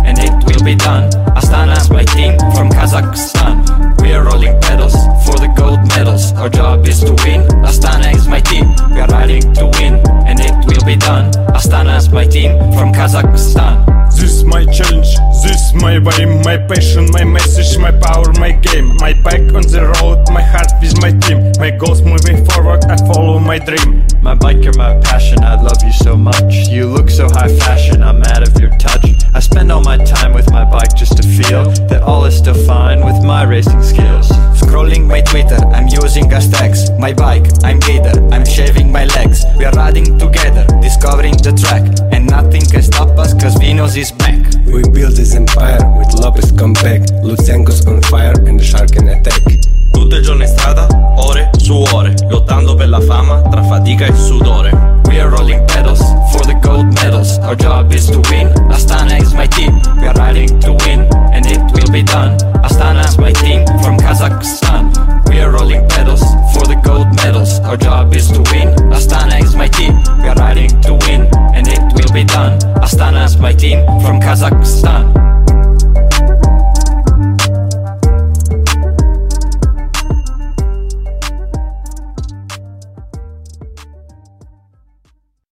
will 0.64 0.72
be 0.72 0.76
done 0.76 1.10
Astana's 1.36 1.90
my 1.90 2.04
team 2.04 2.38
from 2.56 2.70
Kazakhstan. 2.70 4.02
We 4.02 4.14
are 4.14 4.24
rolling 4.24 4.60
pedals 4.62 4.94
for 5.26 5.38
the 5.38 5.52
gold 5.58 5.80
medals. 5.90 6.32
Our 6.34 6.50
job 6.50 6.88
is 6.88 7.00
to 7.02 7.14
win. 7.26 7.42
Astana 7.68 8.16
is 8.16 8.28
my 8.28 8.40
team. 8.40 8.68
We 8.92 9.00
are 9.00 9.08
riding 9.08 9.42
to 9.56 9.66
win 9.80 9.96
And 10.28 10.40
it 10.40 10.54
will 10.68 10.86
be 10.86 10.96
done. 10.96 11.32
Astana's 11.58 12.10
my 12.10 12.26
team 12.26 12.52
from 12.74 12.94
Kazakhstan. 12.94 13.86
This 14.12 14.32
is 14.32 14.44
my 14.44 14.66
challenge 14.66 15.18
this 15.44 15.74
my 15.76 16.00
way, 16.00 16.26
my 16.44 16.58
passion, 16.58 17.12
my 17.12 17.24
message, 17.24 17.78
my 17.78 17.92
power, 17.92 18.32
my 18.40 18.52
game. 18.52 18.96
My 18.98 19.14
back 19.14 19.42
on 19.54 19.68
the 19.68 19.94
road, 20.00 20.24
my 20.32 20.42
heart 20.42 20.72
with 20.82 20.96
my 21.02 21.12
team. 21.12 21.52
My 21.60 21.70
goals 21.70 22.02
moving 22.02 22.46
forward, 22.46 22.86
I 22.86 22.98
follow 23.12 23.40
my 23.40 23.60
dream. 23.60 24.08
My 24.22 24.34
bike, 24.34 24.64
you're 24.64 24.78
my 24.78 25.00
passion, 25.02 25.44
I 25.44 25.62
love 25.62 25.84
you 25.84 25.92
so 25.92 26.16
much. 26.16 26.70
You 26.70 26.88
look 26.88 27.10
so 27.10 27.28
high 27.28 27.54
fashion, 27.60 28.02
I'm 28.02 28.20
mad 28.20 28.48
of 28.48 28.60
your 28.60 28.72
touch. 28.78 29.06
I 29.34 29.40
spend 29.40 29.72
all 29.72 29.82
my 29.82 29.98
time 29.98 30.34
with 30.34 30.50
my 30.52 30.64
bike 30.64 30.96
just 30.96 31.18
to 31.18 31.24
feel 31.24 31.66
that 31.90 32.02
all 32.04 32.24
is 32.26 32.38
still 32.38 32.54
fine 32.66 33.04
with 33.04 33.22
my 33.24 33.44
racing 33.44 33.84
skills. 33.84 34.30
Scrolling 34.56 35.08
my 35.08 35.22
Twitter, 35.22 35.58
I'm 35.76 35.88
using 35.88 36.26
hashtags. 36.26 36.98
My 37.00 37.14
bike, 37.14 37.46
I'm 37.64 37.80
Gator, 37.80 38.18
I'm 38.32 38.46
shaving 38.46 38.92
my 38.92 39.06
legs. 39.06 39.44
We 39.58 39.66
are 39.66 39.74
riding 39.74 40.18
together, 40.18 40.66
discovering 40.82 41.36
the 41.38 41.52
track. 41.52 41.84
And 42.14 42.28
nothing 42.28 42.62
can 42.62 42.84
stop 42.84 43.10
us, 43.18 43.34
cause 43.34 43.56
Venus 43.56 43.96
is 43.98 44.12
back. 44.12 44.40
We 44.66 44.82
build 44.90 45.16
this 45.16 45.33
empire 45.36 45.80
with 45.98 46.14
Lopez 46.20 46.52
come 46.52 46.74
back. 46.74 47.02
Lutsenko's 47.24 47.86
on 47.88 48.02
fire 48.04 48.34
and 48.48 48.60
the 48.60 48.64
shark 48.64 48.92
can 48.92 49.08
attack. 49.08 49.83
Tutto 49.94 50.16
il 50.16 50.42
in 50.42 50.48
strada, 50.48 50.88
ore 51.16 51.52
su 51.58 51.82
ore, 51.94 52.14
lottando 52.28 52.76
per 52.76 52.90
la 52.90 53.00
fama 53.00 53.42
tra 53.42 53.64
fatica 53.64 54.06
e 54.06 54.16
sudore. 54.16 54.72
We 55.08 55.20
are 55.20 55.30
rolling 55.30 55.64
pedals 55.68 56.02
for 56.32 56.44
the 56.46 56.58
gold 56.60 56.92
medals. 57.02 57.38
Our 57.44 57.56
job 57.56 57.92
is 57.92 58.08
to 58.08 58.20
win. 58.30 58.48
Astana 58.70 59.22
is 59.22 59.34
my 59.34 59.48
team. 59.48 59.80
We 60.00 60.08
are 60.08 60.14
riding 60.16 60.60
to 60.62 60.74
win, 60.74 61.08
and 61.32 61.46
it 61.46 61.62
will 61.72 61.90
be 61.92 62.02
done. 62.04 62.36
Astana 62.64 63.06
is 63.06 63.18
my 63.18 63.32
team 63.32 63.66
from 63.82 63.98
Kazakhstan. 63.98 64.92
We 65.30 65.40
are 65.40 65.52
rolling 65.52 65.88
pedals 65.88 66.24
for 66.54 66.66
the 66.66 66.76
gold 66.84 67.14
medals. 67.16 67.60
Our 67.60 67.78
job 67.78 68.14
is 68.14 68.28
to 68.32 68.42
win. 68.52 68.74
Astana 68.92 69.42
is 69.42 69.56
my 69.56 69.68
team. 69.68 70.02
We 70.22 70.28
are 70.28 70.36
riding 70.36 70.82
to 70.82 70.94
win, 71.06 71.30
and 71.54 71.68
it 71.68 71.82
will 71.94 72.12
be 72.12 72.24
done. 72.24 72.58
Astana 72.82 73.26
is 73.26 73.38
my 73.38 73.54
team 73.54 73.86
from 74.02 74.20
Kazakhstan. 74.20 75.33